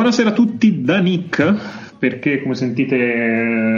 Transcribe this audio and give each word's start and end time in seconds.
Buonasera 0.00 0.30
a 0.30 0.32
tutti 0.32 0.80
da 0.80 0.98
Nick, 0.98 1.96
perché 1.98 2.40
come 2.40 2.54
sentite 2.54 2.96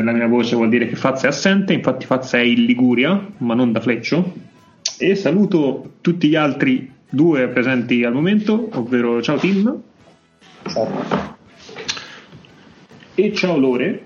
la 0.05 0.13
mia 0.13 0.29
voce 0.29 0.55
vuol 0.55 0.69
dire 0.69 0.87
che 0.87 0.95
Fazza 0.95 1.27
è 1.27 1.31
assente, 1.31 1.73
infatti 1.73 2.07
Fazza 2.07 2.39
è 2.39 2.43
in 2.43 2.65
Liguria, 2.65 3.27
ma 3.39 3.55
non 3.55 3.73
da 3.73 3.81
Fleccio. 3.81 4.33
E 4.99 5.17
saluto 5.17 5.95
tutti 6.01 6.29
gli 6.29 6.37
altri 6.37 6.89
due 7.11 7.49
presenti 7.49 8.05
al 8.05 8.13
momento, 8.13 8.69
ovvero 8.75 9.21
ciao 9.21 9.37
Tim. 9.37 9.81
Ciao. 10.69 11.37
E 13.17 13.33
ciao 13.35 13.59
Lore. 13.59 14.05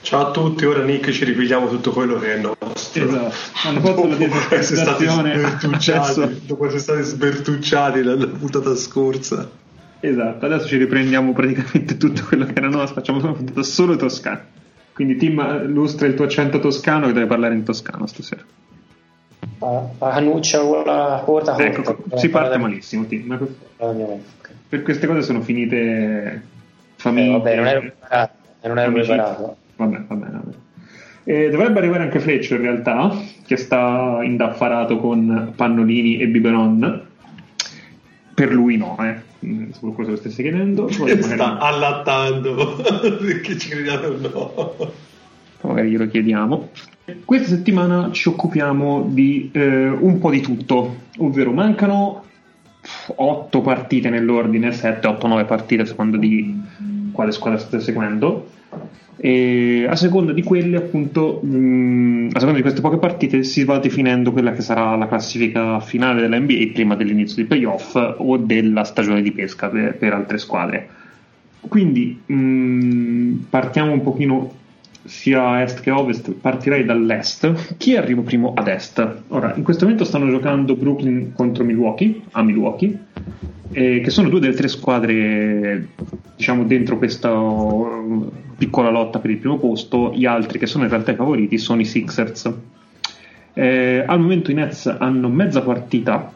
Ciao 0.00 0.26
a 0.26 0.30
tutti, 0.32 0.64
ora 0.64 0.82
Nick 0.82 1.12
ci 1.12 1.24
ripigliamo 1.24 1.68
tutto 1.68 1.92
quello 1.92 2.18
che 2.18 2.34
è 2.34 2.40
nostro. 2.40 3.04
Esatto, 3.04 3.32
hanno 3.62 3.80
fatto 3.80 4.08
la 4.08 4.16
disastrozazione 4.16 5.34
adesso... 5.34 6.32
dopo 6.46 6.66
essere 6.66 6.80
stati 6.80 7.02
sbertucciati 7.04 8.02
dalla 8.02 8.26
puntata 8.26 8.74
scorsa. 8.74 9.64
Esatto, 10.00 10.46
adesso 10.46 10.66
ci 10.66 10.76
riprendiamo 10.76 11.32
praticamente 11.32 11.96
tutto 11.98 12.24
quello 12.26 12.44
che 12.44 12.52
era 12.54 12.68
nostro, 12.68 12.94
facciamo 12.94 13.18
una 13.18 13.32
puntata 13.32 13.62
solo 13.62 13.96
toscana. 13.96 14.44
Quindi 14.92 15.16
Tim 15.16 15.62
illustra 15.64 16.06
il 16.06 16.14
tuo 16.14 16.24
accento 16.24 16.58
toscano 16.58 17.06
che 17.06 17.12
deve 17.12 17.26
parlare 17.26 17.54
in 17.54 17.64
toscano 17.64 18.06
stasera. 18.06 18.42
La 19.58 20.10
canuccia 20.10 20.62
la 20.84 21.22
quota 21.24 21.56
ecco, 21.58 22.02
si 22.14 22.28
parte 22.28 22.58
malissimo 22.58 23.04
Tim. 23.06 23.48
Per 24.68 24.82
queste 24.82 25.06
cose 25.06 25.22
sono 25.22 25.42
finite 25.42 26.42
famiglie. 26.96 27.28
Eh, 27.28 27.32
vabbè, 27.32 27.56
non 27.56 27.66
ero 27.66 27.80
preparato. 27.80 28.32
Non 28.62 28.78
ero 28.78 28.92
preparato. 28.92 29.56
Vabbè, 29.76 29.98
va 30.06 30.14
bene. 30.14 30.40
E 31.24 31.50
dovrebbe 31.50 31.78
arrivare 31.78 32.04
anche 32.04 32.20
Fleccio 32.20 32.54
in 32.54 32.62
realtà, 32.62 33.10
che 33.44 33.56
sta 33.56 34.20
indaffarato 34.22 34.98
con 34.98 35.52
pannolini 35.54 36.18
e 36.18 36.28
biberon. 36.28 37.06
Per 38.34 38.52
lui 38.52 38.76
no, 38.76 38.96
eh. 39.00 39.25
Mm, 39.44 39.70
se 39.70 39.80
qualcosa 39.80 40.10
lo 40.10 40.16
stesse 40.16 40.42
chiedendo. 40.42 40.84
Poi 40.96 41.22
sta 41.22 41.58
allattando, 41.58 42.76
perché 43.20 43.58
ci 43.58 43.68
crediamo 43.68 44.08
no. 44.16 44.92
Magari 45.62 45.90
glielo 45.90 46.06
chiediamo. 46.06 46.70
Questa 47.24 47.48
settimana 47.48 48.10
ci 48.12 48.28
occupiamo 48.28 49.08
di 49.10 49.50
eh, 49.52 49.88
un 49.88 50.18
po' 50.18 50.30
di 50.30 50.40
tutto, 50.40 50.96
ovvero 51.18 51.52
mancano 51.52 52.24
8 53.06 53.60
partite 53.60 54.10
nell'ordine, 54.10 54.72
7, 54.72 55.06
8, 55.06 55.26
9 55.26 55.44
partite 55.44 55.82
a 55.82 55.86
seconda 55.86 56.16
di 56.16 56.60
quale 57.12 57.32
squadra 57.32 57.58
state 57.58 57.80
seguendo 57.80 58.54
e 59.18 59.86
a 59.88 59.96
seconda 59.96 60.32
di 60.32 60.42
quelle 60.42 60.76
appunto 60.76 61.40
mh, 61.42 61.56
mm, 61.56 62.26
a 62.32 62.38
seconda 62.38 62.56
di 62.56 62.62
queste 62.62 62.82
poche 62.82 62.98
partite 62.98 63.44
si 63.44 63.64
va 63.64 63.78
definendo 63.78 64.30
quella 64.30 64.52
che 64.52 64.60
sarà 64.60 64.94
la 64.94 65.08
classifica 65.08 65.80
finale 65.80 66.20
della 66.20 66.38
NBA 66.38 66.70
prima 66.74 66.96
dell'inizio 66.96 67.36
dei 67.36 67.46
playoff 67.46 67.94
o 67.94 68.36
della 68.36 68.84
stagione 68.84 69.22
di 69.22 69.32
pesca 69.32 69.68
per, 69.68 69.96
per 69.96 70.12
altre 70.12 70.36
squadre. 70.38 70.88
Quindi 71.60 72.20
mh, 72.26 72.34
mm, 72.34 73.36
partiamo 73.48 73.92
un 73.92 74.02
pochino 74.02 74.52
sia 75.06 75.62
est 75.62 75.80
che 75.80 75.90
ovest 75.90 76.32
partirei 76.32 76.84
dall'est 76.84 77.76
chi 77.76 77.96
arriva 77.96 78.22
primo 78.22 78.52
ad 78.54 78.68
est 78.68 79.22
ora 79.28 79.54
in 79.56 79.62
questo 79.62 79.84
momento 79.84 80.04
stanno 80.04 80.28
giocando 80.28 80.76
Brooklyn 80.76 81.32
contro 81.32 81.64
Milwaukee 81.64 82.22
a 82.32 82.42
Milwaukee 82.42 82.98
eh, 83.72 84.00
che 84.00 84.10
sono 84.10 84.28
due 84.28 84.40
delle 84.40 84.54
tre 84.54 84.68
squadre 84.68 85.88
diciamo 86.36 86.64
dentro 86.64 86.98
questa 86.98 87.32
uh, 87.32 88.30
piccola 88.56 88.90
lotta 88.90 89.18
per 89.18 89.30
il 89.30 89.38
primo 89.38 89.58
posto, 89.58 90.12
gli 90.14 90.24
altri 90.24 90.58
che 90.58 90.66
sono 90.66 90.84
in 90.84 90.90
realtà 90.90 91.12
i 91.12 91.16
favoriti 91.16 91.58
sono 91.58 91.80
i 91.80 91.84
Sixers. 91.84 92.52
Eh, 93.52 94.04
al 94.06 94.20
momento 94.20 94.50
i 94.50 94.54
Nets 94.54 94.86
hanno 94.86 95.28
mezza 95.28 95.62
partita 95.62 96.32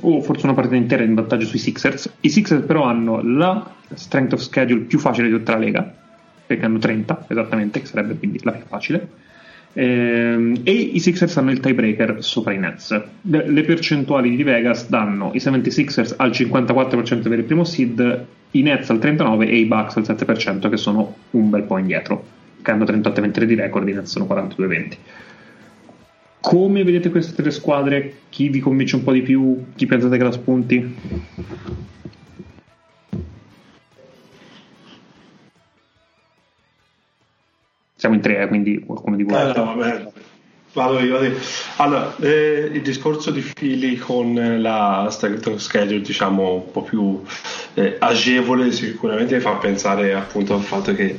o 0.00 0.20
forse 0.20 0.46
una 0.46 0.54
partita 0.54 0.76
intera 0.76 1.04
in 1.04 1.14
vantaggio 1.14 1.46
sui 1.46 1.58
Sixers. 1.58 2.16
I 2.20 2.28
Sixers 2.28 2.64
però 2.64 2.84
hanno 2.84 3.22
la 3.22 3.74
strength 3.94 4.34
of 4.34 4.40
schedule 4.40 4.82
più 4.82 4.98
facile 4.98 5.28
di 5.28 5.34
tutta 5.34 5.52
la 5.52 5.58
lega, 5.58 5.94
perché 6.46 6.64
hanno 6.64 6.78
30 6.78 7.26
esattamente, 7.28 7.80
che 7.80 7.86
sarebbe 7.86 8.16
quindi 8.16 8.40
la 8.42 8.52
più 8.52 8.64
facile 8.66 9.24
Ehm, 9.78 10.60
e 10.64 10.72
i 10.72 10.98
Sixers 11.00 11.36
hanno 11.36 11.50
il 11.50 11.60
tiebreaker 11.60 12.24
sopra 12.24 12.54
i 12.54 12.58
Nets. 12.58 12.98
Le 13.20 13.62
percentuali 13.62 14.34
di 14.34 14.42
Vegas 14.42 14.88
danno 14.88 15.32
i 15.34 15.38
76ers 15.38 16.14
al 16.16 16.30
54% 16.30 17.28
per 17.28 17.38
il 17.38 17.44
primo 17.44 17.64
seed, 17.64 18.24
i 18.52 18.62
Nets 18.62 18.88
al 18.88 18.98
39% 18.98 19.42
e 19.42 19.56
i 19.56 19.66
Bucks 19.66 19.96
al 19.96 20.04
7%, 20.04 20.70
che 20.70 20.78
sono 20.78 21.14
un 21.32 21.50
bel 21.50 21.64
po' 21.64 21.76
indietro, 21.76 22.24
che 22.62 22.70
hanno 22.70 22.84
38-23 22.84 23.42
di 23.42 23.54
record, 23.54 23.86
i 23.86 23.92
Nets 23.92 24.12
sono 24.12 24.24
42-20. 24.24 24.92
Come 26.40 26.82
vedete 26.82 27.10
queste 27.10 27.42
tre 27.42 27.50
squadre? 27.50 28.14
Chi 28.30 28.48
vi 28.48 28.60
convince 28.60 28.96
un 28.96 29.02
po' 29.02 29.12
di 29.12 29.20
più? 29.20 29.62
Chi 29.74 29.84
pensate 29.84 30.16
che 30.16 30.24
la 30.24 30.32
spunti? 30.32 30.96
Siamo 37.96 38.14
in 38.14 38.20
tre, 38.20 38.42
eh, 38.42 38.48
quindi 38.48 38.78
qualcuno 38.84 39.16
di 39.16 39.22
voi. 39.22 39.40
Eh, 39.40 39.52
no, 39.56 39.64
vabbè. 39.74 40.06
Vado 40.74 40.98
io. 40.98 41.18
Allora, 41.76 42.14
eh, 42.20 42.68
il 42.70 42.82
discorso 42.82 43.30
di 43.30 43.40
Fili 43.40 43.96
con 43.96 44.58
la 44.60 45.08
strength 45.10 45.56
schedule, 45.56 46.02
diciamo, 46.02 46.52
un 46.52 46.70
po' 46.70 46.82
più 46.82 47.22
eh, 47.72 47.96
agevole, 47.98 48.70
sicuramente 48.72 49.40
fa 49.40 49.52
pensare 49.52 50.12
appunto 50.12 50.52
al 50.52 50.60
fatto 50.60 50.94
che 50.94 51.18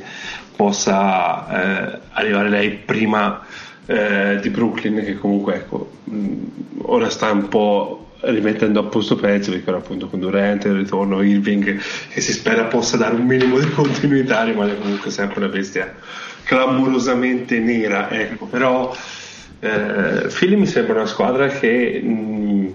possa 0.54 1.92
eh, 1.92 1.98
arrivare 2.12 2.48
lei 2.48 2.70
prima 2.70 3.44
eh, 3.86 4.38
di 4.40 4.48
Brooklyn, 4.50 5.04
che 5.04 5.18
comunque 5.18 5.54
ecco, 5.56 5.90
mh, 6.04 6.34
ora 6.82 7.10
sta 7.10 7.32
un 7.32 7.48
po' 7.48 8.12
rimettendo 8.20 8.80
a 8.80 8.84
posto 8.84 9.16
pezzi 9.16 9.50
perché 9.50 9.70
ora 9.70 9.78
appunto 9.78 10.08
con 10.08 10.18
Durant 10.20 10.64
il 10.64 10.74
ritorno 10.74 11.22
Irving 11.22 11.80
che 12.08 12.20
si 12.20 12.32
spera 12.32 12.64
possa 12.64 12.96
dare 12.96 13.14
un 13.14 13.24
minimo 13.24 13.60
di 13.60 13.70
continuità 13.70 14.42
rimane 14.42 14.76
comunque 14.76 15.10
sempre 15.10 15.38
una 15.38 15.48
bestia 15.48 15.94
clamorosamente 16.48 17.58
nera, 17.58 18.10
ecco, 18.10 18.46
però 18.46 18.96
eh, 19.60 20.28
Philly 20.28 20.56
mi 20.56 20.66
sembra 20.66 20.94
una 20.94 21.04
squadra 21.04 21.46
che 21.48 22.00
mh, 22.02 22.08
mm, 22.08 22.66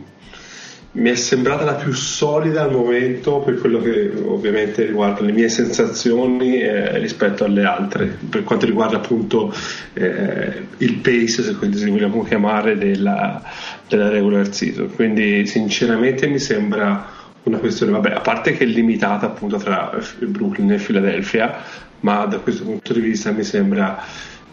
mi 0.91 1.09
è 1.09 1.15
sembrata 1.15 1.63
la 1.63 1.73
più 1.73 1.91
solida 1.91 2.61
al 2.61 2.71
momento 2.71 3.39
per 3.39 3.57
quello 3.57 3.81
che 3.81 4.11
ovviamente 4.25 4.85
riguarda 4.85 5.21
le 5.21 5.31
mie 5.31 5.49
sensazioni 5.49 6.61
eh, 6.61 6.99
rispetto 6.99 7.45
alle 7.45 7.63
altre, 7.63 8.15
per 8.29 8.43
quanto 8.43 8.67
riguarda 8.67 8.97
appunto 8.97 9.51
eh, 9.93 10.67
il 10.77 10.97
pace, 10.97 11.41
se 11.41 11.55
così 11.55 11.89
vogliamo 11.89 12.23
chiamare, 12.23 12.77
della, 12.77 13.41
della 13.87 14.09
regular 14.09 14.53
season. 14.53 14.93
Quindi 14.93 15.47
sinceramente 15.47 16.27
mi 16.27 16.37
sembra 16.37 17.09
una 17.45 17.57
questione, 17.57 17.91
vabbè, 17.91 18.11
a 18.11 18.21
parte 18.21 18.51
che 18.51 18.65
è 18.65 18.67
limitata 18.67 19.25
appunto 19.25 19.57
tra 19.57 19.97
Brooklyn 20.19 20.73
e 20.73 20.77
Philadelphia, 20.77 21.91
ma 22.03 22.25
da 22.25 22.39
questo 22.39 22.63
punto 22.63 22.93
di 22.93 23.01
vista 23.01 23.31
mi 23.31 23.43
sembra 23.43 24.03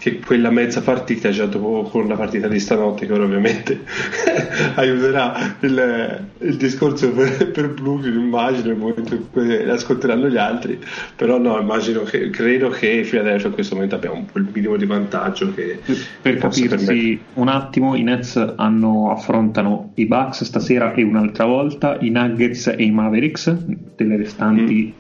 che 0.01 0.19
quella 0.19 0.51
mezza 0.51 0.81
partita 0.81 1.29
già 1.29 1.45
dopo 1.45 1.83
con 1.83 2.09
la 2.09 2.17
partita 2.17 2.49
di 2.49 2.59
stanotte 2.59 3.07
che 3.07 3.13
ora 3.13 3.25
ovviamente 3.25 3.85
aiuterà 4.77 5.57
il, 5.61 6.27
il 6.39 6.57
discorso 6.57 7.13
per, 7.13 7.51
per 7.51 7.69
Brooklyn 7.75 8.19
immagino 8.19 8.69
nel 8.69 8.79
momento 8.79 9.15
in 9.15 9.31
cui 9.31 9.69
ascolteranno 9.69 10.29
gli 10.29 10.39
altri 10.39 10.83
però 11.15 11.39
no 11.39 11.61
immagino 11.61 12.03
che 12.05 12.31
credo 12.31 12.71
che 12.71 13.07
Philadelphia 13.09 13.49
in 13.49 13.55
questo 13.55 13.75
momento 13.75 13.97
abbia 13.97 14.11
un 14.11 14.25
po' 14.25 14.39
il 14.39 14.49
minimo 14.51 14.77
di 14.77 14.87
vantaggio 14.87 15.53
che 15.53 15.81
per 16.23 16.39
capirsi 16.39 17.21
un 17.35 17.49
attimo 17.49 17.95
i 17.95 18.03
Nets 18.03 18.37
hanno, 18.57 19.11
affrontano 19.11 19.93
i 19.97 20.07
Bucks 20.07 20.45
stasera 20.45 20.95
e 20.95 21.03
un'altra 21.03 21.45
volta 21.45 21.99
i 22.01 22.09
Nuggets 22.09 22.69
e 22.69 22.85
i 22.85 22.91
Mavericks 22.91 23.53
delle 23.97 24.17
restanti 24.17 24.95
mm 24.97 25.00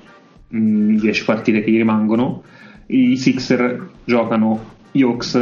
10 0.50 1.25
partite 1.25 1.62
che 1.62 1.70
gli 1.70 1.76
rimangono, 1.76 2.43
i 2.87 3.17
Sixer 3.17 3.88
giocano 4.05 4.79
Hawks 4.93 5.35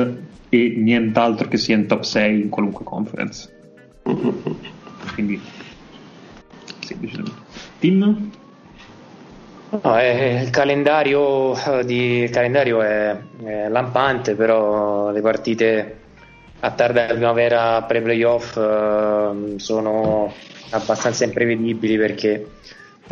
e 0.51 0.75
nient'altro 0.77 1.49
che 1.49 1.57
sia 1.57 1.77
in 1.77 1.87
top 1.87 2.03
6 2.03 2.43
in 2.43 2.49
qualunque 2.49 2.85
conference. 2.85 3.51
Quindi, 5.15 5.41
semplice. 6.81 7.23
Team? 7.79 8.31
No, 9.71 9.99
eh, 9.99 10.43
il, 10.43 10.51
calendario 10.51 11.55
di, 11.85 12.21
il 12.21 12.31
calendario, 12.31 12.81
è, 12.81 13.17
è, 13.45 13.69
lampante, 13.69 14.35
però 14.35 15.11
le 15.11 15.21
partite 15.21 15.97
a 16.61 16.71
tarda 16.71 17.07
primavera 17.07 17.83
pre-playoff 17.83 18.57
eh, 18.57 19.55
sono 19.57 20.33
abbastanza 20.71 21.25
imprevedibili 21.25 21.97
perché 21.97 22.47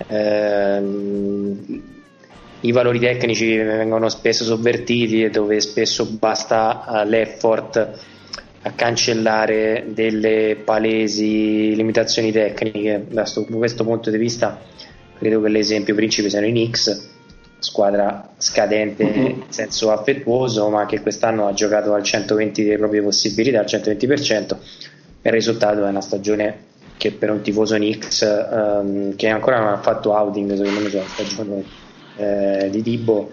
Ehm, 0.09 1.83
i 2.61 2.73
valori 2.73 2.99
tecnici 2.99 3.57
vengono 3.57 4.09
spesso 4.09 4.45
sovvertiti 4.45 5.23
e 5.23 5.31
dove 5.31 5.61
spesso 5.61 6.07
basta 6.07 7.03
eh, 7.03 7.07
l'effort 7.07 7.91
a 8.63 8.73
cancellare 8.73 9.85
delle 9.89 10.57
palesi 10.65 11.75
limitazioni 11.77 12.33
tecniche. 12.33 13.05
Da 13.09 13.25
questo 13.51 13.85
punto 13.85 14.11
di 14.11 14.19
vista 14.19 14.61
credo 15.19 15.41
che 15.41 15.49
l'esempio 15.49 15.95
principe 15.95 16.29
siano 16.29 16.47
i 16.47 16.51
Knicks, 16.51 17.15
squadra 17.59 18.33
scadente 18.37 19.03
in 19.03 19.43
senso 19.49 19.93
affettuoso, 19.93 20.69
ma 20.69 20.87
che 20.87 21.01
quest'anno 21.01 21.47
ha 21.47 21.53
giocato 21.53 21.95
al 21.95 22.03
120 22.03 22.65
delle 22.65 22.79
proprie 22.79 23.03
possibilità, 23.03 23.61
al 23.61 23.67
120%. 23.67 24.57
Il 25.23 25.33
risultato 25.33 25.85
è 25.85 25.89
una 25.89 26.01
stagione 26.01 26.65
che 26.97 27.13
per 27.13 27.31
un 27.31 27.43
tifoso 27.43 27.77
Knicks 27.77 28.23
ehm, 28.23 29.17
che 29.17 29.29
ancora 29.29 29.59
non 29.59 29.69
ha 29.69 29.79
fatto 29.79 30.13
outing 30.13 30.55
secondo 30.55 30.81
me 30.81 30.89
sulla 30.89 31.05
stagione 31.07 31.65
eh, 32.17 32.69
di 32.71 32.83
Dibo 32.83 33.31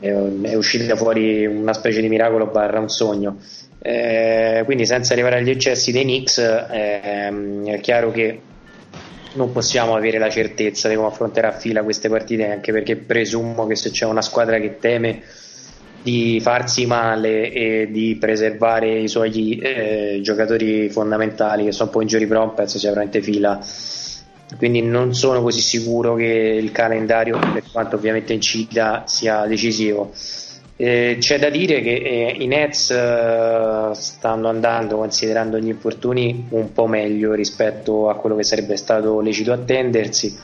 è, 0.00 0.08
è 0.08 0.54
uscita 0.54 0.96
fuori 0.96 1.46
una 1.46 1.72
specie 1.72 2.00
di 2.00 2.08
miracolo 2.08 2.46
barra 2.46 2.80
un 2.80 2.88
sogno. 2.88 3.38
Eh, 3.86 4.62
quindi 4.64 4.86
senza 4.86 5.12
arrivare 5.12 5.36
agli 5.36 5.50
eccessi 5.50 5.92
dei 5.92 6.04
Knicks 6.04 6.38
ehm, 6.38 7.66
è 7.66 7.80
chiaro 7.80 8.10
che 8.10 8.40
non 9.34 9.52
possiamo 9.52 9.94
avere 9.94 10.18
la 10.18 10.30
certezza 10.30 10.88
di 10.88 10.94
come 10.94 11.08
affronterà 11.08 11.48
a 11.48 11.58
fila 11.58 11.82
queste 11.82 12.08
partite 12.08 12.50
anche 12.50 12.72
perché 12.72 12.96
presumo 12.96 13.66
che 13.66 13.76
se 13.76 13.90
c'è 13.90 14.06
una 14.06 14.22
squadra 14.22 14.58
che 14.58 14.78
teme 14.78 15.22
di 16.04 16.38
farsi 16.38 16.84
male 16.84 17.50
e 17.50 17.88
di 17.90 18.16
preservare 18.20 18.98
i 18.98 19.08
suoi 19.08 19.58
eh, 19.58 20.20
giocatori 20.22 20.90
fondamentali 20.90 21.64
che 21.64 21.72
sono 21.72 21.88
un 21.88 21.94
po' 21.94 22.02
injury 22.02 22.26
prone 22.26 22.52
penso 22.54 22.78
sia 22.78 22.90
veramente 22.90 23.22
fila. 23.22 23.58
Quindi 24.58 24.82
non 24.82 25.14
sono 25.14 25.40
così 25.40 25.60
sicuro 25.60 26.14
che 26.14 26.26
il 26.26 26.70
calendario 26.72 27.38
per 27.38 27.62
quanto 27.72 27.96
ovviamente 27.96 28.34
incida 28.34 29.04
sia 29.06 29.46
decisivo. 29.46 30.12
Eh, 30.76 31.16
c'è 31.20 31.38
da 31.38 31.48
dire 31.48 31.80
che 31.80 31.94
eh, 31.94 32.36
i 32.38 32.46
Nets 32.48 32.90
eh, 32.90 33.90
stanno 33.94 34.48
andando 34.48 34.96
considerando 34.96 35.58
gli 35.58 35.68
infortuni 35.68 36.48
un 36.50 36.70
po' 36.72 36.86
meglio 36.86 37.32
rispetto 37.32 38.10
a 38.10 38.16
quello 38.16 38.36
che 38.36 38.42
sarebbe 38.42 38.76
stato 38.76 39.20
lecito 39.20 39.52
attendersi 39.52 40.36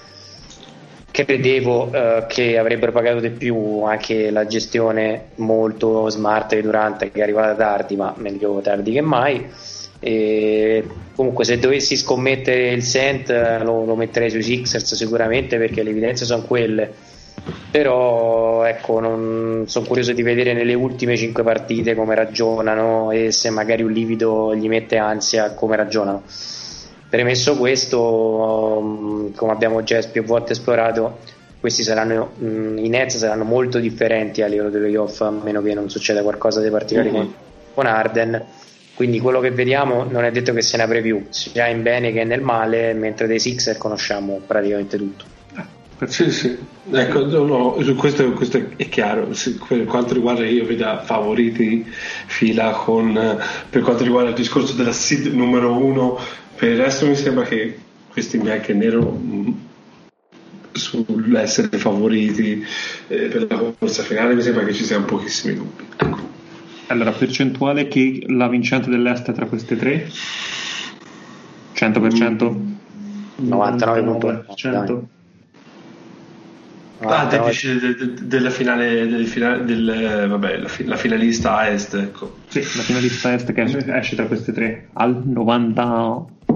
credevo 1.24 1.92
eh, 1.92 2.24
che 2.28 2.58
avrebbero 2.58 2.92
pagato 2.92 3.20
di 3.20 3.30
più 3.30 3.82
anche 3.82 4.30
la 4.30 4.46
gestione 4.46 5.30
molto 5.36 6.08
smart 6.08 6.54
di 6.54 6.62
Durante 6.62 7.10
che 7.10 7.20
è 7.20 7.22
arrivata 7.22 7.54
tardi 7.54 7.96
ma 7.96 8.14
meglio 8.16 8.60
tardi 8.62 8.92
che 8.92 9.00
mai. 9.00 9.46
E 10.02 10.84
comunque 11.14 11.44
se 11.44 11.58
dovessi 11.58 11.96
scommettere 11.96 12.70
il 12.70 12.82
cent 12.82 13.28
lo, 13.62 13.84
lo 13.84 13.94
metterei 13.96 14.30
sui 14.30 14.42
Sixers 14.42 14.94
sicuramente 14.94 15.58
perché 15.58 15.82
le 15.82 15.90
evidenze 15.90 16.24
sono 16.24 16.42
quelle. 16.42 16.92
Però 17.70 18.64
ecco 18.64 19.64
sono 19.66 19.86
curioso 19.86 20.12
di 20.12 20.22
vedere 20.22 20.52
nelle 20.52 20.74
ultime 20.74 21.16
5 21.16 21.42
partite 21.42 21.94
come 21.94 22.14
ragionano 22.14 23.10
e 23.10 23.30
se 23.32 23.50
magari 23.50 23.82
un 23.82 23.92
livido 23.92 24.54
gli 24.54 24.68
mette 24.68 24.96
ansia 24.96 25.52
come 25.54 25.76
ragionano 25.76 26.22
Premesso 27.10 27.56
questo, 27.56 28.80
mm, 28.80 29.34
come 29.34 29.50
abbiamo 29.50 29.82
già 29.82 30.00
più 30.02 30.22
volte 30.22 30.52
esplorato, 30.52 31.18
questi 31.58 31.82
saranno 31.82 32.34
mm, 32.40 32.78
i 32.78 32.88
Nets 32.88 33.16
saranno 33.16 33.42
molto 33.42 33.80
differenti 33.80 34.42
a 34.42 34.46
livello 34.46 34.70
dei 34.70 34.80
playoff, 34.80 35.20
a 35.22 35.30
meno 35.30 35.60
che 35.60 35.74
non 35.74 35.90
succeda 35.90 36.22
qualcosa 36.22 36.62
di 36.62 36.70
particolare 36.70 37.10
mm-hmm. 37.10 37.28
con, 37.74 37.86
Arden. 37.86 38.44
Quindi 38.94 39.18
quello 39.18 39.40
che 39.40 39.50
vediamo 39.50 40.04
non 40.04 40.22
è 40.22 40.30
detto 40.30 40.52
che 40.52 40.62
sia 40.62 40.78
una 40.78 40.86
preview, 40.86 41.26
sia 41.30 41.66
in 41.66 41.82
bene 41.82 42.12
che 42.12 42.22
nel 42.22 42.42
male, 42.42 42.92
mentre 42.92 43.26
dei 43.26 43.40
Sixer 43.40 43.76
conosciamo 43.76 44.40
praticamente 44.46 44.96
tutto. 44.96 45.24
Sì, 46.06 46.30
sì, 46.30 46.56
ecco, 46.92 47.26
no, 47.26 47.44
no, 47.44 47.70
questo, 47.96 48.30
questo, 48.32 48.62
è 48.76 48.88
chiaro. 48.88 49.28
Per 49.68 49.84
quanto 49.84 50.14
riguarda 50.14 50.46
io 50.46 50.64
vedo 50.64 50.98
favoriti 51.02 51.84
fila 52.26 52.70
con 52.70 53.38
per 53.68 53.82
quanto 53.82 54.02
riguarda 54.04 54.30
il 54.30 54.34
discorso 54.34 54.72
della 54.74 54.92
seed 54.92 55.26
numero 55.26 55.76
uno 55.76 56.18
per 56.60 56.72
il 56.72 56.76
resto 56.76 57.06
mi 57.06 57.16
sembra 57.16 57.44
che 57.44 57.74
questi 58.10 58.36
in 58.36 58.42
bianco 58.42 58.70
e 58.70 58.74
nero 58.74 59.18
mm, 59.18 59.50
sull'essere 60.72 61.78
favoriti 61.78 62.62
eh, 63.08 63.28
per 63.28 63.46
la 63.48 63.72
corsa 63.78 64.02
finale 64.02 64.34
mi 64.34 64.42
sembra 64.42 64.64
che 64.64 64.74
ci 64.74 64.84
siano 64.84 65.06
pochissimi 65.06 65.54
dubbi. 65.54 65.84
Ecco. 65.96 66.28
Allora, 66.88 67.12
percentuale 67.12 67.88
che 67.88 68.24
la 68.26 68.46
vincente 68.48 68.90
dell'est 68.90 69.30
è 69.30 69.32
tra 69.32 69.46
queste 69.46 69.74
tre? 69.76 70.06
100%? 71.74 72.52
Mm. 72.52 73.52
99%. 73.52 75.02
Ah, 77.02 77.26
te 77.26 77.40
dici 77.46 77.78
de, 77.78 77.94
de, 77.94 78.14
della 78.26 78.50
finale, 78.50 79.08
del 79.08 79.26
finale 79.26 79.64
del, 79.64 80.26
vabbè, 80.28 80.58
la, 80.58 80.68
la, 80.84 80.96
finalista 80.96 81.66
est, 81.70 81.94
ecco. 81.94 82.36
Sì, 82.48 82.60
la 82.60 82.82
finalista 82.82 83.32
est 83.32 83.50
che 83.50 83.62
esce 83.62 84.16
tra 84.16 84.26
queste 84.26 84.52
tre 84.52 84.88
al 84.92 85.22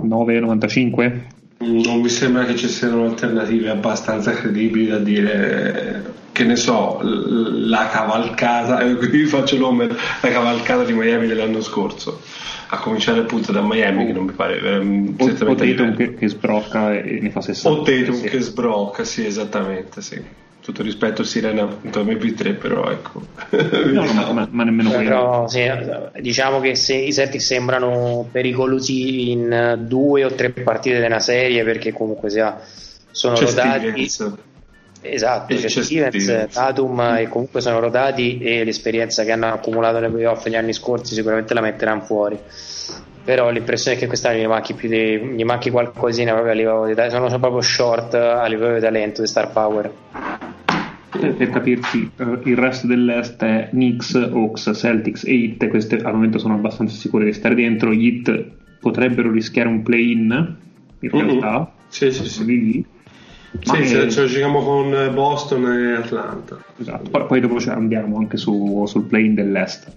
99-95. 0.07 1.21
Non 1.59 2.01
mi 2.01 2.09
sembra 2.09 2.45
che 2.45 2.57
ci 2.57 2.69
siano 2.69 3.05
alternative 3.05 3.71
abbastanza 3.71 4.33
credibili 4.33 4.87
da 4.87 4.99
dire 4.99 6.13
che 6.33 6.45
ne 6.45 6.57
so, 6.57 7.01
la 7.03 7.89
cavalcata, 7.89 8.81
eh, 8.81 8.97
qui 8.99 9.25
faccio 9.27 9.57
l'Homer, 9.57 9.97
la 10.21 10.29
cavalcata 10.31 10.85
di 10.85 10.93
Miami 10.93 11.29
dell'anno 11.29 11.61
scorso 11.61 12.21
a 12.69 12.79
cominciare 12.79 13.21
appunto 13.21 13.53
da 13.53 13.61
Miami 13.63 14.07
che 14.07 14.13
non 14.13 14.25
mi 14.25 14.33
pare 14.33 14.79
um, 14.79 15.15
o, 15.19 15.25
o 15.25 15.55
Tatum 15.55 15.95
che, 15.95 16.15
che, 16.15 16.29
sbrocca 16.29 16.95
e 16.95 17.21
ne 17.21 17.31
fa 17.31 17.41
60 17.41 17.69
o 17.69 17.83
Tatum 17.83 18.15
sì. 18.15 18.29
che 18.29 18.41
sbrocca 18.41 19.05
sì 19.05 19.25
esattamente 19.25 20.01
sì 20.01 20.21
tutto 20.65 20.83
rispetto 20.83 21.21
a 21.21 21.25
Sirena 21.27 21.65
appunto 21.65 22.03
MP3 22.03 22.57
però 22.57 22.91
ecco. 22.91 23.21
No, 23.51 24.11
no, 24.15 24.33
ma, 24.33 24.49
ma, 24.51 24.65
nemmeno 24.65 24.93
però, 24.93 25.47
sì, 25.47 25.71
diciamo 26.21 26.59
che 26.61 26.75
se 26.75 26.95
i 26.95 27.13
Celtics 27.13 27.45
sembrano 27.45 28.27
pericolosi 28.33 29.31
in 29.31 29.85
due 29.87 30.25
o 30.25 30.33
tre 30.33 30.49
partite 30.49 31.01
della 31.01 31.21
serie 31.21 31.63
perché 31.65 31.93
comunque 31.93 32.31
sia 32.31 32.59
sono 33.11 33.35
C'è 33.35 33.45
rodati 33.45 34.09
Stevens. 34.09 34.39
esatto 35.03 35.55
c'è, 35.55 35.67
c'è 35.67 35.83
Stevens, 35.83 36.23
Stevens, 36.23 36.55
Tatum 36.55 37.01
e 37.19 37.29
comunque 37.29 37.61
sono 37.61 37.79
rodati 37.79 38.39
e 38.39 38.65
l'esperienza 38.65 39.23
che 39.23 39.33
hanno 39.33 39.53
accumulato 39.53 40.01
nei 40.01 40.11
playoff 40.11 40.47
negli 40.47 40.57
anni 40.57 40.73
scorsi 40.73 41.13
sicuramente 41.13 41.53
la 41.53 41.61
metteranno 41.61 42.01
fuori. 42.01 42.39
Però 43.23 43.51
l'impressione 43.51 43.97
è 43.97 44.01
che 44.01 44.07
quest'anno 44.07 44.39
gli 44.39 44.47
manchi, 44.47 44.73
più 44.73 44.89
di, 44.89 45.19
gli 45.19 45.45
manchi 45.45 45.71
qualcosina 45.71 46.33
proprio 46.33 46.53
a 46.53 46.57
livello 46.57 46.87
di 46.87 47.11
sono 47.11 47.29
proprio 47.39 47.61
short 47.61 48.15
a 48.15 48.47
livello 48.47 48.75
di 48.75 48.81
talento, 48.81 49.21
di 49.21 49.27
star 49.27 49.51
power 49.51 50.44
per 51.19 51.51
capirci, 51.51 52.11
uh, 52.19 52.41
il 52.45 52.57
resto 52.57 52.87
dell'est 52.87 53.43
è 53.43 53.69
Knicks, 53.71 54.15
Hawks, 54.15 54.71
Celtics 54.75 55.25
e 55.25 55.33
Heat, 55.33 55.69
queste 55.69 55.97
al 55.97 56.15
momento 56.15 56.39
sono 56.39 56.55
abbastanza 56.55 56.97
sicure 56.97 57.25
di 57.25 57.33
stare 57.33 57.55
dentro. 57.55 57.93
Gli 57.93 58.07
Heat 58.07 58.45
potrebbero 58.81 59.31
rischiare 59.31 59.69
un 59.69 59.83
play-in, 59.83 60.57
in 61.01 61.11
realtà. 61.11 61.73
Sì, 61.89 62.11
sì, 62.11 62.27
sì. 62.27 62.45
Lì. 62.45 62.85
Sì, 63.61 63.77
è... 63.77 63.87
ce, 63.87 64.11
ce 64.11 64.21
lo 64.23 64.27
giochiamo 64.27 64.63
con 64.63 65.11
Boston 65.15 65.67
e 65.67 65.93
Atlanta. 65.95 66.59
Esatto, 66.77 67.11
poi, 67.11 67.27
poi 67.27 67.41
dopo 67.41 67.59
andiamo 67.71 68.19
anche 68.19 68.37
su, 68.37 68.85
sul 68.87 69.05
play-in 69.05 69.35
dell'est. 69.35 69.93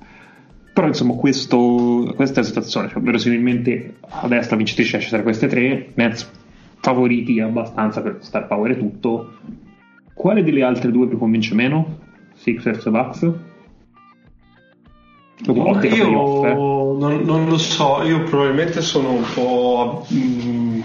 Però 0.74 0.86
insomma 0.86 1.16
questo, 1.16 2.14
questa 2.16 2.40
è 2.40 2.44
la 2.44 2.48
situazione, 2.48 2.88
cioè, 2.90 3.02
verosimilmente 3.02 3.96
a 4.08 4.28
destra 4.28 4.56
vincitrice 4.56 4.98
esce 4.98 5.10
tra 5.10 5.24
queste 5.24 5.48
tre, 5.48 5.90
Nets 5.96 6.30
favoriti 6.80 7.40
abbastanza 7.40 8.02
per 8.02 8.18
star 8.20 8.46
power 8.46 8.72
e 8.72 8.78
tutto, 8.78 9.38
quale 10.18 10.44
delle 10.44 10.64
altre 10.64 10.92
due 10.92 11.08
vi 11.08 11.16
convince 11.16 11.54
meno? 11.54 12.00
Sixers 12.34 12.86
e 12.86 12.90
Bucks? 12.90 13.32
No, 15.46 15.80
io 15.84 16.96
non, 16.98 17.22
non, 17.24 17.48
lo 17.48 17.58
so, 17.60 18.02
io 18.04 18.24
probabilmente 18.24 18.82
sono 18.82 19.12
un 19.12 19.24
po'. 19.34 20.06
Mh, 20.10 20.80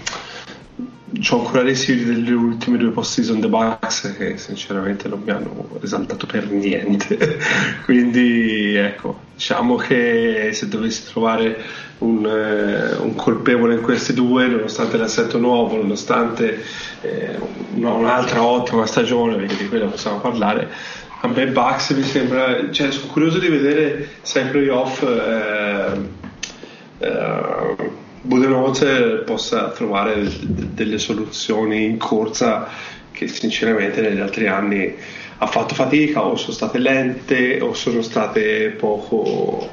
ho 1.29 1.39
ancora 1.39 1.61
residui 1.61 2.05
delle 2.05 2.31
ultime 2.31 2.77
due 2.77 2.89
post 2.89 3.13
season 3.13 3.39
The 3.39 3.47
Bucks 3.47 4.15
che 4.17 4.37
sinceramente 4.37 5.07
non 5.07 5.21
mi 5.23 5.31
hanno 5.31 5.69
esaltato 5.81 6.25
per 6.25 6.49
niente. 6.49 7.39
Quindi 7.85 8.75
ecco, 8.75 9.19
diciamo 9.35 9.75
che 9.75 10.49
se 10.53 10.67
dovessi 10.67 11.11
trovare 11.11 11.61
un, 11.99 12.25
eh, 12.25 12.95
un, 12.95 13.13
colpevole 13.15 13.75
in 13.75 13.81
questi 13.81 14.13
due, 14.13 14.47
nonostante 14.47 14.97
l'assetto 14.97 15.37
nuovo, 15.37 15.77
nonostante 15.77 16.63
eh, 17.01 17.37
un'altra 17.75 18.43
ottima 18.43 18.85
stagione, 18.85 19.35
perché 19.35 19.55
di 19.55 19.69
quella 19.69 19.85
possiamo 19.85 20.19
parlare, 20.19 20.69
a 21.21 21.27
me 21.27 21.47
Bucks 21.47 21.91
mi 21.91 22.03
sembra, 22.03 22.71
cioè 22.71 22.91
sono 22.91 23.11
curioso 23.11 23.39
di 23.39 23.47
vedere 23.47 24.09
se 24.21 24.41
ai 24.41 24.49
playoff 24.49 25.03
eh, 25.03 26.21
Budenholzer 28.25 29.23
possa 29.25 29.69
trovare 29.71 30.25
delle 30.45 30.97
soluzioni 30.97 31.83
in 31.83 31.97
corsa 31.97 32.69
che 33.11 33.27
sinceramente 33.27 33.99
negli 33.99 34.19
altri 34.19 34.47
anni 34.47 34.95
ha 35.39 35.45
fatto 35.45 35.75
fatica 35.75 36.23
o 36.23 36.37
sono 36.37 36.53
state 36.53 36.77
lente 36.77 37.59
o 37.59 37.73
sono 37.73 38.01
state 38.01 38.69
poco 38.69 39.69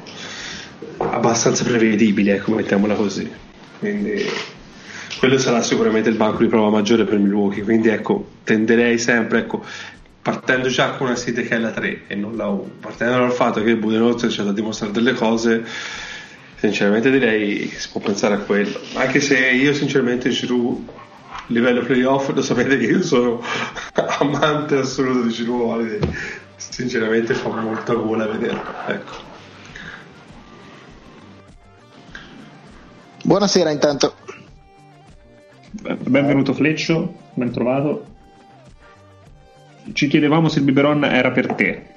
abbastanza 0.97 1.63
prevedibili, 1.63 2.31
ecco, 2.31 2.53
mettiamola 2.53 2.95
così. 2.95 3.31
Quindi 3.79 4.25
quello 5.21 5.39
sarà 5.39 5.63
sicuramente 5.63 6.09
il 6.09 6.17
banco 6.17 6.43
di 6.43 6.49
prova 6.49 6.71
maggiore 6.71 7.05
per 7.05 7.19
Milwaukee. 7.19 7.63
Quindi 7.63 7.89
ecco, 7.89 8.27
tenderei 8.43 8.99
sempre, 8.99 9.39
ecco, 9.39 9.65
partendo 10.21 10.69
già 10.69 10.91
con 10.91 11.07
una 11.07 11.17
sede 11.17 11.43
che 11.43 11.55
è 11.55 11.59
la 11.59 11.71
3 11.71 12.03
e 12.09 12.15
non 12.17 12.37
la 12.37 12.49
1, 12.49 12.71
partendo 12.81 13.19
dal 13.19 13.33
fatto 13.33 13.63
che 13.63 13.77
Budenholzer 13.77 14.29
c'è 14.29 14.43
da 14.43 14.53
dimostrare 14.53 14.93
delle 14.93 15.13
cose, 15.13 15.65
sinceramente 16.61 17.11
direi 17.11 17.69
che 17.69 17.79
si 17.79 17.89
può 17.91 18.01
pensare 18.01 18.35
a 18.35 18.39
quello. 18.39 18.79
Anche 18.95 19.21
se 19.21 19.39
io 19.51 19.73
sinceramente 19.73 20.29
Giroud 20.29 20.89
livello 21.47 21.83
playoff 21.83 22.29
lo 22.33 22.43
sapete 22.43 22.77
che 22.77 22.85
io 22.85 23.03
sono 23.03 23.43
amante 24.21 24.77
assoluto 24.77 25.23
di 25.23 25.33
Giroud 25.33 25.63
Holiday 25.63 25.99
sinceramente 26.57 27.35
fa 27.35 27.49
molta 27.49 27.95
gola 27.95 28.27
vederlo 28.27 28.63
ecco 28.87 29.29
Buonasera 33.23 33.71
intanto. 33.71 34.15
Benvenuto 35.71 36.55
Fleccio, 36.55 37.15
ben 37.35 37.53
trovato. 37.53 38.07
Ci 39.93 40.09
chiedevamo 40.09 40.49
se 40.49 40.59
il 40.61 40.65
biberon 40.65 41.05
era 41.05 41.31
per 41.31 41.53
te 41.53 41.91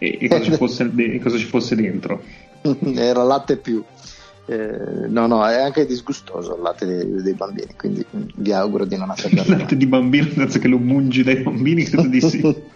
e, 0.00 0.16
e 0.18 0.28
cosa, 0.28 0.42
ci 0.42 0.52
fosse, 0.52 0.90
cosa, 1.22 1.36
ci 1.36 1.44
fosse, 1.44 1.76
dentro. 1.76 2.22
Era 2.96 3.22
latte 3.22 3.58
più. 3.58 3.84
Eh, 4.46 5.06
no, 5.08 5.26
no, 5.26 5.46
è 5.46 5.60
anche 5.60 5.84
disgustoso 5.84 6.56
il 6.56 6.62
latte 6.62 6.86
dei, 6.86 7.22
dei 7.22 7.34
bambini, 7.34 7.74
quindi 7.76 8.04
vi 8.36 8.52
auguro 8.52 8.86
di 8.86 8.96
non 8.96 9.10
assaggiare. 9.12 9.48
Il 9.48 9.58
latte 9.58 9.76
di 9.76 9.86
bambino, 9.86 10.26
senza 10.34 10.58
che 10.58 10.68
lo 10.68 10.78
mungi 10.78 11.22
dai 11.22 11.42
bambini, 11.42 11.84
credo 11.84 12.08
di 12.08 12.20
sì. 12.20 12.40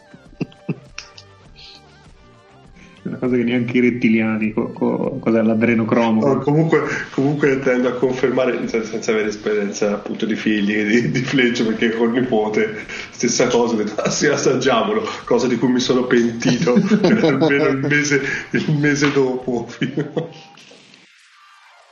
cosa 3.24 3.36
che 3.36 3.44
neanche 3.44 3.78
i 3.78 3.80
rettiliani, 3.80 4.52
co, 4.52 4.72
co, 4.72 5.18
cos'è 5.18 5.42
l'adrenocromo? 5.42 6.26
No, 6.26 6.38
comunque, 6.40 6.82
comunque 7.10 7.58
tendo 7.60 7.88
a 7.88 7.92
confermare, 7.92 8.56
senza, 8.68 8.82
senza 8.84 9.12
avere 9.12 9.28
esperienza 9.28 9.92
appunto 9.92 10.26
di 10.26 10.36
figli, 10.36 10.82
di, 10.84 11.10
di 11.10 11.20
Fleccio, 11.20 11.66
perché 11.66 11.90
col 11.90 12.12
nipote, 12.12 12.84
stessa 13.10 13.46
cosa, 13.46 13.74
ho 13.74 13.76
detto, 13.76 14.00
ah 14.00 14.10
sì, 14.10 14.26
assaggiamolo, 14.26 15.02
cosa 15.24 15.46
di 15.46 15.56
cui 15.56 15.68
mi 15.68 15.80
sono 15.80 16.04
pentito 16.04 16.74
per 17.00 17.24
almeno 17.24 17.66
il 17.66 17.86
mese, 17.88 18.20
il 18.50 18.76
mese 18.78 19.10
dopo. 19.12 19.68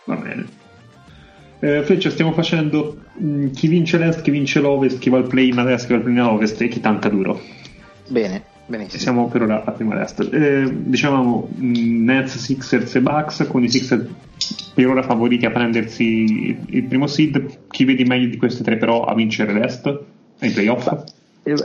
Va 0.04 0.16
bene. 0.16 0.60
Eh, 1.60 1.82
Fleccio, 1.84 2.10
stiamo 2.10 2.32
facendo 2.32 2.98
mh, 3.12 3.26
mm, 3.26 3.50
chi 3.52 3.68
vince 3.68 3.96
l'est, 3.96 4.20
chi 4.20 4.30
vince 4.30 4.60
l'ovest, 4.60 4.98
chi 4.98 5.10
va 5.10 5.18
al 5.18 5.28
play 5.28 5.48
in 5.48 5.58
est, 5.58 5.86
chi 5.86 5.92
va 5.92 5.98
al 5.98 6.02
play 6.02 6.14
in 6.14 6.20
ovest 6.20 6.60
e 6.60 6.68
chi 6.68 6.80
tanca 6.80 7.08
duro. 7.08 7.40
Bene. 8.08 8.51
Benissimo. 8.66 9.02
Siamo 9.02 9.28
per 9.28 9.42
ora 9.42 9.64
a 9.64 9.72
prima 9.72 9.96
destra. 9.96 10.24
Eh, 10.30 10.68
dicevamo 10.70 11.48
mm, 11.54 12.04
Nets, 12.04 12.38
Sixers 12.38 12.94
e 12.94 13.00
Bucks, 13.00 13.46
con 13.48 13.62
i 13.62 13.68
Sixers 13.68 14.06
per 14.74 14.86
ora 14.86 15.02
favoriti 15.02 15.46
a 15.46 15.50
prendersi 15.50 16.56
il 16.68 16.84
primo 16.84 17.06
seed. 17.06 17.66
Chi 17.68 17.84
vedi 17.84 18.04
meglio 18.04 18.28
di 18.28 18.36
questi 18.36 18.62
tre 18.62 18.76
però 18.76 19.04
a 19.04 19.14
vincere 19.14 19.52
l'Est 19.52 19.86
ai 20.38 20.50
playoff? 20.50 21.04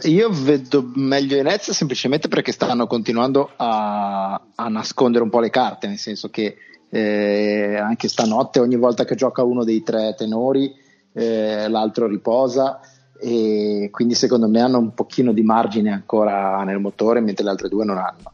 Io 0.06 0.30
vedo 0.32 0.92
meglio 0.96 1.38
i 1.38 1.44
Nets 1.44 1.72
semplicemente 1.72 2.28
perché 2.28 2.52
stanno 2.52 2.88
continuando 2.88 3.52
a, 3.56 4.42
a 4.56 4.68
nascondere 4.70 5.24
un 5.24 5.30
po' 5.30 5.40
le 5.40 5.52
carte, 5.52 5.88
nel 5.88 6.00
senso 6.00 6.30
che 6.30 6.58
eh, 6.90 7.76
anche 7.76 8.08
stanotte 8.08 8.60
ogni 8.60 8.76
volta 8.76 9.06
che 9.06 9.16
gioca 9.16 9.44
uno 9.44 9.64
dei 9.64 9.84
tre 9.84 10.16
tenori 10.18 10.74
eh, 11.14 11.68
l'altro 11.68 12.08
riposa 12.08 12.80
e 13.20 13.90
quindi 13.92 14.14
secondo 14.14 14.48
me 14.48 14.62
hanno 14.62 14.78
un 14.78 14.94
pochino 14.94 15.32
di 15.32 15.42
margine 15.42 15.92
ancora 15.92 16.64
nel 16.64 16.80
motore 16.80 17.20
mentre 17.20 17.44
le 17.44 17.50
altre 17.50 17.70
due 17.70 17.86
non 17.86 17.98
hanno. 17.98 18.34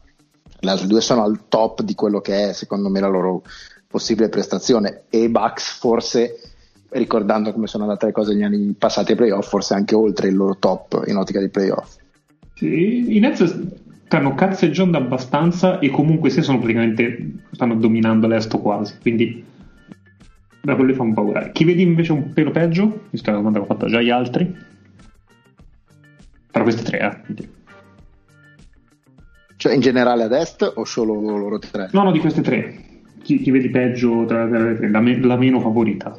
Le 0.58 0.70
altre 0.70 0.86
due 0.86 1.00
sono 1.00 1.22
al 1.22 1.48
top 1.48 1.82
di 1.82 1.94
quello 1.94 2.20
che 2.20 2.50
è 2.50 2.52
secondo 2.52 2.88
me 2.88 3.00
la 3.00 3.08
loro 3.08 3.42
possibile 3.86 4.28
prestazione 4.28 5.04
e 5.08 5.22
i 5.22 5.28
Bucks 5.28 5.78
forse 5.78 6.40
ricordando 6.90 7.52
come 7.52 7.66
sono 7.66 7.84
andate 7.84 8.06
le 8.06 8.12
cose 8.12 8.32
negli 8.32 8.42
anni 8.42 8.74
passati 8.78 9.12
ai 9.12 9.16
playoff 9.16 9.48
forse 9.48 9.74
anche 9.74 9.94
oltre 9.94 10.28
il 10.28 10.36
loro 10.36 10.56
top 10.58 11.04
in 11.06 11.16
ottica 11.16 11.40
di 11.40 11.48
playoff. 11.48 11.96
Sì, 12.54 13.16
i 13.16 13.18
Nets 13.18 13.42
stanno 14.06 14.34
cazzeggiando 14.34 14.96
abbastanza 14.96 15.78
e 15.78 15.90
comunque 15.90 16.30
se 16.30 16.42
sono 16.42 16.58
praticamente 16.58 17.32
stanno 17.50 17.74
dominando 17.74 18.26
l'esto 18.26 18.58
quasi 18.58 18.94
quindi 19.00 19.52
da 20.64 20.74
quello 20.76 20.94
fa 20.94 21.02
un 21.02 21.12
paura. 21.12 21.50
Chi 21.50 21.64
vedi 21.64 21.82
invece 21.82 22.12
un 22.12 22.32
pelo 22.32 22.50
peggio, 22.50 23.02
visto 23.10 23.26
che 23.26 23.30
la 23.30 23.36
domanda 23.36 23.58
l'ho 23.58 23.66
fatta 23.66 23.86
già 23.86 24.00
gli 24.00 24.08
altri, 24.08 24.52
tra 26.54 26.62
queste 26.62 26.82
tre, 26.84 26.98
eh. 27.26 27.48
Cioè 29.56 29.74
in 29.74 29.80
generale 29.80 30.22
ad 30.22 30.32
est 30.32 30.72
o 30.76 30.84
solo 30.84 31.14
loro 31.14 31.58
tre? 31.58 31.88
No, 31.90 32.04
no, 32.04 32.12
di 32.12 32.20
queste 32.20 32.42
tre. 32.42 33.02
Chi, 33.22 33.40
chi 33.40 33.50
vedi 33.50 33.70
peggio 33.70 34.24
tra 34.24 34.44
le 34.44 34.76
tre? 34.76 34.88
La, 34.88 35.00
me, 35.00 35.18
la 35.20 35.36
meno 35.36 35.58
favorita, 35.58 36.16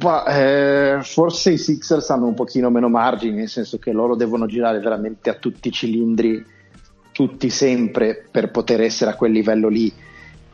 Ma, 0.00 0.24
eh, 0.24 0.98
forse 1.02 1.52
i 1.52 1.58
Sixers 1.58 2.10
hanno 2.10 2.26
un 2.26 2.34
pochino 2.34 2.70
meno 2.70 2.88
margini, 2.88 3.36
nel 3.36 3.48
senso 3.48 3.78
che 3.78 3.92
loro 3.92 4.16
devono 4.16 4.46
girare 4.46 4.80
veramente 4.80 5.30
a 5.30 5.34
tutti 5.34 5.68
i 5.68 5.72
cilindri, 5.72 6.44
tutti 7.12 7.50
sempre, 7.50 8.26
per 8.28 8.50
poter 8.50 8.80
essere 8.80 9.12
a 9.12 9.14
quel 9.14 9.30
livello 9.30 9.68
lì. 9.68 9.92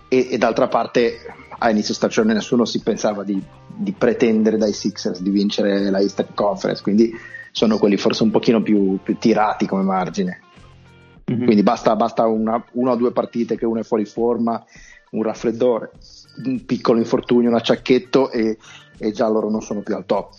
E, 0.06 0.28
e 0.32 0.36
d'altra 0.36 0.68
parte, 0.68 1.14
a 1.56 1.70
inizio 1.70 1.94
stagione 1.94 2.34
nessuno 2.34 2.66
si 2.66 2.82
pensava 2.82 3.24
di, 3.24 3.42
di 3.74 3.92
pretendere 3.92 4.58
dai 4.58 4.74
Sixers 4.74 5.22
di 5.22 5.30
vincere 5.30 5.88
la 5.88 6.00
Eastern 6.00 6.34
Conference, 6.34 6.82
quindi 6.82 7.10
sono 7.52 7.78
quelli 7.78 7.96
forse 7.96 8.22
un 8.22 8.30
pochino 8.30 8.62
più, 8.62 8.98
più 9.02 9.16
tirati 9.18 9.66
come 9.66 9.82
margine. 9.82 10.40
Mm-hmm. 11.30 11.44
Quindi 11.44 11.62
basta, 11.62 11.94
basta 11.96 12.26
una, 12.26 12.62
una, 12.72 12.92
o 12.92 12.96
due 12.96 13.12
partite 13.12 13.56
che 13.56 13.66
uno 13.66 13.80
è 13.80 13.84
fuori 13.84 14.04
forma, 14.04 14.62
un 15.10 15.22
raffreddore, 15.22 15.90
un 16.44 16.64
piccolo 16.64 16.98
infortunio, 16.98 17.48
un 17.48 17.56
acciacchetto 17.56 18.30
e, 18.30 18.58
e 18.98 19.12
già 19.12 19.28
loro 19.28 19.50
non 19.50 19.62
sono 19.62 19.80
più 19.80 19.94
al 19.94 20.06
top. 20.06 20.34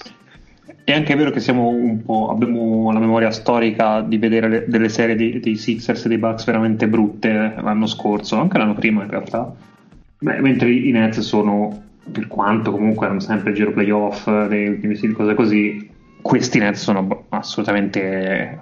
È 0.84 0.94
anche 0.94 1.16
vero 1.16 1.32
che 1.32 1.40
siamo 1.40 1.68
un 1.68 2.04
po', 2.04 2.30
abbiamo 2.30 2.92
la 2.92 3.00
memoria 3.00 3.32
storica 3.32 4.02
di 4.02 4.18
vedere 4.18 4.50
le, 4.50 4.66
delle 4.68 4.90
serie 4.90 5.16
dei, 5.16 5.40
dei, 5.40 5.56
Sixers 5.56 6.06
e 6.06 6.08
dei 6.08 6.18
Bucks 6.18 6.46
veramente 6.46 6.88
brutte 6.88 7.32
l'anno 7.32 7.86
scorso, 7.86 8.38
anche 8.38 8.58
l'anno 8.58 8.74
prima 8.74 9.04
in 9.04 9.10
realtà. 9.10 9.54
Beh, 10.20 10.40
mentre 10.40 10.72
i 10.72 10.92
Nets 10.92 11.20
sono, 11.20 11.84
per 12.12 12.28
quanto 12.28 12.72
comunque 12.72 13.06
erano 13.06 13.20
sempre 13.20 13.54
giro 13.54 13.72
playoff, 13.72 14.30
dei 14.48 14.68
ultimi 14.68 14.96
cose 15.12 15.34
così, 15.36 15.91
questi 16.22 16.60
Nets 16.60 16.82
sono 16.82 17.26
assolutamente 17.30 18.60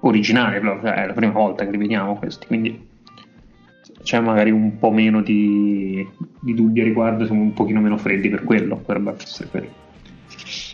originali, 0.00 0.60
cioè 0.60 0.94
è 0.94 1.06
la 1.06 1.12
prima 1.12 1.32
volta 1.32 1.64
che 1.64 1.70
li 1.70 1.76
vediamo 1.76 2.16
questi, 2.16 2.46
quindi 2.46 2.88
c'è 4.02 4.18
magari 4.20 4.50
un 4.50 4.78
po' 4.78 4.90
meno 4.90 5.22
di, 5.22 6.06
di 6.40 6.54
dubbi 6.54 6.80
a 6.80 6.84
riguardo, 6.84 7.26
siamo 7.26 7.42
un 7.42 7.52
pochino 7.52 7.80
meno 7.80 7.98
freddi 7.98 8.28
per 8.28 8.44
quello, 8.44 8.76
potrebbe 8.76 9.14
essere 9.20 9.48
quello. 9.48 9.78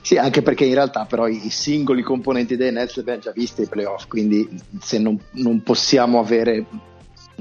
Sì, 0.03 0.17
anche 0.17 0.43
perché 0.43 0.65
in 0.65 0.75
realtà 0.75 1.05
però 1.05 1.27
i 1.27 1.51
singoli 1.51 2.03
componenti 2.03 2.57
dei 2.57 2.71
Nets 2.71 2.95
li 2.95 3.01
abbiamo 3.01 3.21
già 3.21 3.33
visti 3.33 3.63
ai 3.63 3.69
playoff, 3.69 4.07
quindi 4.07 4.49
se 4.79 4.99
non, 4.99 5.19
non 5.33 5.63
possiamo 5.63 6.21
avere, 6.21 6.65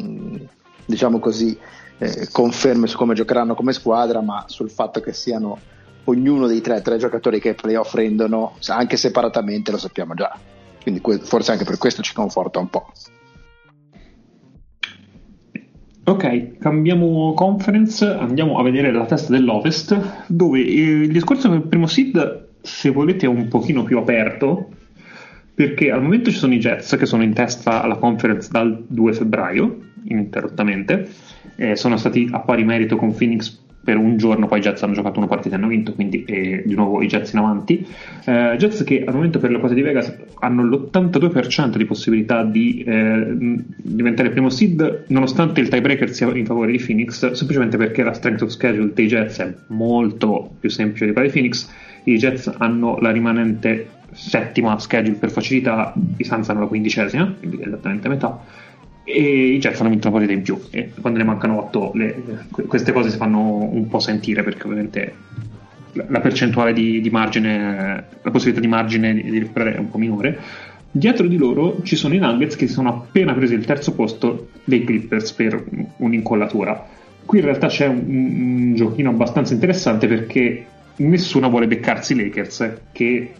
mm, 0.02 0.36
diciamo 0.86 1.20
così, 1.20 1.56
eh, 2.00 2.28
conferme 2.32 2.88
su 2.88 2.98
come 2.98 3.14
giocheranno 3.14 3.54
come 3.54 3.72
squadra, 3.72 4.22
ma 4.22 4.46
sul 4.48 4.72
fatto 4.72 5.00
che 5.00 5.14
siano 5.14 5.60
ognuno 6.06 6.48
dei 6.48 6.62
tre, 6.62 6.82
tre 6.82 6.98
giocatori 6.98 7.40
che 7.40 7.54
playoff 7.54 7.94
rendono, 7.94 8.58
anche 8.68 8.98
separatamente, 8.98 9.72
lo 9.72 9.78
sappiamo 9.78 10.14
già. 10.14 10.38
Quindi 10.82 11.02
forse 11.24 11.52
anche 11.52 11.66
per 11.66 11.78
questo 11.78 12.02
ci 12.02 12.14
conforta 12.14 12.60
un 12.60 12.70
po'. 12.70 12.92
Ok, 16.08 16.60
cambiamo 16.60 17.34
conference, 17.34 18.06
andiamo 18.06 18.60
a 18.60 18.64
vedere 18.64 18.92
la 18.92 19.06
testa 19.06 19.32
dell'Ovest, 19.32 20.26
dove 20.28 20.60
il 20.60 21.12
discorso 21.12 21.48
del 21.48 21.64
primo 21.64 21.88
seed, 21.88 22.50
se 22.62 22.92
volete, 22.92 23.26
è 23.26 23.30
un 23.30 23.48
pochino 23.48 23.84
più 23.84 23.98
aperto, 23.98 24.70
perché 25.56 25.90
al 25.90 26.04
momento 26.04 26.30
ci 26.30 26.38
sono 26.38 26.54
i 26.54 26.60
Jets 26.60 26.96
che 26.96 27.08
sono 27.08 27.24
in 27.24 27.34
testa 27.34 27.82
alla 27.82 27.96
conference 27.96 28.50
dal 28.52 28.86
2 28.88 29.14
febbraio, 29.14 29.80
ininterrottamente, 30.04 31.10
eh, 31.56 31.76
sono 31.76 31.98
stati 31.98 32.30
a 32.32 32.42
pari 32.42 32.64
merito 32.64 32.98
con 32.98 33.16
Phoenix 33.16 33.64
per 33.86 33.98
un 33.98 34.18
giorno, 34.18 34.48
poi 34.48 34.58
i 34.58 34.62
Jets 34.64 34.82
hanno 34.82 34.94
giocato 34.94 35.20
una 35.20 35.28
partita 35.28 35.56
e 35.56 35.60
hanno 35.60 35.68
vinto, 35.68 35.94
quindi 35.94 36.26
eh, 36.26 36.64
di 36.66 36.74
nuovo 36.74 37.04
i 37.04 37.08
Jets 37.08 37.34
in 37.34 37.40
avanti. 37.40 37.86
Eh, 38.26 38.56
Jets 38.58 38.84
che 38.84 39.04
al 39.06 39.14
momento 39.14 39.38
per 39.38 39.52
le 39.52 39.60
cose 39.60 39.76
di 39.76 39.84
Vegas 39.84 40.14
hanno 40.40 40.64
l'82% 40.64 41.78
di 41.78 41.86
possibilità 41.86 42.44
di 42.44 42.84
eh, 42.86 43.28
diventare 43.78 44.32
primo 44.32 44.50
seed, 44.50 45.06
nonostante 45.10 45.62
il 45.62 45.70
tiebreaker 45.70 46.10
sia 46.10 46.28
in 46.36 46.48
favore 46.48 46.72
di 46.72 46.84
Phoenix, 46.84 47.32
semplicemente 47.32 47.78
perché 47.78 48.02
la 48.02 48.14
strength 48.14 48.42
of 48.42 48.50
schedule 48.50 48.92
dei 48.92 49.06
Jets 49.06 49.40
è 49.40 49.54
molto 49.68 50.50
più 50.60 50.70
semplice 50.70 51.06
di 51.06 51.12
quella 51.12 51.28
di 51.28 51.34
Phoenix. 51.34 51.72
I 52.06 52.18
Jets 52.18 52.52
hanno 52.58 52.98
la 53.00 53.12
rimanente 53.12 53.88
settima 54.12 54.80
schedule 54.80 55.18
per 55.18 55.30
facilità, 55.30 55.94
i 56.18 56.24
Suns 56.24 56.50
hanno 56.50 56.62
la 56.62 56.68
quindicesima, 56.68 57.36
quindi 57.38 57.62
esattamente 57.62 58.08
a 58.08 58.10
metà 58.10 58.64
e 59.08 59.54
i 59.54 59.60
Jets 59.60 59.80
hanno 59.80 59.92
vinto 59.92 60.08
una 60.08 60.18
partita 60.18 60.38
in 60.38 60.44
più. 60.44 60.60
E 60.72 60.92
quando 61.00 61.20
ne 61.20 61.26
mancano 61.26 61.60
8 61.60 61.92
le, 61.94 62.24
queste 62.68 62.92
cose 62.92 63.12
si 63.12 63.18
fanno 63.18 63.70
un 63.72 63.88
po' 63.88 64.00
sentire 64.00 64.44
perché 64.44 64.68
ovviamente 64.68 65.14
la 65.94 66.20
percentuale 66.20 66.74
di, 66.74 67.00
di 67.00 67.10
margine 67.10 68.04
la 68.22 68.32
possibilità 68.32 68.60
di 68.60 68.68
margine 68.68 69.14
di, 69.14 69.40
recuperare 69.40 69.76
è 69.76 69.80
un 69.80 69.90
po' 69.90 70.00
minore. 70.00 70.38
Dietro 70.90 71.28
di 71.28 71.38
loro 71.38 71.82
ci 71.84 71.96
sono 71.96 72.16
i 72.16 72.18
Nuggets 72.18 72.56
che 72.56 72.68
si 72.68 72.74
sono 72.74 72.90
appena 72.90 73.34
presi 73.34 73.54
il 73.54 73.66
terzo 73.66 73.94
posto 73.94 74.50
dei 74.64 74.84
Clippers 74.84 75.34
per 75.34 75.64
un'incollatura. 75.98 76.88
Qui 77.26 77.40
in 77.40 77.46
realtà 77.46 77.68
c'è 77.68 77.86
un, 77.86 78.04
un 78.08 78.76
giochino 78.76 79.12
abbastanza 79.12 79.54
interessante 79.54 80.08
perché 80.08 80.66
nessuno 80.98 81.50
vuole 81.50 81.68
beccarsi 81.68 82.14
i 82.14 82.16
Lakers 82.16 82.78
che 82.92 83.34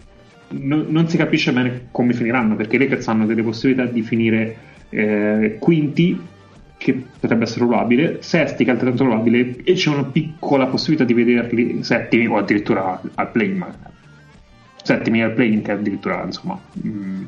no, 0.48 0.84
non 0.86 1.08
si 1.08 1.16
capisce 1.16 1.52
bene 1.52 1.88
come 1.90 2.12
finiranno 2.12 2.54
perché 2.54 2.76
i 2.76 2.78
Lakers 2.78 3.08
hanno 3.08 3.26
delle 3.26 3.42
possibilità 3.42 3.90
di 3.90 4.02
finire 4.02 4.56
eh, 4.90 5.56
quinti 5.58 6.20
che 6.76 7.04
potrebbe 7.18 7.44
essere 7.44 7.66
probabile, 7.66 8.18
sesti 8.20 8.64
che 8.64 8.70
è 8.70 8.72
altrettanto 8.74 9.04
probabile 9.04 9.56
e 9.64 9.72
c'è 9.74 9.90
una 9.90 10.04
piccola 10.04 10.66
possibilità 10.66 11.04
di 11.04 11.14
vederli 11.14 11.82
settimi 11.82 12.26
o 12.26 12.36
addirittura 12.36 13.00
al 13.14 13.30
play 13.30 13.62
settimi 14.82 15.22
al 15.22 15.32
play 15.32 15.60
che 15.62 15.72
addirittura 15.72 16.22
insomma 16.24 16.58
mh, 16.72 16.88
mm, 16.88 17.24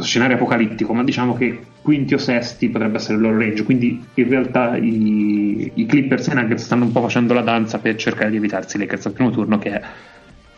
scenario 0.00 0.36
apocalittico, 0.36 0.92
ma 0.92 1.02
diciamo 1.04 1.34
che 1.34 1.58
quinti 1.80 2.14
o 2.14 2.18
sesti 2.18 2.68
potrebbe 2.68 2.96
essere 2.96 3.14
il 3.14 3.20
loro 3.20 3.38
range. 3.38 3.62
Quindi 3.62 4.04
in 4.14 4.28
realtà 4.28 4.76
i, 4.76 5.70
i 5.74 5.86
Clippers 5.86 6.28
e 6.28 6.34
Nuggets 6.34 6.64
stanno 6.64 6.84
un 6.84 6.92
po' 6.92 7.02
facendo 7.02 7.32
la 7.32 7.42
danza 7.42 7.78
per 7.78 7.96
cercare 7.96 8.30
di 8.30 8.36
evitarsi 8.36 8.78
Lakers 8.78 9.06
al 9.06 9.12
primo 9.12 9.30
turno, 9.30 9.58
che 9.58 9.70
è 9.70 9.82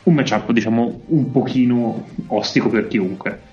un 0.04 0.14
matchup 0.14 0.50
diciamo 0.52 1.02
un 1.06 1.30
pochino 1.30 2.08
ostico 2.28 2.68
per 2.68 2.88
chiunque. 2.88 3.47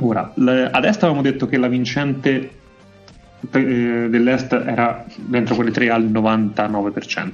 Ora, 0.00 0.32
ad 0.34 0.84
est 0.84 1.02
avevamo 1.02 1.22
detto 1.22 1.46
che 1.46 1.56
la 1.56 1.66
vincente 1.66 2.50
eh, 3.50 4.06
dell'est 4.08 4.52
era 4.52 5.04
dentro 5.16 5.54
quelle 5.54 5.70
tre 5.70 5.90
al 5.90 6.04
99%. 6.04 7.30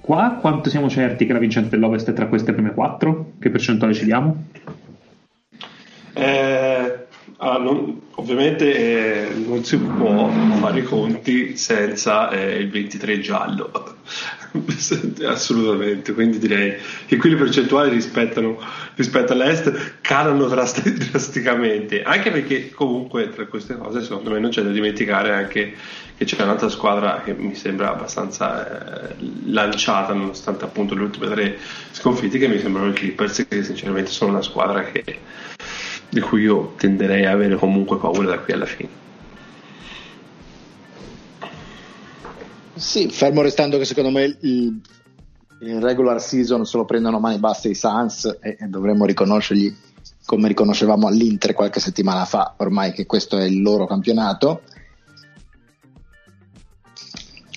Qua 0.00 0.36
quanto 0.40 0.68
siamo 0.68 0.88
certi 0.88 1.26
che 1.26 1.32
la 1.32 1.38
vincente 1.38 1.70
dell'ovest 1.70 2.10
è 2.10 2.12
tra 2.12 2.26
queste 2.26 2.52
prime 2.52 2.72
quattro? 2.72 3.32
Che 3.40 3.50
percentuale 3.50 3.94
ci 3.94 4.04
diamo? 4.04 4.44
Eh, 6.12 7.06
ah, 7.38 7.58
non, 7.58 8.00
ovviamente 8.16 9.28
eh, 9.30 9.34
non 9.34 9.64
si 9.64 9.78
può 9.78 10.28
fare 10.28 10.80
i 10.80 10.84
conti 10.84 11.56
senza 11.56 12.28
eh, 12.30 12.58
il 12.58 12.70
23 12.70 13.18
giallo 13.18 13.70
assolutamente 15.26 16.12
quindi 16.12 16.38
direi 16.38 16.76
che 17.06 17.16
qui 17.16 17.30
le 17.30 17.36
percentuali 17.36 17.90
rispetto 17.90 19.32
all'est 19.32 19.98
calano 20.00 20.46
drast- 20.46 20.88
drasticamente 21.10 22.02
anche 22.02 22.30
perché 22.30 22.70
comunque 22.70 23.30
tra 23.30 23.46
queste 23.46 23.76
cose 23.76 24.02
secondo 24.02 24.30
me 24.30 24.38
non 24.38 24.50
c'è 24.50 24.62
da 24.62 24.70
dimenticare 24.70 25.32
anche 25.32 25.74
che 26.16 26.24
c'è 26.24 26.40
un'altra 26.40 26.68
squadra 26.68 27.22
che 27.24 27.34
mi 27.34 27.56
sembra 27.56 27.90
abbastanza 27.90 29.08
eh, 29.08 29.14
lanciata 29.46 30.12
nonostante 30.12 30.64
appunto 30.64 30.94
le 30.94 31.02
ultime 31.02 31.28
tre 31.28 31.58
sconfitte 31.90 32.38
che 32.38 32.46
mi 32.46 32.60
sembrano 32.60 32.90
i 32.90 32.92
Clippers 32.92 33.46
che 33.48 33.64
sinceramente 33.64 34.12
sono 34.12 34.30
una 34.30 34.42
squadra 34.42 34.84
che 34.84 35.02
di 36.08 36.20
cui 36.20 36.42
io 36.42 36.74
tenderei 36.78 37.24
a 37.24 37.32
avere 37.32 37.56
comunque 37.56 37.98
paura 37.98 38.28
da 38.28 38.38
qui 38.38 38.52
alla 38.52 38.66
fine. 38.66 39.03
Sì, 42.74 43.08
fermo 43.08 43.42
restando 43.42 43.78
che 43.78 43.84
secondo 43.84 44.10
me 44.10 44.36
il, 44.40 44.80
in 45.60 45.80
regular 45.80 46.20
season 46.20 46.64
se 46.64 46.76
lo 46.76 46.84
prendono 46.84 47.20
mani 47.20 47.38
basse 47.38 47.68
i 47.68 47.74
Suns 47.74 48.38
e, 48.40 48.56
e 48.58 48.66
dovremmo 48.66 49.04
riconoscergli 49.04 49.74
come 50.26 50.48
riconoscevamo 50.48 51.06
all'Inter 51.06 51.52
qualche 51.52 51.80
settimana 51.80 52.24
fa, 52.24 52.54
ormai 52.56 52.92
che 52.92 53.04
questo 53.06 53.36
è 53.38 53.44
il 53.44 53.60
loro 53.60 53.86
campionato 53.86 54.62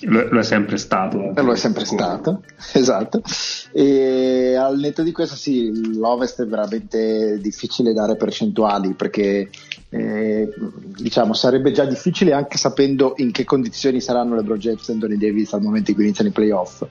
lo, 0.02 0.28
lo, 0.30 0.40
è 0.40 0.44
sempre 0.44 0.76
stato. 0.76 1.32
Lo 1.34 1.52
è 1.52 1.56
sempre 1.56 1.84
stato, 1.84 2.42
esatto. 2.74 3.22
E 3.72 4.54
al 4.54 4.78
netto 4.78 5.02
di 5.02 5.12
questo, 5.12 5.34
sì, 5.34 5.96
l'Ovest 5.96 6.42
è 6.42 6.46
veramente 6.46 7.38
difficile 7.40 7.92
dare 7.92 8.16
percentuali 8.16 8.94
perché 8.94 9.50
eh, 9.90 10.48
diciamo 10.98 11.32
sarebbe 11.32 11.72
già 11.72 11.84
difficile 11.84 12.32
anche 12.32 12.58
sapendo 12.58 13.14
in 13.16 13.32
che 13.32 13.44
condizioni 13.44 14.00
saranno 14.00 14.34
le 14.34 14.42
James 14.58 14.86
e 14.88 14.92
Anthony 14.92 15.16
Davis 15.16 15.52
al 15.54 15.62
momento 15.62 15.90
in 15.90 15.96
cui 15.96 16.04
iniziano 16.04 16.30
i 16.30 16.34
playoff 16.34 16.86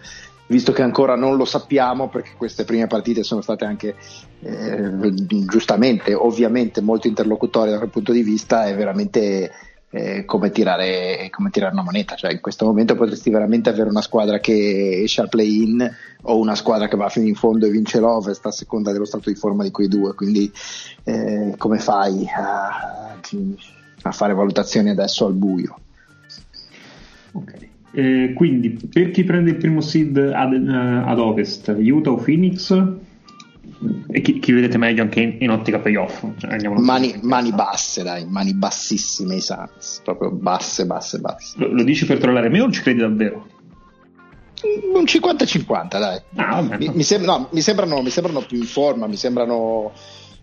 visto 0.47 0.71
che 0.71 0.81
ancora 0.81 1.15
non 1.15 1.35
lo 1.35 1.45
sappiamo 1.45 2.09
perché 2.09 2.31
queste 2.37 2.63
prime 2.63 2.87
partite 2.87 3.21
sono 3.21 3.41
state 3.41 3.65
anche 3.65 3.95
eh, 4.39 5.13
giustamente 5.45 6.13
ovviamente 6.13 6.81
molto 6.81 7.07
interlocutorie 7.07 7.71
da 7.71 7.77
quel 7.77 7.89
punto 7.89 8.11
di 8.11 8.23
vista 8.23 8.65
è 8.65 8.75
veramente 8.75 9.51
eh, 9.89 10.25
come, 10.25 10.51
tirare, 10.51 11.29
come, 11.31 11.49
tirare, 11.49 11.73
una 11.73 11.83
moneta. 11.83 12.15
Cioè, 12.15 12.31
in 12.31 12.41
questo 12.41 12.65
momento 12.65 12.95
potresti 12.95 13.29
veramente 13.29 13.69
avere 13.69 13.89
una 13.89 14.01
squadra 14.01 14.39
che 14.39 15.01
esce 15.03 15.21
al 15.21 15.29
play-in 15.29 15.89
o 16.23 16.37
una 16.37 16.55
squadra 16.55 16.87
che 16.87 16.97
va 16.97 17.09
fino 17.09 17.27
in 17.27 17.35
fondo 17.35 17.65
e 17.65 17.69
vince 17.69 17.99
l'Ovest 17.99 18.45
a 18.45 18.51
seconda 18.51 18.91
dello 18.91 19.05
stato 19.05 19.29
di 19.29 19.35
forma 19.35 19.63
di 19.63 19.71
quei 19.71 19.87
due. 19.87 20.13
Quindi, 20.13 20.51
eh, 21.03 21.53
come 21.57 21.79
fai 21.79 22.25
a, 22.35 23.17
a, 24.01 24.11
fare 24.11 24.33
valutazioni 24.33 24.89
adesso 24.89 25.25
al 25.25 25.33
buio? 25.33 25.79
Ok. 27.31 27.67
Eh, 27.93 28.33
quindi, 28.35 28.71
per 28.71 29.11
chi 29.11 29.23
prende 29.23 29.51
il 29.51 29.57
primo 29.57 29.81
seed 29.81 30.17
ad, 30.17 30.51
uh, 30.51 31.09
ad 31.09 31.19
Ovest, 31.19 31.73
Utah 31.77 32.11
o 32.11 32.15
Phoenix? 32.15 33.05
E 34.09 34.21
chi, 34.21 34.39
chi, 34.39 34.51
vedete 34.51 34.77
meglio 34.77 35.03
anche 35.03 35.21
in, 35.21 35.37
in 35.39 35.51
ottica 35.51 35.79
playoff? 35.79 36.25
Cioè, 36.37 36.67
mani, 36.79 37.19
mani, 37.21 37.51
basse 37.51 38.03
dai 38.03 38.25
mani 38.25 38.53
bassissime 38.53 39.35
i 39.35 39.41
Suns 39.41 40.01
proprio 40.03 40.31
basse 40.31 40.85
basse 40.85 41.19
basse. 41.19 41.55
Lo, 41.57 41.67
lo 41.67 41.83
dici 41.83 42.05
per 42.05 42.17
trollare 42.17 42.49
me 42.49 42.61
o 42.61 42.71
ci 42.71 42.81
credi 42.81 42.99
davvero? 42.99 43.55
un 44.93 45.03
50-50 45.03 45.99
dai. 45.99 46.21
Ah, 46.35 46.61
mi, 46.61 46.89
mi, 46.93 47.03
sem- 47.03 47.23
no, 47.23 47.47
mi, 47.51 47.61
sembrano, 47.61 48.01
mi, 48.01 48.09
sembrano, 48.09 48.41
più 48.41 48.57
in 48.57 48.65
forma 48.65 49.05
mi 49.07 49.15
sembrano 49.15 49.91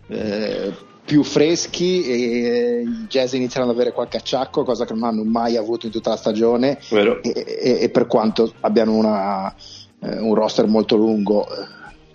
eh, 0.07 0.73
più 1.03 1.23
freschi 1.23 2.03
e 2.03 2.81
i 2.81 3.05
jazz 3.07 3.33
iniziano 3.33 3.69
ad 3.69 3.75
avere 3.75 3.91
qualche 3.91 4.17
acciacco 4.17 4.63
cosa 4.63 4.85
che 4.85 4.93
non 4.93 5.03
hanno 5.03 5.23
mai 5.23 5.57
avuto 5.57 5.85
in 5.85 5.91
tutta 5.91 6.11
la 6.11 6.17
stagione. 6.17 6.79
E, 6.89 7.21
e, 7.21 7.77
e, 7.81 7.89
per 7.89 8.07
quanto 8.07 8.53
abbiano 8.61 8.93
una, 8.93 9.53
eh, 9.99 10.19
un 10.19 10.33
roster 10.33 10.67
molto 10.67 10.95
lungo 10.95 11.47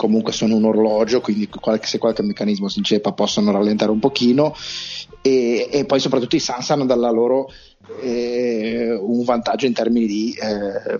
comunque 0.01 0.33
sono 0.33 0.57
un 0.57 0.65
orologio, 0.65 1.21
quindi 1.21 1.47
qualche, 1.47 1.87
se 1.87 1.99
qualche 1.99 2.23
meccanismo 2.23 2.69
si 2.69 2.79
inceppa 2.79 3.13
possono 3.13 3.51
rallentare 3.51 3.91
un 3.91 3.99
pochino. 3.99 4.55
E, 5.21 5.69
e 5.71 5.85
poi 5.85 6.01
soprattutto 6.01 6.37
i 6.37 6.41
Sans 6.41 6.71
hanno 6.71 6.87
dalla 6.87 7.11
loro 7.11 7.51
eh, 8.01 8.99
un 8.99 9.23
vantaggio 9.25 9.67
in 9.67 9.75
termini 9.75 10.07
di 10.07 10.35
eh, 10.41 10.97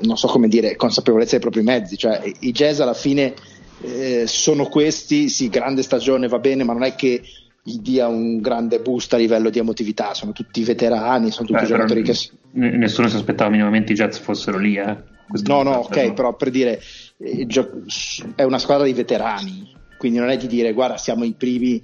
non 0.00 0.16
so 0.16 0.26
come 0.26 0.48
dire 0.48 0.74
consapevolezza 0.74 1.30
dei 1.30 1.40
propri 1.40 1.62
mezzi, 1.62 1.96
cioè 1.96 2.20
i 2.40 2.50
jazz 2.50 2.80
alla 2.80 2.92
fine 2.92 3.34
eh, 3.82 4.24
sono 4.26 4.66
questi, 4.66 5.28
sì, 5.28 5.48
grande 5.48 5.82
stagione 5.82 6.26
va 6.26 6.40
bene, 6.40 6.64
ma 6.64 6.72
non 6.72 6.82
è 6.82 6.96
che 6.96 7.22
gli 7.62 7.78
dia 7.78 8.08
un 8.08 8.40
grande 8.40 8.80
boost 8.80 9.14
a 9.14 9.16
livello 9.16 9.48
di 9.48 9.60
emotività, 9.60 10.12
sono 10.12 10.32
tutti 10.32 10.64
veterani, 10.64 11.30
sono 11.30 11.46
tutti 11.46 11.60
Beh, 11.60 11.66
giocatori 11.66 12.02
che... 12.02 12.18
Nessuno 12.50 13.06
si 13.06 13.14
aspettava 13.14 13.50
minimamente 13.50 13.92
i 13.92 13.94
Jazz 13.94 14.18
fossero 14.18 14.58
lì, 14.58 14.74
eh. 14.74 14.96
no, 15.44 15.62
no, 15.62 15.76
ok, 15.76 16.12
però 16.14 16.34
per 16.34 16.50
dire 16.50 16.80
è 17.16 18.42
una 18.42 18.58
squadra 18.58 18.84
di 18.84 18.92
veterani, 18.92 19.72
quindi 19.98 20.18
non 20.18 20.28
è 20.30 20.36
di 20.36 20.46
dire 20.46 20.72
guarda 20.72 20.96
siamo 20.96 21.24
i 21.24 21.34
primi 21.34 21.82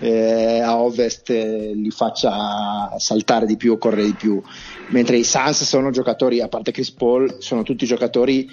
eh, 0.00 0.60
a 0.60 0.78
ovest 0.80 1.30
eh, 1.30 1.72
li 1.74 1.90
faccia 1.90 2.94
saltare 2.98 3.46
di 3.46 3.56
più 3.56 3.72
o 3.72 3.78
correre 3.78 4.06
di 4.06 4.14
più, 4.14 4.40
mentre 4.88 5.16
i 5.16 5.24
Suns 5.24 5.64
sono 5.64 5.90
giocatori, 5.90 6.40
a 6.40 6.48
parte 6.48 6.72
Chris 6.72 6.92
Paul, 6.92 7.36
sono 7.38 7.62
tutti 7.62 7.86
giocatori 7.86 8.48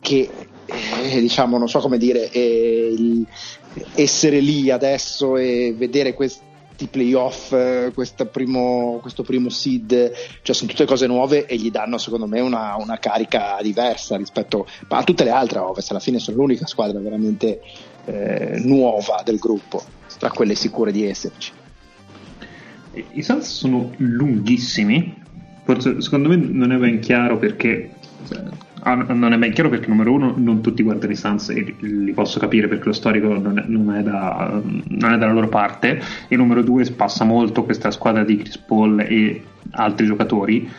che 0.00 0.28
eh, 0.66 1.20
diciamo 1.20 1.56
non 1.56 1.68
so 1.68 1.78
come 1.78 1.98
dire, 1.98 2.28
il, 2.32 3.26
essere 3.94 4.40
lì 4.40 4.70
adesso 4.70 5.36
e 5.36 5.74
vedere 5.76 6.14
questo 6.14 6.52
questi 6.74 6.88
playoff, 6.88 7.52
eh, 7.52 7.92
questo 7.94 8.26
primo, 8.26 8.98
questo 9.00 9.22
primo 9.22 9.48
seed, 9.48 10.12
cioè 10.42 10.54
sono 10.54 10.70
tutte 10.70 10.84
cose 10.84 11.06
nuove 11.06 11.46
e 11.46 11.56
gli 11.56 11.70
danno 11.70 11.98
secondo 11.98 12.26
me 12.26 12.40
una, 12.40 12.74
una 12.76 12.98
carica 12.98 13.58
diversa 13.62 14.16
rispetto 14.16 14.66
a 14.88 15.04
tutte 15.04 15.22
le 15.22 15.30
altre 15.30 15.60
ovest, 15.60 15.92
alla 15.92 16.00
fine 16.00 16.18
sono 16.18 16.38
l'unica 16.38 16.66
squadra 16.66 16.98
veramente 16.98 17.60
eh, 18.06 18.60
nuova 18.64 19.22
del 19.24 19.38
gruppo, 19.38 19.82
tra 20.18 20.30
quelle 20.30 20.56
sicure 20.56 20.90
di 20.90 21.06
esserci. 21.06 21.52
I 23.12 23.22
Suns 23.22 23.46
sono 23.46 23.92
lunghissimi, 23.96 25.22
forse 25.62 26.00
secondo 26.00 26.28
me 26.28 26.36
non 26.36 26.72
è 26.72 26.76
ben 26.76 26.98
chiaro 26.98 27.38
perché 27.38 27.90
Ah, 28.86 28.94
non 28.94 29.32
è 29.32 29.38
ben 29.38 29.52
chiaro 29.52 29.70
perché 29.70 29.88
numero 29.88 30.12
uno 30.12 30.34
non 30.36 30.60
tutti 30.60 30.82
guardano 30.82 31.12
i 31.12 31.16
Suns 31.16 31.48
e 31.48 31.74
li 31.78 32.12
posso 32.12 32.38
capire 32.38 32.68
perché 32.68 32.84
lo 32.84 32.92
storico 32.92 33.28
non 33.28 33.58
è, 33.58 33.64
non 33.66 33.94
è, 33.94 34.02
da, 34.02 34.60
non 34.62 35.12
è 35.12 35.16
dalla 35.16 35.32
loro 35.32 35.48
parte. 35.48 36.00
E 36.28 36.36
numero 36.36 36.62
due 36.62 36.84
passa 36.90 37.24
molto 37.24 37.64
questa 37.64 37.90
squadra 37.90 38.24
di 38.24 38.36
Chris 38.36 38.58
Paul 38.58 39.00
e 39.00 39.42
altri 39.70 40.06
giocatori. 40.06 40.70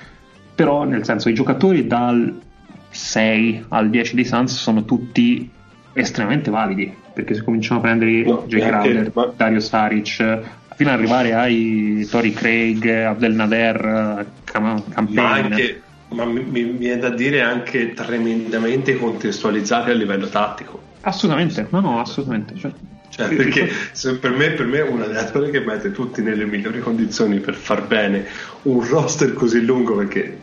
Però 0.53 0.84
nel 0.84 1.03
senso 1.03 1.29
i 1.29 1.34
giocatori 1.34 1.88
dal 1.88 2.41
6 2.89 3.65
al 3.69 3.89
10 3.89 4.15
dei 4.15 4.25
Suns 4.25 4.55
sono 4.55 4.86
tutti 4.86 5.49
estremamente 5.93 6.51
validi. 6.51 6.93
Perché 7.12 7.34
se 7.34 7.43
cominciamo 7.43 7.79
a 7.79 7.84
prendere 7.84 8.23
no, 8.23 8.43
Jay 8.47 8.62
Crowder, 8.62 9.12
ma... 9.13 9.34
Dario 9.36 9.60
Saric 9.60 10.41
fino 10.75 10.89
ad 10.89 10.97
arrivare 10.97 11.34
ai 11.34 12.05
Tori 12.10 12.34
Craig, 12.34 12.86
Abdel 12.88 13.34
Nader, 13.34 14.25
Cam- 14.43 14.84
Campaign. 14.89 15.15
Ma 15.15 15.31
anche 15.31 15.81
ma 16.10 16.26
mi, 16.26 16.44
mi 16.44 16.63
viene 16.63 17.00
da 17.00 17.10
dire 17.10 17.41
anche 17.41 17.94
tremendamente 17.94 18.98
contestualizzati 18.98 19.89
a 19.89 19.94
livello 19.94 20.28
tattico. 20.28 20.82
Assolutamente, 21.02 21.68
no, 21.70 21.80
no, 21.82 22.00
assolutamente. 22.00 22.56
Cioè, 22.56 22.72
cioè, 23.10 23.34
perché 23.34 23.70
per 24.20 24.32
me, 24.32 24.52
per 24.52 24.65
me 24.65 24.82
una 24.82 25.06
delle 25.06 25.32
cose 25.32 25.50
che 25.50 25.62
mette 25.62 25.91
tutti 25.91 26.22
nelle 26.22 26.46
migliori 26.46 26.80
condizioni 26.80 27.39
per 27.39 27.56
far 27.56 27.86
bene 27.86 28.26
un 28.63 28.86
roster 28.88 29.34
così 29.34 29.63
lungo, 29.63 29.96
perché 29.96 30.38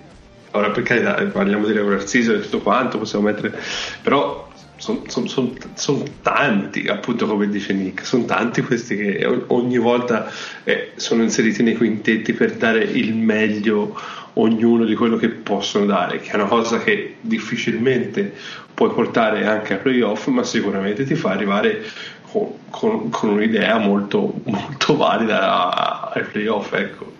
ora 0.52 0.70
per 0.70 0.82
carità 0.82 1.14
parliamo 1.24 1.66
di 1.66 1.72
regular 1.72 2.06
season 2.06 2.36
e 2.36 2.40
tutto 2.40 2.60
quanto, 2.60 2.98
possiamo 2.98 3.26
mettere, 3.26 3.58
però 4.02 4.50
sono 4.76 5.02
son, 5.06 5.28
son, 5.28 5.56
son 5.74 6.02
tanti, 6.22 6.88
appunto 6.88 7.26
come 7.26 7.48
dice 7.48 7.72
Nick, 7.72 8.04
sono 8.04 8.24
tanti 8.24 8.62
questi 8.62 8.96
che 8.96 9.44
ogni 9.48 9.78
volta 9.78 10.30
eh, 10.64 10.92
sono 10.96 11.22
inseriti 11.22 11.62
nei 11.62 11.76
quintetti 11.76 12.32
per 12.32 12.54
dare 12.54 12.82
il 12.82 13.14
meglio 13.14 13.96
ognuno 14.34 14.84
di 14.84 14.94
quello 14.94 15.16
che 15.16 15.28
possono 15.28 15.84
dare, 15.86 16.20
che 16.20 16.30
è 16.30 16.34
una 16.34 16.46
cosa 16.46 16.78
che 16.78 17.16
difficilmente 17.20 18.34
puoi 18.74 18.90
portare 18.90 19.46
anche 19.46 19.74
a 19.74 19.76
playoff, 19.78 20.26
ma 20.28 20.42
sicuramente 20.42 21.04
ti 21.04 21.14
fa 21.14 21.30
arrivare 21.30 21.82
con, 22.30 22.48
con, 22.70 23.10
con 23.10 23.30
un'idea 23.30 23.78
molto, 23.78 24.40
molto 24.44 24.96
valida 24.96 26.10
ai 26.12 26.24
playoff. 26.24 26.72
Ecco. 26.72 27.10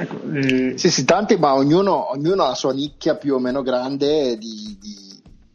Ecco, 0.00 0.20
eh... 0.32 0.74
Sì, 0.76 0.90
sì, 0.90 1.04
tanti, 1.04 1.36
ma 1.36 1.54
ognuno, 1.54 2.12
ognuno, 2.12 2.44
ha 2.44 2.48
la 2.48 2.54
sua 2.54 2.72
nicchia 2.72 3.16
più 3.16 3.34
o 3.34 3.38
meno 3.40 3.62
grande 3.62 4.38
di, 4.38 4.76
di, 4.80 5.07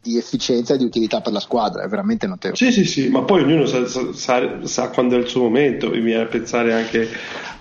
di, 0.04 0.18
efficienza 0.18 0.74
e 0.74 0.76
di 0.76 0.84
utilità 0.84 1.22
per 1.22 1.32
la 1.32 1.40
squadra, 1.40 1.82
è 1.82 1.88
veramente 1.88 2.26
notevole. 2.26 2.58
Sì, 2.58 2.70
sì, 2.70 2.84
sì, 2.84 3.08
ma 3.08 3.22
poi 3.22 3.42
ognuno 3.42 3.64
sa, 3.64 3.86
sa, 3.86 4.66
sa 4.66 4.88
quando 4.90 5.16
è 5.16 5.18
il 5.18 5.26
suo 5.26 5.42
momento, 5.42 5.88
mi 5.88 6.00
viene 6.00 6.24
a 6.24 6.26
pensare 6.26 6.74
anche 6.74 7.08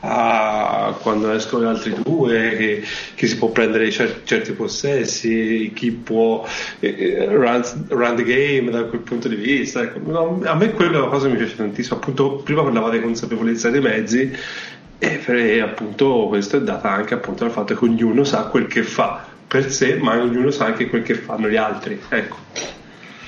a 0.06 0.94
quando 1.02 1.32
escono 1.32 1.64
gli 1.64 1.68
altri 1.68 1.96
due, 2.04 2.56
che, 2.58 2.84
che 3.16 3.28
si 3.28 3.38
può 3.38 3.50
prendere 3.50 3.90
cer- 3.90 4.24
certi 4.26 4.52
possessi, 4.52 5.72
chi 5.74 5.92
può 5.92 6.46
eh, 6.80 6.96
eh, 6.98 7.26
run, 7.28 7.64
run, 7.88 8.16
the 8.16 8.24
game 8.24 8.70
da 8.70 8.84
quel 8.84 9.02
punto 9.02 9.30
di 9.30 9.36
vista. 9.36 9.82
Ecco, 9.82 10.00
no, 10.06 10.42
a 10.44 10.56
me 10.56 10.72
quella 10.74 10.98
è 10.98 11.02
una 11.02 11.10
cosa 11.10 11.28
che 11.28 11.32
mi 11.32 11.38
piace 11.38 11.56
tantissimo, 11.56 11.96
appunto 11.96 12.36
prima 12.44 12.64
parlavate 12.64 12.98
di 12.98 13.04
consapevolezza 13.04 13.70
dei 13.70 13.82
mezzi 13.82 14.32
e 15.00 15.60
appunto 15.60 16.28
questo 16.30 16.58
è 16.58 16.62
data 16.62 16.90
anche 16.90 17.14
appunto 17.14 17.44
dal 17.44 17.52
fatto 17.52 17.76
che 17.76 17.84
ognuno 17.84 18.24
sa 18.24 18.44
quel 18.46 18.68
che 18.68 18.84
fa 18.84 19.33
per 19.54 19.70
sé, 19.70 19.98
ma 19.98 20.20
ognuno 20.20 20.50
sa 20.50 20.66
anche 20.66 20.88
quel 20.90 21.04
che 21.04 21.14
fanno 21.14 21.48
gli 21.48 21.58
altri. 21.58 22.00
Ecco. 22.10 22.38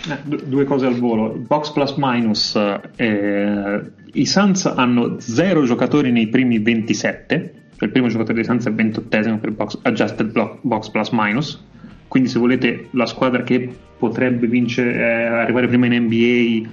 Eh, 0.09 0.17
due 0.25 0.63
cose 0.63 0.87
al 0.87 0.97
volo. 0.97 1.35
Box 1.35 1.69
plus 1.71 1.93
minus, 1.97 2.59
eh, 2.95 3.81
i 4.11 4.25
Suns 4.25 4.65
hanno 4.65 5.19
0 5.19 5.65
giocatori 5.65 6.11
nei 6.11 6.27
primi 6.29 6.57
27, 6.57 7.53
cioè 7.75 7.83
il 7.85 7.91
primo 7.91 8.07
giocatore 8.07 8.33
dei 8.33 8.43
Suns 8.43 8.65
è 8.65 8.69
il 8.69 8.75
28 8.75 9.37
per 9.37 9.51
box, 9.51 9.77
adjusted 9.83 10.31
block, 10.31 10.57
box 10.61 10.89
plus 10.89 11.09
minus, 11.11 11.63
quindi 12.07 12.27
se 12.27 12.39
volete 12.39 12.87
la 12.93 13.05
squadra 13.05 13.43
che 13.43 13.69
potrebbe 13.95 14.47
vincere, 14.47 14.95
eh, 14.95 15.25
arrivare 15.25 15.67
prima 15.67 15.85
in 15.85 16.05
NBA 16.05 16.69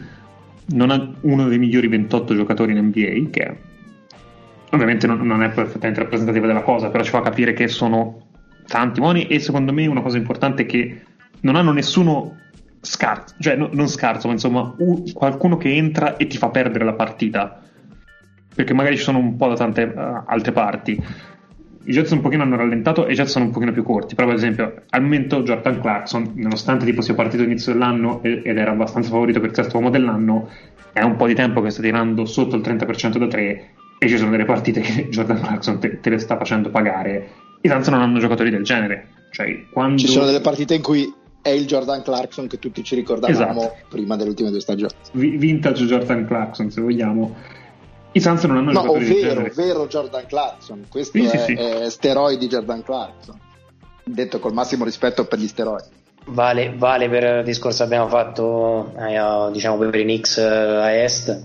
non 0.75 0.91
ha 0.91 1.13
uno 1.21 1.49
dei 1.49 1.59
migliori 1.59 1.89
28 1.89 2.35
giocatori 2.35 2.73
in 2.73 2.87
NBA, 2.87 3.29
che 3.29 3.57
ovviamente 4.71 5.07
non, 5.07 5.27
non, 5.27 5.43
è 5.43 5.51
perfettamente 5.51 6.01
rappresentativa 6.01 6.47
della 6.47 6.63
cosa, 6.63 6.89
però 6.89 7.05
ci 7.05 7.11
fa 7.11 7.21
capire 7.21 7.53
che 7.53 7.69
sono 7.69 8.31
tanti 8.67 9.01
buoni 9.01 9.27
e 9.27 9.39
secondo 9.39 9.73
me 9.73 9.87
una 9.87 10.03
cosa 10.03 10.17
importante 10.17 10.63
è 10.63 10.67
che 10.67 11.03
non 11.41 11.57
hanno 11.57 11.73
nessuno 11.73 12.37
scarso, 12.81 13.37
cioè 13.39 13.57
no, 13.57 13.69
non 13.73 13.89
scarso, 13.89 14.27
ma 14.27 14.33
insomma 14.35 14.75
un, 14.79 15.13
qualcuno 15.13 15.57
che 15.57 15.75
entra 15.75 16.17
e 16.17 16.27
ti 16.27 16.37
fa 16.37 16.51
perdere 16.51 16.85
la 16.85 16.95
partita, 16.95 17.61
perché 18.55 18.75
magari 18.75 18.97
ci 18.97 19.03
sono 19.03 19.19
un 19.19 19.37
po' 19.37 19.49
da 19.49 19.55
tante 19.55 19.83
uh, 19.83 20.23
altre 20.27 20.53
parti. 20.53 21.03
I 21.85 21.91
Jets 21.91 22.13
un 22.13 22.21
pochino 22.21 22.45
hanno 22.45 22.57
rallentato 22.57 23.07
e 23.07 23.13
i 23.13 23.15
Jets 23.15 23.31
sono 23.31 23.47
un 23.47 23.51
pochino 23.51 23.73
più 23.73 23.83
corti, 23.83 24.15
però 24.15 24.29
per 24.29 24.37
esempio 24.37 24.83
al 24.91 25.03
momento 25.03 25.43
Jordan 25.43 25.81
Clarkson, 25.81 26.33
nonostante 26.35 26.85
tipo 26.85 27.01
sia 27.03 27.15
partito 27.15 27.43
all'inizio 27.43 27.73
dell'anno 27.73 28.23
ed 28.23 28.47
era 28.47 28.71
abbastanza 28.71 29.11
favorito 29.11 29.41
per 29.41 29.51
il 29.51 29.55
sesto 29.55 29.77
uomo 29.77 29.91
dell'anno, 29.91 30.49
è 30.93 31.03
un 31.03 31.17
po' 31.17 31.27
di 31.27 31.35
tempo 31.35 31.61
che 31.61 31.71
sta 31.71 31.83
tirando 31.83 32.25
sotto 32.25 32.55
il 32.55 32.63
30% 32.63 33.19
da 33.19 33.27
3 33.27 33.71
e 33.99 34.09
ci 34.09 34.17
sono 34.17 34.31
delle 34.31 34.45
partite 34.45 34.81
che 34.81 35.09
Jordan 35.11 35.41
Clarkson 35.41 35.79
te, 35.79 36.01
te 36.01 36.11
le 36.11 36.19
sta 36.19 36.37
facendo 36.37 36.71
pagare. 36.71 37.42
I 37.63 37.69
Suns 37.69 37.89
non 37.89 38.03
hanno 38.03 38.19
giocatori 38.19 38.51
del 38.51 38.63
genere. 38.63 39.09
Cioè, 39.31 39.67
quando... 39.71 39.99
Ci 39.99 40.09
sono 40.09 40.27
delle 40.27 40.41
partite 40.41 40.75
in 40.75 40.83
cui 40.83 41.13
è 41.41 41.49
il 41.49 41.67
Jordan 41.67 42.03
Clarkson 42.03 42.47
che 42.47 42.59
tutti 42.59 42.85
ci 42.85 42.95
ricordavamo 42.95 43.61
esatto. 43.61 43.87
prima 43.89 44.17
delle 44.17 44.31
ultime 44.31 44.51
due 44.51 44.61
stagioni. 44.61 44.93
vintage 45.13 45.87
Jordan 45.87 46.27
Clarkson, 46.27 46.71
se 46.71 46.81
vogliamo. 46.81 47.35
I 48.13 48.21
Suns 48.21 48.45
non 48.45 48.59
hanno 48.59 48.73
no, 48.73 48.81
giocatori 48.83 49.05
ovvero, 49.05 49.19
del 49.19 49.29
genere. 49.29 49.53
vero 49.55 49.87
Jordan 49.87 50.27
Clarkson. 50.27 50.85
Questo 50.89 51.19
sì, 51.19 51.25
è, 51.25 51.39
sì, 51.39 51.45
sì. 51.45 51.53
è 51.55 51.91
steroidi 51.91 52.47
Jordan 52.47 52.83
Clarkson. 52.83 53.39
Detto 54.05 54.39
col 54.39 54.53
massimo 54.53 54.85
rispetto 54.85 55.25
per 55.25 55.39
gli 55.39 55.47
steroidi. 55.47 56.01
Vale, 56.27 56.75
vale 56.77 57.09
per 57.09 57.39
il 57.39 57.45
discorso 57.45 57.79
che 57.79 57.85
abbiamo 57.85 58.09
fatto 58.09 58.93
eh, 58.97 59.51
diciamo 59.53 59.79
per 59.79 59.95
i 59.95 60.03
Knicks 60.03 60.39
eh, 60.39 60.45
a 60.45 60.93
Est 60.93 61.43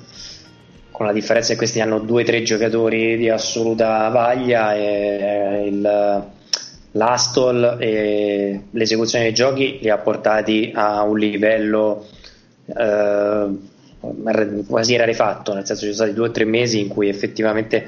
con 0.97 1.05
la 1.05 1.13
differenza 1.13 1.51
che 1.51 1.57
questi 1.57 1.79
hanno 1.79 1.99
due 1.99 2.23
o 2.23 2.25
tre 2.25 2.41
giocatori 2.41 3.17
di 3.17 3.29
assoluta 3.29 4.09
vaglia 4.09 4.73
e 4.73 5.67
il, 5.67 6.25
l'Astol 6.93 7.77
e 7.79 8.63
l'esecuzione 8.71 9.25
dei 9.25 9.33
giochi 9.35 9.77
li 9.79 9.91
ha 9.91 9.99
portati 9.99 10.71
a 10.73 11.03
un 11.03 11.19
livello 11.19 12.03
eh, 12.65 13.47
quasi 14.67 14.95
rarefatto, 14.95 15.53
nel 15.53 15.67
senso 15.67 15.85
ci 15.85 15.93
sono 15.93 16.07
stati 16.07 16.13
due 16.13 16.29
o 16.29 16.31
tre 16.31 16.45
mesi 16.45 16.79
in 16.79 16.87
cui 16.87 17.09
effettivamente 17.09 17.85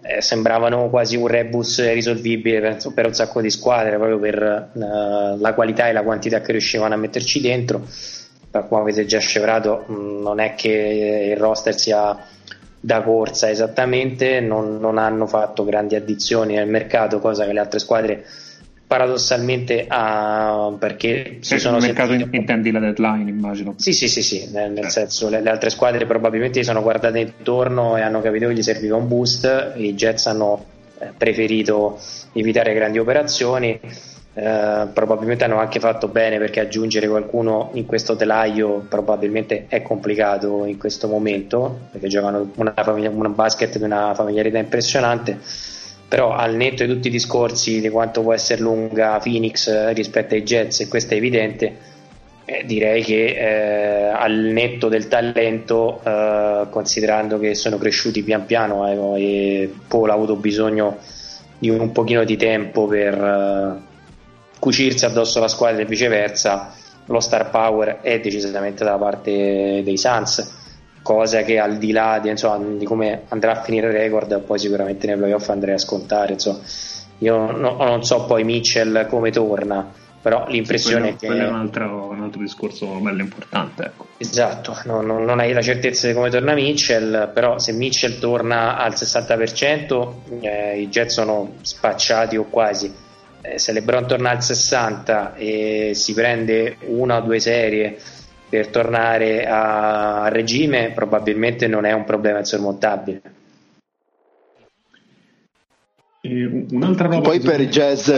eh, 0.00 0.22
sembravano 0.22 0.88
quasi 0.88 1.16
un 1.16 1.26
rebus 1.26 1.86
risolvibile 1.92 2.60
per, 2.60 2.92
per, 2.94 3.06
un 3.08 3.12
sacco 3.12 3.42
di 3.42 3.50
squadre 3.50 3.96
proprio 3.96 4.18
per 4.18 4.42
eh, 4.42 5.36
la 5.38 5.52
qualità 5.52 5.86
e 5.90 5.92
la 5.92 6.02
quantità 6.02 6.40
che 6.40 6.52
riuscivano 6.52 6.94
a 6.94 6.96
metterci 6.96 7.42
dentro 7.42 7.86
come 8.60 8.82
avete 8.82 9.06
già 9.06 9.18
scevrato, 9.18 9.84
mm, 9.90 10.22
non 10.22 10.40
è 10.40 10.54
che 10.54 11.32
il 11.32 11.36
roster 11.36 11.74
sia 11.78 12.16
da 12.78 13.02
corsa 13.02 13.48
esattamente, 13.48 14.40
non, 14.40 14.78
non 14.78 14.98
hanno 14.98 15.26
fatto 15.26 15.64
grandi 15.64 15.94
addizioni 15.94 16.54
nel 16.54 16.68
mercato, 16.68 17.20
cosa 17.20 17.44
che 17.44 17.52
le 17.52 17.60
altre 17.60 17.78
squadre 17.78 18.24
paradossalmente 18.92 19.86
ah, 19.88 20.74
perché 20.78 21.38
si 21.40 21.58
sono 21.58 21.78
il 21.78 21.84
mercato 21.84 22.10
sentite... 22.10 22.36
intendi 22.36 22.70
la 22.70 22.78
deadline 22.78 23.30
immagino 23.30 23.72
sì 23.78 23.94
sì 23.94 24.06
sì, 24.06 24.20
sì 24.20 24.50
nel, 24.52 24.70
nel 24.70 24.90
certo. 24.90 24.90
senso 24.90 25.30
le, 25.30 25.40
le, 25.40 25.48
altre 25.48 25.70
squadre 25.70 26.04
probabilmente 26.04 26.58
si 26.58 26.66
sono 26.66 26.82
guardate 26.82 27.20
intorno 27.20 27.96
e 27.96 28.02
hanno 28.02 28.20
capito 28.20 28.48
che 28.48 28.52
gli 28.52 28.62
serviva 28.62 28.96
un 28.96 29.08
boost 29.08 29.72
i 29.76 29.94
Jets 29.94 30.26
hanno 30.26 30.62
eh, 30.98 31.08
preferito 31.16 31.98
evitare 32.34 32.74
grandi 32.74 32.98
operazioni 32.98 33.80
eh, 34.34 34.86
probabilmente 34.92 35.44
hanno 35.44 35.58
anche 35.58 35.78
fatto 35.78 36.08
bene 36.08 36.38
perché 36.38 36.60
aggiungere 36.60 37.06
qualcuno 37.06 37.70
in 37.74 37.84
questo 37.84 38.16
telaio 38.16 38.84
probabilmente 38.88 39.66
è 39.68 39.82
complicato 39.82 40.64
in 40.64 40.78
questo 40.78 41.06
momento 41.06 41.80
perché 41.90 42.08
giocano 42.08 42.50
una, 42.56 42.72
famiglia, 42.74 43.10
una 43.10 43.28
basket 43.28 43.76
di 43.78 43.84
una 43.84 44.14
familiarità 44.14 44.58
impressionante. 44.58 45.38
Però 46.08 46.32
al 46.32 46.54
netto 46.54 46.84
di 46.84 46.92
tutti 46.92 47.08
i 47.08 47.10
discorsi 47.10 47.80
di 47.80 47.88
quanto 47.88 48.20
può 48.22 48.34
essere 48.34 48.60
lunga 48.60 49.18
Phoenix 49.18 49.92
rispetto 49.92 50.34
ai 50.34 50.42
Jets 50.42 50.80
e 50.80 50.88
questo 50.88 51.14
è 51.14 51.16
evidente 51.16 51.90
eh, 52.44 52.64
direi 52.66 53.02
che 53.02 53.36
eh, 53.36 54.08
al 54.08 54.32
netto 54.32 54.88
del 54.88 55.08
talento 55.08 56.00
eh, 56.04 56.66
considerando 56.70 57.38
che 57.38 57.54
sono 57.54 57.78
cresciuti 57.78 58.22
pian 58.22 58.44
piano 58.46 59.16
eh, 59.16 59.22
e 59.22 59.74
Paul 59.86 60.10
ha 60.10 60.14
avuto 60.14 60.36
bisogno 60.36 60.98
di 61.58 61.70
un 61.70 61.92
pochino 61.92 62.24
di 62.24 62.36
tempo 62.36 62.86
per 62.86 63.80
cucirsi 64.62 65.04
addosso 65.04 65.40
la 65.40 65.48
squadra 65.48 65.82
e 65.82 65.86
viceversa, 65.86 66.72
lo 67.06 67.18
star 67.18 67.50
power 67.50 67.98
è 68.00 68.20
decisamente 68.20 68.84
dalla 68.84 68.96
parte 68.96 69.82
dei 69.82 69.98
Suns, 69.98 71.00
cosa 71.02 71.42
che 71.42 71.58
al 71.58 71.78
di 71.78 71.90
là 71.90 72.20
di, 72.22 72.28
insomma, 72.28 72.64
di 72.76 72.84
come 72.84 73.22
andrà 73.30 73.58
a 73.58 73.62
finire 73.64 73.88
il 73.88 73.92
record, 73.92 74.38
poi 74.42 74.60
sicuramente 74.60 75.08
nei 75.08 75.16
playoff 75.16 75.48
andrei 75.48 75.74
a 75.74 75.78
scontare. 75.78 76.34
Insomma. 76.34 76.60
Io 77.18 77.50
no, 77.50 77.74
non 77.76 78.04
so 78.04 78.24
poi 78.24 78.44
Mitchell 78.44 79.08
come 79.08 79.32
torna, 79.32 79.90
però 80.22 80.46
l'impressione 80.46 81.16
quello, 81.16 81.34
è 81.34 81.38
che. 81.38 81.44
È 81.44 81.48
un 81.48 81.56
altro, 81.56 82.08
un 82.10 82.22
altro 82.22 82.40
discorso 82.40 82.86
bello 83.00 83.20
importante. 83.20 83.82
Ecco. 83.82 84.06
Esatto, 84.18 84.78
no, 84.84 85.00
no, 85.00 85.18
non 85.18 85.40
hai 85.40 85.52
la 85.52 85.62
certezza 85.62 86.06
di 86.06 86.14
come 86.14 86.30
torna 86.30 86.54
Mitchell, 86.54 87.32
però 87.32 87.58
se 87.58 87.72
Mitchell 87.72 88.20
torna 88.20 88.76
al 88.76 88.92
60%, 88.92 90.12
eh, 90.38 90.80
i 90.82 90.86
Jets 90.86 91.14
sono 91.14 91.54
spacciati 91.62 92.36
o 92.36 92.44
quasi 92.44 93.10
se 93.56 93.72
LeBron 93.72 94.06
torna 94.06 94.30
al 94.30 94.42
60 94.42 95.34
e 95.34 95.92
si 95.94 96.14
prende 96.14 96.76
una 96.86 97.18
o 97.18 97.20
due 97.22 97.40
serie 97.40 97.98
per 98.48 98.68
tornare 98.68 99.46
a, 99.46 100.24
a 100.24 100.28
regime, 100.28 100.92
probabilmente 100.92 101.66
non 101.66 101.84
è 101.84 101.92
un 101.92 102.04
problema 102.04 102.38
insormontabile. 102.38 103.22
un'altra 106.22 107.08
roba 107.08 107.30
Poi 107.30 107.40
per 107.40 107.60
i 107.60 107.68
jazz, 107.68 108.10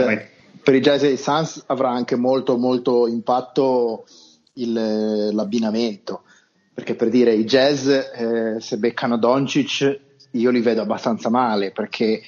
per 0.62 0.74
i 0.74 0.80
jazz 0.80 1.02
e 1.04 1.12
i 1.12 1.16
Suns 1.16 1.62
avrà 1.66 1.90
anche 1.90 2.16
molto 2.16 2.56
molto 2.56 3.06
impatto 3.06 4.04
il, 4.54 5.30
l'abbinamento 5.32 6.22
perché 6.72 6.94
per 6.96 7.08
dire 7.08 7.32
i 7.32 7.44
jazz 7.44 7.88
eh, 7.88 8.56
se 8.58 8.76
beccano 8.78 9.16
Doncic 9.16 10.00
io 10.32 10.50
li 10.50 10.60
vedo 10.60 10.82
abbastanza 10.82 11.30
male 11.30 11.70
perché 11.70 12.20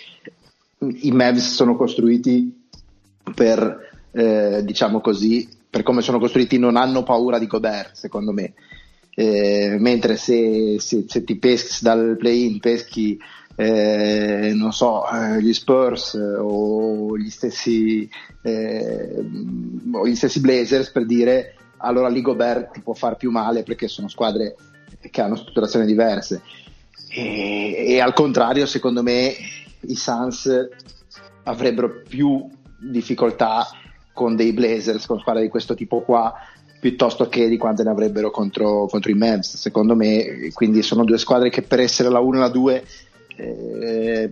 i 0.79 1.11
Mavs 1.11 1.55
sono 1.55 1.77
costruiti 1.77 2.66
per, 3.35 3.91
eh, 4.13 4.63
diciamo 4.65 5.01
così, 5.01 5.49
per 5.69 5.83
come 5.83 6.03
sono 6.03 6.19
costruiti 6.19 6.59
non 6.59 6.77
hanno 6.77 7.03
paura 7.03 7.39
di 7.39 7.47
Gobert, 7.47 7.95
secondo 7.95 8.33
me. 8.33 8.55
Eh, 9.15 9.77
mentre 9.79 10.17
se, 10.17 10.77
se, 10.79 11.05
se, 11.09 11.25
ti 11.25 11.37
peschi 11.37 11.79
dal 11.81 12.17
play-in, 12.19 12.61
peschi, 12.61 13.19
eh, 13.57 14.53
non 14.55 14.73
so, 14.73 15.05
eh, 15.09 15.41
gli 15.43 15.55
Spurs 15.55 16.15
o 16.15 17.17
gli 17.17 17.31
stessi, 17.31 18.09
eh, 18.43 19.25
o 19.93 20.07
gli 20.07 20.15
stessi 20.15 20.41
Blazers, 20.41 20.91
per 20.91 21.07
dire, 21.07 21.55
allora 21.79 22.09
lì 22.09 22.21
Gobert 22.21 22.73
ti 22.73 22.81
può 22.81 22.93
far 22.93 23.17
più 23.17 23.31
male 23.31 23.63
perché 23.63 23.89
sono 23.89 24.09
squadre 24.09 24.57
che 25.11 25.21
hanno 25.21 25.37
strutturazioni 25.37 25.87
diverse. 25.87 26.43
E, 27.09 27.87
e 27.89 28.01
al 28.01 28.13
contrario, 28.13 28.67
secondo 28.67 29.03
me, 29.03 29.35
i 29.81 29.97
Suns 29.97 30.69
avrebbero 31.45 32.03
più 32.07 32.47
difficoltà 32.79 33.67
con 34.13 34.35
dei 34.35 34.53
Blazers, 34.53 35.07
con 35.07 35.19
squadre 35.19 35.43
di 35.43 35.49
questo 35.49 35.75
tipo 35.75 36.01
qua, 36.01 36.33
piuttosto 36.81 37.29
che 37.29 37.49
di 37.49 37.57
quante 37.57 37.83
ne 37.83 37.91
avrebbero 37.91 38.31
contro, 38.31 38.87
contro 38.87 39.11
i 39.11 39.15
Mavs, 39.15 39.57
secondo 39.57 39.95
me. 39.95 40.51
Quindi 40.53 40.83
sono 40.83 41.05
due 41.05 41.19
squadre 41.19 41.51
che 41.51 41.63
per 41.63 41.81
essere 41.81 42.09
la 42.09 42.21
1 42.21 42.37
e 42.37 42.41
la 42.41 42.49
2 42.49 42.85
eh, 43.37 44.31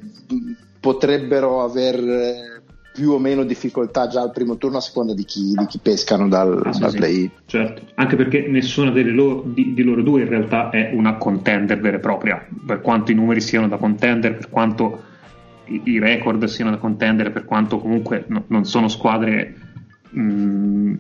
potrebbero 0.81 1.63
aver 1.63 2.63
più 2.95 3.11
o 3.11 3.19
meno 3.19 3.43
difficoltà 3.43 4.07
già 4.07 4.21
al 4.21 4.31
primo 4.31 4.57
turno 4.57 4.77
a 4.77 4.81
seconda 4.81 5.15
di 5.15 5.25
chi, 5.25 5.53
di 5.53 5.67
chi 5.67 5.81
pescano 5.83 6.29
dal, 6.29 6.63
ah, 6.65 6.79
dal 6.79 6.91
sì, 6.91 6.97
play. 6.97 7.31
Certo, 7.45 7.83
anche 7.95 8.15
perché 8.15 8.47
nessuna 8.49 8.93
loro, 8.93 9.43
di, 9.45 9.75
di, 9.75 9.83
loro 9.83 10.01
due 10.03 10.23
in 10.23 10.29
realtà 10.29 10.71
è 10.71 10.93
una 10.95 11.17
contender 11.17 11.81
vera 11.81 11.97
e 11.97 12.01
propria, 12.01 12.47
per 12.65 12.81
quanto 12.81 13.11
i 13.11 13.17
numeri 13.17 13.41
siano 13.41 13.67
da 13.67 13.79
contender, 13.79 14.37
per 14.37 14.49
quanto 14.49 15.03
i, 15.67 15.81
i 15.85 15.99
record 15.99 16.45
siano 16.45 16.71
da 16.71 16.77
contender, 16.79 17.33
per 17.33 17.45
quanto 17.45 17.79
comunque 17.79 18.25
no, 18.29 18.45
non 18.49 18.65
sono 18.65 18.89
squadre 18.89 19.55
mh, 20.11 20.95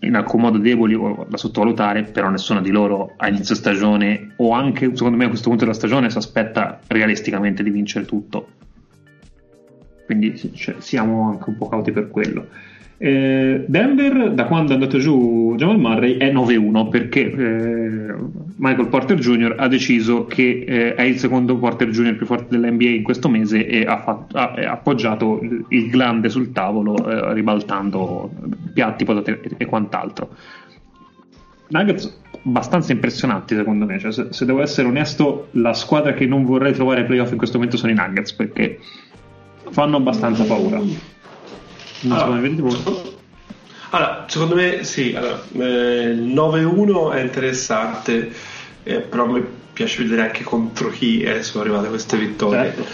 in 0.00 0.14
alcun 0.14 0.40
modo 0.40 0.58
deboli 0.58 0.94
o 0.94 1.26
da 1.28 1.36
sottovalutare, 1.36 2.04
però 2.04 2.30
nessuna 2.30 2.60
di 2.60 2.70
loro 2.70 3.14
a 3.16 3.28
inizio 3.28 3.54
stagione 3.54 4.32
o 4.36 4.52
anche 4.52 4.94
secondo 4.94 5.16
me 5.16 5.24
a 5.24 5.28
questo 5.28 5.48
punto 5.48 5.64
della 5.64 5.76
stagione 5.76 6.10
si 6.10 6.18
aspetta 6.18 6.80
realisticamente 6.86 7.62
di 7.62 7.70
vincere 7.70 8.04
tutto 8.04 8.48
quindi 10.04 10.36
cioè, 10.54 10.76
siamo 10.78 11.28
anche 11.28 11.48
un 11.48 11.56
po' 11.56 11.68
cauti 11.68 11.92
per 11.92 12.08
quello. 12.10 12.48
Eh, 13.04 13.66
Denver, 13.66 14.32
da 14.32 14.46
quando 14.46 14.70
è 14.70 14.74
andato 14.76 14.96
giù 14.96 15.52
Jamal 15.58 15.78
Murray, 15.78 16.16
è 16.16 16.32
9-1 16.32 16.88
perché 16.88 17.20
eh, 17.20 18.14
Michael 18.56 18.88
Porter 18.88 19.18
Jr. 19.18 19.56
ha 19.58 19.68
deciso 19.68 20.24
che 20.24 20.64
eh, 20.66 20.94
è 20.94 21.02
il 21.02 21.18
secondo 21.18 21.58
Porter 21.58 21.90
Jr. 21.90 22.16
più 22.16 22.24
forte 22.24 22.46
dell'NBA 22.48 22.88
in 22.88 23.02
questo 23.02 23.28
mese 23.28 23.66
e 23.66 23.84
ha, 23.84 24.00
fatto, 24.00 24.38
ha, 24.38 24.52
ha 24.52 24.70
appoggiato 24.70 25.38
il, 25.68 25.90
glande 25.90 26.30
sul 26.30 26.52
tavolo, 26.52 26.96
eh, 27.06 27.34
ribaltando 27.34 28.30
piatti, 28.72 29.04
patate 29.04 29.38
e 29.54 29.66
quant'altro. 29.66 30.30
Nuggets 31.68 32.20
abbastanza 32.42 32.92
impressionanti 32.92 33.54
secondo 33.54 33.84
me, 33.84 33.98
cioè, 33.98 34.12
se, 34.12 34.28
se 34.30 34.46
devo 34.46 34.62
essere 34.62 34.88
onesto, 34.88 35.48
la 35.50 35.74
squadra 35.74 36.14
che 36.14 36.24
non 36.24 36.46
vorrei 36.46 36.72
trovare 36.72 37.00
ai 37.00 37.06
playoff 37.06 37.32
in 37.32 37.36
questo 37.36 37.58
momento 37.58 37.76
sono 37.76 37.92
i 37.92 37.94
Nuggets 37.94 38.32
perché 38.32 38.78
fanno 39.68 39.98
abbastanza 39.98 40.44
paura. 40.44 41.12
Non 42.00 42.18
allora, 42.18 42.36
so 42.36 42.40
vedete 42.40 42.62
voi. 42.62 43.12
Allora, 43.90 44.24
secondo 44.28 44.54
me 44.56 44.82
sì, 44.82 45.14
allora, 45.14 45.40
eh, 45.52 46.10
il 46.10 46.34
9-1 46.34 47.12
è 47.12 47.20
interessante, 47.20 48.32
eh, 48.82 48.96
però 49.00 49.26
mi 49.26 49.44
piace 49.72 50.02
vedere 50.02 50.22
anche 50.22 50.42
contro 50.42 50.90
chi 50.90 51.20
eh, 51.20 51.42
sono 51.42 51.62
arrivate 51.62 51.88
queste 51.88 52.16
vittorie. 52.16 52.74
Certo. 52.74 52.86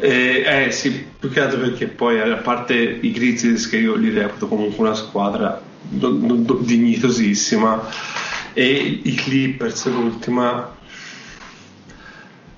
Eh, 0.00 0.64
eh, 0.66 0.70
sì, 0.72 1.06
più 1.18 1.30
che 1.30 1.40
altro 1.40 1.60
perché 1.60 1.86
poi 1.86 2.20
a 2.20 2.36
parte 2.36 2.74
i 2.74 3.12
Grizzlies 3.12 3.68
che 3.68 3.76
io 3.76 3.94
li 3.94 4.10
reputo 4.10 4.48
comunque 4.48 4.84
una 4.84 4.94
squadra 4.94 5.62
do, 5.88 6.08
do, 6.08 6.34
do, 6.34 6.54
dignitosissima 6.54 7.88
e 8.52 9.00
i 9.02 9.14
Clippers 9.14 9.86
l'ultima 9.86 10.73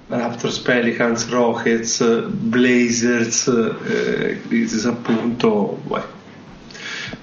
Raptors, 0.08 0.58
Pelicans, 0.60 1.28
Rockets, 1.28 2.26
Blazers, 2.28 3.48
eh, 3.48 4.40
appunto. 4.84 5.80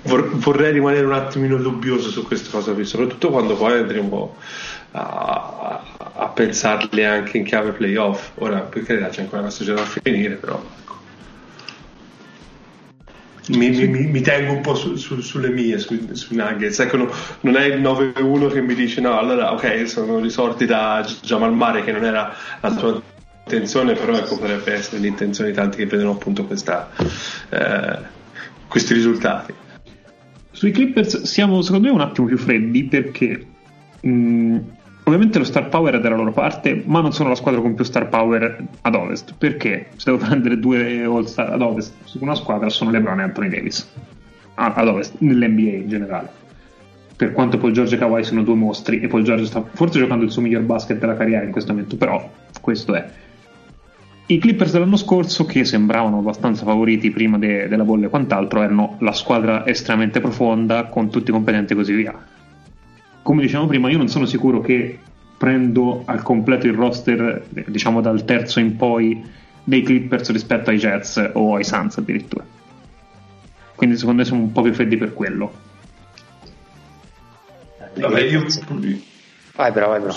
Vor- 0.03 0.35
vorrei 0.35 0.73
rimanere 0.73 1.05
un 1.05 1.13
attimino 1.13 1.57
dubbioso 1.57 2.09
su 2.09 2.23
queste 2.23 2.49
cose 2.49 2.83
soprattutto 2.83 3.29
quando 3.29 3.55
poi 3.55 3.79
andremo 3.79 4.35
a, 4.91 5.83
a, 5.97 6.11
a 6.13 6.27
pensarli 6.27 7.05
anche 7.05 7.37
in 7.37 7.45
chiave 7.45 7.71
playoff. 7.71 8.31
Ora, 8.35 8.59
per 8.59 8.83
carità, 8.83 9.07
c'è 9.07 9.21
ancora 9.21 9.41
una 9.41 9.49
stagione 9.49 9.79
da 9.79 9.85
finire, 9.85 10.35
però 10.35 10.61
mi, 13.49 13.69
mi, 13.69 13.87
mi, 13.87 14.21
tengo 14.21 14.53
un 14.53 14.61
po' 14.61 14.75
su, 14.75 14.95
su, 14.95 15.19
sulle 15.19 15.49
mie, 15.49 15.77
sui, 15.77 16.07
sui 16.13 16.35
Nuggets. 16.35 16.79
Ecco, 16.79 16.97
no, 16.97 17.11
non 17.41 17.55
è 17.55 17.65
il 17.65 17.81
9-1 17.81 18.51
che 18.51 18.61
mi 18.61 18.73
dice 18.73 19.01
no, 19.01 19.17
allora 19.17 19.51
ok, 19.53 19.87
sono 19.87 20.19
risorti 20.19 20.65
da 20.65 21.05
Jamal 21.21 21.53
Mare 21.53 21.83
che 21.83 21.91
non 21.91 22.05
era 22.05 22.33
la 22.61 22.77
sua 22.77 23.01
intenzione, 23.45 23.93
però 23.93 24.15
ecco, 24.15 24.37
potrebbe 24.37 24.73
essere 24.73 25.01
l'intenzione 25.01 25.49
di 25.49 25.55
tanti 25.55 25.77
che 25.77 25.85
vedono 25.85 26.11
appunto 26.11 26.45
questa, 26.45 26.89
eh, 27.49 27.99
questi 28.67 28.93
risultati. 28.93 29.53
Sui 30.51 30.71
Clippers 30.71 31.23
siamo 31.23 31.61
secondo 31.61 31.87
me 31.87 31.93
un 31.93 32.01
attimo 32.01 32.27
più 32.27 32.37
freddi 32.37 32.85
perché 32.85 33.45
mh, 33.99 34.59
Ovviamente 35.05 35.37
lo 35.37 35.43
star 35.43 35.67
power 35.67 35.95
è 35.95 35.99
dalla 35.99 36.15
loro 36.15 36.31
parte, 36.31 36.81
ma 36.85 37.01
non 37.01 37.11
sono 37.11 37.27
la 37.27 37.35
squadra 37.35 37.59
con 37.59 37.73
più 37.75 37.83
star 37.83 38.07
power 38.07 38.63
ad 38.81 38.95
ovest. 38.95 39.33
Perché 39.37 39.87
se 39.97 40.11
devo 40.11 40.23
prendere 40.23 40.57
due 40.59 41.03
all-star 41.03 41.51
ad 41.51 41.61
ovest 41.61 41.93
su 42.05 42.19
una 42.21 42.35
squadra 42.35 42.69
sono 42.69 42.89
LeBron 42.89 43.19
e 43.19 43.23
Anthony 43.23 43.49
Davis. 43.49 43.91
ad 44.55 44.87
ovest, 44.87 45.15
nell'NBA 45.17 45.75
in 45.75 45.89
generale. 45.89 46.29
Per 47.15 47.33
quanto 47.33 47.57
poi 47.57 47.73
George 47.73 47.95
e 47.95 47.97
Kawhi 47.97 48.23
sono 48.23 48.43
due 48.43 48.55
mostri, 48.55 49.01
e 49.01 49.07
poi 49.07 49.23
George 49.23 49.45
sta 49.45 49.63
forse 49.73 49.99
giocando 49.99 50.23
il 50.23 50.31
suo 50.31 50.41
miglior 50.41 50.61
basket 50.61 50.99
della 50.99 51.17
carriera 51.17 51.43
in 51.43 51.51
questo 51.51 51.71
momento, 51.73 51.97
però 51.97 52.29
questo 52.61 52.95
è. 52.95 53.09
I 54.27 54.37
Clippers 54.37 54.71
dell'anno 54.71 54.95
scorso, 54.95 55.45
che 55.45 55.65
sembravano 55.65 56.19
abbastanza 56.19 56.63
favoriti 56.63 57.11
prima 57.11 57.37
de- 57.37 57.67
della 57.67 57.83
bolla 57.83 58.05
e 58.05 58.09
quant'altro, 58.09 58.61
erano 58.61 58.95
la 58.99 59.11
squadra 59.11 59.65
estremamente 59.67 60.21
profonda, 60.21 60.85
con 60.85 61.09
tutti 61.09 61.29
i 61.29 61.33
competenti 61.33 61.73
e 61.73 61.75
così 61.75 61.93
via 61.93 62.32
come 63.23 63.41
diciamo 63.41 63.65
prima, 63.65 63.89
io 63.89 63.97
non 63.97 64.09
sono 64.09 64.25
sicuro 64.25 64.61
che 64.61 64.99
prendo 65.37 66.03
al 66.05 66.21
completo 66.21 66.67
il 66.67 66.73
roster, 66.73 67.45
diciamo 67.49 68.01
dal 68.01 68.23
terzo 68.25 68.59
in 68.59 68.75
poi, 68.75 69.23
dei 69.63 69.81
Clippers 69.81 70.29
rispetto 70.31 70.69
ai 70.69 70.77
Jets 70.77 71.31
o 71.33 71.55
ai 71.55 71.63
Suns 71.63 71.97
addirittura. 71.97 72.45
Quindi 73.75 73.97
secondo 73.97 74.21
me 74.21 74.27
sono 74.27 74.41
un 74.41 74.51
po' 74.51 74.61
più 74.61 74.73
freddi 74.73 74.97
per 74.97 75.13
quello. 75.13 75.51
Vabbè, 77.95 78.21
io... 78.21 78.45
Vai 79.55 79.71
però, 79.71 79.89
vai 79.89 80.01
però. 80.01 80.15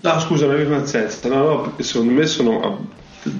No, 0.00 0.20
scusa, 0.20 0.46
mi 0.46 0.52
avevo 0.54 0.84
senso. 0.86 1.28
No, 1.28 1.36
no, 1.36 1.74
secondo 1.78 2.12
me 2.12 2.26
sono 2.26 2.86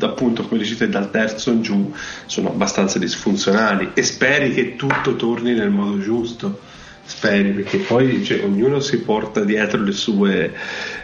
appunto 0.01 0.47
come 0.47 0.61
dicete 0.61 0.89
dal 0.89 1.11
terzo 1.11 1.51
in 1.51 1.63
giù 1.63 1.95
sono 2.27 2.49
abbastanza 2.49 2.99
disfunzionali 2.99 3.93
e 3.95 4.03
speri 4.03 4.53
che 4.53 4.77
tutto 4.77 5.15
torni 5.15 5.55
nel 5.55 5.71
modo 5.71 6.01
giusto 6.01 6.61
speri 7.09 7.53
perché 7.53 7.79
poi 7.79 8.23
cioè, 8.23 8.45
ognuno 8.45 8.81
si 8.81 9.01
porta 9.01 9.43
dietro 9.43 9.83
le 9.83 9.93
sue 9.93 10.53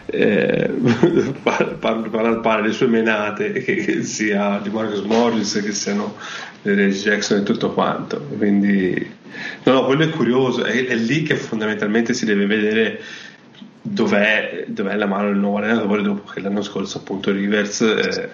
eh, 0.04 0.68
par, 1.42 2.60
le 2.62 2.72
sue 2.72 2.86
menate 2.88 3.52
che, 3.52 3.76
che, 3.76 4.02
sia 4.02 4.60
di 4.62 4.68
Marcus 4.68 5.00
Morris 5.00 5.62
che 5.64 5.72
siano 5.72 6.16
di 6.60 6.74
Reggie 6.74 7.10
Jackson 7.10 7.38
e 7.38 7.42
tutto 7.42 7.72
quanto. 7.72 8.20
Quindi 8.36 9.12
no, 9.62 9.72
no 9.72 9.84
quello 9.86 10.02
è 10.02 10.10
curioso 10.10 10.62
è, 10.64 10.86
è, 10.86 10.94
lì 10.94 11.22
che 11.22 11.36
fondamentalmente 11.36 12.12
si 12.12 12.26
deve 12.26 12.44
vedere 12.44 13.00
dov'è, 13.80 14.66
dov'è 14.68 14.96
la 14.96 15.06
mano 15.06 15.28
del 15.28 15.38
nuovo 15.38 15.56
allenatore 15.56 16.02
dopo 16.02 16.30
che 16.30 16.40
l'anno 16.40 16.60
scorso 16.60 16.98
appunto 16.98 17.32
Rivers 17.32 17.80
eh, 17.80 18.28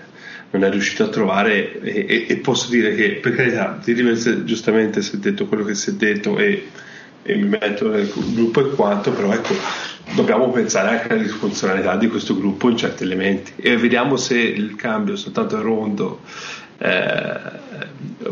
non 0.51 0.65
è 0.65 0.71
riuscito 0.71 1.05
a 1.05 1.09
trovare 1.09 1.81
e, 1.83 2.05
e, 2.09 2.27
e, 2.29 2.37
posso 2.39 2.69
dire 2.69 2.97
che 2.97 3.21
per 3.23 3.37
carità 3.37 3.79
di 3.81 3.93
Rivers 3.93 4.43
giustamente 4.43 5.03
si 5.03 5.15
è 5.15 5.19
detto 5.19 5.47
quello 5.47 5.63
che 5.63 5.77
si 5.77 5.91
è 5.91 5.93
detto 5.93 6.37
e 6.37 6.67
e 7.23 7.37
mi 7.37 7.49
metto 7.49 7.89
nel 7.89 8.11
gruppo 8.13 8.61
e 8.61 8.75
quanto, 8.75 9.13
però 9.13 9.33
ecco, 9.33 9.55
dobbiamo 10.15 10.51
pensare 10.51 10.89
anche 10.89 11.13
alla 11.13 11.23
disfunzionalità 11.23 11.97
di 11.97 12.09
questo 12.09 12.37
gruppo 12.37 12.69
in 12.69 12.77
certi 12.77 13.03
elementi 13.05 13.53
e 13.57 13.77
vediamo 13.77 14.17
se 14.17 14.39
il 14.39 14.75
cambio 14.77 15.17
soltanto 15.17 15.57
a 15.57 15.61
rondo 15.61 16.21
eh, 16.79 17.41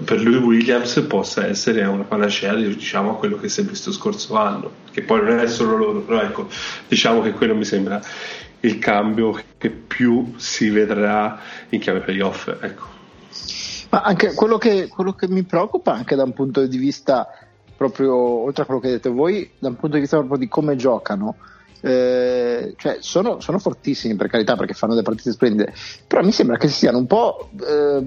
per 0.04 0.20
lui 0.20 0.36
Williams 0.36 1.04
possa 1.06 1.46
essere 1.46 1.84
una 1.84 2.04
panacea 2.04 2.54
diciamo 2.54 3.12
a 3.12 3.16
quello 3.16 3.38
che 3.38 3.48
si 3.48 3.60
è 3.60 3.64
visto 3.64 3.92
scorso 3.92 4.36
anno 4.36 4.70
che 4.90 5.02
poi 5.02 5.22
non 5.22 5.38
è 5.38 5.46
solo 5.46 5.76
loro 5.76 6.00
però 6.00 6.22
ecco 6.22 6.48
diciamo 6.88 7.20
che 7.20 7.32
quello 7.32 7.54
mi 7.54 7.64
sembra 7.64 8.00
il 8.60 8.78
cambio 8.78 9.38
che 9.56 9.70
più 9.70 10.34
si 10.36 10.68
vedrà 10.70 11.38
in 11.68 11.78
chiave 11.78 12.00
playoff 12.00 12.48
ecco. 12.60 12.86
ma 13.90 14.00
anche 14.00 14.34
quello 14.34 14.58
che, 14.58 14.88
quello 14.88 15.12
che 15.12 15.28
mi 15.28 15.44
preoccupa 15.44 15.92
anche 15.92 16.16
da 16.16 16.24
un 16.24 16.32
punto 16.32 16.66
di 16.66 16.78
vista 16.78 17.28
proprio 17.78 18.16
oltre 18.16 18.64
a 18.64 18.66
quello 18.66 18.80
che 18.80 18.88
avete 18.88 19.08
voi, 19.08 19.48
da 19.56 19.68
un 19.68 19.76
punto 19.76 19.94
di 19.94 20.00
vista 20.00 20.16
proprio 20.16 20.36
di 20.36 20.48
come 20.48 20.74
giocano, 20.74 21.36
eh, 21.80 22.74
cioè 22.76 22.96
sono, 22.98 23.38
sono, 23.38 23.60
fortissimi 23.60 24.16
per 24.16 24.26
carità 24.26 24.56
perché 24.56 24.74
fanno 24.74 24.94
delle 24.94 25.04
partite 25.04 25.30
splendide, 25.30 25.72
però 26.08 26.24
mi 26.24 26.32
sembra 26.32 26.56
che 26.56 26.66
siano 26.66 26.98
un 26.98 27.06
po' 27.06 27.50
eh, 27.64 28.04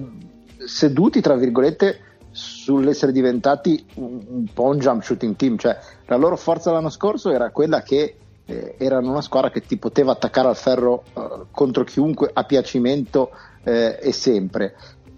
seduti, 0.66 1.22
tra 1.22 1.36
virgolette, 1.36 2.00
sull'essere 2.30 3.12
diventati 3.12 3.82
un, 3.94 4.20
un, 4.28 4.44
po' 4.52 4.64
un 4.64 4.78
jump 4.78 5.02
shooting 5.02 5.36
team, 5.36 5.56
cioè 5.56 5.78
la 6.04 6.16
loro 6.16 6.36
forza 6.36 6.70
l'anno 6.70 6.90
scorso 6.90 7.30
era 7.30 7.50
quella 7.50 7.80
che 7.80 8.16
eh, 8.44 8.74
erano 8.76 9.10
una 9.10 9.22
squadra 9.22 9.50
che 9.50 9.62
ti 9.62 9.78
poteva 9.78 10.12
attaccare 10.12 10.48
al 10.48 10.56
ferro 10.56 11.04
eh, 11.14 11.46
contro 11.50 11.84
chiunque 11.84 12.28
a 12.30 12.44
piacimento 12.44 13.30
eh, 13.64 13.98
e 14.02 14.12
sempre 14.12 14.74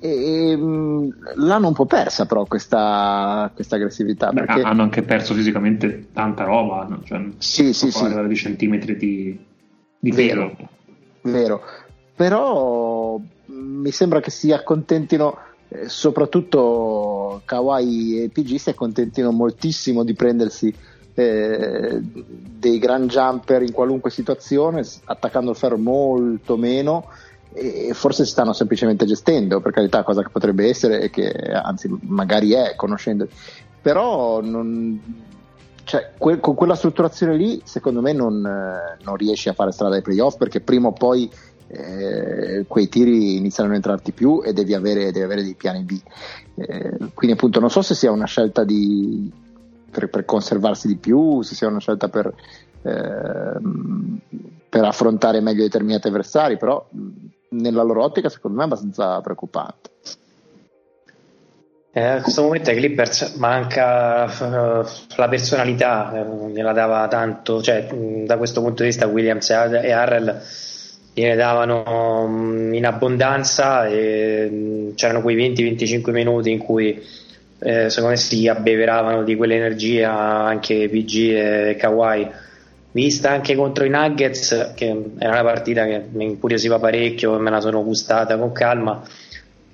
e, 0.07 0.55
mm, 0.55 1.09
l'hanno 1.37 1.69
un 1.69 1.73
po' 1.73 1.87
persa 1.87 2.27
però 2.27 2.45
questa, 2.45 3.51
questa 3.55 3.77
aggressività 3.77 4.31
Beh, 4.33 4.45
perché... 4.45 4.61
hanno 4.61 4.83
anche 4.83 5.03
perso 5.03 5.33
fisicamente 5.33 6.09
tanta 6.13 6.45
roba 6.45 6.87
cioè, 7.05 7.25
sì 7.39 7.73
sì 7.73 7.91
sì. 7.91 8.27
di 8.27 8.37
centimetri 8.37 8.97
di, 8.97 9.39
di 9.99 10.11
vero, 10.11 10.55
vero. 11.23 11.63
Però 12.15 13.19
mi 13.47 13.91
sembra 13.91 14.21
che 14.21 14.31
si 14.31 14.53
accontentino 14.53 15.37
eh, 15.69 15.89
soprattutto 15.89 17.41
Kawhi 17.45 18.23
e 18.23 18.29
PG 18.29 18.57
si 18.57 18.69
accontentino 18.69 19.33
moltissimo 19.33 20.05
di 20.05 20.13
prendersi 20.13 20.73
eh, 21.15 22.01
dei 22.03 22.79
gran 22.79 23.09
jumper 23.09 23.63
in 23.63 23.73
qualunque 23.73 24.11
situazione, 24.11 24.85
attaccando 25.05 25.51
il 25.51 25.57
ferro 25.57 25.79
molto 25.79 26.57
meno 26.57 27.09
e 27.55 27.95
forse 27.95 28.25
si 28.25 28.33
stanno 28.33 28.53
semplicemente 28.53 29.07
gestendo, 29.07 29.61
per 29.61 29.73
carità, 29.73 30.03
cosa 30.03 30.23
che 30.23 30.29
potrebbe 30.29 30.69
essere 30.69 31.01
e 31.01 31.11
che 31.11 31.31
anzi 31.31 31.89
magari 32.03 32.53
è 32.53 32.75
conoscendo, 32.75 33.29
però 33.81 34.41
non, 34.41 35.01
cioè, 35.85 36.13
que- 36.19 36.41
con 36.41 36.55
quella 36.55 36.75
strutturazione 36.75 37.37
lì 37.37 37.61
secondo 37.65 38.01
me 38.01 38.13
non, 38.13 38.41
non, 38.41 39.17
riesci 39.17 39.49
a 39.49 39.53
fare 39.53 39.71
strada 39.71 39.95
ai 39.95 40.03
playoff 40.03 40.37
perché 40.37 40.61
prima 40.61 40.89
o 40.89 40.93
poi 40.93 41.31
eh, 41.69 42.65
quei 42.67 42.89
tiri 42.89 43.37
iniziano 43.37 43.73
a 43.73 43.75
entrarti 43.75 44.13
più 44.13 44.43
e 44.45 44.53
devi 44.53 44.75
avere, 44.75 45.13
devi 45.13 45.25
avere 45.25 45.43
dei 45.43 45.55
piani 45.55 45.83
B. 45.83 46.01
Eh, 46.57 46.97
quindi 47.15 47.37
appunto 47.37 47.61
non 47.61 47.71
so 47.71 47.83
se 47.83 47.95
sia 47.95 48.11
una 48.11 48.27
scelta 48.27 48.65
di, 48.65 49.31
per, 49.91 50.09
per, 50.09 50.25
conservarsi 50.25 50.89
di 50.89 50.97
più, 50.97 51.43
se 51.43 51.55
sia 51.55 51.69
una 51.69 51.81
scelta 51.81 52.09
per, 52.09 52.33
eh, 52.83 53.61
per 54.69 54.85
affrontare 54.85 55.41
meglio 55.41 55.63
determinati 55.63 56.09
avversari, 56.09 56.57
però 56.57 56.87
nella 57.61 57.83
loro 57.83 58.03
ottica 58.03 58.29
secondo 58.29 58.57
me 58.57 58.65
è 58.65 58.67
abbastanza 58.67 59.21
preoccupante. 59.21 59.91
Eh, 61.97 62.17
in 62.17 62.23
questo 62.23 62.43
momento 62.43 62.71
ai 62.71 62.77
Clippers 62.77 63.35
manca 63.37 64.25
uh, 64.25 64.85
la 65.15 65.29
personalità, 65.29 66.13
eh, 66.13 66.51
gliela 66.51 66.73
dava 66.73 67.07
tanto, 67.07 67.63
cioè 67.63 67.87
da 68.27 68.37
questo 68.37 68.61
punto 68.63 68.83
di 68.83 68.89
vista 68.89 69.07
Williams 69.07 69.49
e 69.51 69.93
Harrell 69.93 70.43
gliene 71.13 71.37
davano 71.37 72.25
um, 72.25 72.75
in 72.75 72.85
abbondanza 72.85 73.87
e 73.87 74.49
um, 74.51 74.95
c'erano 74.95 75.23
quei 75.23 75.37
20-25 75.37 76.11
minuti 76.11 76.51
in 76.51 76.59
cui 76.59 77.01
eh, 77.61 77.89
secondo 77.89 78.09
me 78.09 78.17
si 78.17 78.49
abbeveravano 78.49 79.23
di 79.23 79.37
quell'energia 79.37 80.13
anche 80.13 80.89
PG 80.89 81.15
e 81.17 81.77
Kawhi 81.79 82.29
vista 82.95 83.31
anche 83.31 83.55
contro 83.55 83.85
i 83.85 83.91
Nuggets 83.91 84.73
che 84.75 84.87
era 85.19 85.33
una 85.33 85.43
partita 85.43 85.85
che 85.85 86.03
mi 86.13 86.25
incuriosiva 86.25 86.79
parecchio 86.79 87.39
me 87.39 87.51
la 87.51 87.61
sono 87.61 87.83
gustata 87.83 88.39
con 88.39 88.53
calma 88.53 89.03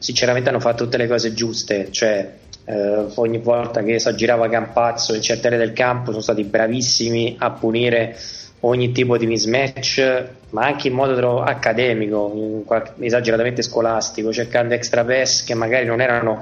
sinceramente 0.01 0.49
hanno 0.49 0.61
fatto 0.61 0.85
tutte 0.85 0.97
le 0.97 1.07
cose 1.07 1.35
giuste, 1.35 1.89
cioè 1.91 2.33
eh, 2.65 3.05
ogni 3.15 3.39
volta 3.39 3.83
che 3.83 3.99
si 3.99 4.09
aggirava 4.09 4.49
Campazzo 4.49 5.15
in 5.15 5.21
certe 5.21 5.49
aree 5.49 5.59
del 5.59 5.75
campo 5.75 6.11
sono 6.11 6.23
stati 6.23 6.43
bravissimi 6.43 7.37
a 7.39 7.51
punire 7.51 8.17
ogni 8.61 8.93
tipo 8.93 9.19
di 9.19 9.27
mismatch, 9.27 10.25
ma 10.51 10.65
anche 10.65 10.89
in 10.89 10.95
modo 10.95 11.43
accademico, 11.43 12.65
esageratamente 12.99 13.63
scolastico, 13.63 14.33
cercando 14.33 14.75
extra 14.75 15.05
pass 15.05 15.45
che 15.45 15.55
magari 15.55 15.85
non 15.85 16.01
erano 16.01 16.41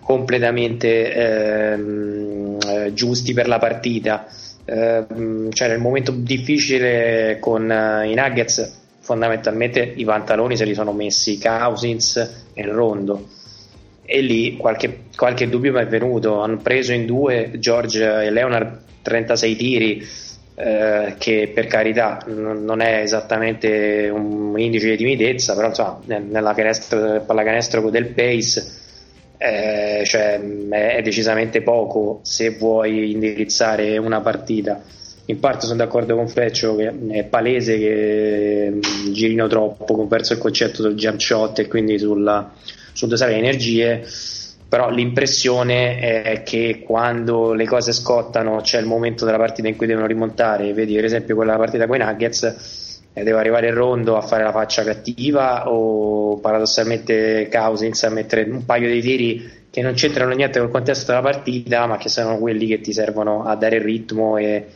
completamente 0.00 1.12
ehm, 1.12 2.58
eh, 2.66 2.92
giusti 2.92 3.32
per 3.32 3.46
la 3.46 3.58
partita. 3.58 4.26
Eh, 4.64 5.04
cioè 5.50 5.68
nel 5.68 5.78
momento 5.78 6.10
difficile 6.10 7.38
con 7.38 7.64
uh, 7.64 8.08
i 8.08 8.14
Nuggets 8.14 8.80
fondamentalmente 9.00 9.80
i 9.80 10.04
pantaloni 10.04 10.56
se 10.56 10.64
li 10.64 10.72
sono 10.72 10.92
messi 10.92 11.38
Cousins 11.38 12.46
e 12.54 12.62
Rondo. 12.62 13.28
E 14.06 14.20
lì 14.20 14.56
qualche, 14.56 15.04
qualche 15.14 15.48
dubbio 15.48 15.72
mi 15.72 15.80
è 15.80 15.86
venuto. 15.86 16.40
Hanno 16.40 16.58
preso 16.58 16.92
in 16.92 17.06
due 17.06 17.52
George 17.58 18.02
e 18.02 18.30
Leonard 18.30 18.80
36 19.02 19.56
tiri 19.56 20.06
eh, 20.56 21.14
che 21.18 21.50
per 21.52 21.66
carità 21.66 22.22
n- 22.26 22.64
non 22.64 22.80
è 22.80 23.00
esattamente 23.00 24.08
un, 24.08 24.58
indice 24.58 24.88
di 24.90 24.96
timidezza 24.96 25.54
però 25.54 25.68
insomma 25.68 26.00
nella 26.06 26.54
canestro, 26.54 27.20
pallacanestro 27.22 27.90
del 27.90 28.06
pace 28.06 28.82
eh, 29.36 30.02
cioè, 30.04 30.40
è 30.40 31.02
decisamente 31.02 31.62
poco 31.62 32.20
se 32.22 32.50
vuoi 32.50 33.12
indirizzare 33.12 33.98
una 33.98 34.20
partita. 34.20 34.82
In 35.26 35.40
parte 35.40 35.66
sono 35.66 35.78
d'accordo 35.78 36.16
con 36.16 36.28
Fleccio 36.28 36.76
che 36.76 36.92
è 37.10 37.24
palese 37.24 37.78
che 37.78 38.70
mm, 38.70 39.12
girino 39.12 39.46
troppo, 39.46 39.94
ho 39.94 40.06
perso 40.06 40.34
il 40.34 40.38
concetto 40.38 40.82
del 40.82 40.94
jump 40.94 41.18
shot 41.18 41.58
e 41.60 41.66
quindi 41.66 41.98
sulla, 41.98 42.52
sul 42.92 43.08
dosare 43.08 43.32
le 43.32 43.38
energie 43.38 44.06
però 44.74 44.90
l'impressione 44.90 46.00
è 46.00 46.42
che 46.42 46.82
quando 46.84 47.52
le 47.52 47.64
cose 47.64 47.92
scottano 47.92 48.60
c'è 48.60 48.80
il 48.80 48.86
momento 48.86 49.24
della 49.24 49.36
partita 49.36 49.68
in 49.68 49.76
cui 49.76 49.86
devono 49.86 50.06
rimontare. 50.08 50.72
Vedi 50.72 50.96
per 50.96 51.04
esempio 51.04 51.36
quella 51.36 51.56
partita 51.56 51.86
con 51.86 51.94
i 51.94 52.04
Nuggets 52.04 52.83
deve 53.22 53.38
arrivare 53.38 53.70
rondo 53.70 54.16
a 54.16 54.22
fare 54.22 54.42
la 54.42 54.52
faccia 54.52 54.82
cattiva 54.82 55.70
o 55.70 56.38
paradossalmente 56.38 57.48
Cousins 57.50 58.02
a 58.02 58.10
mettere 58.10 58.42
un 58.42 58.64
paio 58.64 58.90
di 58.90 59.00
tiri 59.00 59.62
che 59.70 59.82
non 59.82 59.94
c'entrano 59.94 60.32
niente 60.32 60.58
col 60.58 60.70
contesto 60.70 61.12
della 61.12 61.22
partita 61.22 61.86
ma 61.86 61.96
che 61.96 62.08
sono 62.08 62.38
quelli 62.38 62.66
che 62.66 62.80
ti 62.80 62.92
servono 62.92 63.44
a 63.44 63.54
dare 63.54 63.76
il 63.76 63.82
ritmo 63.82 64.36
e 64.36 64.66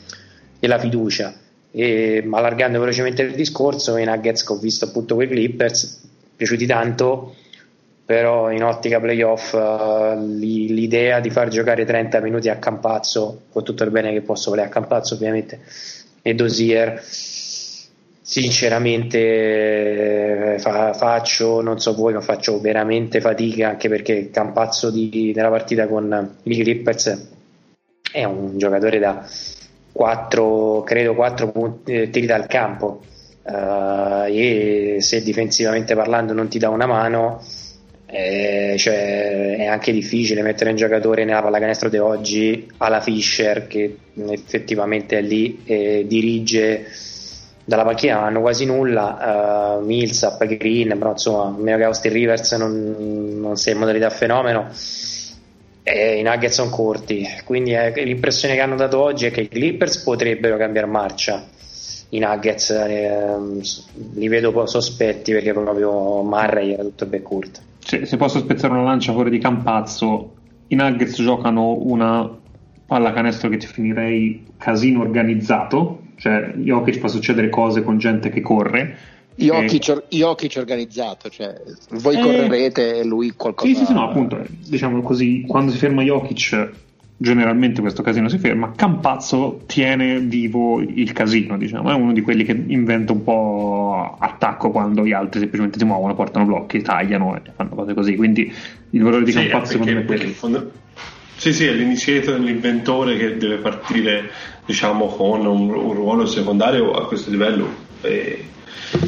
e 0.59 0.67
la 0.67 0.79
fiducia. 0.79 1.35
E 1.71 2.27
allargando 2.31 2.81
velocemente 2.81 3.23
il 3.23 3.35
discorso, 3.35 3.97
i 3.97 4.05
Nuggets 4.05 4.45
che 4.45 4.53
ho 4.53 4.57
visto 4.57 4.87
appunto 4.87 5.15
quei 5.15 5.29
Clippers, 5.29 6.09
piaciuti 6.35 6.67
tanto, 6.67 7.35
però 8.05 8.51
in 8.51 8.65
ottica 8.65 9.01
playoff 9.01 9.53
uh, 9.53 10.19
l'idea 10.19 11.21
di 11.21 11.31
far 11.31 11.49
giocare 11.49 11.85
30 11.85 12.21
minuti 12.21 12.49
a 12.49 12.57
Campazzo, 12.57 13.43
con 13.51 13.65
tutto 13.65 13.85
il 13.85 13.91
bene 13.91 14.13
che 14.13 14.23
posso 14.23 14.51
volere 14.51 14.69
a 14.69 14.71
Campazzo 14.71 15.15
ovviamente, 15.15 15.61
e 16.23 16.35
Dosier, 16.35 17.01
sinceramente 18.29 20.55
eh, 20.55 20.59
fa, 20.59 20.93
faccio, 20.93 21.63
non 21.63 21.81
so 21.81 21.95
voi, 21.95 22.13
ma 22.13 22.21
faccio 22.21 22.61
veramente 22.61 23.23
fatica 23.23 23.71
anche 23.71 23.89
perché 23.89 24.29
Campazzo 24.31 24.91
di, 24.91 25.33
nella 25.35 25.49
partita 25.49 25.89
con 25.89 26.37
i 26.43 26.61
Clippers 26.61 27.29
è 28.13 28.25
un 28.25 28.59
giocatore 28.59 28.99
da 28.99 29.27
4, 29.93 30.83
credo 30.83 31.15
4 31.15 31.51
punti, 31.51 31.93
eh, 31.93 32.11
tiri 32.11 32.27
dal 32.27 32.47
campo. 32.47 33.01
Uh, 33.45 34.27
e 34.27 34.97
se 34.99 35.23
difensivamente 35.23 35.95
parlando 35.95 36.35
non 36.35 36.49
ti 36.49 36.59
dà 36.59 36.69
una 36.69 36.85
mano 36.85 37.43
eh, 38.05 38.75
cioè, 38.77 39.57
è 39.57 39.65
anche 39.65 39.91
difficile 39.91 40.43
mettere 40.43 40.69
un 40.69 40.77
giocatore 40.77 41.25
nella 41.25 41.41
pallacanestro 41.41 41.89
di 41.89 41.97
oggi 41.97 42.71
alla 42.77 43.01
Fischer 43.01 43.67
che 43.67 43.97
effettivamente 44.29 45.17
è 45.17 45.23
lì 45.23 45.63
e 45.65 46.05
dirige 46.07 46.89
dalla 47.69 47.85
panchina 47.85 48.23
hanno 48.23 48.41
quasi 48.41 48.65
nulla 48.65 49.77
uh, 49.79 49.85
Millsap, 49.85 50.43
Green 50.47 50.97
però 50.97 51.11
insomma 51.11 51.55
meno 51.55 51.77
che 51.77 51.85
Austin 51.85 52.13
Rivers 52.13 52.53
non, 52.53 53.37
non 53.41 53.57
sei 53.57 53.75
in 53.75 53.79
modalità 53.79 54.09
fenomeno 54.09 54.71
i 55.91 56.23
Nuggets 56.23 56.55
sono 56.55 56.71
corti, 56.71 57.27
quindi 57.45 57.73
eh, 57.73 57.93
l'impressione 58.05 58.55
che 58.55 58.61
hanno 58.61 58.77
dato 58.77 59.01
oggi 59.01 59.27
è 59.27 59.31
che 59.31 59.43
i 59.43 59.49
Clippers 59.49 59.99
potrebbero 59.99 60.57
cambiare 60.57 60.87
marcia. 60.87 61.47
I 62.11 62.19
Nuggets 62.19 62.71
eh, 62.71 63.37
li 64.15 64.29
vedo 64.29 64.53
po' 64.53 64.67
sospetti 64.67 65.33
perché 65.33 65.53
proprio 65.53 66.23
Murray 66.23 66.73
era 66.73 66.83
tutto 66.83 67.07
backcourt. 67.07 67.61
Cioè, 67.81 68.05
se 68.05 68.17
posso 68.17 68.39
spezzare 68.39 68.73
una 68.75 68.83
lancia 68.83 69.13
fuori 69.13 69.31
di 69.31 69.39
Campazzo, 69.39 70.35
i 70.69 70.75
Nuggets 70.75 71.23
giocano 71.23 71.79
una 71.81 72.37
pallacanestro 72.87 73.49
che 73.49 73.57
ti 73.59 73.67
finirei 73.67 74.45
casino 74.59 75.01
organizzato, 75.01 76.01
cioè 76.19 76.53
Jokic 76.57 76.99
fa 76.99 77.09
succedere 77.09 77.49
cose 77.49 77.83
con 77.83 77.99
gente 77.99 78.29
che 78.29 78.41
corre 78.41 79.17
Jokic, 79.39 80.05
Jokic 80.09 80.57
organizzato, 80.59 81.29
cioè 81.29 81.55
voi 81.91 82.17
eh, 82.17 82.21
correrete 82.21 82.99
e 82.99 83.05
lui 83.05 83.33
qualcosa. 83.37 83.69
Sì, 83.69 83.77
sì, 83.77 83.85
sì, 83.87 83.93
no, 83.93 84.09
appunto, 84.09 84.45
diciamo 84.67 85.01
così, 85.01 85.45
quando 85.47 85.71
si 85.71 85.79
ferma 85.79 86.03
Jokic 86.03 86.71
generalmente 87.21 87.81
questo 87.81 88.03
casino 88.03 88.29
si 88.29 88.39
ferma, 88.39 88.73
Campazzo 88.75 89.63
tiene 89.67 90.19
vivo 90.21 90.81
il 90.81 91.13
casino, 91.13 91.57
diciamo, 91.57 91.91
è 91.91 91.95
uno 91.95 92.13
di 92.13 92.21
quelli 92.21 92.45
che 92.45 92.53
inventa 92.53 93.13
un 93.13 93.23
po' 93.23 94.17
attacco 94.19 94.71
quando 94.71 95.05
gli 95.05 95.13
altri 95.13 95.41
semplicemente 95.41 95.79
si 95.79 95.85
muovono, 95.85 96.15
portano 96.15 96.45
blocchi, 96.45 96.83
tagliano 96.83 97.37
e 97.37 97.43
fanno 97.55 97.71
cose 97.71 97.95
così, 97.95 98.17
quindi 98.17 98.53
il 98.91 99.03
valore 99.03 99.25
di 99.25 99.33
sì, 99.33 99.47
Campazzo 99.47 99.73
secondo 99.73 99.93
me 99.93 100.01
è 100.01 100.05
quello. 100.05 100.71
Sì, 101.39 101.53
sì, 101.53 101.67
è 101.67 101.73
l'initiator, 101.73 102.41
l'inventore 102.41 103.17
che 103.17 103.37
deve 103.37 103.59
partire 103.59 104.29
diciamo, 104.67 105.07
con 105.07 105.47
un, 105.47 105.71
un 105.71 105.93
ruolo 105.93 106.27
secondario 106.27 106.91
a 106.91 107.07
questo 107.07 107.31
livello. 107.31 107.73
E 108.01 108.45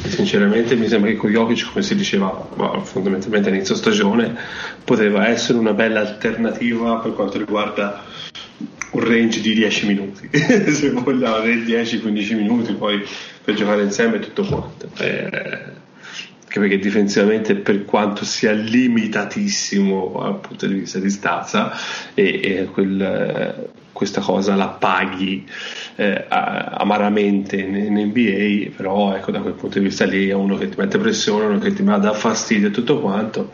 sinceramente 0.06 0.76
mi 0.76 0.86
sembra 0.86 1.10
che 1.10 1.16
con 1.16 1.30
Jokic 1.30 1.72
come 1.72 1.82
si 1.82 1.96
diceva 1.96 2.30
fondamentalmente 2.84 3.48
all'inizio 3.48 3.74
stagione 3.74 4.36
poteva 4.84 5.26
essere 5.26 5.58
una 5.58 5.72
bella 5.72 6.00
alternativa 6.00 6.98
per 6.98 7.14
quanto 7.14 7.38
riguarda 7.38 8.04
un 8.92 9.00
range 9.00 9.40
di 9.40 9.54
10 9.54 9.86
minuti 9.86 10.28
se 10.74 10.90
vogliamo 10.90 11.38
10-15 11.38 12.36
minuti 12.36 12.74
poi 12.74 13.02
per 13.42 13.54
giocare 13.54 13.82
insieme 13.82 14.16
e 14.16 14.20
tutto 14.20 14.44
quanto 14.44 14.90
eh, 14.98 15.22
anche 15.22 15.89
perché 16.58 16.78
difensivamente 16.78 17.54
per 17.54 17.84
quanto 17.84 18.24
sia 18.24 18.52
limitatissimo 18.52 20.18
dal 20.20 20.40
punto 20.40 20.66
di 20.66 20.74
vista 20.74 20.98
di 20.98 21.10
stazza 21.10 21.72
e, 22.14 22.40
e 22.42 22.64
quel, 22.66 23.70
questa 23.92 24.20
cosa 24.20 24.54
la 24.56 24.68
paghi 24.68 25.46
eh, 25.96 26.26
amaramente 26.28 27.56
in, 27.56 27.74
in, 27.76 28.06
NBA 28.06 28.74
però 28.76 29.14
ecco 29.14 29.30
da 29.30 29.40
quel 29.40 29.54
punto 29.54 29.78
di 29.78 29.84
vista 29.84 30.04
lì 30.04 30.28
è 30.28 30.34
uno 30.34 30.56
che 30.56 30.68
ti 30.68 30.76
mette 30.76 30.98
pressione 30.98 31.46
uno 31.46 31.58
che 31.58 31.72
ti 31.72 31.84
dà 31.84 32.12
fastidio 32.12 32.68
e 32.68 32.70
tutto 32.72 33.00
quanto 33.00 33.52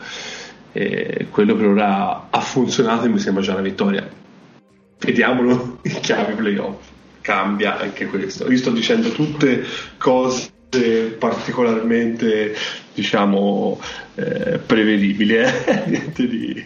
e 0.73 1.27
quello 1.31 1.55
per 1.55 1.67
ora 1.67 2.29
ha 2.31 2.41
funzionato 2.41 3.07
e 3.07 3.09
mi 3.09 3.19
sembra 3.19 3.43
già 3.43 3.53
una 3.53 3.63
vittoria 3.63 4.25
vediamolo 4.99 5.79
in 5.83 6.01
chiave 6.01 6.35
playoff. 6.35 6.89
Cambia 7.21 7.79
anche 7.79 8.07
questo. 8.07 8.51
Io 8.51 8.57
sto 8.57 8.71
dicendo 8.71 9.11
tutte 9.11 9.65
cose 9.99 10.51
particolarmente 11.19 12.55
diciamo 12.95 13.79
eh, 14.15 14.59
prevedibili 14.59 15.37
eh? 15.37 15.53
niente 15.87 16.27
di 16.27 16.65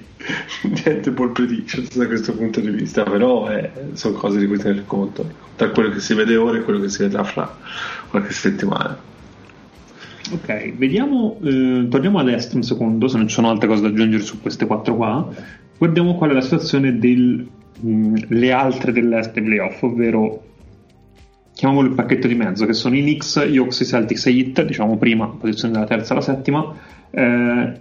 niente 0.63 1.11
ball 1.11 1.33
predictions 1.33 1.97
da 1.97 2.07
questo 2.07 2.35
punto 2.35 2.61
di 2.61 2.71
vista 2.71 3.03
però 3.03 3.51
eh, 3.51 3.71
sono 3.93 4.17
cose 4.17 4.39
di 4.39 4.47
cui 4.47 4.59
tenere 4.59 4.85
conto 4.87 5.29
tra 5.57 5.71
quello 5.71 5.91
che 5.91 6.01
si 6.01 6.15
vede 6.15 6.37
ora 6.37 6.59
e 6.59 6.63
quello 6.63 6.81
che 6.81 6.89
si 6.89 7.03
vedrà 7.03 7.25
fra 7.25 7.59
qualche 8.09 8.33
settimana 8.33 8.99
ok 10.33 10.75
vediamo 10.77 11.39
eh, 11.43 11.87
torniamo 11.89 12.19
ad 12.19 12.29
est 12.29 12.55
un 12.55 12.63
secondo 12.63 13.09
se 13.09 13.17
non 13.17 13.29
ci 13.29 13.35
sono 13.35 13.51
altre 13.51 13.69
cose 13.69 13.83
da 13.83 13.89
aggiungere 13.89 14.23
su 14.23 14.41
queste 14.41 14.67
quattro 14.67 14.97
qua 14.97 15.29
guardiamo 15.77 16.15
qual 16.17 16.31
è 16.31 16.35
la 16.35 16.41
situazione 16.41 16.99
delle 16.99 17.47
mm, 17.85 18.15
altre 18.53 18.93
dell'est 18.93 19.33
playoff 19.41 19.83
ovvero 19.83 20.49
chiamiamolo 21.61 21.89
il 21.89 21.95
pacchetto 21.95 22.27
di 22.27 22.35
mezzo, 22.35 22.65
che 22.65 22.73
sono 22.73 22.97
i 22.97 23.03
Knicks, 23.03 23.47
gli 23.47 23.59
Hawks, 23.59 23.81
i 23.81 23.85
Celtics 23.85 24.27
e 24.27 24.31
Heat, 24.31 24.65
diciamo 24.65 24.97
prima, 24.97 25.27
posizione 25.27 25.75
dalla 25.75 25.85
terza 25.85 26.15
alla 26.15 26.23
settima. 26.23 26.75
Eh, 27.11 27.73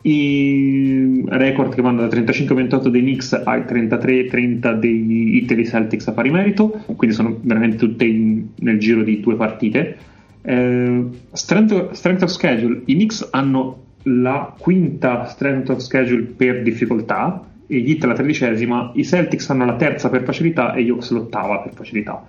I 0.00 1.24
record 1.26 1.74
che 1.74 1.82
vanno 1.82 2.06
da 2.06 2.16
35-28 2.16 2.86
dei 2.88 3.02
Knicks 3.02 3.34
ai 3.44 3.60
33-30 3.60 4.72
dei 4.78 5.40
Heat 5.40 5.50
e 5.50 5.54
dei 5.56 5.66
Celtics 5.66 6.08
a 6.08 6.12
pari 6.12 6.30
merito, 6.30 6.82
quindi 6.96 7.14
sono 7.14 7.36
veramente 7.42 7.76
tutte 7.76 8.06
in, 8.06 8.46
nel 8.60 8.78
giro 8.78 9.02
di 9.02 9.20
due 9.20 9.34
partite. 9.34 9.98
Eh, 10.40 11.04
strength, 11.32 11.90
strength 11.90 12.22
of 12.22 12.30
schedule, 12.30 12.80
i 12.86 12.94
Knicks 12.94 13.28
hanno 13.30 13.82
la 14.04 14.54
quinta 14.58 15.26
strength 15.26 15.68
of 15.68 15.78
schedule 15.80 16.22
per 16.22 16.62
difficoltà, 16.62 17.44
gli 17.66 17.90
Heat 17.90 18.04
la 18.04 18.14
tredicesima, 18.14 18.92
i 18.94 19.04
Celtics 19.04 19.50
hanno 19.50 19.66
la 19.66 19.76
terza 19.76 20.08
per 20.08 20.22
facilità 20.22 20.72
e 20.72 20.82
gli 20.82 20.88
Hawks 20.88 21.10
l'ottava 21.10 21.58
per 21.58 21.74
facilità 21.74 22.24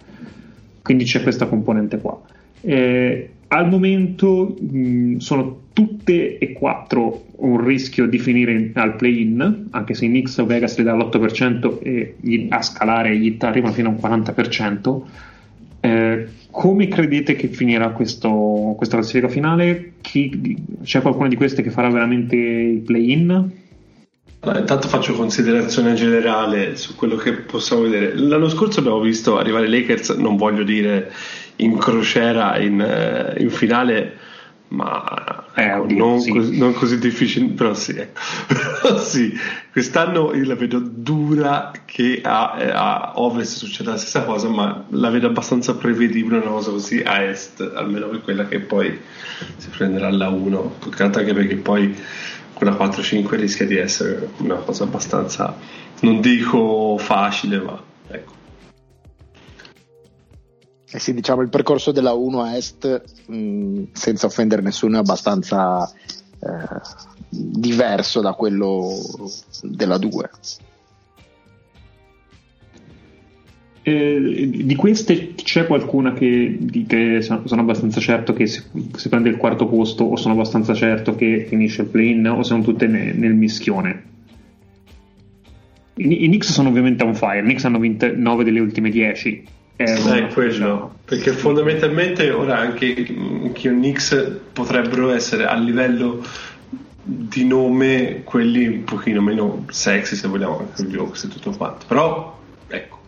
quindi 0.82 1.04
c'è 1.04 1.22
questa 1.22 1.48
componente 1.48 2.00
qua. 2.00 2.22
Eh, 2.62 3.30
al 3.48 3.68
momento 3.68 4.56
mh, 4.60 5.18
sono 5.18 5.62
tutte 5.74 6.38
e 6.38 6.54
quattro 6.54 7.26
un 7.38 7.64
rischio 7.64 8.06
di 8.06 8.20
finire 8.20 8.72
al 8.74 8.96
play-in, 8.96 9.68
anche 9.72 9.94
se 9.94 10.06
i 10.06 10.10
Knicks 10.10 10.38
o 10.38 10.46
Vegas 10.46 10.78
li 10.78 10.84
dà 10.84 10.94
l'8% 10.94 11.80
e 11.82 12.16
gli, 12.20 12.48
a 12.50 12.62
scalare 12.62 13.18
gli 13.18 13.38
arrivano 13.40 13.74
fino 13.74 13.90
a 13.90 13.92
un 13.92 13.98
40%. 13.98 15.02
Eh, 15.82 16.28
come 16.52 16.88
credete 16.88 17.36
che 17.36 17.48
finirà 17.48 17.90
questo, 17.90 18.74
questa 18.76 18.98
classifica 18.98 19.30
finale? 19.30 19.94
Chi, 20.02 20.58
c'è 20.84 21.02
qualcuno 21.02 21.28
di 21.28 21.36
queste 21.36 21.62
che 21.62 21.70
farà 21.70 21.90
veramente 21.90 22.36
il 22.36 22.80
play-in? 22.80 23.52
Allora, 24.42 24.60
intanto 24.60 24.88
faccio 24.88 25.16
considerazione 25.16 25.96
generale 25.96 26.78
su 26.78 26.96
quello 26.96 27.18
che 27.18 27.34
possiamo 27.34 27.82
vedere. 27.82 28.16
L'anno 28.16 28.48
scorso 28.48 28.80
abbiamo 28.80 29.02
visto 29.02 29.38
arrivare 29.38 29.66
i 29.66 29.70
Lakers, 29.70 30.12
non 30.12 30.38
voglio 30.38 30.64
dire 30.64 31.12
in 31.58 31.78
crociera 31.78 32.58
in, 32.58 32.80
eh, 32.80 33.36
in 33.42 33.50
finale, 33.50 34.18
ma 34.70 35.46
eh, 35.56 35.64
ecco, 35.64 35.88
non, 35.90 36.20
sì. 36.22 36.32
così, 36.32 36.58
non, 36.58 36.74
così, 36.74 37.00
difficile, 37.00 37.48
però 37.48 37.74
sì, 37.74 37.98
ecco. 37.98 38.98
sì, 39.04 39.38
quest'anno 39.74 40.34
io 40.34 40.46
la 40.46 40.56
vedo 40.56 40.80
dura 40.80 41.72
che 41.84 42.22
a, 42.24 42.52
a, 42.52 43.12
Ovest 43.16 43.58
succeda 43.58 43.92
la 43.92 43.98
stessa 43.98 44.24
cosa, 44.24 44.48
ma 44.48 44.86
la 44.92 45.10
vedo 45.10 45.28
abbastanza 45.28 45.76
prevedibile 45.76 46.38
una 46.38 46.52
cosa 46.52 46.72
così 46.72 47.02
a 47.02 47.24
Est, 47.24 47.60
almeno 47.76 48.08
per 48.08 48.22
quella 48.22 48.48
che 48.48 48.60
poi 48.60 48.98
si 49.58 49.70
prenderà 49.70 50.10
la 50.10 50.30
1, 50.30 50.76
anche 50.98 51.34
perché 51.34 51.56
poi 51.56 51.94
quella 52.60 52.76
4-5 52.76 53.36
rischia 53.38 53.66
di 53.66 53.78
essere 53.78 54.32
una 54.40 54.56
cosa 54.56 54.84
abbastanza, 54.84 55.56
non 56.02 56.20
dico 56.20 56.98
facile, 56.98 57.62
ma 57.62 57.82
ecco. 58.10 58.34
Eh 60.92 61.00
sì, 61.00 61.14
diciamo 61.14 61.42
il 61.42 61.48
percorso 61.48 61.94
della 61.94 62.12
1 62.12 62.42
a 62.42 62.58
est, 62.58 63.02
senza 63.94 64.26
offendere 64.26 64.62
nessuno, 64.62 64.98
è 64.98 65.00
abbastanza 65.00 65.90
eh, 65.90 66.82
diverso 67.30 68.20
da 68.20 68.34
quello 68.34 68.94
della 69.62 69.98
2. 69.98 70.30
Eh, 73.82 74.50
di 74.52 74.76
queste 74.76 75.36
c'è 75.36 75.66
qualcuna 75.66 76.12
che 76.12 76.58
dite 76.60 77.22
sono 77.22 77.42
abbastanza 77.62 78.02
certo 78.02 78.34
che 78.34 78.46
si, 78.46 78.62
si, 78.94 79.08
prende 79.08 79.30
il 79.30 79.38
quarto 79.38 79.68
posto 79.68 80.04
o 80.04 80.18
sono 80.18 80.34
abbastanza 80.34 80.74
certo 80.74 81.16
che 81.16 81.46
finisce 81.48 81.84
il 81.84 81.88
play-in 81.88 82.28
o 82.28 82.44
sono 82.44 82.62
tutte 82.62 82.88
ne, 82.88 83.14
nel 83.14 83.34
mischione? 83.34 84.04
I, 85.96 86.26
I 86.26 86.28
Knicks 86.28 86.52
sono 86.52 86.70
ovviamente 86.70 87.06
on 87.06 87.16
fire, 87.16 87.40
i 87.40 87.44
Knicks 87.44 87.64
hanno 87.64 87.80
vinto 87.80 88.12
9 88.14 88.44
delle 88.44 88.60
ultime 88.60 88.90
10. 88.90 89.48
È 89.78 89.84
eh, 89.84 90.28
quello, 90.34 90.96
perché 91.06 91.32
fondamentalmente 91.32 92.30
ora 92.32 92.58
anche 92.58 92.94
che 92.94 93.68
i 93.70 93.72
Knicks 93.72 94.40
potrebbero 94.52 95.12
essere 95.12 95.46
a 95.46 95.56
livello 95.56 96.22
di 97.02 97.46
nome 97.46 98.24
quelli 98.26 98.68
un 98.68 98.84
pochino 98.84 99.22
meno 99.22 99.64
sexy 99.70 100.18
se 100.18 100.28
vogliamo, 100.28 100.60
anche 100.60 100.84
gli 100.84 100.98
Hawks 100.98 101.24
e 101.24 101.28
tutto 101.30 101.52
quanto, 101.52 101.86
però 101.88 102.38
ecco 102.68 102.99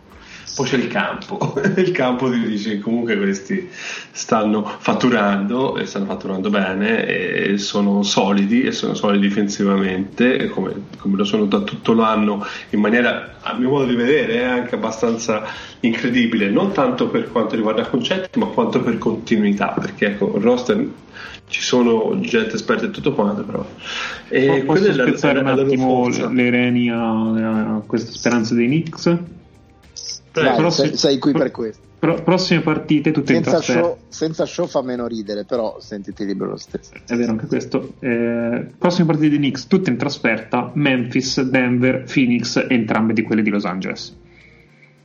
poi 0.54 0.66
c'è 0.66 0.76
il 0.76 0.88
campo, 0.88 1.54
il 1.76 1.90
campo 1.92 2.30
ti 2.30 2.40
dice 2.40 2.70
che 2.70 2.78
comunque 2.80 3.16
questi 3.16 3.68
stanno 4.10 4.64
fatturando 4.78 5.78
e 5.78 5.86
stanno 5.86 6.04
fatturando 6.06 6.50
bene 6.50 7.06
e 7.06 7.58
sono 7.58 8.02
solidi 8.02 8.62
e 8.62 8.72
sono 8.72 8.94
solidi 8.94 9.28
difensivamente 9.28 10.48
come, 10.48 10.74
come 10.98 11.16
lo 11.16 11.24
sono 11.24 11.46
da 11.46 11.60
tutto 11.60 11.94
l'anno 11.94 12.44
in 12.70 12.80
maniera 12.80 13.36
a 13.40 13.54
mio 13.54 13.70
modo 13.70 13.86
di 13.86 13.94
vedere 13.94 14.40
è 14.40 14.44
anche 14.44 14.74
abbastanza 14.74 15.42
incredibile, 15.80 16.50
non 16.50 16.72
tanto 16.72 17.08
per 17.08 17.30
quanto 17.32 17.56
riguarda 17.56 17.86
concetti 17.86 18.38
ma 18.38 18.46
quanto 18.46 18.80
per 18.80 18.98
continuità 18.98 19.68
perché 19.68 20.06
ecco 20.06 20.36
il 20.36 20.42
roster 20.42 20.86
ci 21.48 21.60
sono 21.60 22.18
gente 22.20 22.54
esperta 22.54 22.86
e 22.86 22.90
tutto 22.90 23.12
quanto 23.12 23.42
però. 23.42 23.66
E 24.28 24.62
posso 24.64 24.92
spezzare 24.92 25.40
un 25.40 25.46
attimo 25.46 26.08
le 26.08 26.50
reni 26.50 26.90
a, 26.90 27.76
a 27.76 27.82
questa 27.86 28.10
speranza 28.10 28.54
dei 28.54 28.66
Knicks? 28.66 29.40
Dai, 30.32 30.56
prossimi, 30.56 30.88
sei, 30.88 30.96
sei, 30.96 31.18
qui 31.18 31.32
per 31.32 31.50
questo. 31.50 31.82
Pro, 31.98 32.14
prossime 32.22 32.62
partite 32.62 33.10
tutte 33.10 33.34
senza 33.34 33.50
in 33.50 33.56
trasferta. 33.56 33.82
Show, 33.82 33.98
senza 34.08 34.46
show 34.46 34.66
fa 34.66 34.82
meno 34.82 35.06
ridere, 35.06 35.44
però 35.44 35.78
sentiti 35.78 36.24
libero 36.24 36.50
lo 36.50 36.56
stesso. 36.56 36.92
È 37.06 37.14
vero 37.14 37.32
anche 37.32 37.46
questo. 37.46 37.94
Eh, 38.00 38.66
prossime 38.78 39.06
partite 39.06 39.28
di 39.28 39.36
Knicks 39.36 39.66
tutte 39.66 39.90
in 39.90 39.96
trasferta: 39.98 40.70
Memphis, 40.74 41.42
Denver, 41.42 42.04
Phoenix, 42.10 42.64
entrambe 42.68 43.12
di 43.12 43.22
quelle 43.22 43.42
di 43.42 43.50
Los 43.50 43.64
Angeles. 43.64 44.16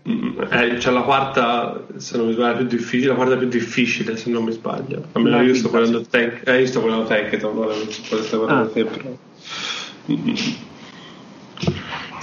Mm, 0.09 0.39
eh, 0.49 0.75
c'è 0.77 0.89
la 0.91 1.01
quarta, 1.01 1.85
se 1.97 2.15
non 2.15 2.27
mi 2.27 2.33
sbaglio, 2.33 2.65
più 2.65 2.77
difficile, 2.77 3.09
la 3.09 3.15
quarta 3.15 3.35
più 3.35 3.49
difficile, 3.49 4.15
se 4.15 4.29
non 4.29 4.45
mi 4.45 4.53
sbaglio. 4.53 5.03
Almeno 5.11 5.41
io 5.41 5.53
sto 5.53 5.69
guardando 5.69 6.01
Tank, 6.01 6.47
eh, 6.47 6.61
io 6.61 6.65
sto 6.65 6.79
guardando 6.79 7.07
Tankathon, 7.07 7.55
non 7.55 7.91
so 7.91 8.23
sto 8.23 8.37
guardando 8.37 8.69
ah. 8.69 8.73
te, 8.73 8.85
però. 8.85 9.17
Mm-hmm. 10.09 10.35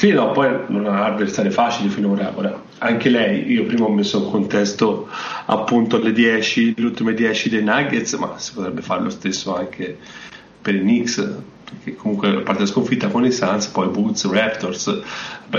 Sì, 0.04 0.12
no, 0.12 0.32
poi 0.32 0.50
non 0.66 0.84
ha 0.84 1.06
avversari 1.06 1.48
facili 1.48 1.88
finora. 1.88 2.30
Ora, 2.36 2.62
anche 2.76 3.08
lei, 3.08 3.50
io 3.50 3.64
prima 3.64 3.86
ho 3.86 3.90
messo 3.90 4.18
in 4.18 4.30
contesto 4.30 5.08
appunto 5.46 5.98
le 5.98 6.12
10, 6.12 6.74
le 6.76 6.84
ultime 6.84 7.14
10 7.14 7.48
dei 7.48 7.64
Nuggets, 7.64 8.12
ma 8.16 8.36
si 8.36 8.52
potrebbe 8.52 8.82
fare 8.82 9.02
lo 9.02 9.08
stesso 9.08 9.56
anche 9.56 9.96
per 10.60 10.74
i 10.74 10.80
Knicks, 10.80 11.26
perché 11.64 11.96
comunque 11.96 12.36
a 12.36 12.40
parte 12.40 12.60
la 12.60 12.66
sconfitta 12.66 13.08
con 13.08 13.24
i 13.24 13.32
Suns, 13.32 13.68
poi 13.68 13.88
Boots, 13.88 14.30
Raptors, 14.30 15.00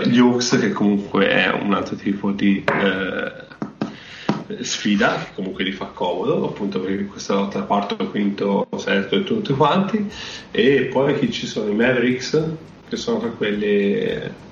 gli 0.04 0.20
Hawks 0.20 0.60
che 0.60 0.72
comunque 0.72 1.28
è 1.28 1.52
un 1.52 1.74
altro 1.74 1.96
tipo 1.96 2.30
di 2.30 2.64
eh, 2.64 4.64
sfida, 4.64 5.24
che 5.24 5.32
comunque 5.34 5.64
li 5.64 5.72
fa 5.72 5.86
comodo, 5.86 6.48
appunto 6.48 6.80
perché 6.82 7.06
questa 7.06 7.34
lotta 7.34 7.64
quarto, 7.64 7.96
quinto, 8.12 8.68
sesto 8.78 9.16
e 9.16 9.24
tutti 9.24 9.54
quanti, 9.54 10.08
e 10.52 10.88
poi 10.94 11.18
chi 11.18 11.32
ci 11.32 11.48
sono? 11.48 11.72
I 11.72 11.74
Mavericks 11.74 12.74
che 12.88 12.96
sono 12.98 13.20
tra 13.20 13.30
quelle 13.30 14.44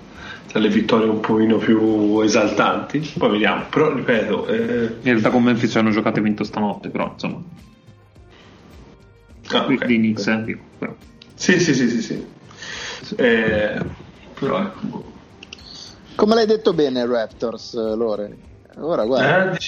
tra 0.47 0.59
le 0.59 0.69
vittorie 0.69 1.07
un 1.07 1.19
pochino 1.19 1.57
più 1.57 2.19
esaltanti. 2.21 2.99
Poi 3.17 3.31
vediamo, 3.31 3.65
però 3.69 3.93
ripeto. 3.93 4.47
Eh... 4.47 4.83
In 4.83 4.99
realtà 5.01 5.29
con 5.31 5.43
Memphis 5.43 5.75
hanno 5.75 5.89
giocato 5.89 6.19
e 6.19 6.21
vinto 6.21 6.43
stanotte, 6.43 6.89
però 6.89 7.11
insomma. 7.11 7.41
Ah, 9.49 9.63
okay. 9.63 9.87
Di 9.87 9.97
Knicks, 9.97 10.27
eh, 10.27 10.43
dico, 10.43 10.61
però. 10.77 10.95
Sì, 11.33 11.59
sì, 11.59 11.73
sì, 11.73 11.89
sì, 11.89 12.01
sì. 12.01 12.25
Eh, 13.15 13.81
però 14.39 14.61
ecco. 14.61 15.11
Come 16.15 16.35
l'hai 16.35 16.45
detto 16.45 16.73
bene, 16.73 17.05
Raptors, 17.05 17.73
Lore? 17.73 18.37
Ora 18.79 19.05
guarda. 19.05 19.51
Eh, 19.51 19.59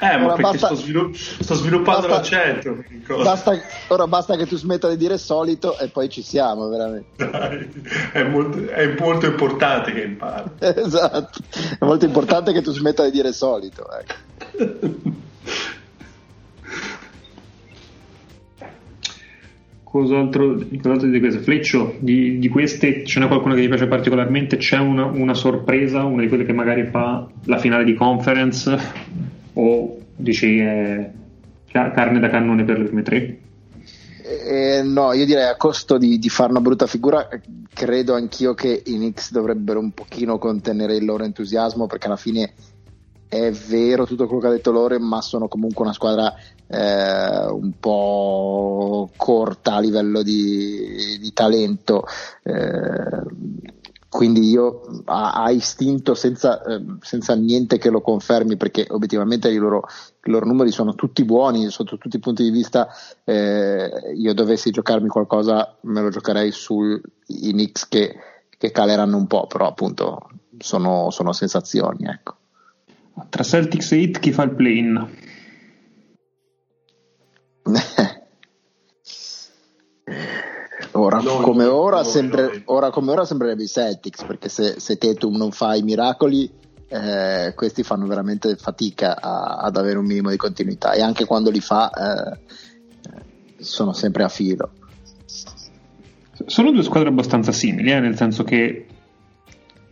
eh 0.00 0.14
ora 0.14 0.18
ma 0.18 0.26
perché 0.34 0.42
basta, 0.42 0.66
sto, 0.66 0.74
svilupp- 0.74 1.14
sto, 1.14 1.54
sviluppando 1.54 2.08
basta, 2.08 2.36
l'accento. 2.36 2.84
Basta, 3.22 3.60
ora 3.88 4.06
basta 4.06 4.36
che 4.36 4.46
tu 4.46 4.56
smetta 4.56 4.88
di 4.88 4.96
dire 4.96 5.18
solito 5.18 5.78
e 5.78 5.88
poi 5.88 6.08
ci 6.08 6.22
siamo, 6.22 6.68
veramente. 6.68 7.30
Dai, 7.30 7.70
è, 8.12 8.22
molto, 8.24 8.68
è, 8.68 8.96
molto, 8.98 9.26
importante 9.26 9.92
che 9.92 10.02
impari. 10.02 10.50
esatto, 10.58 11.38
è 11.78 11.84
molto 11.84 12.04
importante 12.04 12.52
che 12.52 12.62
tu 12.62 12.72
smetta 12.72 13.04
di 13.04 13.10
dire 13.10 13.32
solito. 13.32 13.86
Ecco. 13.90 15.16
Cos'altro, 19.90 20.54
cos'altro 20.82 21.08
di 21.08 21.18
queste? 21.18 21.40
Fleccio, 21.40 21.94
di, 21.98 22.38
di, 22.38 22.48
queste 22.50 23.06
ce 23.06 23.20
n'è 23.20 23.26
qualcuno 23.26 23.54
che 23.54 23.62
ti 23.62 23.68
piace 23.68 23.86
particolarmente? 23.86 24.58
C'è 24.58 24.76
una, 24.76 25.06
una, 25.06 25.32
sorpresa, 25.32 26.04
una 26.04 26.20
di 26.20 26.28
quelle 26.28 26.44
che 26.44 26.52
magari 26.52 26.84
fa 26.84 27.26
la 27.44 27.56
finale 27.56 27.84
di 27.84 27.94
conference? 27.94 28.76
O 29.54 29.98
dici 30.14 30.58
è 30.58 31.10
carne 31.70 32.18
da 32.18 32.28
cannone 32.28 32.64
per 32.64 32.78
le 32.78 32.84
prime 32.84 33.02
tre? 33.02 33.38
Eh, 34.46 34.82
no, 34.82 35.14
io 35.14 35.24
direi 35.24 35.48
a 35.48 35.56
costo 35.56 35.96
di, 35.96 36.18
di, 36.18 36.28
fare 36.28 36.50
una 36.50 36.60
brutta 36.60 36.86
figura, 36.86 37.26
credo 37.72 38.12
anch'io 38.12 38.52
che 38.52 38.82
i 38.84 38.94
Knicks 38.96 39.32
dovrebbero 39.32 39.80
un 39.80 39.92
pochino 39.92 40.36
contenere 40.36 40.96
il 40.96 41.06
loro 41.06 41.24
entusiasmo 41.24 41.86
perché 41.86 42.08
alla 42.08 42.16
fine 42.16 42.52
è 43.26 43.50
vero 43.50 44.04
tutto 44.04 44.26
quello 44.26 44.42
che 44.42 44.46
ha 44.48 44.50
detto 44.50 44.70
Lore, 44.70 44.98
ma 44.98 45.22
sono 45.22 45.48
comunque 45.48 45.82
una 45.84 45.94
squadra 45.94 46.34
eh, 46.68 47.46
un 47.46 47.72
po' 47.80 49.10
corta 49.16 49.74
a 49.74 49.80
livello 49.80 50.22
di, 50.22 51.18
di 51.20 51.32
talento. 51.32 52.04
Eh, 52.42 53.66
quindi 54.08 54.48
io 54.48 55.02
a, 55.04 55.32
a 55.32 55.50
istinto 55.50 56.14
senza, 56.14 56.62
eh, 56.62 56.82
senza, 57.00 57.34
niente 57.34 57.76
che 57.76 57.90
lo 57.90 58.00
confermi 58.00 58.56
perché 58.56 58.86
obiettivamente 58.88 59.50
i 59.50 59.56
loro, 59.56 59.82
i 60.24 60.30
loro, 60.30 60.46
numeri 60.46 60.70
sono 60.70 60.94
tutti 60.94 61.24
buoni 61.24 61.68
sotto 61.68 61.98
tutti 61.98 62.16
i 62.16 62.20
punti 62.20 62.42
di 62.42 62.50
vista 62.50 62.88
eh, 63.24 64.14
io 64.16 64.32
dovessi 64.32 64.70
giocarmi 64.70 65.08
qualcosa 65.08 65.76
me 65.82 66.00
lo 66.00 66.08
giocherei 66.08 66.50
sui 66.52 66.98
Knicks 67.26 67.86
che, 67.88 68.16
che 68.56 68.70
caleranno 68.70 69.18
un 69.18 69.26
po' 69.26 69.46
però 69.46 69.66
appunto 69.66 70.30
sono, 70.56 71.10
sono 71.10 71.34
sensazioni 71.34 72.06
ecco 72.06 72.36
tra 73.28 73.42
Celtics 73.42 73.92
e 73.92 74.00
Heat 74.00 74.20
chi 74.20 74.32
fa 74.32 74.44
il 74.44 74.54
play-in? 74.54 75.06
ora, 80.92 81.20
come 81.20 81.64
ora, 81.64 82.04
sempre, 82.04 82.62
ora, 82.66 82.90
come 82.90 83.12
ora 83.12 83.24
sembrerebbe 83.24 83.64
i 83.64 83.68
Celtics 83.68 84.24
perché 84.24 84.48
se, 84.48 84.80
se 84.80 84.96
Tetum 84.96 85.36
non 85.36 85.50
fa 85.50 85.74
i 85.74 85.82
miracoli 85.82 86.50
eh, 86.88 87.52
questi 87.54 87.82
fanno 87.82 88.06
veramente 88.06 88.56
fatica 88.56 89.20
a, 89.20 89.58
ad 89.58 89.76
avere 89.76 89.98
un 89.98 90.06
minimo 90.06 90.30
di 90.30 90.36
continuità. 90.36 90.92
E 90.92 91.02
anche 91.02 91.26
quando 91.26 91.50
li 91.50 91.60
fa 91.60 91.90
eh, 91.90 92.38
sono 93.58 93.92
sempre 93.92 94.24
a 94.24 94.28
filo. 94.28 94.70
Sono 96.46 96.70
due 96.70 96.82
squadre 96.82 97.10
abbastanza 97.10 97.52
simili 97.52 97.92
eh, 97.92 98.00
nel 98.00 98.16
senso 98.16 98.44
che 98.44 98.86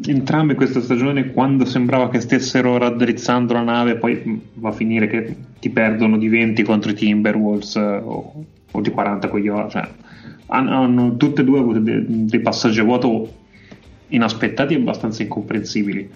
entrambe 0.05 0.55
questa 0.55 0.81
stagione 0.81 1.33
quando 1.33 1.65
sembrava 1.65 2.11
che 2.11 2.21
stessero 2.21 2.77
raddrizzando 2.77 3.55
la 3.55 3.63
nave 3.63 3.97
poi 3.97 4.43
va 4.55 4.69
a 4.69 4.73
finire 4.73 5.07
che 5.07 5.35
ti 5.59 5.71
perdono 5.71 6.19
di 6.19 6.29
20 6.29 6.63
contro 6.63 6.91
i 6.91 6.95
Timberwolves 6.95 7.77
eh, 7.77 7.81
o, 7.81 8.45
o, 8.71 8.81
di 8.81 8.91
40 8.91 9.29
con 9.29 9.41
gli 9.41 9.49
Ora 9.49 9.69
cioè, 9.69 9.89
hanno, 10.49 10.83
hanno, 10.83 11.17
tutte 11.17 11.41
e 11.41 11.45
due 11.45 11.59
avuto 11.59 11.79
dei, 11.79 12.05
dei 12.07 12.41
passaggi 12.41 12.81
a 12.81 12.85
vuoto 12.85 13.33
inaspettati 14.09 14.75
e 14.75 14.77
abbastanza 14.77 15.23
incomprensibili. 15.23 16.09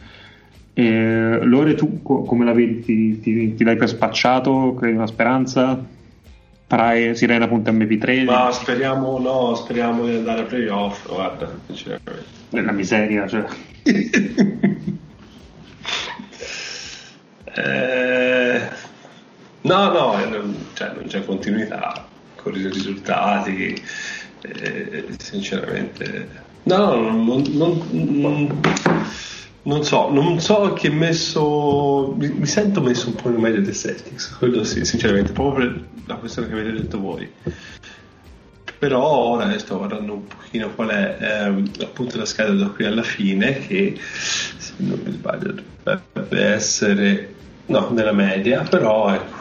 E, 0.74 1.40
Lore 1.42 1.74
tu 1.74 2.02
come 2.02 2.44
la 2.44 2.52
vedi? 2.52 2.80
Ti, 2.80 3.20
ti, 3.20 3.54
ti 3.54 3.64
dai 3.64 3.76
per 3.76 3.88
spacciato? 3.88 4.74
Credi 4.78 4.96
una 4.96 5.06
speranza 5.06 5.84
Punta 7.48 7.72
MP3 7.72 8.24
ma 8.24 8.50
speriamo 8.52 9.18
no 9.18 9.54
speriamo 9.56 10.04
di 10.06 10.14
andare 10.14 10.42
a 10.42 10.44
playoff 10.44 11.08
guarda 11.08 11.50
sinceramente. 11.66 12.24
Nella 12.50 12.72
miseria 12.72 13.26
cioè. 13.26 13.44
Eh, 17.52 18.60
no, 19.62 19.92
no, 19.92 20.24
non, 20.24 20.66
cioè, 20.74 20.92
non 20.94 21.06
c'è 21.06 21.24
continuità 21.24 22.06
con 22.36 22.54
i 22.54 22.68
risultati. 22.68 23.82
Eh, 24.42 25.04
sinceramente, 25.18 26.28
no, 26.62 26.94
non, 26.94 27.42
non, 27.50 27.86
non, 27.90 28.60
non, 29.62 29.84
so, 29.84 30.10
non 30.10 30.40
so 30.40 30.72
che 30.72 30.90
messo. 30.90 32.14
Mi, 32.16 32.28
mi, 32.28 32.46
sento 32.46 32.80
messo 32.80 33.08
un 33.08 33.14
po' 33.14 33.28
in 33.28 33.36
meglio 33.36 33.60
dei 33.60 33.74
Celtics, 33.74 34.36
quello 34.38 34.64
sì, 34.64 34.84
sinceramente, 34.84 35.32
proprio 35.32 35.66
per 35.66 35.84
la 36.06 36.14
questione 36.14 36.48
che 36.48 36.54
avete 36.54 36.72
detto 36.72 36.98
voi. 36.98 37.30
Però 38.78 39.04
ora 39.04 39.58
sto 39.58 39.76
guardando 39.76 40.14
un 40.14 40.26
pochino 40.26 40.70
qual 40.74 40.88
è 40.88 41.16
ehm, 41.20 41.70
appunto 41.82 42.16
la 42.16 42.24
scheda 42.24 42.52
da 42.52 42.68
qui 42.68 42.86
alla 42.86 43.02
fine 43.02 43.58
che 43.58 43.94
se 44.00 44.72
non 44.76 44.98
mi 45.04 45.12
sbaglio 45.12 45.52
dovrebbe 45.82 46.44
essere 46.44 47.34
no 47.66 47.90
nella 47.90 48.12
media 48.12 48.62
però 48.62 49.12
ecco. 49.12 49.38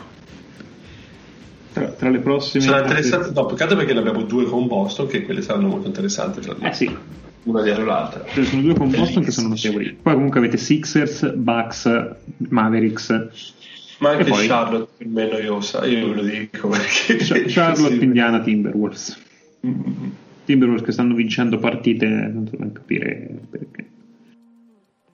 Tra, 1.71 1.85
tra 1.85 2.09
le 2.09 2.19
prossime 2.19 2.65
sarà 2.65 2.81
interessante 2.81 3.31
no 3.33 3.45
peccato 3.45 3.77
perché 3.77 3.93
ne 3.93 3.99
abbiamo 3.99 4.23
due 4.23 4.43
con 4.43 4.67
Boston 4.67 5.07
che 5.07 5.23
quelle 5.23 5.41
saranno 5.41 5.67
molto 5.67 5.87
interessanti 5.87 6.41
tra 6.41 6.55
eh 6.59 6.73
sì 6.73 6.97
una 7.43 7.61
dietro 7.61 7.85
l'altra 7.85 8.23
ne 8.33 8.43
sono 8.43 8.61
due 8.61 8.73
con 8.73 8.89
Boston 8.89 9.23
che 9.23 9.31
sono 9.31 9.49
notevoli 9.49 9.97
poi 10.01 10.13
comunque 10.13 10.39
avete 10.39 10.57
Sixers, 10.57 11.33
Bucks, 11.33 11.89
Mavericks 12.37 13.53
ma 13.99 14.11
anche 14.11 14.23
poi... 14.25 14.47
Charlotte 14.47 15.03
è 15.03 15.07
meno 15.07 15.31
noiosa, 15.31 15.85
io 15.85 16.07
ve 16.07 16.13
lo 16.15 16.23
dico 16.23 16.69
perché 16.69 17.17
Charlotte, 17.47 18.03
Indiana, 18.03 18.39
Timberwolves 18.39 19.27
Timberwolves 20.49 20.83
che 20.83 20.91
stanno 20.91 21.13
vincendo 21.13 21.59
partite, 21.59 22.07
non 22.07 22.47
so 22.47 22.57
capire 22.73 23.39
perché. 23.51 23.85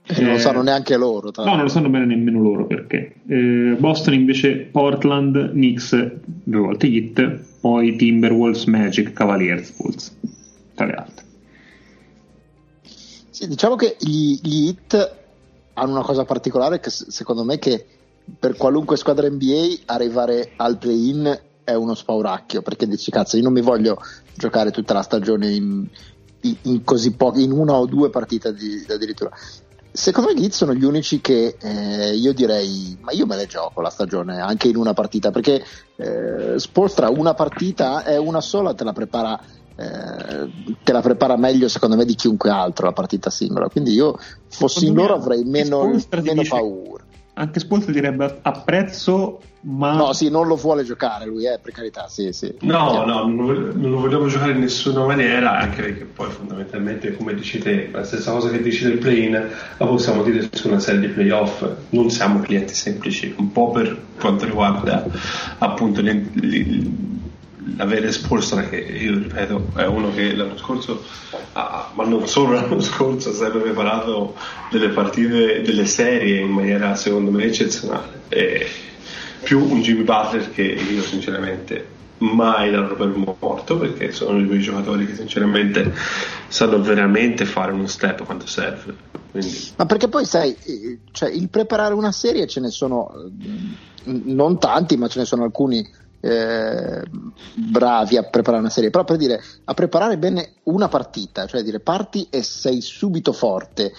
Eh, 0.07 0.21
non 0.21 0.34
lo 0.34 0.38
sanno 0.38 0.61
neanche 0.61 0.95
loro. 0.95 1.30
no, 1.36 1.43
non 1.43 1.63
lo 1.63 1.67
sanno 1.67 1.89
bene 1.89 2.05
nemmeno 2.05 2.39
loro 2.39 2.65
perché. 2.65 3.15
Eh, 3.28 3.76
Boston 3.78 4.13
invece 4.13 4.69
Portland, 4.71 5.51
Knicks, 5.51 6.11
due 6.23 6.59
volte 6.59 6.88
Heat, 6.88 7.39
poi 7.59 7.97
Timberwolves, 7.97 8.63
Magic, 8.65 9.11
Cavaliers, 9.11 9.76
Bulls, 9.76 10.17
tra 10.73 10.86
le 10.86 10.93
altre. 10.93 11.24
Sì, 13.36 13.49
diciamo 13.49 13.75
che 13.75 13.97
gli, 13.99 14.39
gli 14.41 14.67
Heat 14.67 15.15
hanno 15.73 15.91
una 15.91 16.03
cosa 16.03 16.23
particolare 16.23 16.79
che 16.79 16.89
secondo 16.89 17.43
me 17.43 17.59
che 17.59 17.86
per 18.39 18.55
qualunque 18.55 18.95
squadra 18.95 19.29
NBA 19.29 19.79
arrivare 19.88 20.53
al 20.55 20.77
play-in 20.77 21.41
è 21.65 21.73
uno 21.73 21.95
spauracchio 21.95 22.61
perché 22.61 22.88
dici 22.88 23.11
cazzo 23.11 23.36
io 23.36 23.43
non 23.43 23.51
mi 23.51 23.59
voglio 23.59 23.97
giocare 24.36 24.71
tutta 24.71 24.93
la 24.93 25.01
stagione 25.01 25.51
in, 25.51 25.86
in, 26.43 26.55
in 26.61 26.83
così 26.86 27.11
pochi 27.11 27.43
in 27.43 27.51
una 27.51 27.73
o 27.73 27.86
due 27.86 28.09
partite 28.09 28.53
di, 28.53 28.86
addirittura. 28.88 29.31
Secondo 29.91 30.31
me 30.31 30.39
gli 30.39 30.49
sono 30.51 30.73
gli 30.73 30.86
unici 30.86 31.19
che 31.19 31.57
eh, 31.59 32.15
io 32.15 32.33
direi 32.33 32.97
ma 33.01 33.11
io 33.11 33.25
me 33.25 33.36
ne 33.36 33.47
gioco 33.47 33.81
la 33.81 33.89
stagione 33.89 34.39
anche 34.39 34.69
in 34.69 34.77
una 34.77 34.93
partita 34.93 35.31
perché 35.31 35.61
eh, 35.97 36.57
Spolstra 36.57 37.09
una 37.09 37.33
partita 37.33 38.05
è 38.05 38.15
una 38.15 38.39
sola 38.39 38.73
te 38.73 38.86
la 38.86 38.93
prepara 38.93 39.38
eh, 39.76 40.76
te 40.84 40.91
la 40.91 41.01
prepara 41.01 41.38
meglio 41.38 41.67
secondo 41.67 41.95
me 41.95 42.05
di 42.05 42.15
chiunque 42.15 42.49
altro 42.49 42.86
la 42.86 42.93
partita 42.93 43.30
singola. 43.30 43.69
Quindi 43.69 43.93
io 43.93 44.17
fossi 44.47 44.88
in 44.88 44.93
loro 44.93 45.15
avrei 45.15 45.43
meno, 45.43 45.91
meno 46.21 46.41
paura. 46.47 47.03
anche 47.34 47.59
Spolstra 47.59 47.91
direbbe 47.91 48.39
apprezzo 48.41 49.39
ma... 49.67 49.95
No, 49.95 50.13
sì, 50.13 50.30
non 50.30 50.45
lo 50.47 50.55
vuole 50.55 50.84
giocare 50.84 51.26
lui, 51.26 51.45
eh, 51.45 51.59
per 51.59 51.73
carità, 51.73 52.07
sì, 52.07 52.32
sì. 52.32 52.53
No, 52.61 53.03
no, 53.03 53.26
non 53.26 53.76
lo 53.80 53.99
vogliamo 53.99 54.28
giocare 54.28 54.51
in 54.51 54.59
nessuna 54.59 55.03
maniera, 55.05 55.57
anche 55.57 55.82
perché 55.82 56.05
poi 56.05 56.30
fondamentalmente, 56.30 57.15
come 57.15 57.34
dici 57.34 57.57
te, 57.57 57.89
la 57.91 58.03
stessa 58.03 58.32
cosa 58.32 58.49
che 58.49 58.61
dici 58.61 58.84
del 58.84 58.99
play-in, 58.99 59.32
la 59.32 59.86
possiamo 59.86 60.21
dire 60.21 60.47
su 60.51 60.67
una 60.67 60.80
serie 60.80 60.99
di 60.99 61.07
playoff, 61.07 61.67
non 61.89 62.11
siamo 62.11 62.41
clienti 62.41 62.76
semplici, 62.76 63.34
un 63.38 63.51
po' 63.51 63.71
per 63.71 63.99
quanto 64.19 64.45
riguarda 64.45 65.03
appunto 65.57 66.01
l'avere 67.78 68.11
Spolstra 68.11 68.61
che 68.68 68.78
io 68.78 69.18
ripeto 69.18 69.72
è 69.76 69.86
uno 69.86 70.13
che 70.13 70.36
l'anno 70.36 70.57
scorso 70.57 71.03
ah, 71.53 71.91
ma 71.93 72.05
non 72.05 72.28
solo 72.28 72.53
l'anno 72.53 72.80
scorso 72.80 73.30
ha 73.30 73.34
sempre 73.34 73.61
preparato 73.61 74.36
delle 74.70 74.89
partite 74.89 75.61
delle 75.61 75.86
serie 75.86 76.39
in 76.39 76.49
maniera 76.49 76.95
secondo 76.95 77.32
me 77.32 77.45
eccezionale. 77.45 78.22
E 78.30 78.68
più 79.43 79.59
un 79.59 79.82
Jimmy 79.82 80.03
Butler 80.03 80.51
che 80.51 80.63
io 80.63 81.01
sinceramente 81.01 81.93
mai 82.18 82.72
darò 82.72 82.95
per 82.95 83.07
morto 83.39 83.78
perché 83.78 84.11
sono 84.11 84.39
i 84.39 84.47
quei 84.47 84.59
giocatori 84.59 85.05
che 85.05 85.16
sinceramente 85.16 85.93
sanno 86.47 86.82
veramente 86.82 87.45
fare 87.45 87.72
uno 87.72 87.88
step 87.88 88.24
quando 88.24 88.47
serve. 88.47 88.95
Quindi... 89.32 89.72
ma 89.76 89.86
perché 89.86 90.07
poi 90.07 90.26
sai 90.26 90.55
cioè, 91.11 91.30
il 91.30 91.49
preparare 91.49 91.93
una 91.93 92.11
serie 92.11 92.47
ce 92.47 92.61
ne 92.61 92.70
sono 92.70 93.30
non 94.05 94.59
tanti 94.59 94.95
ma 94.97 95.07
ce 95.07 95.20
ne 95.20 95.26
sono 95.26 95.43
alcuni 95.43 95.86
eh, 96.26 97.03
bravi 97.53 98.17
a 98.17 98.23
preparare 98.23 98.61
una 98.61 98.71
serie 98.71 98.89
però 98.89 99.03
per 99.03 99.17
dire 99.17 99.41
a 99.63 99.73
preparare 99.73 100.17
bene 100.17 100.55
una 100.63 100.88
partita 100.88 101.45
cioè 101.45 101.61
dire 101.61 101.80
parti 101.80 102.28
e 102.30 102.41
sei 102.41 102.82
subito 102.82 103.32
forte 103.32 103.91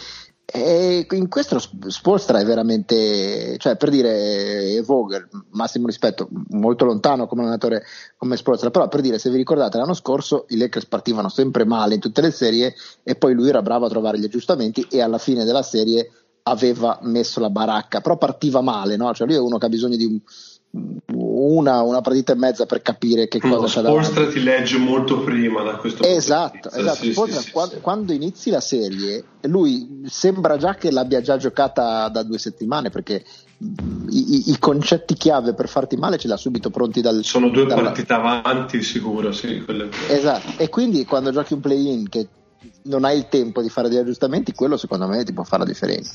e 0.49 1.05
in 1.11 1.29
questo 1.29 1.59
Spolstra 1.59 2.39
è 2.39 2.45
veramente, 2.45 3.57
cioè 3.59 3.77
per 3.77 3.91
dire 3.91 4.81
Vogel, 4.83 5.29
massimo 5.51 5.87
rispetto, 5.87 6.29
molto 6.51 6.85
lontano 6.85 7.27
come 7.27 7.43
allenatore 7.43 7.83
come 8.16 8.37
Spolstra, 8.37 8.70
però 8.70 8.87
per 8.87 9.01
dire 9.01 9.18
se 9.18 9.29
vi 9.29 9.39
ricordate 9.39 9.77
l'anno 9.77 9.93
scorso 9.93 10.45
i 10.51 10.57
Lakers 10.57 10.87
partivano 10.87 11.29
sempre 11.29 11.64
male 11.64 11.95
in 11.95 12.01
tutte 12.01 12.20
le 12.20 12.31
serie 12.31 12.74
e 13.03 13.16
poi 13.16 13.35
lui 13.35 13.49
era 13.49 13.61
bravo 13.61 13.87
a 13.87 13.89
trovare 13.89 14.20
gli 14.20 14.24
aggiustamenti 14.24 14.87
e 14.89 15.03
alla 15.03 15.18
fine 15.18 15.45
della 15.45 15.62
serie 15.62 16.11
aveva 16.45 17.01
messo 17.03 17.41
la 17.41 17.51
baracca, 17.51 18.01
però 18.01 18.16
partiva 18.16 18.61
male, 18.61 18.95
no? 18.95 19.12
Cioè 19.12 19.27
lui 19.27 19.35
è 19.35 19.41
uno 19.41 19.59
che 19.59 19.66
ha 19.66 19.68
bisogno 19.68 19.97
di 19.97 20.05
un, 20.05 20.20
una, 21.12 21.83
una 21.83 22.01
partita 22.01 22.33
e 22.33 22.37
mezza 22.37 22.66
per 22.66 22.83
capire 22.83 23.29
che 23.29 23.41
cosa 23.41 23.61
no, 23.61 23.66
c'è 23.66 23.81
davanti. 23.83 24.05
Spolstra 24.07 24.33
ti 24.33 24.43
legge 24.43 24.79
molto 24.79 25.20
prima 25.20 25.62
da 25.62 25.77
questo 25.77 26.03
esatto, 26.03 26.68
punto 26.68 26.77
esatto. 26.77 27.05
Sì, 27.05 27.12
Spolstra, 27.12 27.41
sì, 27.41 27.51
quando, 27.51 27.74
sì. 27.74 27.81
quando, 27.81 28.12
inizi 28.12 28.51
la 28.51 28.61
serie 28.61 29.24
lui 29.43 30.03
sembra 30.07 30.57
già 30.57 30.74
che 30.74 30.91
l'abbia 30.91 31.20
già 31.20 31.37
giocata 31.37 32.09
da 32.09 32.22
due 32.22 32.39
settimane 32.39 32.91
perché 32.91 33.24
i, 34.11 34.51
i, 34.51 34.59
concetti 34.59 35.14
chiave 35.14 35.55
per 35.55 35.68
farti 35.68 35.97
male 35.97 36.18
ce 36.18 36.29
l'ha 36.29 36.37
subito 36.37 36.68
pronti 36.70 37.01
dal 37.01 37.24
sono 37.24 37.49
due 37.49 37.64
dalla... 37.64 37.83
partite 37.83 38.12
avanti 38.12 38.83
sicuro 38.83 39.33
sì, 39.33 39.62
quelle... 39.64 39.89
esatto 40.09 40.61
e 40.61 40.68
quindi 40.68 41.05
quando 41.05 41.31
giochi 41.31 41.55
un 41.55 41.61
play-in 41.61 42.09
che 42.09 42.29
non 42.83 43.05
hai 43.05 43.16
il 43.16 43.29
tempo 43.29 43.62
di 43.62 43.68
fare 43.68 43.89
degli 43.89 43.99
aggiustamenti 43.99 44.53
quello 44.53 44.77
secondo 44.77 45.07
me 45.07 45.24
ti 45.24 45.33
può 45.33 45.45
fare 45.45 45.62
la 45.62 45.68
differenza 45.68 46.12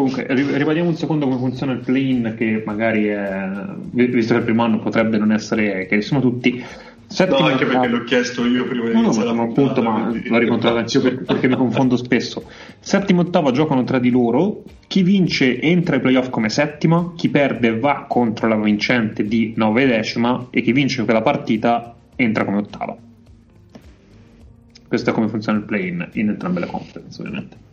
Comunque, 0.00 0.24
rivediamo 0.28 0.88
un 0.88 0.96
secondo 0.96 1.26
come 1.26 1.36
funziona 1.36 1.72
il 1.72 1.80
play-in, 1.80 2.34
che 2.38 2.62
magari, 2.64 3.08
è, 3.08 3.50
visto 3.90 4.32
che 4.32 4.38
il 4.38 4.44
primo 4.44 4.64
anno 4.64 4.78
potrebbe 4.78 5.18
non 5.18 5.30
essere 5.30 5.84
che 5.86 6.00
sono 6.00 6.20
tutti. 6.20 6.64
Settimo, 7.06 7.40
no, 7.40 7.46
anche 7.46 7.66
perché 7.66 7.88
l'ho 7.88 8.04
chiesto 8.04 8.46
io 8.46 8.64
prima 8.64 8.86
di 8.86 8.92
no, 8.92 9.00
iniziare 9.00 9.32
no, 9.32 9.42
appunto, 9.42 9.82
ma 9.82 10.10
l'ho 10.10 10.38
ricontrollato 10.38 10.78
anch'io 10.78 11.02
perché, 11.02 11.24
perché 11.24 11.48
mi 11.48 11.56
confondo 11.56 11.96
spesso. 11.98 12.44
Settimo 12.78 13.20
e 13.20 13.24
ottavo 13.26 13.50
giocano 13.50 13.84
tra 13.84 13.98
di 13.98 14.08
loro, 14.08 14.62
chi 14.86 15.02
vince 15.02 15.60
entra 15.60 15.96
ai 15.96 16.00
playoff 16.00 16.30
come 16.30 16.48
settima, 16.48 17.12
chi 17.14 17.28
perde 17.28 17.78
va 17.78 18.06
contro 18.08 18.48
la 18.48 18.56
vincente 18.56 19.24
di 19.24 19.52
nove 19.56 19.86
decima 19.86 20.46
e 20.48 20.62
chi 20.62 20.72
vince 20.72 21.04
quella 21.04 21.20
partita 21.20 21.94
entra 22.16 22.46
come 22.46 22.58
ottava. 22.58 22.96
Questo 24.88 25.10
è 25.10 25.12
come 25.12 25.28
funziona 25.28 25.58
il 25.58 25.64
play-in 25.64 26.08
in 26.12 26.28
entrambe 26.30 26.60
le 26.60 26.66
conference, 26.66 27.20
ovviamente. 27.20 27.68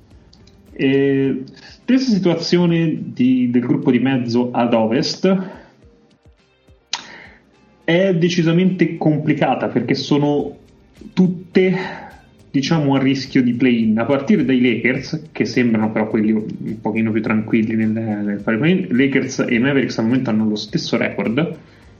E 0.79 1.41
stessa 1.45 2.11
situazione 2.11 2.95
di, 3.13 3.49
del 3.49 3.61
gruppo 3.61 3.89
di 3.89 3.97
mezzo 3.97 4.51
ad 4.51 4.75
ovest. 4.75 5.35
È 7.83 8.13
decisamente 8.13 8.95
complicata 8.95 9.69
perché 9.69 9.95
sono 9.95 10.55
tutte 11.13 11.75
diciamo 12.51 12.93
a 12.93 12.99
rischio 12.99 13.41
di 13.41 13.53
play-in. 13.53 13.97
A 13.97 14.05
partire 14.05 14.45
dai 14.45 14.61
Lakers 14.61 15.29
che 15.31 15.45
sembrano 15.45 15.91
però 15.91 16.07
quelli 16.07 16.31
un 16.31 16.79
pochino 16.79 17.11
più 17.11 17.23
tranquilli 17.23 17.75
nel, 17.75 17.89
nel 17.89 18.39
fare 18.41 18.57
play-in. 18.57 18.87
Lakers 18.95 19.45
e 19.49 19.57
Mavericks 19.57 19.97
al 19.97 20.05
momento 20.05 20.29
hanno 20.29 20.47
lo 20.47 20.55
stesso 20.55 20.95
record 20.95 21.57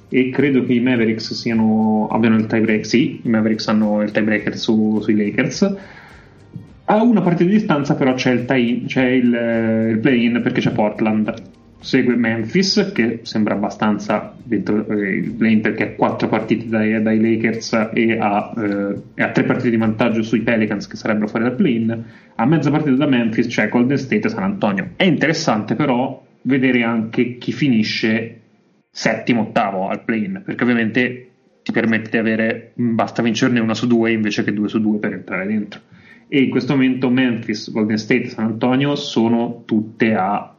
e 0.10 0.30
credo 0.30 0.64
che 0.64 0.74
i 0.74 0.80
Mavericks 0.82 1.34
siano, 1.34 2.08
abbiano 2.12 2.36
il 2.36 2.46
tiebreak 2.46 2.86
sì, 2.86 3.22
i 3.24 3.30
Mavericks 3.30 3.68
hanno 3.70 4.04
il 4.04 4.12
tiebreaker 4.12 4.56
su, 4.56 5.00
sui 5.02 5.16
Lakers 5.16 5.76
a 6.90 7.04
una 7.04 7.22
partita 7.22 7.50
di 7.50 7.58
distanza 7.58 7.96
però 7.96 8.14
c'è 8.14 8.32
il, 8.32 8.46
tie 8.46 8.84
c'è 8.86 9.06
il, 9.06 9.34
eh, 9.34 9.90
il 9.90 10.00
play-in 10.00 10.42
perché 10.42 10.62
c'è 10.62 10.72
Portland. 10.72 11.34
Segue 11.80 12.16
Memphis 12.16 12.92
che 12.94 13.20
sembra 13.22 13.54
abbastanza 13.54 14.34
dentro 14.42 14.88
eh, 14.88 15.16
il 15.18 15.32
play-in 15.32 15.62
perché 15.62 15.84
ha 15.84 15.92
quattro 15.92 16.28
partite 16.28 16.68
dai, 16.68 17.02
dai 17.02 17.20
Lakers 17.20 17.90
e 17.94 18.18
ha, 18.18 18.54
eh, 18.58 19.02
e 19.14 19.22
ha, 19.22 19.32
tre 19.32 19.44
partite 19.44 19.70
di 19.70 19.78
vantaggio 19.78 20.24
sui 20.24 20.42
Pelicans 20.42 20.88
che 20.88 20.96
sarebbero 20.96 21.28
fuori 21.28 21.46
dal 21.46 21.56
play-in. 21.56 22.04
A 22.36 22.46
mezza 22.46 22.72
partita 22.72 22.96
da 22.96 23.06
Memphis 23.06 23.48
c'è 23.48 23.70
Golden 23.70 23.98
State 23.98 24.28
e 24.28 24.30
San 24.30 24.44
Antonio. 24.44 24.92
È 24.96 25.04
interessante 25.04 25.76
però 25.76 26.24
vedere 26.44 26.84
anche 26.84 27.38
chi 27.38 27.52
finisce 27.52 28.40
settimo, 28.90 29.42
ottavo 29.42 29.90
al 29.90 30.04
play-in 30.04 30.42
perché 30.46 30.64
ovviamente 30.64 31.30
ti 31.64 31.74
permette 31.74 32.12
di 32.12 32.18
avere 32.18 32.72
basta 32.76 33.22
vincerne 33.22 33.60
una 33.60 33.74
su 33.74 33.88
due 33.88 34.14
invece 34.14 34.46
che 34.46 34.54
due 34.54 34.70
su 34.70 34.80
due 34.80 35.00
per 35.00 35.12
entrare 35.12 35.46
dentro 35.46 35.82
e 36.28 36.42
in 36.42 36.50
questo 36.50 36.74
momento 36.74 37.10
Memphis, 37.10 37.72
Golden 37.72 37.98
State 37.98 38.24
e 38.24 38.30
San 38.30 38.46
Antonio 38.46 38.96
sono 38.96 39.64
tutte 39.66 40.14
a 40.14 40.54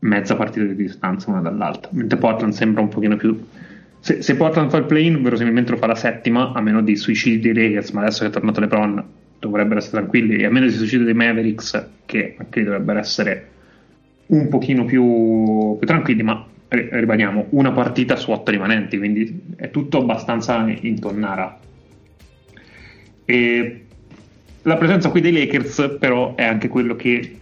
mezza 0.00 0.34
partita 0.34 0.66
di 0.66 0.74
distanza 0.74 1.30
una 1.30 1.40
dall'altra, 1.40 1.90
mentre 1.92 2.18
Portland 2.18 2.52
sembra 2.52 2.82
un 2.82 2.88
pochino 2.88 3.16
più... 3.16 3.40
Se, 4.00 4.20
se 4.20 4.34
Portland 4.34 4.70
fa 4.70 4.78
il 4.78 4.84
play-in, 4.84 5.22
verosimilmente 5.22 5.70
lo 5.70 5.76
fa 5.76 5.86
la 5.86 5.94
settima, 5.94 6.52
a 6.52 6.60
meno 6.60 6.82
di 6.82 6.96
suicidi 6.96 7.38
dei 7.38 7.54
Lakers, 7.54 7.90
ma 7.90 8.00
adesso 8.00 8.22
che 8.22 8.30
è 8.30 8.32
tornato 8.32 8.58
LeBron 8.58 9.04
dovrebbero 9.38 9.78
essere 9.78 9.98
tranquilli, 9.98 10.36
e 10.36 10.44
a 10.44 10.50
meno 10.50 10.66
di 10.66 10.72
suicidi 10.72 11.04
dei 11.04 11.14
Mavericks, 11.14 11.88
che 12.04 12.34
anche 12.36 12.64
dovrebbero 12.64 12.98
essere 12.98 13.48
un 14.26 14.48
pochino 14.48 14.84
più, 14.84 15.76
più 15.78 15.86
tranquilli, 15.86 16.24
ma 16.24 16.44
ribadiamo, 16.68 17.46
una 17.50 17.70
partita 17.70 18.16
su 18.16 18.32
otto 18.32 18.50
rimanenti, 18.50 18.98
quindi 18.98 19.42
è 19.56 19.70
tutto 19.70 19.98
abbastanza 19.98 20.66
in 20.66 20.98
tonnara. 20.98 21.60
E 23.24 23.81
la 24.62 24.76
presenza 24.76 25.10
qui 25.10 25.20
dei 25.20 25.32
Lakers 25.32 25.96
però 25.98 26.34
è 26.34 26.44
anche 26.44 26.68
quello 26.68 26.94
che 26.94 27.38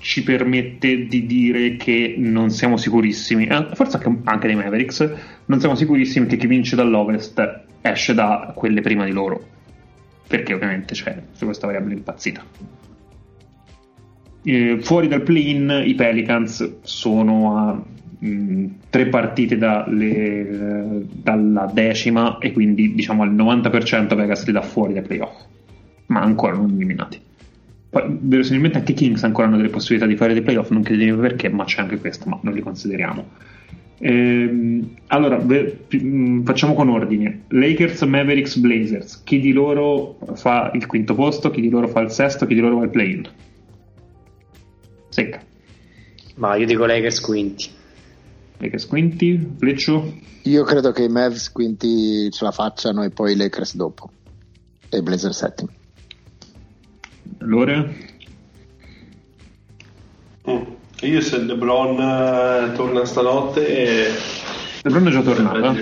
ci 0.00 0.22
permette 0.22 1.06
di 1.06 1.26
dire 1.26 1.76
che 1.76 2.14
non 2.18 2.50
siamo 2.50 2.76
sicurissimi, 2.76 3.46
eh, 3.46 3.68
forse 3.72 3.98
anche 4.24 4.46
dei 4.46 4.56
Mavericks, 4.56 5.12
non 5.46 5.58
siamo 5.60 5.74
sicurissimi 5.74 6.26
che 6.26 6.36
chi 6.36 6.46
vince 6.46 6.76
dall'Ovest 6.76 7.62
esce 7.80 8.14
da 8.14 8.52
quelle 8.54 8.80
prima 8.80 9.04
di 9.04 9.12
loro, 9.12 9.42
perché 10.26 10.54
ovviamente 10.54 10.94
c'è 10.94 11.20
su 11.32 11.44
questa 11.46 11.66
variabile 11.66 11.94
impazzita. 11.94 12.44
Eh, 14.44 14.78
fuori 14.80 15.08
dal 15.08 15.22
play-in 15.22 15.82
i 15.84 15.94
Pelicans 15.94 16.76
sono 16.82 17.56
a 17.56 17.72
mh, 17.72 18.28
mm, 18.28 18.66
tre 18.88 19.06
partite 19.08 19.58
dalle, 19.58 21.02
dalla 21.10 21.68
decima 21.72 22.38
e 22.38 22.52
quindi 22.52 22.94
diciamo 22.94 23.24
al 23.24 23.34
90% 23.34 24.14
Vegas 24.14 24.46
li 24.46 24.52
dà 24.52 24.62
fuori 24.62 24.92
dai 24.92 25.02
playoff 25.02 25.46
ma 26.18 26.24
ancora 26.24 26.54
non 26.54 26.70
eliminati. 26.70 27.20
Poi, 27.90 28.18
verosimilmente 28.20 28.78
anche 28.78 28.92
Kings 28.92 29.22
ancora 29.22 29.46
hanno 29.46 29.56
delle 29.56 29.70
possibilità 29.70 30.06
di 30.06 30.16
fare 30.16 30.34
dei 30.34 30.42
playoff, 30.42 30.70
non 30.70 30.82
chiedetemi 30.82 31.18
perché, 31.18 31.48
ma 31.48 31.64
c'è 31.64 31.80
anche 31.80 31.98
questo, 31.98 32.28
ma 32.28 32.38
non 32.42 32.52
li 32.52 32.60
consideriamo. 32.60 33.26
Ehm, 34.00 34.96
allora, 35.08 35.38
ve, 35.38 35.86
mm, 35.96 36.44
facciamo 36.44 36.74
con 36.74 36.88
ordine: 36.88 37.44
Lakers, 37.48 38.02
Mavericks, 38.02 38.56
Blazers. 38.56 39.22
Chi 39.24 39.40
di 39.40 39.52
loro 39.52 40.18
fa 40.34 40.70
il 40.74 40.86
quinto 40.86 41.14
posto? 41.14 41.50
Chi 41.50 41.60
di 41.60 41.70
loro 41.70 41.88
fa 41.88 42.00
il 42.00 42.10
sesto? 42.10 42.46
Chi 42.46 42.54
di 42.54 42.60
loro 42.60 42.76
va 42.76 42.82
al 42.82 42.90
play-in? 42.90 43.28
Secca. 45.08 45.40
Ma 46.36 46.56
io 46.56 46.66
dico 46.66 46.84
Lakers 46.84 47.20
quinti. 47.20 47.70
Lakers 48.58 48.86
quinti, 48.86 49.54
Fleccio? 49.56 50.14
Io 50.42 50.62
credo 50.64 50.92
che 50.92 51.04
i 51.04 51.08
Mavs 51.08 51.50
quinti 51.50 52.30
ce 52.30 52.44
la 52.44 52.52
facciano 52.52 53.02
e 53.02 53.10
poi 53.10 53.32
i 53.32 53.36
Lakers 53.36 53.74
dopo. 53.74 54.10
E 54.88 55.02
Blazers 55.02 55.36
settimi. 55.36 55.77
Lore? 57.38 57.96
Mm. 60.48 60.62
Io 61.02 61.20
se 61.20 61.38
LeBron 61.38 62.00
eh, 62.00 62.72
torna 62.74 63.04
stanotte 63.04 63.66
e... 63.66 64.12
LeBron 64.82 65.06
è 65.06 65.10
già 65.10 65.22
tornato. 65.22 65.76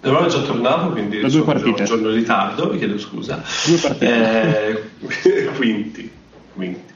LeBron 0.00 0.24
è 0.24 0.28
già 0.28 0.42
tornato, 0.42 0.90
quindi 0.92 1.20
da 1.20 1.28
due 1.28 1.42
partite. 1.42 1.80
un 1.80 1.86
giorno 1.86 2.08
in 2.08 2.14
ritardo, 2.14 2.70
vi 2.70 2.78
chiedo 2.78 2.98
scusa. 2.98 3.42
Due 3.66 3.76
partite. 3.76 4.68
Eh, 4.68 5.50
quinti, 5.56 6.10
quinti. 6.54 6.94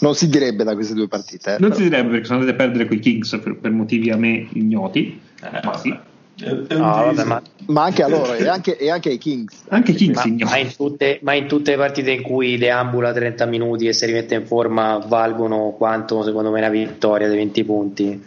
Non 0.00 0.14
si 0.14 0.28
direbbe 0.28 0.64
da 0.64 0.74
queste 0.74 0.94
due 0.94 1.08
partite. 1.08 1.56
Eh, 1.56 1.58
non 1.60 1.68
però. 1.68 1.74
si 1.74 1.82
direbbe 1.82 2.10
perché 2.10 2.24
sono 2.24 2.40
andate 2.40 2.56
a 2.56 2.58
perdere 2.66 2.86
quei 2.86 2.98
Kings 2.98 3.38
per, 3.42 3.56
per 3.56 3.70
motivi 3.70 4.10
a 4.10 4.16
me 4.16 4.48
ignoti. 4.54 5.20
Eh, 5.42 5.60
ma 5.62 5.76
sì. 5.76 5.96
No, 6.44 6.66
vabbè, 6.76 7.24
ma... 7.24 7.42
ma... 7.66 7.84
anche 7.84 8.02
a 8.02 8.08
loro 8.08 8.34
e 8.34 8.48
anche, 8.48 8.76
e 8.76 8.90
anche 8.90 9.10
ai 9.10 9.18
Kings. 9.18 9.64
Anche 9.68 9.92
Kings 9.92 10.24
ma, 10.24 10.50
ma, 10.50 10.56
in 10.56 10.74
tutte, 10.74 11.18
ma, 11.22 11.34
in 11.34 11.46
tutte, 11.46 11.72
le 11.72 11.76
partite 11.76 12.10
in 12.10 12.22
cui 12.22 12.56
deambula 12.56 13.12
30 13.12 13.44
minuti 13.46 13.86
e 13.86 13.92
si 13.92 14.06
rimette 14.06 14.34
in 14.34 14.46
forma 14.46 14.98
valgono 15.06 15.74
quanto 15.76 16.22
secondo 16.22 16.50
me 16.50 16.58
una 16.58 16.68
vittoria 16.68 17.28
dei 17.28 17.36
20 17.36 17.64
punti. 17.64 18.24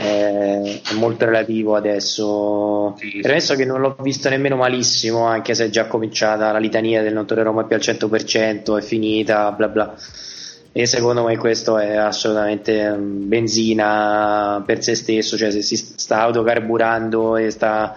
Eh, 0.00 0.80
è 0.88 0.94
molto 0.94 1.24
relativo 1.24 1.74
adesso. 1.74 2.94
Sì, 2.98 3.18
Premesso 3.20 3.54
che 3.54 3.64
non 3.64 3.80
l'ho 3.80 3.96
visto 4.00 4.28
nemmeno 4.28 4.56
malissimo, 4.56 5.24
anche 5.24 5.54
se 5.54 5.66
è 5.66 5.70
già 5.70 5.86
cominciata 5.86 6.52
la 6.52 6.58
litania 6.58 7.02
del 7.02 7.12
non 7.12 7.26
tornerò 7.26 7.52
più 7.64 7.76
al 7.76 7.82
100%, 7.82 8.78
è 8.78 8.82
finita, 8.82 9.50
bla 9.52 9.68
bla 9.68 9.94
e 10.72 10.86
secondo 10.86 11.24
me 11.24 11.36
questo 11.36 11.78
è 11.78 11.96
assolutamente 11.96 12.90
mm, 12.90 13.28
benzina 13.28 14.62
per 14.64 14.82
se 14.82 14.94
stesso, 14.94 15.36
cioè 15.36 15.50
se 15.50 15.62
si 15.62 15.76
sta 15.76 16.20
autocarburando 16.20 17.36
e 17.36 17.50
sta 17.50 17.96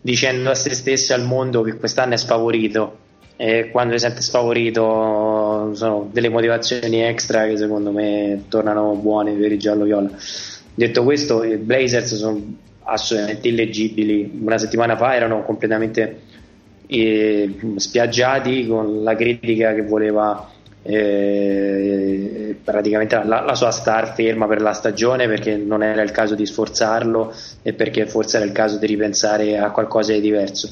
dicendo 0.00 0.50
a 0.50 0.54
se 0.54 0.74
stesso 0.74 1.12
e 1.12 1.16
al 1.16 1.24
mondo 1.24 1.62
che 1.62 1.76
quest'anno 1.76 2.14
è 2.14 2.16
sfavorito 2.16 2.98
e 3.36 3.70
quando 3.70 3.94
si 3.94 4.00
sente 4.00 4.20
sfavorito 4.20 5.70
sono 5.74 6.08
delle 6.12 6.28
motivazioni 6.28 7.02
extra 7.02 7.46
che 7.46 7.56
secondo 7.56 7.90
me 7.90 8.44
tornano 8.48 8.94
buone 8.94 9.32
per 9.32 9.50
i 9.50 9.58
giallo-viola. 9.58 10.10
Detto 10.74 11.02
questo, 11.02 11.42
i 11.42 11.56
Blazers 11.56 12.14
sono 12.14 12.40
assolutamente 12.84 13.48
illeggibili. 13.48 14.38
Una 14.42 14.58
settimana 14.58 14.96
fa 14.96 15.14
erano 15.14 15.42
completamente 15.42 16.20
eh, 16.86 17.54
spiaggiati 17.76 18.66
con 18.66 19.02
la 19.02 19.16
critica 19.16 19.74
che 19.74 19.82
voleva 19.82 20.48
eh, 20.82 22.56
praticamente 22.62 23.20
la, 23.24 23.42
la, 23.42 23.54
sua 23.54 23.70
star 23.70 24.14
ferma 24.14 24.46
per 24.46 24.60
la 24.60 24.72
stagione 24.72 25.28
perché 25.28 25.56
non 25.56 25.82
era 25.82 26.02
il 26.02 26.10
caso 26.10 26.34
di 26.34 26.44
sforzarlo 26.44 27.32
e 27.62 27.72
perché 27.72 28.06
forse 28.06 28.36
era 28.36 28.46
il 28.46 28.52
caso 28.52 28.78
di 28.78 28.86
ripensare 28.86 29.58
a 29.58 29.70
qualcosa 29.70 30.12
di 30.12 30.20
diverso. 30.20 30.70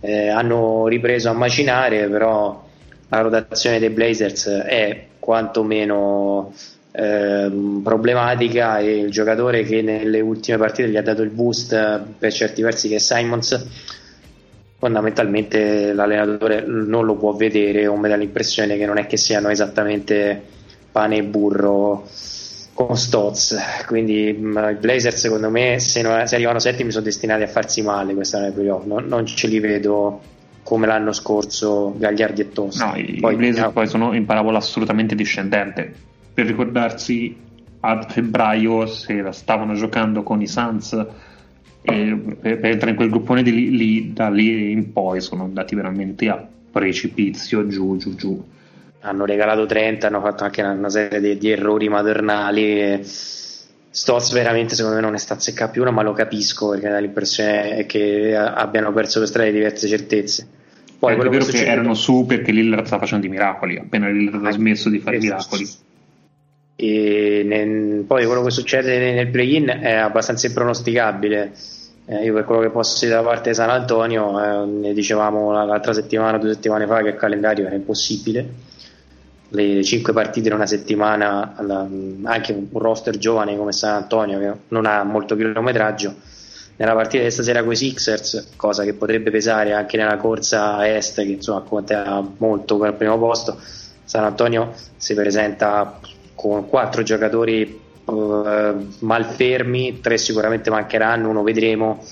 Eh, 0.00 0.28
hanno 0.28 0.86
ripreso 0.86 1.30
a 1.30 1.32
macinare, 1.32 2.08
però 2.08 2.62
la 3.08 3.20
rotazione 3.20 3.78
dei 3.78 3.90
Blazers 3.90 4.48
è 4.48 5.06
quantomeno 5.18 6.52
eh, 6.90 7.50
problematica 7.82 8.78
e 8.78 8.98
il 8.98 9.10
giocatore 9.10 9.62
che 9.62 9.82
nelle 9.82 10.20
ultime 10.20 10.58
partite 10.58 10.88
gli 10.88 10.96
ha 10.96 11.02
dato 11.02 11.22
il 11.22 11.30
boost 11.30 12.02
per 12.18 12.32
certi 12.32 12.62
versi 12.62 12.88
che 12.88 12.96
è 12.96 12.98
Simons 12.98 13.92
fondamentalmente 14.84 15.94
l'allenatore 15.94 16.62
non 16.66 17.06
lo 17.06 17.14
può 17.16 17.32
vedere 17.32 17.86
o 17.86 17.96
mi 17.96 18.06
dà 18.06 18.16
l'impressione 18.16 18.76
che 18.76 18.84
non 18.84 18.98
è 18.98 19.06
che 19.06 19.16
siano 19.16 19.48
esattamente 19.48 20.42
pane 20.92 21.16
e 21.16 21.22
burro 21.22 22.06
con 22.74 22.94
Stotz 22.94 23.56
quindi 23.86 24.36
mh, 24.38 24.46
mm, 24.46 24.68
i 24.72 24.74
Blazers 24.74 25.16
secondo 25.16 25.48
me 25.48 25.78
se, 25.78 26.02
non, 26.02 26.26
se, 26.26 26.34
arrivano 26.34 26.58
settimi 26.58 26.90
sono 26.90 27.02
destinati 27.02 27.42
a 27.42 27.46
farsi 27.46 27.80
male 27.80 28.12
quest'anno 28.12 28.44
nei 28.44 28.52
playoff 28.52 28.84
non, 28.84 29.06
non 29.06 29.24
ce 29.24 29.46
li 29.46 29.58
vedo 29.58 30.20
come 30.62 30.86
l'anno 30.86 31.12
scorso 31.12 31.94
Gagliardi 31.96 32.42
e 32.42 32.52
Tosta 32.52 32.90
no, 32.90 32.96
i, 32.96 33.20
poi, 33.20 33.32
i 33.32 33.36
Blazers 33.36 33.64
no. 33.64 33.72
poi 33.72 33.86
sono 33.86 34.12
in 34.12 34.26
parabola 34.26 34.58
assolutamente 34.58 35.14
discendente 35.14 35.90
per 36.34 36.44
ricordarsi 36.44 37.34
a 37.80 38.02
febbraio 38.02 38.84
se 38.84 39.14
la 39.14 39.32
stavano 39.32 39.72
giocando 39.72 40.22
con 40.22 40.42
i 40.42 40.46
Suns 40.46 41.06
e 41.86 42.18
per, 42.40 42.58
per 42.58 42.70
entrare 42.70 42.92
in 42.92 42.96
quel 42.96 43.10
gruppone 43.10 43.42
di 43.42 43.52
lì, 43.52 43.76
lì, 43.76 44.12
da 44.14 44.30
lì 44.30 44.72
in 44.72 44.92
poi 44.92 45.20
sono 45.20 45.44
andati 45.44 45.74
veramente 45.74 46.28
a 46.28 46.48
precipizio 46.70 47.66
giù 47.66 47.98
giù 47.98 48.14
giù. 48.14 48.42
Hanno 49.00 49.26
regalato 49.26 49.66
30 49.66 50.06
hanno 50.06 50.20
fatto 50.20 50.44
anche 50.44 50.62
una, 50.62 50.72
una 50.72 50.88
serie 50.88 51.20
di, 51.20 51.36
di, 51.36 51.50
errori 51.50 51.90
madornali 51.90 53.02
Stotz 53.90 54.32
veramente 54.32 54.74
secondo 54.74 54.96
me 54.96 55.02
non 55.02 55.14
è 55.14 55.18
stato 55.18 55.40
seccato 55.40 55.72
più 55.72 55.88
ma 55.90 56.02
lo 56.02 56.12
capisco 56.12 56.70
perché 56.70 56.88
dà 56.88 56.98
l'impressione 56.98 57.84
che 57.84 58.34
abbiano 58.34 58.92
perso 58.92 59.18
per 59.18 59.28
strada 59.28 59.50
diverse 59.50 59.86
certezze. 59.86 60.48
Poi 60.98 61.12
è 61.12 61.16
vero 61.16 61.44
che, 61.44 61.52
che 61.52 61.66
erano 61.66 61.92
su 61.92 62.24
perché 62.26 62.50
Lillard 62.50 62.86
sta 62.86 62.98
facendo 62.98 63.26
i 63.26 63.28
miracoli 63.28 63.76
appena 63.76 64.08
Lillard 64.08 64.46
ha 64.46 64.50
smesso 64.52 64.88
di 64.88 65.00
fare 65.00 65.18
i 65.18 65.20
miracoli. 65.20 65.62
e 65.62 65.68
nel, 66.76 68.04
poi 68.04 68.26
quello 68.26 68.42
che 68.42 68.50
succede 68.50 69.12
nel 69.12 69.28
play-in 69.28 69.78
è 69.80 69.92
abbastanza 69.92 70.46
impronosticabile. 70.46 71.52
Eh, 72.06 72.24
io 72.24 72.34
per 72.34 72.44
quello 72.44 72.60
che 72.60 72.70
posso 72.70 73.04
dire 73.04 73.16
da 73.16 73.22
parte 73.22 73.50
di 73.50 73.54
San 73.54 73.70
Antonio, 73.70 74.38
eh, 74.38 74.66
ne 74.66 74.92
dicevamo 74.92 75.52
l'altra 75.52 75.92
settimana, 75.92 76.36
due 76.36 76.52
settimane 76.52 76.86
fa, 76.86 77.00
che 77.00 77.08
il 77.10 77.16
calendario 77.16 77.66
era 77.66 77.74
impossibile. 77.74 78.72
Le 79.48 79.84
cinque 79.84 80.12
partite 80.12 80.48
in 80.48 80.54
una 80.54 80.66
settimana, 80.66 81.54
anche 82.24 82.52
un 82.52 82.66
roster 82.72 83.16
giovane 83.18 83.56
come 83.56 83.72
San 83.72 83.94
Antonio 83.94 84.38
che 84.40 84.52
non 84.68 84.84
ha 84.84 85.04
molto 85.04 85.36
chilometraggio, 85.36 86.12
nella 86.76 86.94
partita 86.94 87.22
di 87.22 87.30
stasera 87.30 87.62
con 87.62 87.72
i 87.72 87.76
Sixers, 87.76 88.48
cosa 88.56 88.82
che 88.82 88.94
potrebbe 88.94 89.30
pesare 89.30 89.72
anche 89.72 89.96
nella 89.96 90.16
corsa 90.16 90.84
est, 90.92 91.22
che 91.22 91.30
insomma 91.30 91.60
conta 91.60 92.26
molto 92.38 92.78
per 92.78 92.90
il 92.90 92.96
primo 92.96 93.16
posto. 93.16 93.56
San 94.04 94.24
Antonio 94.24 94.72
si 94.96 95.14
presenta 95.14 96.00
con 96.48 96.68
quattro 96.68 97.02
giocatori 97.02 97.80
uh, 98.04 98.86
malfermi, 98.98 100.00
tre 100.00 100.18
sicuramente 100.18 100.68
mancheranno, 100.68 101.30
uno 101.30 101.42
vedremo. 101.42 102.04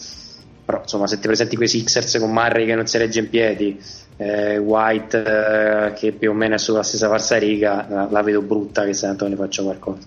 Però 0.64 0.80
insomma, 0.80 1.06
se 1.06 1.16
ti 1.16 1.26
presenti 1.26 1.56
quei 1.56 1.68
Sixers 1.68 2.18
con 2.18 2.32
Murray 2.32 2.64
che 2.64 2.74
non 2.74 2.86
si 2.86 2.96
regge 2.96 3.20
in 3.20 3.28
piedi, 3.28 3.78
eh, 4.16 4.56
White 4.56 5.22
eh, 5.22 5.92
che 5.92 6.12
più 6.12 6.30
o 6.30 6.32
meno 6.32 6.54
è 6.54 6.58
sulla 6.58 6.82
stessa 6.82 7.08
farsa 7.08 7.36
riga, 7.36 7.86
la, 7.90 8.08
la 8.10 8.22
vedo 8.22 8.40
brutta 8.40 8.84
che 8.84 8.94
San 8.94 9.10
Antonio 9.10 9.36
faccia 9.36 9.62
qualcosa. 9.62 10.06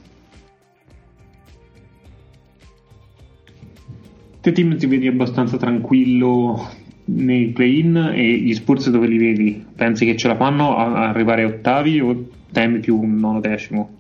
Te 4.42 4.52
team 4.52 4.78
ti 4.78 4.88
vedi 4.88 5.08
abbastanza 5.08 5.58
tranquillo 5.58 6.68
nei 7.06 7.48
play-in 7.50 8.12
e 8.16 8.24
gli 8.38 8.54
Spurs 8.56 8.90
dove 8.90 9.08
li 9.08 9.18
vedi? 9.18 9.66
Pensi 9.76 10.06
che 10.06 10.16
ce 10.16 10.28
la 10.30 10.36
fanno 10.36 10.78
a 10.78 11.10
arrivare 11.10 11.44
ottavi 11.44 12.00
o 12.00 12.28
temi 12.52 12.80
più 12.80 13.00
un 13.00 13.18
nono 13.20 13.40
decimo? 13.40 13.98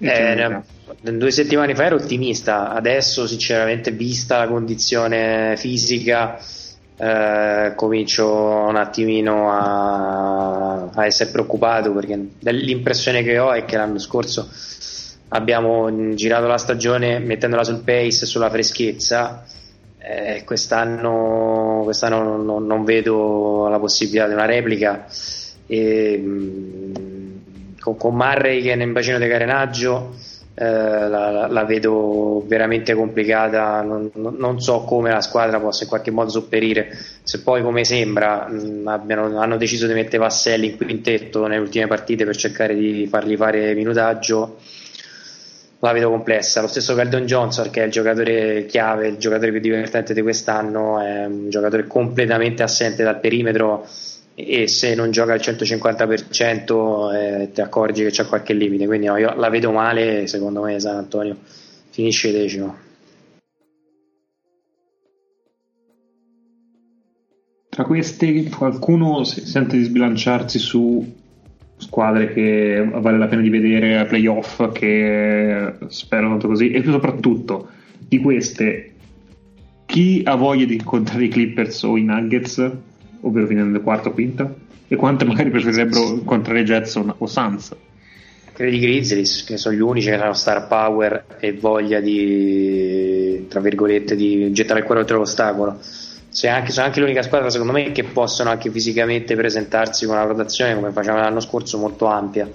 Eh, 0.00 0.62
due 1.00 1.30
settimane 1.30 1.74
fa 1.74 1.84
ero 1.84 1.96
ottimista, 1.96 2.72
adesso 2.72 3.26
sinceramente 3.26 3.90
vista 3.90 4.38
la 4.38 4.48
condizione 4.48 5.56
fisica 5.56 6.38
eh, 6.96 7.72
comincio 7.76 8.26
un 8.28 8.76
attimino 8.76 9.52
a, 9.52 10.88
a, 10.92 11.06
essere 11.06 11.30
preoccupato 11.30 11.92
perché 11.92 12.28
l'impressione 12.40 13.22
che 13.22 13.38
ho 13.38 13.52
è 13.52 13.64
che 13.64 13.76
l'anno 13.76 13.98
scorso 13.98 14.48
abbiamo 15.28 16.14
girato 16.14 16.46
la 16.46 16.58
stagione 16.58 17.18
mettendola 17.20 17.62
sul 17.62 17.82
pace 17.84 18.24
e 18.24 18.26
sulla 18.26 18.50
freschezza 18.50 19.44
eh, 19.98 20.42
quest'anno, 20.44 21.82
quest'anno 21.84 22.36
non, 22.42 22.66
non, 22.66 22.84
vedo 22.84 23.68
la 23.68 23.78
possibilità 23.78 24.26
di 24.26 24.32
una 24.32 24.46
replica 24.46 25.06
e, 25.66 26.16
mh, 26.16 27.17
con, 27.94 27.96
con 27.96 28.14
Murray 28.14 28.62
che 28.62 28.72
è 28.72 28.76
nel 28.76 28.90
bacino 28.90 29.18
di 29.18 29.28
carenaggio 29.28 30.14
eh, 30.54 30.64
la, 30.64 31.46
la, 31.46 31.64
vedo 31.64 32.42
veramente 32.46 32.94
complicata 32.94 33.80
non, 33.82 34.10
non, 34.14 34.60
so 34.60 34.80
come 34.80 35.10
la 35.10 35.20
squadra 35.20 35.60
possa 35.60 35.84
in 35.84 35.88
qualche 35.88 36.10
modo 36.10 36.30
sopperire 36.30 36.88
se 37.22 37.42
poi 37.42 37.62
come 37.62 37.84
sembra 37.84 38.48
mh, 38.48 38.88
abbiano, 38.88 39.38
hanno 39.38 39.56
deciso 39.56 39.86
di 39.86 39.92
mettere 39.92 40.18
Vasselli 40.18 40.70
in 40.70 40.76
quintetto 40.76 41.46
nelle 41.46 41.60
ultime 41.60 41.86
partite 41.86 42.24
per 42.24 42.36
cercare 42.36 42.74
di 42.74 43.06
fargli 43.06 43.36
fare 43.36 43.74
minutaggio 43.74 44.56
la 45.80 45.92
vedo 45.92 46.10
complessa. 46.10 46.60
Lo 46.60 46.66
stesso 46.66 46.94
Caldon 46.94 47.24
Johnson, 47.24 47.70
che 47.70 47.82
è 47.82 47.86
il 47.86 47.92
giocatore 47.92 48.66
chiave, 48.66 49.06
il 49.06 49.16
giocatore 49.16 49.52
più 49.52 49.60
divertente 49.60 50.12
di 50.12 50.22
quest'anno, 50.22 51.00
è 51.00 51.24
un 51.26 51.50
giocatore 51.50 51.86
completamente 51.86 52.62
assente 52.62 53.04
dal 53.04 53.20
perimetro 53.20 53.86
e 54.40 54.68
se 54.68 54.94
non 54.94 55.10
gioca 55.10 55.32
al 55.32 55.40
150% 55.40 57.12
eh, 57.12 57.50
ti 57.52 57.60
accorgi 57.60 58.04
che 58.04 58.10
c'è 58.10 58.24
qualche 58.24 58.52
limite. 58.52 58.86
Quindi 58.86 59.06
no, 59.06 59.16
io 59.16 59.34
la 59.34 59.48
vedo 59.48 59.72
male 59.72 60.28
secondo 60.28 60.62
me 60.62 60.78
San 60.78 60.94
Antonio 60.94 61.36
finisce 61.90 62.30
decimo. 62.30 62.86
Tra 67.68 67.84
queste 67.84 68.48
qualcuno 68.48 69.24
sente 69.24 69.76
di 69.76 69.82
sbilanciarsi 69.82 70.58
su 70.60 71.16
squadre 71.76 72.32
che 72.32 72.88
vale 72.92 73.18
la 73.18 73.26
pena 73.26 73.42
di 73.42 73.50
vedere 73.50 73.98
a 73.98 74.04
playoff 74.04 74.70
che 74.70 75.74
spero 75.88 76.28
tanto 76.28 76.46
così 76.46 76.70
e 76.70 76.84
soprattutto 76.84 77.70
di 77.98 78.20
queste 78.20 78.92
chi 79.86 80.22
ha 80.24 80.36
voglia 80.36 80.64
di 80.64 80.74
incontrare 80.74 81.24
i 81.24 81.28
Clippers 81.28 81.82
o 81.82 81.96
i 81.96 82.02
Nuggets 82.02 82.72
ovvero 83.20 83.46
finendo 83.46 83.80
quarto 83.80 84.08
o 84.08 84.12
quinta, 84.12 84.52
e 84.88 84.96
quante 84.96 85.24
magari 85.24 85.50
preferirebbero 85.50 86.08
incontrare 86.08 86.64
Jets 86.64 86.94
o 86.96 87.26
Suns. 87.26 87.76
Credo 88.52 88.74
i 88.74 88.80
Grizzlies, 88.80 89.44
che 89.44 89.56
sono 89.56 89.76
gli 89.76 89.80
unici 89.80 90.08
che 90.08 90.16
hanno 90.16 90.32
star 90.32 90.66
power 90.66 91.26
e 91.38 91.52
voglia 91.52 92.00
di, 92.00 93.46
tra 93.48 93.60
virgolette, 93.60 94.16
di 94.16 94.50
gettare 94.52 94.80
il 94.80 94.84
cuore 94.84 95.02
oltre 95.02 95.16
l'ostacolo. 95.16 95.78
Sono 96.30 96.52
anche, 96.54 96.72
sono 96.72 96.86
anche 96.86 96.98
l'unica 96.98 97.22
squadra, 97.22 97.50
secondo 97.50 97.72
me, 97.72 97.92
che 97.92 98.02
possono 98.02 98.50
anche 98.50 98.70
fisicamente 98.70 99.36
presentarsi 99.36 100.06
con 100.06 100.16
una 100.16 100.24
rotazione 100.24 100.74
come 100.74 100.90
facevano 100.90 101.22
l'anno 101.22 101.40
scorso 101.40 101.78
molto 101.78 102.06
ampia. 102.06 102.50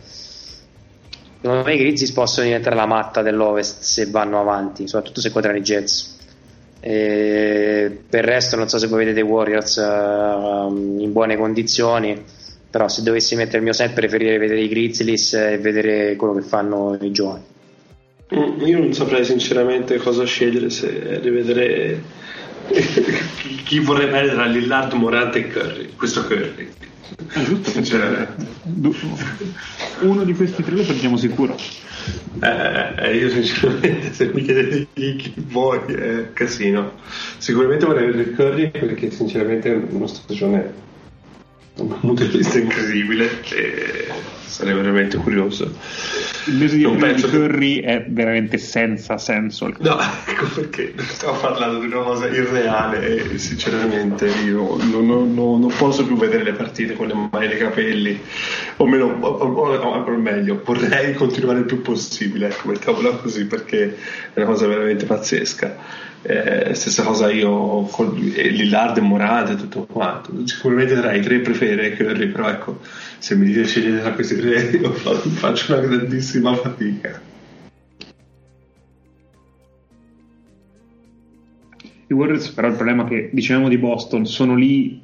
Secondo 1.41 1.63
me 1.63 1.73
i 1.73 1.77
Grizzlies 1.77 2.11
possono 2.11 2.47
diventare 2.47 2.75
la 2.75 2.85
matta 2.85 3.21
dell'Ovest 3.21 3.81
se 3.81 4.05
vanno 4.07 4.39
avanti, 4.41 4.87
soprattutto 4.87 5.21
se 5.21 5.31
quadrano 5.31 5.57
i 5.57 5.61
Jets. 5.61 6.17
E 6.85 7.97
per 8.09 8.25
il 8.25 8.29
resto 8.29 8.57
non 8.57 8.67
so 8.67 8.77
se 8.77 8.87
voi 8.87 9.05
vedete 9.05 9.21
i 9.21 9.23
Warriors 9.23 9.77
uh, 9.77 10.99
in 10.99 11.13
buone 11.13 11.37
condizioni, 11.37 12.21
però 12.69 12.89
se 12.89 13.03
dovessi 13.03 13.37
mettere 13.37 13.59
il 13.59 13.63
mio 13.63 13.71
set 13.71 13.93
preferirei 13.93 14.37
vedere 14.37 14.59
i 14.59 14.67
Grizzlies 14.67 15.33
e 15.33 15.57
vedere 15.59 16.17
quello 16.17 16.33
che 16.33 16.41
fanno 16.41 16.97
i 16.99 17.11
giovani. 17.11 17.43
Mm, 18.35 18.65
io 18.65 18.79
non 18.79 18.91
saprei 18.91 19.23
sinceramente 19.23 19.95
cosa 19.95 20.25
scegliere 20.25 20.69
se 20.69 21.19
rivedere 21.21 22.01
chi 23.63 23.79
vorrei 23.79 24.07
vedere 24.07 24.33
tra 24.33 24.45
Lillard, 24.45 24.91
Morante 24.91 25.39
e 25.39 25.47
Curry, 25.47 25.93
questo 25.95 26.25
Curry. 26.25 26.69
Uno 30.01 30.23
di 30.23 30.33
questi 30.33 30.63
tre 30.63 30.75
lo 30.75 30.83
prendiamo 30.83 31.17
sicuro. 31.17 31.55
Eh, 32.41 32.93
eh, 32.97 33.15
io 33.15 33.29
sinceramente 33.29 34.13
se 34.13 34.31
mi 34.33 34.41
chiedete 34.41 34.87
chi, 34.93 35.15
chi 35.15 35.33
vuoi 35.37 35.79
è 35.93 36.33
casino. 36.33 36.93
Sicuramente 37.37 37.85
vorrei 37.85 38.11
vedere 38.11 38.31
Curry 38.31 38.71
perché 38.71 39.11
sinceramente 39.11 39.71
è 39.71 39.81
una 39.89 40.07
stagione 40.07 40.73
un 41.75 41.99
punto 41.99 42.23
di 42.23 42.37
vista 42.37 42.59
incredibile 42.59 43.41
e 43.49 44.07
sarei 44.53 44.75
veramente 44.75 45.17
curioso. 45.17 45.63
Il 46.45 46.57
mese 46.57 46.77
di, 46.77 46.85
di 46.85 47.21
Curry 47.23 47.79
è 47.81 48.05
veramente 48.07 48.59
senza 48.59 49.17
senso. 49.17 49.73
No, 49.79 49.97
ecco 50.27 50.45
perché 50.53 50.93
stiamo 50.99 51.39
parlando 51.39 51.79
di 51.79 51.87
una 51.87 52.03
cosa 52.03 52.27
irreale 52.27 53.31
e 53.31 53.37
sinceramente 53.39 54.27
io 54.45 54.77
non, 54.77 55.07
non, 55.07 55.33
non, 55.33 55.73
posso 55.75 56.05
più 56.05 56.15
vedere 56.17 56.43
le 56.43 56.53
partite 56.53 56.93
con 56.93 57.07
le 57.07 57.15
mani 57.31 57.47
nei 57.47 57.57
capelli, 57.57 58.21
o 58.77 58.85
meno, 58.85 59.05
o, 59.05 59.27
o, 59.27 59.75
o, 59.75 60.17
meglio, 60.17 60.61
vorrei 60.63 61.15
continuare 61.15 61.59
il 61.59 61.65
più 61.65 61.81
possibile, 61.81 62.49
ecco, 62.49 62.67
mettiamola 62.67 63.09
così 63.15 63.45
perché 63.45 63.97
è 64.33 64.39
una 64.39 64.45
cosa 64.45 64.67
veramente 64.67 65.05
pazzesca. 65.05 66.01
Eh, 66.25 66.73
stessa 66.73 67.03
cosa 67.03 67.29
io 67.29 67.81
con 67.91 68.13
Lillard 68.13 68.95
e 68.95 69.01
Morante 69.01 69.51
e 69.51 69.55
tutto 69.57 69.83
quanto 69.83 70.31
sicuramente 70.45 70.95
tra 70.95 71.11
i 71.11 71.19
tre 71.19 71.39
preferirei 71.39 71.97
Curry 71.97 72.27
però 72.27 72.47
ecco 72.47 72.79
se 73.23 73.35
mi 73.35 73.45
dite 73.45 73.65
scegliere 73.65 74.01
tra 74.01 74.11
questi 74.11 74.35
tre 74.35 74.42
io 74.79 74.91
faccio 74.91 75.73
una 75.73 75.85
grandissima 75.85 76.55
fatica. 76.55 77.21
I 82.07 82.13
Warriors 82.13 82.49
però 82.49 82.67
il 82.67 82.75
problema 82.75 83.05
è 83.05 83.07
che 83.07 83.29
dicevamo 83.31 83.69
di 83.69 83.77
Boston 83.77 84.25
sono 84.25 84.55
lì 84.55 85.01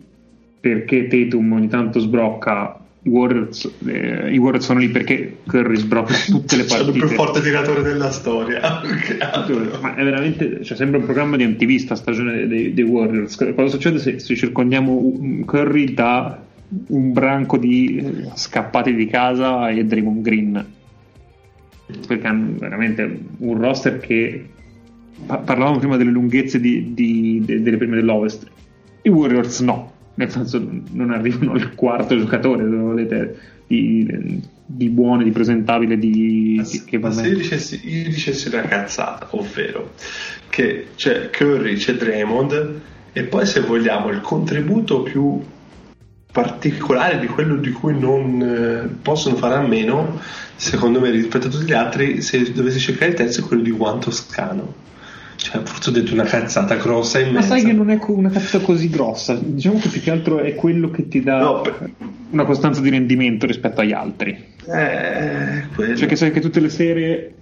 perché 0.59 1.07
Tatum 1.07 1.53
ogni 1.53 1.67
tanto 1.67 1.99
sbrocca 1.99 2.79
i 3.01 3.09
Warriors, 3.09 3.71
eh, 3.85 4.33
i 4.33 4.37
Warriors 4.37 4.65
sono 4.65 4.79
lì 4.79 4.89
perché 4.89 5.37
Curry 5.47 5.77
sbrocca 5.77 6.13
tutte 6.27 6.57
le 6.57 6.65
partite. 6.65 6.91
Sono 6.91 6.95
il 6.95 7.07
più 7.07 7.07
forte 7.15 7.41
tiratore 7.41 7.81
della 7.81 8.11
storia. 8.11 8.81
Ma 9.81 9.95
è 9.95 10.03
veramente, 10.03 10.63
cioè, 10.65 10.75
sembra 10.75 10.99
un 10.99 11.05
programma 11.05 11.37
di 11.37 11.45
MTV 11.45 11.77
sta 11.77 11.95
stagione 11.95 12.45
dei, 12.45 12.73
dei 12.73 12.83
Warriors. 12.83 13.37
Cosa 13.37 13.67
succede 13.67 13.99
se, 13.99 14.19
se 14.19 14.35
circondiamo 14.35 15.43
Curry 15.45 15.93
da 15.93 16.43
un 16.87 17.13
branco 17.13 17.57
di 17.57 17.97
eh, 17.97 18.29
scappati 18.35 18.93
di 18.93 19.07
casa 19.07 19.69
e 19.69 19.83
Draymond 19.85 20.21
Green? 20.21 20.65
Perché 22.07 22.27
hanno 22.27 22.55
veramente 22.57 23.19
un 23.37 23.57
roster 23.59 23.99
che 23.99 24.47
parlavamo 25.25 25.79
prima 25.79 25.97
delle 25.97 26.11
lunghezze 26.11 26.59
di, 26.59 26.93
di, 26.93 27.41
de, 27.43 27.61
delle 27.61 27.77
prime 27.77 27.95
dell'Ovest. 27.95 28.47
I 29.01 29.09
Warriors 29.09 29.61
no, 29.61 29.91
nel 30.15 30.29
senso 30.29 30.65
non 30.91 31.11
arrivano 31.11 31.53
al 31.53 31.73
quarto 31.75 32.17
giocatore, 32.17 32.63
se 32.63 32.75
volete, 32.75 33.39
di, 33.67 34.41
di 34.65 34.89
buone, 34.89 35.23
di 35.23 35.31
presentabile, 35.31 35.97
di, 35.97 36.61
di 36.63 36.83
che 36.85 36.97
ma 36.99 37.11
se 37.11 37.27
io 37.27 37.37
dicessi, 37.37 37.79
io 37.83 38.03
dicessi 38.03 38.47
una 38.49 38.61
cazzata, 38.61 39.27
ovvero 39.31 39.93
che 40.49 40.87
c'è 40.95 41.29
Curry, 41.29 41.75
c'è 41.75 41.93
Draymond 41.93 42.81
e 43.13 43.23
poi 43.23 43.45
se 43.45 43.61
vogliamo 43.61 44.09
il 44.09 44.21
contributo 44.21 45.01
più 45.03 45.41
particolare 46.31 47.19
di 47.19 47.27
quello 47.27 47.55
di 47.55 47.71
cui 47.71 47.97
non 47.97 48.41
eh, 48.41 48.87
possono 49.01 49.35
fare 49.35 49.55
a 49.55 49.61
meno, 49.61 50.19
secondo 50.55 50.99
me 50.99 51.09
rispetto 51.09 51.47
a 51.47 51.49
tutti 51.49 51.65
gli 51.65 51.73
altri, 51.73 52.21
se 52.21 52.51
dovessi 52.51 52.79
cercare 52.79 53.11
il 53.11 53.17
terzo 53.17 53.41
è 53.41 53.43
quello 53.43 53.63
di 53.63 53.71
Juan 53.71 53.99
Toscano 53.99 54.87
cioè, 55.39 55.61
forse 55.63 55.89
ho 55.89 55.93
detto 55.93 56.13
una 56.13 56.25
cazzata 56.25 56.75
grossa 56.75 57.19
in 57.19 57.31
Ma 57.31 57.41
sai 57.41 57.63
che 57.63 57.71
non 57.71 57.89
è 57.89 57.97
una 58.07 58.29
cazzata 58.29 58.63
così 58.63 58.89
grossa. 58.89 59.39
Diciamo 59.41 59.79
che 59.79 59.87
più 59.87 60.01
che 60.01 60.11
altro 60.11 60.39
è 60.39 60.53
quello 60.53 60.91
che 60.91 61.07
ti 61.07 61.21
dà 61.21 61.39
no, 61.39 61.61
per... 61.61 61.89
una 62.31 62.43
costanza 62.43 62.81
di 62.81 62.89
rendimento 62.89 63.45
rispetto 63.45 63.79
agli 63.79 63.93
altri. 63.93 64.31
Eh, 64.65 65.63
quello. 65.73 65.95
Cioè, 65.95 66.07
che 66.09 66.17
sai 66.17 66.31
che 66.31 66.41
tutte 66.41 66.59
le 66.59 66.67
sere 66.67 67.35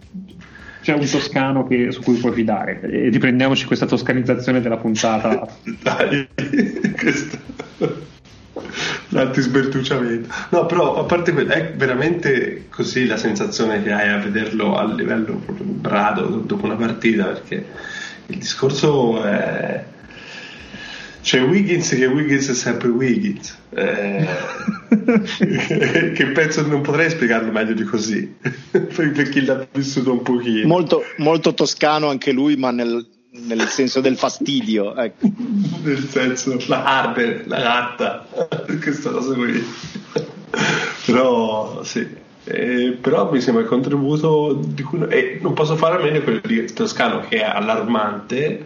c'è 0.84 0.94
un 0.94 1.10
toscano 1.10 1.66
che, 1.66 1.92
su 1.92 2.04
cui 2.04 2.18
puoi 2.18 2.34
fidare. 2.34 2.82
E 2.82 3.10
riprendiamoci 3.10 3.66
questa 3.66 3.88
toscanizzazione 3.88 4.62
della 4.62 4.78
puntata. 4.78 5.48
Dai, 5.82 6.28
questo 6.96 7.38
l'antisbertucciamento. 9.10 10.34
No, 10.50 10.66
però 10.66 11.00
a 11.00 11.04
parte 11.04 11.34
quello, 11.34 11.52
è 11.52 11.74
veramente 11.76 12.66
così 12.70 13.06
la 13.06 13.18
sensazione 13.18 13.82
che 13.84 13.92
hai 13.92 14.10
a 14.10 14.18
vederlo 14.18 14.76
a 14.76 14.86
livello 14.86 15.42
brado 15.48 16.26
dopo 16.46 16.66
una 16.66 16.76
partita, 16.76 17.26
perché 17.26 17.66
il 18.28 18.38
discorso 18.38 19.24
è... 19.24 19.84
C'è 21.22 21.44
Wiggins 21.44 21.90
che 21.90 22.06
Wiggins 22.06 22.50
è 22.50 22.54
sempre 22.54 22.88
Wiggins, 22.88 23.58
eh, 23.72 24.26
che 26.14 26.26
penso 26.28 26.66
non 26.66 26.80
potrei 26.80 27.10
spiegarlo 27.10 27.52
meglio 27.52 27.74
di 27.74 27.84
così, 27.84 28.34
per 28.72 29.28
chi 29.30 29.44
l'ha 29.44 29.68
vissuto 29.74 30.14
un 30.14 30.22
pochino. 30.22 30.66
Molto, 30.68 31.04
molto 31.18 31.54
toscano 31.54 32.08
anche 32.08 32.32
lui, 32.32 32.56
ma 32.56 32.72
nel, 32.72 33.06
nel 33.46 33.68
senso 33.68 34.02
del 34.02 34.18
fastidio. 34.18 34.96
Ecco. 34.96 35.30
nel 35.84 36.08
senso, 36.08 36.58
la 36.68 36.84
hardware, 36.84 37.44
la 37.46 37.60
gatta, 37.60 38.28
questa 38.82 39.12
cosa 39.12 39.34
qui. 39.34 39.64
però 41.06 41.84
sì. 41.84 42.26
Eh, 42.50 42.98
però 43.02 43.30
mi 43.30 43.42
sembra 43.42 43.64
il 43.64 43.68
contributo 43.68 44.54
di 44.54 44.82
cui 44.82 45.06
eh, 45.10 45.38
non 45.42 45.54
posso 45.54 45.76
fare 45.76 45.98
a 45.98 46.02
meno 46.02 46.22
quello 46.22 46.40
di 46.46 46.72
Toscano 46.72 47.20
che 47.20 47.42
è 47.42 47.44
allarmante 47.44 48.66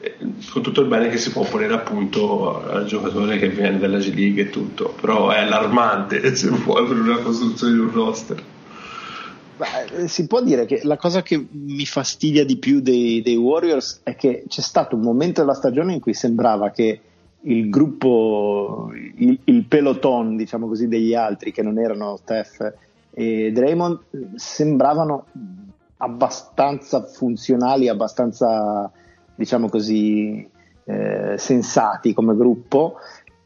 eh, 0.00 0.16
con 0.50 0.62
tutto 0.62 0.80
il 0.80 0.86
bene 0.86 1.10
che 1.10 1.18
si 1.18 1.30
può 1.30 1.44
ponere 1.44 1.74
appunto 1.74 2.64
al 2.66 2.86
giocatore 2.86 3.36
che 3.36 3.50
viene 3.50 3.78
dalla 3.78 3.98
G 3.98 4.14
League 4.14 4.44
e 4.44 4.48
tutto 4.48 4.94
però 4.98 5.28
è 5.28 5.40
allarmante 5.40 6.32
se 6.34 6.48
vuoi 6.48 6.86
per 6.86 6.96
una 6.96 7.18
costruzione 7.18 7.74
di 7.74 7.78
un 7.80 7.92
roster 7.92 8.42
si 10.06 10.26
può 10.26 10.42
dire 10.42 10.66
che 10.66 10.80
la 10.84 10.96
cosa 10.96 11.22
che 11.22 11.46
mi 11.50 11.84
fastidia 11.86 12.44
di 12.44 12.56
più 12.56 12.80
dei, 12.80 13.22
dei, 13.22 13.36
Warriors 13.36 14.00
è 14.02 14.14
che 14.14 14.44
c'è 14.48 14.60
stato 14.60 14.96
un 14.96 15.02
momento 15.02 15.40
della 15.40 15.54
stagione 15.54 15.94
in 15.94 16.00
cui 16.00 16.14
sembrava 16.14 16.70
che 16.70 17.00
il 17.42 17.70
gruppo, 17.70 18.90
il, 18.92 19.38
il 19.44 19.64
peloton, 19.64 20.36
diciamo 20.36 20.66
così, 20.66 20.88
degli 20.88 21.14
altri 21.14 21.52
che 21.52 21.62
non 21.62 21.78
erano 21.78 22.16
Steph 22.16 22.74
e 23.12 23.50
Draymond, 23.52 23.98
sembravano 24.34 25.26
abbastanza 25.98 27.02
funzionali, 27.02 27.88
abbastanza, 27.88 28.90
diciamo 29.34 29.68
così, 29.68 30.48
eh, 30.84 31.34
sensati 31.38 32.12
come 32.12 32.34
gruppo 32.34 32.96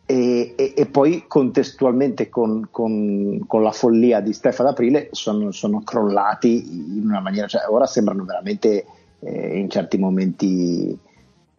e, 0.07 0.53
e, 0.55 0.75
e, 0.77 0.87
poi 0.87 1.25
contestualmente 1.27 2.29
con, 2.29 2.69
con, 2.71 3.43
con, 3.47 3.63
la 3.63 3.71
follia 3.71 4.21
di 4.21 4.35
Stefano 4.35 4.69
Aprile 4.69 5.09
sono, 5.13 5.51
sono, 5.51 5.81
crollati 5.83 6.99
in 6.99 7.05
una 7.07 7.21
maniera, 7.21 7.47
cioè 7.47 7.63
ora 7.69 7.87
sembrano 7.87 8.25
veramente 8.25 8.85
eh, 9.21 9.59
in 9.59 9.71
certi 9.71 9.97
momenti 9.97 10.99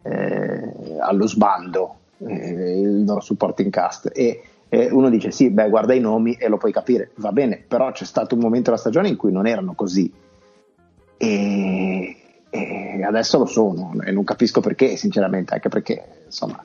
eh, 0.02 0.72
allo 1.00 1.26
sbando 1.26 1.96
eh, 2.18 2.80
il 2.80 3.04
loro 3.04 3.20
supporting 3.20 3.70
cast. 3.70 4.10
E 4.12 4.42
uno 4.68 5.10
dice 5.10 5.30
sì, 5.30 5.50
beh 5.50 5.68
guarda 5.68 5.94
i 5.94 6.00
nomi 6.00 6.34
e 6.34 6.48
lo 6.48 6.56
puoi 6.56 6.72
capire, 6.72 7.10
va 7.16 7.32
bene, 7.32 7.64
però 7.66 7.90
c'è 7.92 8.04
stato 8.04 8.34
un 8.34 8.42
momento 8.42 8.70
della 8.70 8.80
stagione 8.80 9.08
in 9.08 9.16
cui 9.16 9.32
non 9.32 9.46
erano 9.46 9.74
così. 9.74 10.12
E, 11.16 12.16
e 12.50 13.02
adesso 13.02 13.38
lo 13.38 13.46
sono 13.46 13.94
e 14.04 14.12
non 14.12 14.22
capisco 14.22 14.60
perché 14.60 14.96
sinceramente, 14.96 15.54
anche 15.54 15.68
perché 15.68 16.04
insomma 16.26 16.62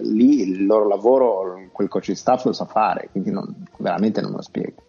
lì 0.00 0.40
il 0.40 0.66
loro 0.66 0.88
lavoro, 0.88 1.68
quel 1.72 1.88
coach 1.88 2.14
staff 2.14 2.44
lo 2.44 2.52
sa 2.52 2.64
fare, 2.64 3.08
quindi 3.10 3.30
non, 3.30 3.66
veramente 3.78 4.20
non 4.20 4.30
me 4.30 4.36
lo 4.36 4.42
spiego. 4.42 4.82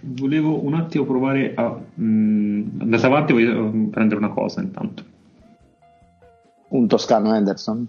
Volevo 0.00 0.64
un 0.64 0.74
attimo 0.74 1.04
provare 1.04 1.54
a... 1.54 1.78
Mh, 1.94 2.04
mm, 2.04 2.80
andate 2.80 3.06
avanti, 3.06 3.32
voglio 3.32 3.70
prendere 3.90 4.16
una 4.16 4.30
cosa 4.30 4.60
intanto. 4.60 5.04
Un 6.68 6.86
toscano 6.86 7.30
Anderson? 7.30 7.88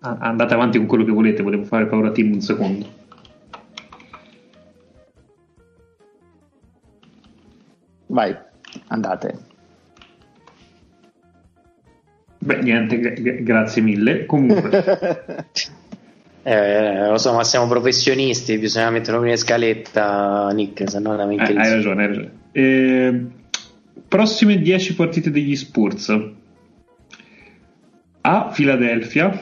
Ah, 0.00 0.16
andate 0.20 0.54
avanti 0.54 0.78
con 0.78 0.86
quello 0.86 1.04
che 1.04 1.10
volete, 1.10 1.42
volevo 1.42 1.64
fare 1.64 1.86
paura 1.86 2.08
a 2.08 2.12
Team 2.12 2.32
un 2.32 2.40
secondo. 2.40 3.04
Vai, 8.08 8.34
andate. 8.88 9.54
Beh, 12.38 12.62
niente, 12.62 12.98
g- 12.98 13.42
grazie 13.42 13.82
mille. 13.82 14.24
Comunque. 14.26 15.46
eh, 16.44 17.08
lo 17.08 17.18
so, 17.18 17.34
ma 17.34 17.42
siamo 17.42 17.66
professionisti, 17.66 18.56
bisogna 18.58 18.90
metterlo 18.90 19.24
in 19.24 19.36
scaletta, 19.36 20.50
Nick, 20.52 20.88
se 20.88 21.00
no 21.00 21.18
eh, 21.18 21.36
Hai 21.38 21.54
ragione, 21.54 22.02
hai 22.02 22.08
ragione. 22.08 22.30
Eh, 22.52 23.26
prossime 24.06 24.58
10 24.58 24.94
partite 24.94 25.30
degli 25.30 25.56
Spurs. 25.56 26.34
A 28.20 28.50
Philadelphia, 28.54 29.40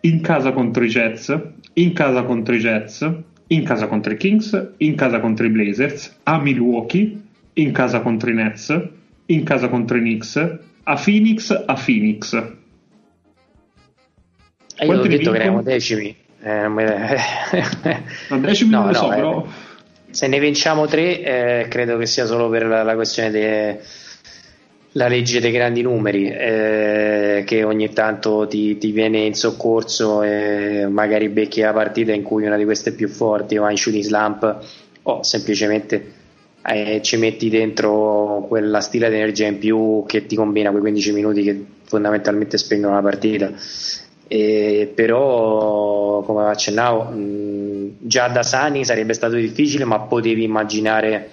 in 0.00 0.20
casa 0.20 0.52
contro 0.52 0.84
i 0.84 0.88
Jets, 0.88 1.38
in 1.74 1.94
casa 1.94 2.24
contro 2.24 2.54
i 2.54 2.58
Jets, 2.58 3.10
in 3.48 3.64
casa 3.64 3.86
contro 3.86 4.12
i 4.12 4.16
Kings, 4.16 4.72
in 4.78 4.94
casa 4.96 5.20
contro 5.20 5.46
i 5.46 5.50
Blazers, 5.50 6.20
a 6.24 6.38
Milwaukee, 6.38 7.22
in 7.54 7.72
casa 7.72 8.00
contro 8.00 8.30
i 8.30 8.34
Nets, 8.34 8.88
in 9.26 9.44
casa 9.44 9.68
contro 9.68 9.96
i 9.96 10.00
Knicks, 10.00 10.36
a 10.84 11.00
Phoenix 11.02 11.50
a 11.66 11.74
Phoenix. 11.74 12.32
E 14.76 14.86
io 14.86 14.98
ho 14.98 15.06
detto 15.06 15.30
che 15.30 15.36
eravamo 15.36 15.62
decimi. 15.62 16.14
Eh, 16.42 16.68
no, 18.28 18.38
decimi 18.40 18.70
no, 18.70 18.84
non 18.84 18.92
lo 18.92 18.92
no, 18.92 18.98
so, 18.98 19.12
eh, 19.12 19.14
però... 19.14 19.46
Se 20.10 20.28
ne 20.28 20.38
vinciamo 20.38 20.86
tre, 20.86 21.22
eh, 21.22 21.66
credo 21.68 21.96
che 21.96 22.06
sia 22.06 22.26
solo 22.26 22.48
per 22.48 22.66
la, 22.66 22.84
la 22.84 22.94
questione 22.94 23.30
della 23.30 25.08
legge 25.08 25.40
dei 25.40 25.50
grandi 25.50 25.82
numeri, 25.82 26.30
eh, 26.30 27.42
che 27.44 27.64
ogni 27.64 27.92
tanto 27.92 28.46
ti, 28.46 28.78
ti, 28.78 28.92
viene 28.92 29.18
in 29.20 29.34
soccorso 29.34 30.22
e 30.22 30.86
magari 30.88 31.28
becchi 31.30 31.62
la 31.62 31.72
partita 31.72 32.12
in 32.12 32.22
cui 32.22 32.46
una 32.46 32.56
di 32.56 32.64
queste 32.64 32.90
è 32.90 32.94
più 32.94 33.08
forti 33.08 33.56
o 33.56 33.64
ha 33.64 33.72
in 33.72 33.76
shooting 33.76 34.04
slump 34.04 34.58
o 35.02 35.22
semplicemente 35.24 36.23
eh, 36.66 37.00
ci 37.02 37.16
metti 37.16 37.50
dentro 37.50 38.46
quella 38.48 38.80
stile 38.80 39.10
di 39.10 39.16
energia 39.16 39.46
in 39.46 39.58
più 39.58 40.04
che 40.06 40.26
ti 40.26 40.34
combina 40.34 40.70
quei 40.70 40.80
15 40.80 41.12
minuti 41.12 41.42
che 41.42 41.64
fondamentalmente 41.84 42.56
spengono 42.56 42.94
la 42.94 43.02
partita. 43.02 43.52
E 44.26 44.90
però, 44.94 46.22
come 46.22 46.46
accennavo, 46.46 47.02
mh, 47.02 47.96
già 48.00 48.28
da 48.28 48.42
Sani 48.42 48.84
sarebbe 48.84 49.12
stato 49.12 49.34
difficile, 49.34 49.84
ma 49.84 50.00
potevi 50.00 50.42
immaginare 50.42 51.30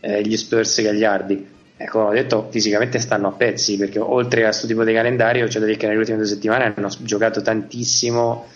eh, 0.00 0.20
gli 0.22 0.36
Spurs 0.36 0.82
gagliardi. 0.82 1.52
Ecco, 1.76 2.00
ho 2.00 2.12
detto 2.12 2.46
fisicamente 2.50 2.98
stanno 2.98 3.28
a 3.28 3.32
pezzi 3.32 3.76
perché 3.76 3.98
oltre 3.98 4.42
a 4.42 4.48
questo 4.48 4.66
tipo 4.66 4.84
di 4.84 4.92
calendario 4.92 5.46
c'è 5.46 5.58
da 5.58 5.64
dire 5.64 5.76
che 5.76 5.86
nelle 5.86 5.98
ultime 5.98 6.18
due 6.18 6.26
settimane 6.26 6.72
hanno 6.76 6.88
giocato 7.00 7.42
tantissimo 7.42 8.46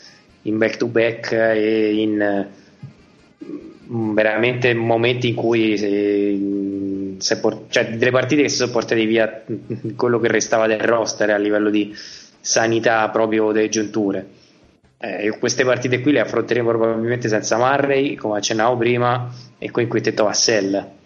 in 0.43 0.57
back 0.57 0.77
to 0.77 0.87
back 0.87 1.33
e 1.33 1.95
in 1.95 2.47
veramente 3.89 4.75
momenti 4.75 5.29
in 5.29 5.35
cui 5.35 5.77
si, 5.79 7.17
si 7.19 7.41
por- 7.41 7.65
cioè 7.69 7.97
delle 7.97 8.11
partite 8.11 8.43
che 8.43 8.49
si 8.49 8.57
sono 8.57 8.73
portate 8.73 9.05
via 9.07 9.45
quello 9.97 10.19
che 10.19 10.29
restava 10.29 10.67
del 10.67 10.81
roster 10.81 11.31
a 11.31 11.39
livello 11.39 11.71
di 11.71 11.95
sanità 12.41 13.09
proprio 13.11 13.53
delle 13.53 13.69
giunture. 13.69 14.27
Eh, 15.01 15.37
queste 15.39 15.65
partite 15.65 16.01
qui 16.01 16.13
le 16.13 16.21
affronteremo 16.21 16.69
probabilmente 16.69 17.29
senza 17.29 17.57
Marley 17.57 18.17
come 18.17 18.39
accennavo 18.39 18.77
prima 18.77 19.33
e 19.59 19.71
con 19.71 19.83
il 19.83 19.89
quintetto 19.89 20.25
Vassell. 20.25 20.97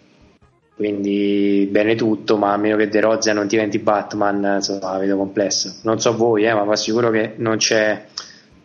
Quindi 0.75 1.67
bene 1.71 1.95
tutto 1.95 2.35
ma 2.37 2.53
a 2.53 2.57
meno 2.57 2.75
che 2.77 2.89
De 2.89 2.99
Rozia 2.99 3.31
non 3.33 3.45
diventi 3.45 3.77
Batman 3.77 4.55
insomma 4.55 4.97
vedo 4.97 5.15
complesso 5.17 5.75
non 5.83 6.01
so 6.01 6.15
voi 6.15 6.45
eh, 6.45 6.53
ma 6.55 6.63
vi 6.63 6.71
assicuro 6.71 7.11
che 7.11 7.33
non 7.37 7.57
c'è 7.57 8.05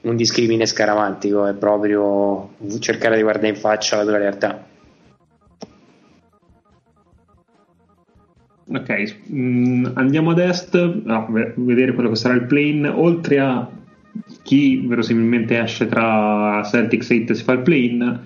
un 0.02 0.16
discrimine 0.16 0.66
scaramantico 0.66 1.46
è 1.46 1.54
proprio 1.54 2.50
cercare 2.78 3.16
di 3.16 3.22
guardare 3.22 3.48
in 3.48 3.56
faccia 3.56 3.96
la 3.96 4.04
dura 4.04 4.18
realtà 4.18 4.66
ok 8.70 9.16
mm, 9.32 9.86
andiamo 9.94 10.30
ad 10.30 10.38
est 10.38 10.74
a 10.74 11.26
vedere 11.56 11.94
quello 11.94 12.10
che 12.10 12.16
sarà 12.16 12.34
il 12.34 12.46
plane 12.46 12.88
oltre 12.88 13.38
a 13.38 13.68
chi 14.42 14.86
verosimilmente 14.86 15.58
esce 15.58 15.86
tra 15.86 16.62
Celtics 16.64 17.10
e 17.10 17.14
Heat 17.14 17.32
si 17.32 17.42
fa 17.42 17.52
il 17.52 17.60
plane 17.60 18.20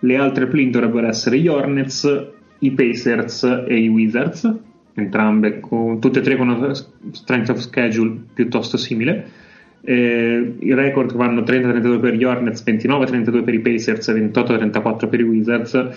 le 0.00 0.16
altre 0.16 0.46
plane 0.46 0.70
dovrebbero 0.70 1.08
essere 1.08 1.38
gli 1.38 1.48
Hornets 1.48 2.36
i 2.60 2.72
Pacers 2.72 3.64
e 3.66 3.78
i 3.78 3.88
Wizards, 3.88 4.52
entrambe 4.94 5.60
con, 5.60 6.00
tutte 6.00 6.20
e 6.20 6.22
tre 6.22 6.36
con 6.36 6.48
una 6.48 6.74
strength 6.74 7.50
of 7.50 7.58
schedule 7.58 8.16
piuttosto 8.34 8.76
simile. 8.76 9.46
Eh, 9.80 10.54
I 10.58 10.74
record 10.74 11.14
vanno 11.14 11.42
30-32 11.42 12.00
per 12.00 12.14
gli 12.14 12.24
Hornets, 12.24 12.62
29-32 12.64 13.44
per 13.44 13.54
i 13.54 13.60
Pacers 13.60 14.08
e 14.08 14.30
28-34 14.30 15.08
per 15.08 15.20
i 15.20 15.22
Wizards. 15.22 15.88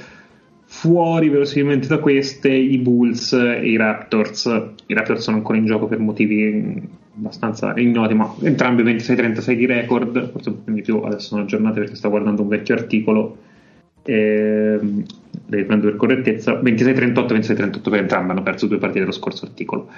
Fuori 0.65 1.27
verosimilmente 1.27 1.87
da 1.87 1.97
queste 1.97 2.49
i 2.49 2.77
Bulls 2.77 3.33
e 3.33 3.69
i 3.69 3.75
Raptors. 3.75 4.45
I 4.85 4.93
Raptors 4.93 5.21
sono 5.21 5.37
ancora 5.37 5.57
in 5.57 5.65
gioco 5.65 5.87
per 5.87 5.99
motivi 5.99 6.81
abbastanza 7.17 7.73
ignoti, 7.75 8.13
ma 8.13 8.33
entrambi 8.41 8.83
26-36 8.83 9.53
di 9.53 9.65
record, 9.65 10.31
forse 10.31 10.49
un 10.49 10.63
po' 10.63 10.71
di 10.71 10.81
più, 10.81 10.97
adesso 10.99 11.27
sono 11.27 11.41
aggiornate 11.41 11.81
perché 11.81 11.95
sto 11.95 12.09
guardando 12.09 12.41
un 12.41 12.47
vecchio 12.47 12.75
articolo 12.75 13.37
eh, 14.03 14.79
devi 15.45 15.63
prendere 15.63 15.91
per 15.91 15.95
correttezza 15.97 16.53
26-38 16.53 17.25
26-38 17.25 17.89
per 17.89 17.99
entrambi 17.99 18.31
hanno 18.31 18.43
perso 18.43 18.67
due 18.67 18.77
partite 18.77 19.01
dello 19.01 19.11
scorso 19.11 19.45
articolo 19.45 19.89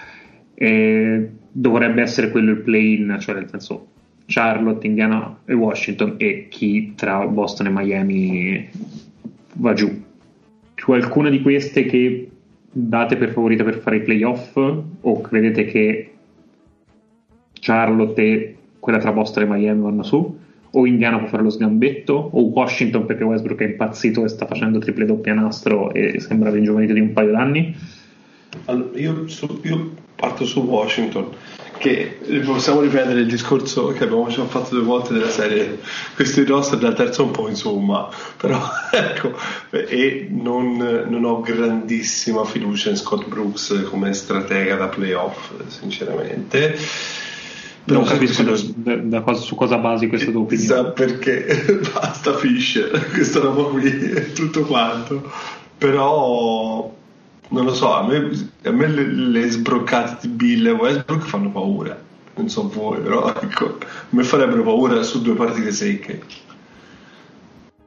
eh, 0.56 1.30
dovrebbe 1.52 2.02
essere 2.02 2.32
quello 2.32 2.52
il 2.52 2.62
play-in 2.62 3.18
cioè 3.20 3.36
nel 3.36 3.50
senso 3.50 3.88
Charlotte, 4.26 4.88
Indiana 4.88 5.40
e 5.46 5.54
Washington 5.54 6.16
e 6.18 6.48
chi 6.50 6.94
tra 6.96 7.26
Boston 7.26 7.68
e 7.68 7.70
Miami 7.70 8.70
va 9.56 9.74
giù. 9.74 10.02
Qualcuna 10.84 11.30
di 11.30 11.42
queste 11.42 11.86
che 11.86 12.30
date 12.72 13.18
per 13.18 13.32
favorita 13.32 13.64
per 13.64 13.80
fare 13.80 13.98
i 13.98 14.02
playoff 14.02 14.56
o 14.56 15.22
credete 15.22 15.66
che 15.66 16.14
Charlotte 17.54 18.22
e 18.22 18.56
quella 18.80 18.98
tra 18.98 19.14
Boston 19.14 19.44
e 19.44 19.48
Miami 19.48 19.82
vanno 19.82 20.04
su? 20.04 20.40
O 20.76 20.86
Indiana 20.88 21.20
può 21.20 21.28
fare 21.28 21.44
lo 21.44 21.52
sgambetto? 21.52 22.14
O 22.14 22.42
Washington 22.46 23.06
perché 23.06 23.24
Westbrook 23.24 23.62
è 23.62 23.66
impazzito 23.66 24.26
e 24.26 24.28
sta 24.28 24.48
facendo 24.48 24.80
triple 24.80 25.06
doppia 25.06 25.34
nastro 25.34 25.94
e 25.94 26.20
sembra 26.20 26.50
ringiovanito 26.50 26.94
di 26.94 27.00
un 27.00 27.14
paio 27.14 27.32
d'anni? 27.32 27.76
Allora, 28.66 29.00
io, 29.00 29.28
su, 29.28 29.60
io, 29.64 29.92
parto 30.16 30.46
su 30.46 30.62
Washington 30.62 31.30
che 31.78 32.20
possiamo 32.46 32.80
ripetere 32.80 33.22
il 33.22 33.28
discorso 33.28 33.88
che 33.88 34.04
abbiamo 34.04 34.28
già 34.30 34.46
fatto 34.46 34.76
due 34.76 34.84
volte 34.84 35.14
della 35.14 35.30
serie 35.30 35.80
questo 36.16 36.44
roster 36.46 36.80
dal 36.80 36.96
terzo 36.96 37.24
un 37.24 37.32
po' 37.32 37.50
insomma 37.50 38.08
però 38.38 38.62
ecco 38.92 39.38
e 39.72 40.28
non, 40.30 40.78
non 41.10 41.26
ho 41.26 41.42
grandissima 41.42 42.46
fiducia 42.46 42.90
in 42.90 42.96
Scott 42.96 43.28
Brooks 43.28 43.86
come 43.90 44.14
stratega 44.14 44.76
da 44.76 44.88
playoff 44.88 45.52
sinceramente 45.68 46.78
non 47.86 48.06
capisco 48.06 48.44
da, 48.44 48.96
da 48.96 49.22
cosa, 49.22 49.42
su 49.42 49.56
cosa 49.56 49.78
basi 49.78 50.08
questa 50.08 50.32
tua 50.32 50.42
opinione. 50.42 50.68
Sa 50.68 50.86
perché 50.86 51.82
basta 51.94 52.34
Fisher, 52.36 53.08
questa 53.12 53.40
roba 53.40 53.64
qui 53.64 53.90
è 53.90 54.32
tutto 54.32 54.62
quanto. 54.62 55.30
Però 55.78 56.94
non 57.50 57.66
lo 57.66 57.74
so, 57.74 57.94
a 57.94 58.06
me, 58.08 58.32
a 58.64 58.72
me 58.72 58.88
le, 58.88 59.04
le, 59.06 59.50
sbroccate 59.50 60.28
di 60.28 60.34
Bill 60.34 60.68
e 60.68 60.72
Westbrook 60.72 61.24
fanno 61.24 61.50
paura. 61.52 61.98
Non 62.36 62.50
so 62.50 62.68
voi, 62.68 63.00
però 63.00 63.28
ecco, 63.30 63.78
a 63.80 64.06
me 64.10 64.24
farebbero 64.24 64.64
paura 64.64 65.04
su 65.04 65.22
due 65.22 65.36
partite 65.36 65.72
secche. 65.72 66.22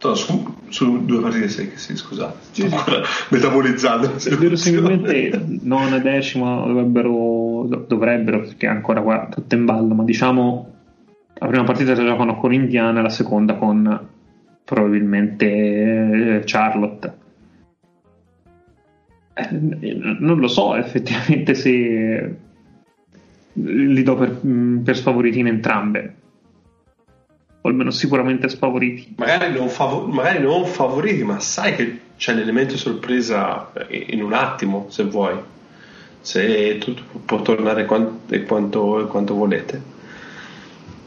No, 0.02 0.14
su, 0.14 0.54
su, 0.68 1.04
due 1.04 1.20
partite 1.20 1.48
secche, 1.48 1.78
sì, 1.78 1.96
scusate, 1.96 2.36
sto 2.52 2.64
ancora 2.64 3.02
metabolizzando. 3.30 4.12
Verosimilmente 4.38 5.44
nona 5.62 5.96
e 5.96 6.00
decima 6.00 6.64
dovrebbero, 6.64 7.66
dovrebbero, 7.88 8.40
perché 8.40 8.66
ancora 8.66 9.00
qua 9.00 9.28
tutto 9.30 9.54
in 9.54 9.64
ballo, 9.64 9.94
ma 9.94 10.04
diciamo 10.04 10.74
la 11.38 11.46
prima 11.48 11.64
partita 11.64 11.94
la 11.94 12.04
giocano 12.04 12.38
con 12.38 12.52
Indiana 12.52 13.02
la 13.02 13.10
seconda 13.10 13.54
con 13.56 14.08
probabilmente 14.64 15.46
eh, 15.46 16.42
Charlotte. 16.44 17.24
Eh, 19.38 19.48
non 19.50 20.38
lo 20.38 20.48
so 20.48 20.76
effettivamente 20.76 21.54
se 21.54 22.36
li 23.52 24.02
do 24.02 24.16
per, 24.16 24.40
per 24.82 24.96
sfavoriti 24.96 25.40
in 25.40 25.46
entrambe 25.46 26.14
o 27.66 27.68
almeno 27.68 27.90
sicuramente 27.90 28.48
sfavoriti. 28.48 29.14
Magari 29.16 29.52
non, 29.52 29.68
favor- 29.68 30.06
magari 30.08 30.40
non 30.40 30.64
favoriti, 30.64 31.24
ma 31.24 31.40
sai 31.40 31.74
che 31.74 32.00
c'è 32.16 32.32
l'elemento 32.32 32.76
sorpresa 32.76 33.72
in 33.88 34.22
un 34.22 34.32
attimo, 34.32 34.86
se 34.88 35.02
vuoi. 35.02 35.36
Se 36.20 36.78
tutto 36.78 37.02
può 37.24 37.42
tornare 37.42 37.84
quanto, 37.84 38.40
quanto, 38.46 39.06
quanto 39.10 39.34
volete. 39.34 39.82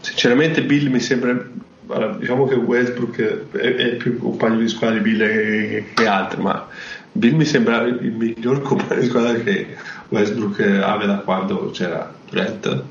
Sinceramente, 0.02 0.64
Bill 0.64 0.90
mi 0.90 1.00
sembra. 1.00 1.58
Allora, 1.92 2.16
diciamo 2.18 2.46
che 2.46 2.56
Westbrook 2.56 3.52
è, 3.52 3.76
è, 3.76 3.96
più 3.96 4.20
compagno 4.20 4.60
di 4.60 4.68
squadra 4.68 5.00
di 5.00 5.10
Bill 5.10 5.18
che, 5.18 5.86
che 5.96 6.08
altri, 6.08 6.42
ma 6.42 6.68
Bill 7.12 7.36
mi 7.36 7.46
sembra 7.46 7.82
il 7.82 8.12
miglior 8.12 8.62
compagno 8.62 9.02
di 9.02 9.08
squadra 9.08 9.34
che 9.34 9.76
Westbrook 10.10 10.60
aveva 10.60 11.14
da 11.14 11.20
quando 11.20 11.72
c'era 11.72 12.14
Durant. 12.30 12.84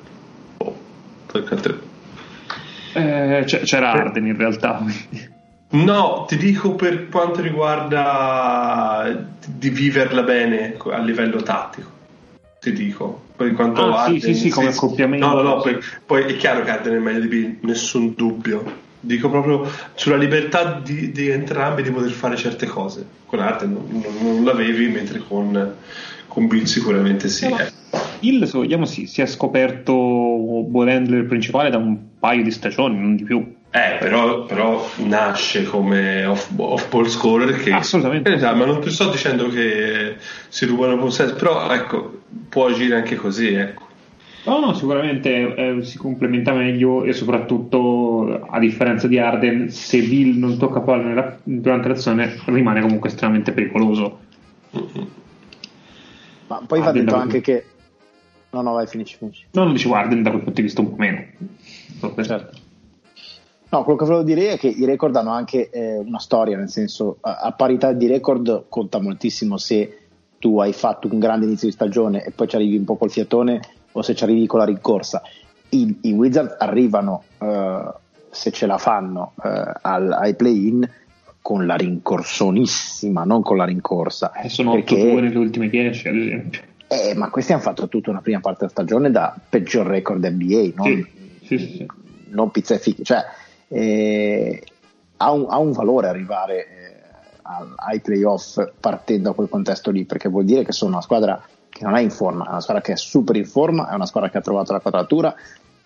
Oh, 0.59 0.77
eh, 2.93 3.45
c'era 3.45 3.93
Arden 3.93 4.27
in 4.27 4.37
realtà. 4.37 4.85
No, 5.71 6.25
ti 6.27 6.37
dico 6.37 6.75
per 6.75 7.09
quanto 7.09 7.43
riguarda 7.43 9.27
di 9.47 9.69
viverla 9.69 10.23
bene 10.23 10.77
a 10.91 10.99
livello 10.99 11.43
tattico. 11.43 11.97
Ti 12.61 12.73
dico. 12.73 13.27
Poi 13.37 13.53
quanto 13.53 13.95
ah, 13.95 14.05
Arden, 14.05 14.21
sì, 14.21 14.35
sì, 14.35 14.41
sì, 14.41 14.51
come 14.51 14.69
accoppiamento. 14.69 15.27
No, 15.27 15.35
no, 15.35 15.43
no, 15.43 15.61
poi, 15.61 15.79
poi, 16.05 16.25
è 16.25 16.37
chiaro 16.37 16.63
che 16.65 16.71
Arden 16.71 16.95
è 16.95 16.99
meglio 16.99 17.21
di 17.21 17.29
Bill, 17.29 17.59
nessun 17.61 18.15
dubbio. 18.17 18.87
Dico 19.01 19.31
proprio 19.31 19.71
sulla 19.95 20.17
libertà 20.17 20.81
di, 20.83 21.13
di 21.13 21.29
entrambi 21.29 21.83
di 21.83 21.91
poter 21.91 22.11
fare 22.11 22.37
certe 22.37 22.67
cose. 22.67 23.07
Con 23.27 23.41
Arden 23.41 23.73
non, 23.73 23.87
non, 23.91 24.35
non 24.35 24.45
l'avevi, 24.45 24.89
mentre 24.89 25.21
con, 25.27 25.75
con 26.27 26.47
Bill 26.47 26.65
sicuramente 26.65 27.29
sì. 27.29 27.49
No, 27.49 27.59
eh. 27.59 27.71
Hill, 28.21 28.45
se 28.45 28.59
vogliamo, 28.59 28.85
si, 28.85 29.07
si 29.07 29.21
è 29.23 29.27
scoperto 29.27 29.95
ball 29.95 31.27
principale 31.27 31.71
da 31.71 31.77
un 31.77 31.97
paio 32.19 32.43
di 32.43 32.51
stagioni, 32.51 32.99
non 32.99 33.17
di 33.17 33.23
più. 33.25 33.55
Eh, 33.71 33.99
però, 34.01 34.45
però 34.45 34.89
nasce 34.97 35.65
come 35.65 36.25
off-ball 36.25 37.07
scorer 37.07 37.63
che... 37.63 37.71
Assolutamente. 37.71 38.33
Eh, 38.33 38.55
ma 38.55 38.65
non 38.65 38.81
ti 38.81 38.91
sto 38.91 39.11
dicendo 39.11 39.49
che 39.49 40.17
si 40.49 40.65
rubano 40.65 40.97
possesso, 40.99 41.35
però 41.35 41.71
ecco, 41.71 42.23
può 42.49 42.67
agire 42.67 42.97
anche 42.97 43.17
così, 43.17 43.53
ecco. 43.53 43.88
No, 44.45 44.61
no, 44.61 44.73
sicuramente 44.73 45.55
eh, 45.55 45.83
si 45.83 45.99
complementa 45.99 46.53
meglio 46.53 47.05
e 47.05 47.13
soprattutto 47.13 48.47
a 48.49 48.59
differenza 48.59 49.07
di 49.07 49.19
Arden, 49.19 49.71
se 49.71 50.01
Bill 50.01 50.39
non 50.39 50.59
tocca 50.59 50.81
palla 50.81 51.39
durante 51.43 51.89
l'azione 51.89 52.41
rimane 52.47 52.81
comunque 52.81 53.09
estremamente 53.09 53.53
pericoloso. 53.53 54.21
Ma 56.47 56.63
poi 56.67 56.81
va 56.81 56.93
detto 56.93 57.15
anche 57.15 57.41
che 57.41 57.65
No, 58.51 58.63
no, 58.63 58.73
vai, 58.73 58.87
finisci, 58.87 59.17
finisci. 59.17 59.47
No, 59.53 59.65
non 59.65 59.73
dici 59.73 59.89
guarda, 59.89 60.15
da 60.15 60.31
quel 60.31 60.43
punto 60.43 60.61
di 60.61 60.63
vista 60.63 60.81
un 60.81 60.91
po' 60.91 60.97
meno. 60.97 61.23
Certo. 62.23 62.59
No, 63.71 63.83
quello 63.85 63.99
che 63.99 64.05
volevo 64.07 64.23
dire 64.23 64.53
è 64.53 64.59
che 64.59 64.69
i 64.69 64.87
record 64.87 65.15
hanno 65.17 65.33
anche 65.33 65.69
eh, 65.69 65.99
una 65.99 66.19
storia, 66.19 66.57
nel 66.57 66.71
senso, 66.71 67.19
a, 67.21 67.41
a, 67.41 67.53
parità 67.53 67.93
di 67.93 68.07
record 68.07 68.65
conta 68.71 68.99
moltissimo 69.01 69.59
se 69.59 70.07
tu 70.39 70.59
hai 70.59 70.73
fatto 70.73 71.09
un 71.11 71.19
grande 71.19 71.45
inizio 71.45 71.69
di 71.69 71.75
stagione 71.75 72.25
e 72.25 72.31
poi 72.31 72.49
ci 72.49 72.57
arrivi 72.57 72.77
un 72.77 72.85
po' 72.85 72.97
col 72.97 73.11
fiatone 73.11 73.61
o 73.93 74.03
se 74.03 74.15
ci 74.15 74.25
arrivi 74.25 74.47
con 74.47 74.59
la 74.61 74.65
rincorsa. 74.65 75.23
I, 75.71 75.99
i 76.03 76.13
Wizards 76.13 76.57
arrivano, 76.59 77.25
eh, 77.39 77.93
se 78.31 78.51
ce 78.51 78.67
la 78.67 78.79
fanno, 78.79 79.35
eh, 79.43 79.73
al, 79.83 80.13
ai 80.13 80.35
play-in 80.35 80.89
con 81.41 81.67
la 81.67 81.77
rincorsonissima, 81.77 83.25
non 83.25 83.43
con 83.43 83.57
la 83.57 83.65
rincorsa. 83.65 84.33
Eh, 84.33 84.49
sono 84.49 84.73
perché... 84.73 85.01
8 85.01 85.21
nelle 85.21 85.39
ultime 85.39 85.69
10, 85.69 86.09
ad 86.09 86.17
esempio. 86.17 86.61
Eh, 86.89 87.15
ma 87.15 87.29
questi 87.29 87.53
hanno 87.53 87.61
fatto 87.63 87.89
tutta 87.89 88.11
una 88.11 88.23
prima 88.23 88.41
parte 88.41 88.61
della 88.61 88.71
stagione 88.71 89.11
da 89.11 89.35
peggior 89.49 89.87
record 89.87 90.25
NBA, 90.25 90.73
non, 90.75 91.07
sì, 91.43 91.59
sì, 91.59 91.77
sì. 91.77 91.87
non 92.31 92.51
pizza 92.51 92.75
e 92.75 92.79
fichi. 92.79 93.05
Cioè, 93.05 93.23
eh, 93.69 94.63
ha, 95.19 95.33
un, 95.33 95.47
ha, 95.49 95.59
un, 95.59 95.73
valore 95.73 96.09
arrivare 96.09 96.67
eh, 96.67 97.03
ai 97.77 98.01
playoff 98.01 98.73
partendo 98.81 99.29
da 99.29 99.35
quel 99.35 99.51
contesto 99.51 99.91
lì, 99.91 100.05
perché 100.05 100.31
vuol 100.31 100.47
dire 100.47 100.65
che 100.65 100.73
sono 100.73 100.93
una 100.93 101.03
squadra 101.03 101.43
che 101.79 101.85
non 101.85 101.95
è 101.95 102.01
in 102.01 102.11
forma, 102.11 102.45
è 102.45 102.49
una 102.49 102.61
squadra 102.61 102.83
che 102.83 102.93
è 102.95 102.97
super 102.97 103.37
in 103.37 103.47
forma, 103.47 103.89
è 103.89 103.95
una 103.95 104.05
squadra 104.05 104.31
che 104.31 104.39
ha 104.39 104.41
trovato 104.41 104.73
la 104.73 104.81
quadratura, 104.81 105.33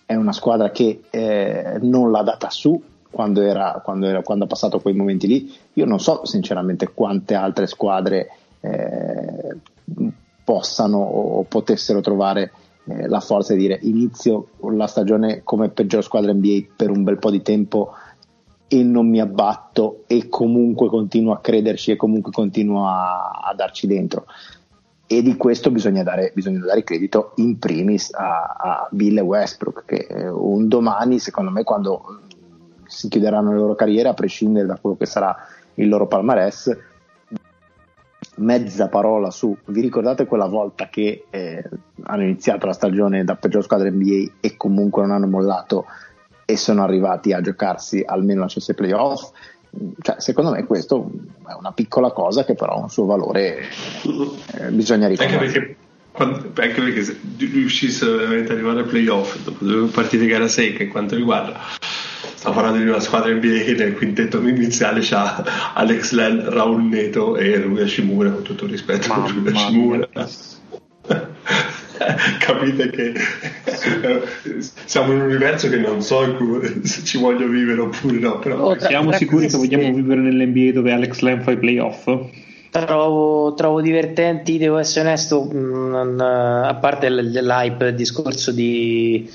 è 0.07 0.15
una 0.15 0.33
squadra 0.33 0.71
che 0.71 1.03
eh, 1.11 1.77
non 1.83 2.11
l'ha 2.11 2.23
data 2.23 2.49
su 2.49 2.83
quando, 3.11 3.43
era, 3.43 3.79
quando, 3.85 4.07
era, 4.07 4.23
quando, 4.23 4.45
ha 4.45 4.47
passato 4.47 4.81
quei 4.81 4.95
momenti 4.95 5.27
lì. 5.27 5.55
Io 5.75 5.85
non 5.85 6.01
so 6.01 6.25
sinceramente 6.25 6.95
quante 6.95 7.35
altre 7.35 7.67
squadre 7.67 8.31
eh, 8.61 9.57
possano 10.43 10.97
o 10.97 11.43
potessero 11.43 12.01
trovare 12.01 12.53
eh, 12.87 13.07
la 13.07 13.21
forza 13.21 13.53
di 13.53 13.61
dire 13.61 13.79
inizio 13.83 14.49
la 14.71 14.87
stagione 14.87 15.43
come 15.45 15.69
peggior 15.69 16.03
squadra 16.03 16.33
NBA 16.33 16.69
per 16.75 16.89
un 16.89 17.03
bel 17.03 17.19
po' 17.19 17.31
di 17.31 17.43
tempo 17.43 17.93
e 18.67 18.83
non 18.83 19.11
mi 19.11 19.21
abbatto 19.21 20.05
e 20.07 20.31
comunque 20.31 20.89
continuo 20.89 21.35
a 21.35 21.41
crederci 21.41 21.91
e 21.91 21.97
comunque 21.97 22.33
continuo 22.33 22.89
a, 22.89 23.43
a 23.45 23.53
darci 23.55 23.87
dentro 23.87 24.25
e 25.13 25.23
di 25.23 25.37
questo 25.37 25.71
bisogna 25.71 26.03
dare, 26.03 26.33
bisogna 26.35 26.65
dare 26.65 26.83
credito 26.83 27.33
in 27.37 27.59
primis 27.59 28.15
a, 28.15 28.57
a, 28.57 28.89
Bill 28.91 29.21
Westbrook 29.21 29.85
che 29.85 30.07
eh, 30.09 30.29
un 30.29 30.69
domani 30.69 31.19
secondo 31.19 31.51
me 31.51 31.65
quando 31.65 32.21
si 32.87 33.09
chiuderanno 33.09 33.51
le 33.53 33.59
loro 33.59 33.75
carriere 33.75 34.09
a 34.09 34.15
prescindere 34.15 34.67
da 34.67 34.79
quello 34.81 34.97
che 34.97 35.05
sarà 35.05 35.37
il 35.75 35.89
loro 35.89 36.07
palmarès 36.07 36.79
mezza 38.37 38.89
parola 38.89 39.31
su 39.31 39.55
vi 39.67 39.83
ricordate 39.83 40.25
quella 40.25 40.47
volta 40.47 40.89
che 40.89 41.27
eh, 41.29 41.63
hanno 42.05 42.23
iniziato 42.23 42.65
la 42.65 42.73
stagione 42.73 43.23
da 43.23 43.37
peggior 43.37 43.63
squadra 43.63 43.91
NBA 43.91 44.37
e 44.41 44.57
comunque 44.57 45.03
non 45.03 45.11
hanno 45.11 45.27
mollato 45.27 45.85
e 46.47 46.57
sono 46.57 46.83
arrivati 46.83 47.35
a 47.35 47.43
giocarsi 47.43 48.03
almeno 48.05 48.41
l'accesso 48.41 48.71
ai 48.71 48.77
playoff 48.79 49.31
cioè, 50.01 50.17
secondo 50.19 50.51
me 50.51 50.65
questo 50.65 51.11
è 51.47 51.53
una 51.59 51.73
piccola 51.73 52.11
cosa 52.11 52.45
che 52.45 52.55
però 52.55 52.75
ha 52.75 52.83
un 52.83 52.91
suo 52.91 53.07
valore 53.07 53.69
eh, 54.03 54.69
bisogna 54.71 55.09
riconoscere 55.09 55.45
anche 55.45 55.59
perché, 55.59 55.77
quando, 56.13 56.37
anche 56.61 56.81
perché 56.83 57.03
se 57.03 57.19
riuscissero 57.39 58.17
veramente 58.17 58.53
ad 58.53 58.59
arrivare 58.59 58.81
ai 58.81 58.87
playoff 58.87 59.39
dopo 59.43 59.65
due 59.65 59.89
partite 59.89 60.27
gara 60.27 60.49
secche 60.49 60.85
in 60.85 60.91
quanto 60.91 61.17
riguarda 61.17 61.59
stiamo 62.35 62.55
parlando 62.55 62.83
di 62.83 62.89
una 62.89 63.01
squadra 63.01 63.33
NBA 63.33 63.63
che 63.65 63.75
nel 63.75 63.95
quintetto 63.95 64.41
iniziale 64.41 65.01
c'ha 65.03 65.73
Alex 65.75 66.13
Len, 66.13 66.51
Raul 66.51 66.83
Neto 66.83 67.37
e 67.37 67.57
Ruya 67.59 67.87
Shimura 67.87 68.31
con 68.31 68.43
tutto 68.43 68.65
il 68.65 68.71
rispetto 68.71 69.09
per 69.23 69.31
Ruya 69.33 69.57
Shimura 69.57 70.09
capite 72.41 72.91
che 72.91 73.13
siamo 74.85 75.13
in 75.13 75.21
un 75.21 75.27
universo 75.27 75.69
che 75.69 75.77
non 75.77 76.03
so 76.03 76.37
se 76.83 77.05
ci 77.05 77.19
voglio 77.19 77.47
vivere 77.47 77.81
oppure 77.81 78.19
no. 78.19 78.39
Però... 78.39 78.59
Oh, 78.59 78.77
tra, 78.77 78.89
siamo 78.89 79.11
tra 79.11 79.19
sicuri 79.19 79.47
che 79.49 79.57
vogliamo 79.57 79.93
vivere 79.93 80.21
nell'NBA 80.21 80.73
dove 80.73 80.93
Alex 80.93 81.21
Len 81.21 81.43
fa 81.43 81.53
i 81.53 81.59
playoff? 81.59 82.05
Trovo, 82.71 83.53
trovo, 83.53 83.83
divertenti, 83.83 84.57
devo 84.57 84.79
essere 84.79 85.09
onesto, 85.09 85.45
mh, 85.45 85.57
mm, 85.57 86.21
a 86.21 86.79
parte 86.81 87.11
l'hype, 87.11 87.89
il 87.89 87.95
discorso 87.95 88.51
di, 88.51 89.29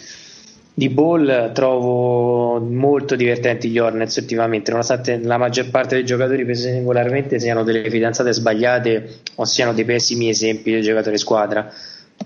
di 0.73 0.89
Ball, 0.89 1.51
trovo 1.51 2.59
molto 2.59 3.15
divertenti 3.15 3.69
gli 3.69 3.77
Hornets 3.77 4.15
ultimamente, 4.15 4.71
nonostante 4.71 5.19
la 5.21 5.37
maggior 5.37 5.69
parte 5.69 5.93
dei 5.93 6.03
giocatori 6.03 6.45
presi 6.45 6.71
singolarmente 6.71 7.39
siano 7.39 7.63
delle 7.63 7.87
fidanzate 7.91 8.33
sbagliate 8.33 9.19
o 9.35 9.45
siano 9.45 9.73
dei 9.73 9.85
pessimi 9.85 10.29
esempi 10.29 10.73
di 10.73 10.81
giocatori 10.81 11.19
squadra 11.19 11.71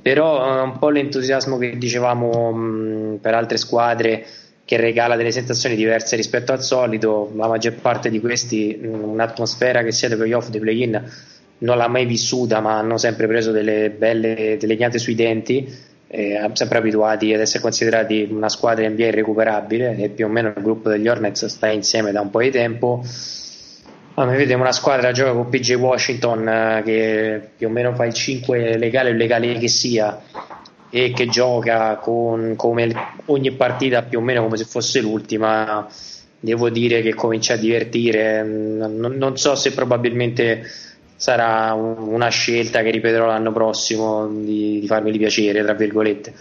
però 0.02 0.58
è 0.58 0.62
un 0.62 0.78
po' 0.78 0.90
l'entusiasmo 0.90 1.58
che 1.58 1.78
dicevamo 1.78 2.52
mh, 2.52 3.18
per 3.22 3.34
altre 3.34 3.58
squadre 3.58 4.26
che 4.64 4.78
regala 4.78 5.16
delle 5.16 5.32
sensazioni 5.32 5.76
diverse 5.76 6.16
rispetto 6.16 6.52
al 6.52 6.62
solito, 6.62 7.32
la 7.36 7.48
maggior 7.48 7.74
parte 7.74 8.10
di 8.10 8.20
questi 8.20 8.78
mh, 8.80 9.10
un'atmosfera 9.10 9.84
che 9.84 9.92
sia 9.92 10.08
dei 10.08 10.18
playoff, 10.18 10.50
dei 10.50 10.62
play-in 10.62 11.04
non 11.60 11.78
l'ha 11.78 11.88
mai 11.88 12.06
vissuta 12.06 12.60
ma 12.60 12.78
hanno 12.78 12.98
sempre 12.98 13.28
preso 13.28 13.52
delle 13.52 13.90
belle 13.92 14.58
delle 14.60 14.76
gnate 14.76 14.98
sui 14.98 15.14
denti 15.14 15.90
eh, 16.08 16.50
sempre 16.54 16.80
abituati 16.80 17.34
ad 17.34 17.40
essere 17.40 17.62
considerati 17.62 18.28
una 18.30 18.50
squadra 18.50 18.88
NBA 18.90 19.06
irrecuperabile 19.06 19.96
e 19.96 20.10
più 20.10 20.26
o 20.26 20.30
meno 20.30 20.52
il 20.56 20.62
gruppo 20.62 20.90
degli 20.90 21.08
Hornets 21.08 21.46
sta 21.46 21.70
insieme 21.70 22.12
da 22.12 22.20
un 22.20 22.30
po' 22.30 22.42
di 22.42 22.52
tempo 22.52 23.02
noi 24.16 24.36
vediamo 24.36 24.64
una 24.64 24.72
squadra 24.72 25.08
che 25.08 25.14
gioca 25.14 25.32
con 25.32 25.50
PJ 25.50 25.74
Washington 25.76 26.48
eh, 26.48 26.82
che 26.84 27.50
più 27.58 27.68
o 27.68 27.70
meno 27.70 27.94
fa 27.96 28.06
il 28.06 28.14
5 28.14 28.78
legale 28.78 29.10
o 29.10 29.14
illegale 29.14 29.58
che 29.58 29.68
sia 29.70 30.22
e 30.90 31.14
che 31.14 31.28
gioca 31.28 31.96
con, 31.96 32.56
come 32.58 32.92
ogni 33.28 33.52
partita 33.52 34.04
più 34.04 34.20
o 34.20 34.22
meno 34.22 34.44
come 34.44 34.58
se 34.58 34.66
fosse 34.66 35.00
l'ultima. 35.00 35.88
Devo 36.44 36.70
dire 36.70 37.02
che 37.02 37.14
comincia 37.14 37.54
a 37.54 37.58
divertire. 37.58 38.44
Non, 38.44 39.14
non 39.16 39.38
so 39.38 39.56
se 39.56 39.72
probabilmente 39.72 40.64
sarà 41.16 41.74
una 41.74 42.30
scelta 42.30 42.82
che 42.82 42.90
ripeterò 42.90 43.28
l'anno 43.28 43.52
prossimo 43.52 44.28
di, 44.28 44.80
di 44.80 44.88
farmi 44.88 45.16
piacere 45.18 45.62
tra 45.64 45.74
virgolette. 45.74 46.34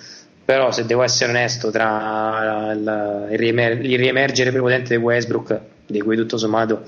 Però 0.45 0.73
se 0.73 0.87
devo 0.87 1.03
essere 1.03 1.31
onesto 1.31 1.71
tra 1.71 2.73
il, 2.73 3.27
riemer- 3.37 3.85
il 3.85 3.99
riemergere 3.99 4.51
prepotente 4.51 4.97
di 4.97 5.03
Westbrook 5.03 5.61
di 5.87 6.01
cui 6.01 6.17
tutto 6.17 6.39
sommato 6.39 6.83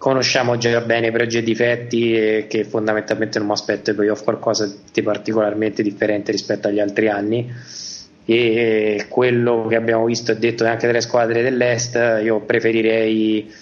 conosciamo 0.00 0.56
già 0.56 0.80
bene 0.80 1.08
i 1.08 1.12
pregi 1.12 1.36
e 1.36 1.42
difetti 1.42 2.14
e 2.14 2.46
che 2.48 2.64
fondamentalmente 2.64 3.36
non 3.36 3.48
mi 3.48 3.52
aspetto 3.52 3.90
poi 3.90 3.96
playoff 3.96 4.24
qualcosa 4.24 4.72
di 4.90 5.02
particolarmente 5.02 5.82
differente 5.82 6.32
rispetto 6.32 6.68
agli 6.68 6.80
altri 6.80 7.08
anni. 7.10 7.52
E 8.24 9.04
quello 9.10 9.66
che 9.68 9.76
abbiamo 9.76 10.06
visto 10.06 10.32
e 10.32 10.38
detto 10.38 10.64
anche 10.64 10.86
delle 10.86 11.02
squadre 11.02 11.42
dell'est 11.42 11.96
io 12.22 12.40
preferirei 12.40 13.52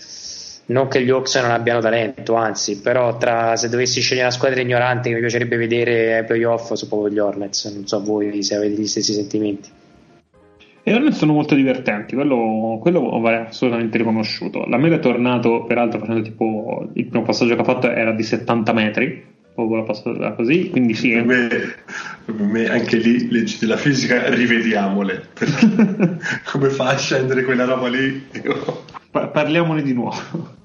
non 0.66 0.86
che 0.86 1.02
gli 1.02 1.10
Hawks 1.10 1.34
non 1.36 1.50
abbiano 1.50 1.80
talento 1.80 2.34
anzi 2.34 2.78
però 2.78 3.16
tra, 3.16 3.56
se 3.56 3.68
dovessi 3.68 4.00
scegliere 4.00 4.26
una 4.26 4.36
squadra 4.36 4.60
ignorante 4.60 5.08
che 5.08 5.16
mi 5.16 5.20
piacerebbe 5.20 5.56
vedere 5.56 6.18
ai 6.18 6.24
playoff 6.24 6.72
sono 6.74 6.88
proprio 6.88 7.12
gli 7.12 7.18
Hornets. 7.18 7.64
Non 7.64 7.86
so 7.88 8.00
voi 8.00 8.44
se 8.44 8.54
avete 8.54 8.80
gli 8.80 8.86
stessi 8.86 9.12
sentimenti 9.12 9.70
e 10.88 10.94
Hornets 10.94 11.18
sono 11.18 11.34
molto 11.34 11.54
divertenti, 11.54 12.14
quello, 12.14 12.78
quello 12.80 13.20
va 13.20 13.48
assolutamente 13.48 13.98
riconosciuto. 13.98 14.64
La 14.64 14.78
media 14.78 14.96
è 14.96 15.00
tornato, 15.00 15.64
peraltro, 15.64 15.98
facendo 15.98 16.22
tipo 16.22 16.88
il 16.94 17.04
primo 17.04 17.26
passaggio 17.26 17.54
che 17.54 17.60
ha 17.60 17.64
fatto 17.64 17.90
era 17.90 18.12
di 18.12 18.22
70 18.22 18.72
metri, 18.72 19.22
proprio 19.54 19.76
la 19.76 19.82
passata 19.82 20.32
così, 20.32 20.70
quindi 20.70 20.94
sì. 20.94 21.10
Per 21.10 21.24
me, 21.26 21.48
per 22.24 22.34
me 22.36 22.70
anche 22.70 22.96
lì 22.96 23.28
leggi 23.28 23.58
della 23.60 23.76
fisica, 23.76 24.30
rivediamole, 24.32 25.28
come 26.50 26.70
fa 26.70 26.88
a 26.88 26.96
scendere 26.96 27.44
quella 27.44 27.66
roba 27.66 27.88
lì? 27.88 28.24
Pa- 29.10 29.26
parliamone 29.26 29.82
di 29.82 29.92
nuovo. 29.92 30.56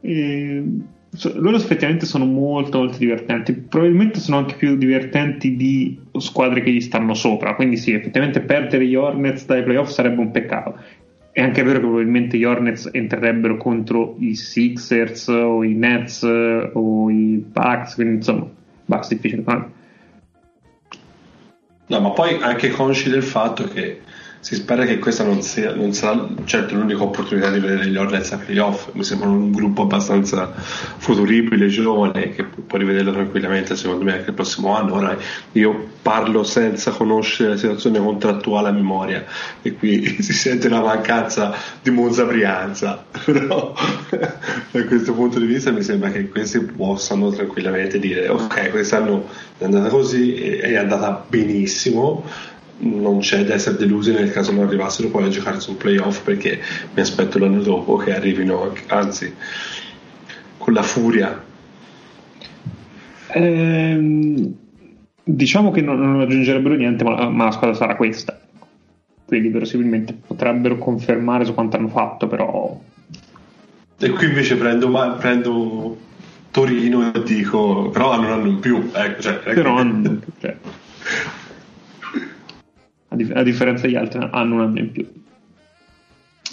E 0.00 0.64
loro 1.34 1.56
effettivamente 1.56 2.04
sono 2.04 2.26
molto 2.26 2.78
molto 2.78 2.98
divertenti 2.98 3.54
probabilmente 3.54 4.20
sono 4.20 4.36
anche 4.38 4.54
più 4.54 4.76
divertenti 4.76 5.56
di 5.56 5.98
squadre 6.20 6.62
che 6.62 6.70
gli 6.70 6.80
stanno 6.80 7.14
sopra. 7.14 7.54
Quindi 7.54 7.76
sì 7.76 7.92
effettivamente 7.92 8.40
perdere 8.40 8.86
gli 8.86 8.94
Hornets 8.94 9.46
dai 9.46 9.62
playoff 9.62 9.90
sarebbe 9.90 10.20
un 10.20 10.30
peccato. 10.30 10.78
È 11.32 11.42
anche 11.42 11.62
vero 11.62 11.80
che 11.80 11.84
probabilmente 11.84 12.38
gli 12.38 12.44
Hornets 12.44 12.88
entrerebbero 12.92 13.56
contro 13.56 14.16
i 14.20 14.34
Sixers 14.34 15.28
o 15.28 15.62
i 15.62 15.74
Nets 15.74 16.22
o 16.22 17.10
i 17.10 17.44
Bucks 17.46 17.94
quindi 17.94 18.14
insomma 18.14 18.46
Bucks 18.86 19.08
difficile 19.08 19.44
no 21.88 22.00
ma 22.00 22.10
poi 22.10 22.38
anche 22.40 22.70
consci 22.70 23.10
del 23.10 23.22
fatto 23.22 23.64
che 23.64 24.00
si 24.46 24.54
spera 24.54 24.84
che 24.84 25.00
questa 25.00 25.24
non, 25.24 25.42
sia, 25.42 25.74
non 25.74 25.92
sarà 25.92 26.24
certo 26.44 26.76
l'unica 26.76 27.02
opportunità 27.02 27.50
di 27.50 27.58
vedere 27.58 27.88
gli 27.88 27.96
Hornets 27.96 28.30
a 28.30 28.36
playoff. 28.36 28.90
Mi 28.92 29.02
sembra 29.02 29.26
un 29.26 29.50
gruppo 29.50 29.82
abbastanza 29.82 30.52
futuribile, 30.54 31.66
giovane, 31.66 32.30
che 32.30 32.44
può 32.44 32.78
rivederlo 32.78 33.10
tranquillamente, 33.10 33.74
secondo 33.74 34.04
me, 34.04 34.12
anche 34.12 34.28
il 34.28 34.34
prossimo 34.34 34.76
anno. 34.76 34.94
Ora 34.94 35.18
io 35.50 35.88
parlo 36.00 36.44
senza 36.44 36.92
conoscere 36.92 37.48
la 37.48 37.56
situazione 37.56 37.98
contrattuale 37.98 38.68
a 38.68 38.70
memoria 38.70 39.24
e 39.62 39.74
qui 39.74 40.18
si 40.22 40.32
sente 40.32 40.68
la 40.68 40.80
mancanza 40.80 41.52
di 41.82 41.90
Monza 41.90 42.22
Brianza. 42.22 43.04
Però 43.24 43.74
da 44.70 44.84
questo 44.84 45.12
punto 45.12 45.40
di 45.40 45.46
vista 45.46 45.72
mi 45.72 45.82
sembra 45.82 46.10
che 46.10 46.28
questi 46.28 46.60
possano 46.60 47.30
tranquillamente 47.30 47.98
dire 47.98 48.28
ok, 48.28 48.70
quest'anno 48.70 49.26
è 49.58 49.64
andata 49.64 49.88
così, 49.88 50.36
è 50.36 50.76
andata 50.76 51.24
benissimo 51.28 52.54
non 52.78 53.20
c'è 53.20 53.44
da 53.44 53.54
essere 53.54 53.76
delusi 53.76 54.12
nel 54.12 54.30
caso 54.30 54.52
non 54.52 54.66
arrivassero 54.66 55.08
poi 55.08 55.24
a 55.24 55.28
giocarsi 55.28 55.70
un 55.70 55.76
playoff 55.76 56.22
perché 56.22 56.60
mi 56.94 57.00
aspetto 57.00 57.38
l'anno 57.38 57.62
dopo 57.62 57.96
che 57.96 58.14
arrivino 58.14 58.72
anzi 58.88 59.34
con 60.58 60.72
la 60.72 60.82
furia. 60.82 61.44
Ehm, 63.28 64.54
diciamo 65.22 65.70
che 65.70 65.80
non, 65.80 65.98
non, 65.98 66.20
aggiungerebbero 66.20 66.74
niente 66.74 67.04
ma, 67.04 67.28
ma, 67.28 67.44
la 67.44 67.50
squadra 67.50 67.76
sarà 67.76 67.96
questa. 67.96 68.40
Quindi 69.24 69.48
verosimilmente 69.48 70.14
potrebbero 70.26 70.78
confermare 70.78 71.44
su 71.44 71.52
quanto 71.52 71.76
hanno 71.76 71.88
fatto 71.88 72.28
però 72.28 72.78
e 73.98 74.10
qui 74.10 74.26
invece 74.26 74.56
prendo, 74.56 74.90
prendo 75.18 75.96
Torino 76.50 77.14
e 77.14 77.22
dico 77.22 77.88
però 77.88 78.12
hanno 78.12 78.26
un 78.26 78.32
anno 78.32 78.48
in 78.48 78.60
più 78.60 78.90
ecco, 78.92 79.22
cioè, 79.22 79.36
però 79.38 79.78
hanno 79.78 80.20
cioè 80.38 80.50
a, 80.50 80.52
dif- 80.52 80.56
a 83.32 83.42
differenza 83.42 83.86
degli 83.86 83.96
altri 83.96 84.26
hanno 84.30 84.54
un 84.54 84.60
anno 84.60 84.78
in 84.78 84.92
più. 84.92 85.06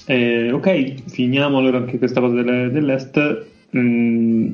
Eh, 0.05 0.51
ok, 0.51 1.09
finiamo 1.09 1.57
allora 1.57 1.77
anche 1.77 1.97
questa 1.97 2.19
cosa 2.19 2.35
delle, 2.35 2.69
dell'Est. 2.69 3.45
Mm, 3.77 4.51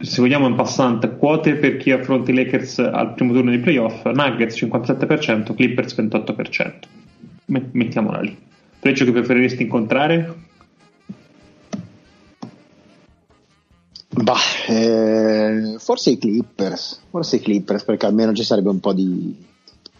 se 0.00 0.20
vogliamo 0.20 0.46
in 0.46 0.54
passante, 0.54 1.16
quote 1.16 1.54
per 1.56 1.76
chi 1.76 1.90
affronta 1.90 2.30
i 2.30 2.34
Lakers 2.34 2.78
al 2.78 3.14
primo 3.14 3.32
turno 3.32 3.50
di 3.50 3.58
playoff, 3.58 4.04
Nuggets 4.04 4.56
57%, 4.62 5.54
Clippers 5.54 5.94
28%. 5.96 6.72
Mettiamola 7.46 8.20
lì. 8.20 8.36
Freccio 8.78 9.04
che 9.04 9.12
preferiresti 9.12 9.62
incontrare? 9.62 10.46
Bah, 14.08 14.36
eh, 14.68 15.76
forse 15.78 16.10
i 16.10 16.18
Clippers, 16.18 17.02
forse 17.10 17.36
i 17.36 17.40
Clippers 17.40 17.84
perché 17.84 18.06
almeno 18.06 18.32
ci 18.32 18.42
sarebbe 18.42 18.68
un 18.68 18.80
po' 18.80 18.92
di, 18.92 19.36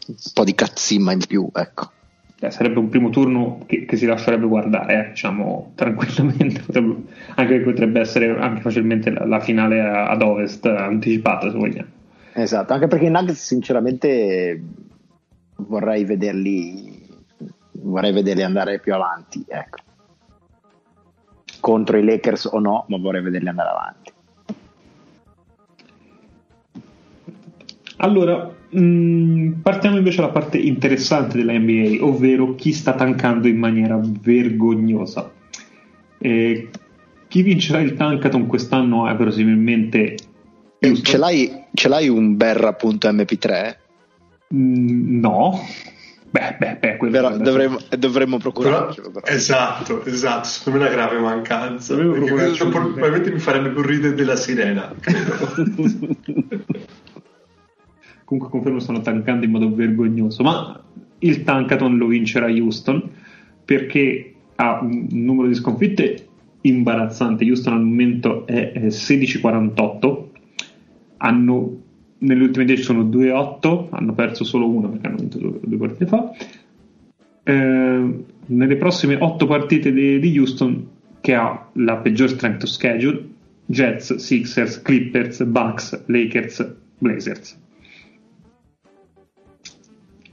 un 0.08 0.32
po' 0.32 0.44
di 0.44 0.54
cazzimma 0.54 1.12
in 1.12 1.20
più, 1.26 1.48
ecco. 1.52 1.92
Eh, 2.40 2.50
sarebbe 2.50 2.78
un 2.78 2.88
primo 2.88 3.10
turno 3.10 3.64
che, 3.66 3.84
che 3.84 3.96
si 3.96 4.06
lascerebbe 4.06 4.46
guardare, 4.46 5.06
eh, 5.06 5.08
diciamo 5.10 5.72
tranquillamente, 5.74 6.60
potrebbe, 6.60 7.02
anche 7.34 7.60
potrebbe 7.60 8.00
essere 8.00 8.38
anche 8.38 8.60
facilmente 8.60 9.10
la, 9.10 9.26
la 9.26 9.40
finale 9.40 9.80
ad 9.80 10.22
ovest 10.22 10.64
anticipata 10.66 11.50
se 11.50 11.56
vogliamo. 11.56 11.88
Esatto, 12.34 12.72
anche 12.72 12.86
perché 12.86 13.06
i 13.06 13.10
Nuggets 13.10 13.44
sinceramente 13.44 14.62
vorrei 15.56 16.04
vederli, 16.04 17.04
vorrei 17.72 18.12
vederli 18.12 18.44
andare 18.44 18.78
più 18.78 18.94
avanti, 18.94 19.44
ecco. 19.48 19.78
Contro 21.58 21.98
i 21.98 22.04
Lakers 22.04 22.44
o 22.52 22.60
no, 22.60 22.84
ma 22.86 22.98
vorrei 22.98 23.20
vederli 23.20 23.48
andare 23.48 23.68
avanti. 23.68 24.12
Allora, 27.96 28.54
mm, 28.76 29.52
partiamo 29.62 29.96
invece 29.96 30.20
dalla 30.20 30.32
parte 30.32 30.58
interessante 30.58 31.36
della 31.36 31.52
NBA, 31.58 32.04
ovvero 32.04 32.54
chi 32.54 32.72
sta 32.72 32.94
tankando 32.94 33.48
in 33.48 33.58
maniera 33.58 34.00
vergognosa. 34.02 35.30
Eh, 36.18 36.68
chi 37.28 37.42
vincerà 37.42 37.80
il 37.80 37.94
tankathon 37.94 38.46
quest'anno 38.46 39.08
è 39.08 39.14
verosimilmente... 39.14 40.16
Eh, 40.80 41.02
ce, 41.02 41.16
l'hai, 41.16 41.64
ce 41.72 41.88
l'hai 41.88 42.08
un 42.08 42.36
berra.mp3? 42.36 43.76
Mm, 44.54 45.20
no. 45.20 45.60
Beh, 46.30 46.56
beh, 46.58 46.76
beh, 46.76 46.96
però 47.10 47.36
dovremmo, 47.38 47.78
dovremmo 47.96 48.36
procurarcelo. 48.36 49.10
Però, 49.10 49.26
esatto, 49.26 50.04
esatto, 50.04 50.46
secondo 50.46 50.80
me 50.80 50.84
è 50.84 50.92
una 50.92 50.96
grave 50.96 51.18
mancanza. 51.20 51.94
Probabilmente 51.94 53.30
mi 53.30 53.38
farebbe 53.38 53.70
più 53.70 53.80
ridere 53.80 54.14
della 54.14 54.36
sirena, 54.36 54.92
comunque 58.28 58.50
confermo 58.50 58.78
stanno 58.78 59.00
tankando 59.00 59.46
in 59.46 59.50
modo 59.50 59.74
vergognoso, 59.74 60.42
ma 60.42 60.78
il 61.20 61.44
tankathon 61.44 61.96
lo 61.96 62.08
vincerà 62.08 62.46
Houston 62.48 63.02
perché 63.64 64.34
ha 64.56 64.80
un 64.82 65.06
numero 65.10 65.48
di 65.48 65.54
sconfitte 65.54 66.26
imbarazzante. 66.60 67.46
Houston 67.46 67.72
al 67.72 67.82
momento 67.82 68.46
è 68.46 68.88
16-48, 68.88 70.24
hanno 71.16 71.76
nelle 72.18 72.42
ultime 72.42 72.66
10 72.66 72.82
sono 72.82 73.04
2-8, 73.04 73.86
hanno 73.90 74.12
perso 74.12 74.44
solo 74.44 74.68
uno 74.68 74.90
perché 74.90 75.06
hanno 75.06 75.16
vinto 75.16 75.38
due, 75.38 75.58
due 75.62 75.78
partite 75.78 76.06
fa. 76.06 76.30
Eh, 77.44 78.24
nelle 78.44 78.76
prossime 78.76 79.16
8 79.18 79.46
partite 79.46 79.90
di, 79.90 80.18
di, 80.18 80.38
Houston, 80.38 80.86
che 81.22 81.34
ha 81.34 81.66
la 81.72 81.96
peggior 81.96 82.28
strength 82.28 82.64
of 82.64 82.68
schedule, 82.68 83.26
Jets, 83.64 84.16
Sixers, 84.16 84.82
Clippers, 84.82 85.42
Bucks, 85.44 86.04
Lakers, 86.06 86.74
Blazers 86.98 87.66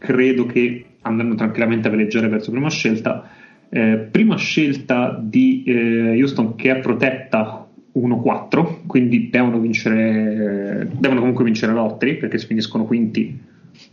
credo 0.05 0.45
che 0.45 0.85
andranno 1.01 1.35
tranquillamente 1.35 1.87
a 1.87 1.91
veleggiare 1.91 2.27
verso 2.27 2.51
prima 2.51 2.69
scelta. 2.69 3.27
Eh, 3.69 3.97
prima 4.11 4.37
scelta 4.37 5.19
di 5.19 5.63
eh, 5.65 6.21
Houston 6.21 6.55
che 6.55 6.71
è 6.71 6.79
protetta 6.79 7.67
1-4, 7.95 8.85
quindi 8.85 9.29
devono 9.29 9.59
vincere, 9.59 10.87
devono 10.97 11.19
comunque 11.19 11.43
vincere 11.43 11.73
lotteri 11.73 12.17
perché 12.17 12.37
se 12.37 12.45
finiscono 12.45 12.85
quinti 12.85 13.37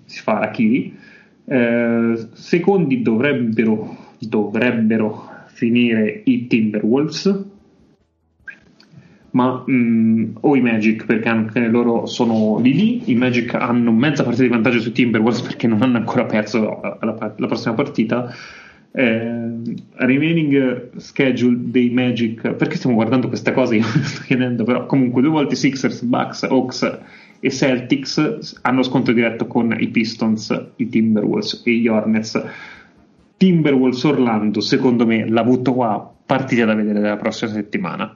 si 0.05 0.21
fa 0.21 0.39
Rakiri. 0.39 0.97
Eh, 1.45 2.29
secondi 2.33 3.03
dovrebbero, 3.03 3.97
dovrebbero 4.19 5.31
finire 5.47 6.21
i 6.25 6.47
Timberwolves 6.47 7.51
ma 9.33 9.63
mh, 9.67 9.73
mm, 9.73 10.25
o 10.41 10.57
i 10.57 10.61
Magic 10.61 11.07
perché 11.07 11.29
anche 11.29 11.61
loro 11.61 12.07
sono 12.07 12.59
lì 12.61 12.75
lì 12.75 13.11
i 13.11 13.15
Magic 13.15 13.55
hanno 13.55 13.93
mezza 13.93 14.25
partita 14.25 14.45
di 14.45 14.51
vantaggio 14.51 14.81
sui 14.81 14.93
Timberwolves 14.93 15.43
perché 15.43 15.67
non 15.67 15.83
hanno 15.83 15.99
ancora 15.99 16.25
perso 16.25 16.81
la, 17.01 17.33
la, 17.37 17.47
prossima 17.47 17.75
partita. 17.75 18.35
Eh, 18.95 19.63
remaining 19.95 20.97
schedule 20.97 21.57
dei 21.71 21.89
Magic 21.89 22.53
perché 22.53 22.77
stiamo 22.77 22.95
guardando 22.95 23.29
queste 23.29 23.53
cose 23.53 23.77
io 23.81 23.87
mi 23.87 24.03
sto 24.03 24.21
chiedendo 24.27 24.65
però 24.65 24.85
comunque 24.85 25.23
due 25.23 25.31
volte 25.31 25.55
Sixers, 25.55 26.03
Bucks, 26.03 26.43
Hawks 26.43 26.99
e 27.41 27.51
Celtics 27.51 28.59
hanno 28.61 28.83
scontro 28.83 29.15
diretto 29.15 29.47
con 29.47 29.75
i 29.79 29.89
Pistons, 29.89 30.73
i 30.77 30.89
Timberwolves 30.89 31.63
e 31.65 31.73
gli 31.73 31.89
Hornets. 31.89 32.45
Timberwolves 33.39 34.05
Orlando 34.05 34.61
secondo 34.61 35.07
me 35.07 35.27
l'ha 35.27 35.41
avuto 35.41 35.73
qua 35.73 36.15
partita 36.27 36.67
da 36.67 36.75
vedere 36.75 37.01
la 37.01 37.17
prossima 37.17 37.51
settimana 37.51 38.15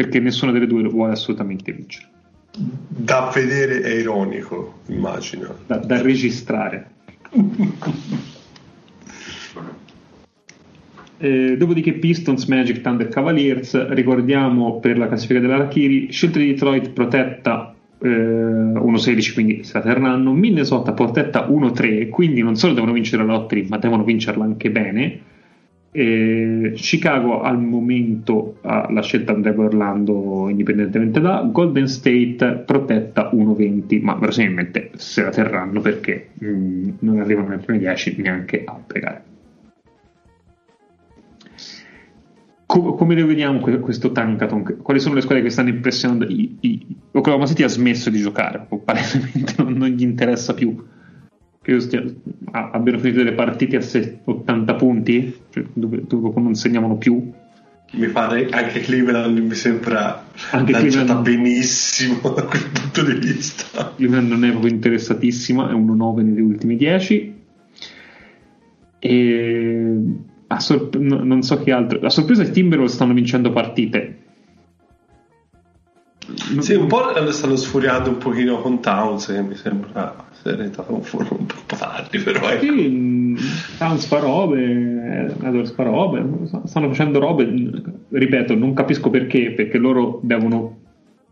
perché 0.00 0.18
nessuna 0.18 0.50
delle 0.50 0.66
due 0.66 0.84
vuole 0.84 1.12
assolutamente 1.12 1.70
vincere. 1.72 2.08
Da 2.88 3.30
vedere 3.34 3.82
è 3.82 3.90
ironico, 3.90 4.78
immagino. 4.86 5.56
Da, 5.66 5.76
da 5.76 6.00
registrare. 6.00 6.88
eh, 11.18 11.54
dopodiché 11.58 11.92
Pistons, 11.92 12.46
Magic, 12.46 12.80
Thunder, 12.80 13.08
Cavaliers, 13.08 13.88
ricordiamo 13.88 14.80
per 14.80 14.96
la 14.96 15.06
classifica 15.06 15.38
della 15.38 15.58
Rakiri, 15.58 16.10
scelta 16.10 16.38
di 16.38 16.46
Detroit 16.46 16.92
protetta 16.92 17.74
eh, 17.98 18.08
1-16, 18.08 19.34
quindi 19.34 19.64
si 19.64 19.72
terranno, 19.72 20.32
Minnesota 20.32 20.94
protetta 20.94 21.46
1-3, 21.46 22.08
quindi 22.08 22.40
non 22.40 22.56
solo 22.56 22.72
devono 22.72 22.94
vincere 22.94 23.22
la 23.22 23.34
lottery, 23.34 23.66
ma 23.68 23.76
devono 23.76 24.02
vincerla 24.02 24.44
anche 24.44 24.70
bene 24.70 25.20
e 25.92 26.72
Chicago 26.76 27.40
al 27.40 27.60
momento 27.60 28.58
ha 28.62 28.86
la 28.92 29.02
scelta 29.02 29.32
andrebbe 29.32 29.64
Orlando 29.64 30.48
indipendentemente 30.48 31.18
da 31.20 31.48
Golden 31.50 31.88
State 31.88 32.62
protetta 32.64 33.30
1-20 33.32 34.00
ma 34.00 34.14
verosimilmente 34.14 34.90
se 34.94 35.22
la 35.22 35.30
terranno 35.30 35.80
perché 35.80 36.28
mh, 36.34 36.46
mm, 36.46 36.88
non 37.00 37.18
arrivano 37.18 37.48
nei 37.48 37.58
primi 37.58 37.80
10 37.80 38.16
neanche 38.18 38.62
a 38.64 38.80
pregare 38.86 39.22
Co- 42.66 42.94
come 42.94 43.16
lo 43.16 43.26
vediamo 43.26 43.58
questo 43.58 44.12
Tankaton? 44.12 44.76
Quali 44.80 45.00
sono 45.00 45.16
le 45.16 45.22
squadre 45.22 45.42
che 45.42 45.50
stanno 45.50 45.70
impressionando? 45.70 46.24
I, 46.26 46.56
i, 46.60 46.86
Oklahoma 47.10 47.44
City 47.46 47.64
ha 47.64 47.68
smesso 47.68 48.10
di 48.10 48.20
giocare 48.20 48.64
palesemente 48.84 49.54
non, 49.60 49.72
non 49.72 49.88
gli 49.88 50.02
interessa 50.02 50.54
più 50.54 50.80
credo 51.62 51.80
stia, 51.80 52.02
abbiano 52.52 52.98
finito 52.98 53.18
delle 53.18 53.34
partite 53.34 53.76
a 53.76 53.82
80 54.24 54.74
punti, 54.74 55.40
cioè 55.50 55.64
dove, 55.72 56.04
dove, 56.06 56.40
non 56.40 56.54
segnavano 56.54 56.96
più. 56.96 57.32
Mi 57.92 58.06
pare 58.08 58.48
anche 58.50 58.80
Cleveland 58.80 59.36
mi 59.36 59.54
sembra 59.54 60.26
anche 60.52 60.72
lanciata 60.72 61.20
Cleveland, 61.20 61.22
benissimo 61.22 62.20
da 62.34 62.44
quel 62.44 62.70
punto 62.72 63.04
di 63.04 63.14
vista. 63.14 63.92
Cleveland 63.96 64.28
non 64.28 64.44
è 64.44 64.50
proprio 64.50 64.72
interessatissima, 64.72 65.70
è 65.70 65.74
1-9 65.74 66.16
negli 66.22 66.40
ultimi 66.40 66.76
10. 66.76 67.38
E 69.02 69.96
sorp- 70.58 70.96
non 70.96 71.42
so 71.42 71.62
che 71.62 71.72
altro. 71.72 72.00
La 72.00 72.10
sorpresa 72.10 72.42
è 72.42 72.46
che 72.46 72.52
Timberwolves 72.52 72.94
stanno 72.94 73.12
vincendo 73.12 73.50
partite. 73.50 74.18
Sì, 76.60 76.74
un 76.74 76.86
po' 76.86 77.30
stanno 77.32 77.56
sfuriando 77.56 78.10
un 78.10 78.18
pochino 78.18 78.60
con 78.60 78.80
Towns, 78.80 79.26
che 79.26 79.42
mi 79.42 79.56
sembra 79.56 80.28
diventato 80.42 80.92
un, 80.92 81.02
un 81.12 81.46
po' 81.66 81.76
tardi 81.76 82.18
però 82.18 82.48
ecco. 82.48 82.64
sì, 82.64 83.36
Towns 83.78 84.06
fa 84.06 84.18
robe 84.18 85.34
Edwards 85.42 85.72
fa 85.72 85.82
robe 85.82 86.24
stanno 86.64 86.88
facendo 86.88 87.18
robe 87.18 87.48
ripeto 88.08 88.54
non 88.54 88.72
capisco 88.72 89.10
perché 89.10 89.52
perché 89.52 89.78
loro 89.78 90.20
devono 90.22 90.78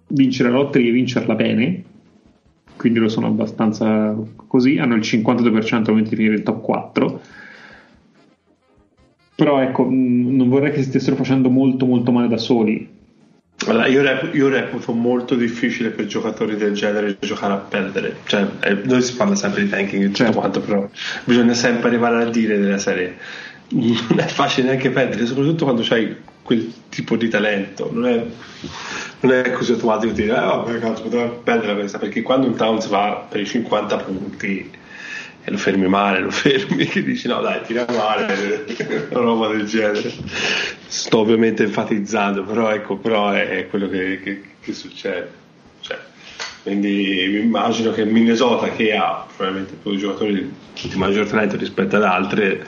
vincere 0.08 0.50
la 0.50 0.56
lotteria 0.56 0.90
e 0.90 0.92
vincerla 0.92 1.34
bene 1.34 1.82
quindi 2.76 2.98
lo 2.98 3.08
sono 3.08 3.26
abbastanza 3.26 4.16
così 4.46 4.78
hanno 4.78 4.94
il 4.94 5.00
52% 5.00 5.74
al 5.74 5.82
momento 5.88 6.10
di 6.10 6.16
finire 6.16 6.34
il 6.34 6.42
top 6.42 6.60
4 6.62 7.20
però 9.34 9.60
ecco 9.60 9.86
non 9.88 10.48
vorrei 10.48 10.72
che 10.72 10.82
si 10.82 10.88
stessero 10.88 11.16
facendo 11.16 11.48
molto 11.48 11.86
molto 11.86 12.12
male 12.12 12.28
da 12.28 12.38
soli 12.38 12.96
allora, 13.70 13.86
io, 13.86 14.02
reputo, 14.02 14.36
io, 14.36 14.48
reputo, 14.48 14.92
molto 14.92 15.34
difficile 15.34 15.90
per 15.90 16.06
giocatori 16.06 16.56
del 16.56 16.74
genere 16.74 17.16
giocare 17.20 17.52
a 17.52 17.56
perdere. 17.56 18.16
Cioè, 18.24 18.46
eh, 18.60 18.80
noi 18.84 19.02
si 19.02 19.14
parla 19.14 19.34
sempre 19.34 19.62
di 19.62 19.68
tanking 19.68 20.02
e 20.02 20.06
tutto 20.06 20.18
certo. 20.18 20.38
quanto, 20.38 20.60
però 20.60 20.88
bisogna 21.24 21.54
sempre 21.54 21.88
arrivare 21.88 22.22
a 22.22 22.26
dire 22.30 22.58
della 22.58 22.78
serie. 22.78 23.16
Non 23.70 24.18
è 24.18 24.26
facile 24.26 24.68
neanche 24.68 24.90
perdere, 24.90 25.26
soprattutto 25.26 25.64
quando 25.64 25.84
hai 25.90 26.16
quel 26.42 26.72
tipo 26.88 27.16
di 27.16 27.28
talento. 27.28 27.90
Non 27.92 28.06
è, 28.06 28.24
non 29.20 29.32
è 29.32 29.52
così 29.52 29.72
automatico 29.72 30.12
dire, 30.12 30.32
eh, 30.32 30.40
vabbè, 30.40 30.78
cazzo, 30.78 31.02
potremmo 31.02 31.28
perdere 31.44 31.74
questa, 31.74 31.98
perché 31.98 32.22
quando 32.22 32.46
un 32.46 32.56
Towns 32.56 32.86
va 32.86 33.26
per 33.28 33.40
i 33.40 33.46
50 33.46 33.96
punti 33.98 34.70
e 35.48 35.50
lo 35.50 35.56
fermi 35.56 35.88
male, 35.88 36.20
lo 36.20 36.30
fermi, 36.30 36.84
che 36.86 37.02
dici 37.02 37.26
no 37.26 37.40
dai 37.40 37.62
tira 37.62 37.86
male, 37.88 38.64
una 39.10 39.20
roba 39.20 39.48
del 39.48 39.66
genere. 39.66 40.12
Sto 40.86 41.18
ovviamente 41.18 41.64
enfatizzando, 41.64 42.44
però 42.44 42.70
ecco, 42.70 42.96
però 42.96 43.30
è, 43.30 43.66
quello 43.68 43.88
che, 43.88 44.20
che, 44.22 44.42
che 44.60 44.72
succede. 44.72 45.30
Cioè, 45.80 45.98
quindi 46.62 47.30
mi 47.32 47.40
immagino 47.40 47.92
che 47.92 48.04
Minnesota 48.04 48.68
che 48.70 48.94
ha 48.94 49.26
probabilmente 49.34 49.74
più 49.82 49.96
giocatori 49.96 50.52
di 50.82 50.96
maggior 50.96 51.26
talento 51.26 51.56
rispetto 51.56 51.96
ad 51.96 52.04
altre 52.04 52.66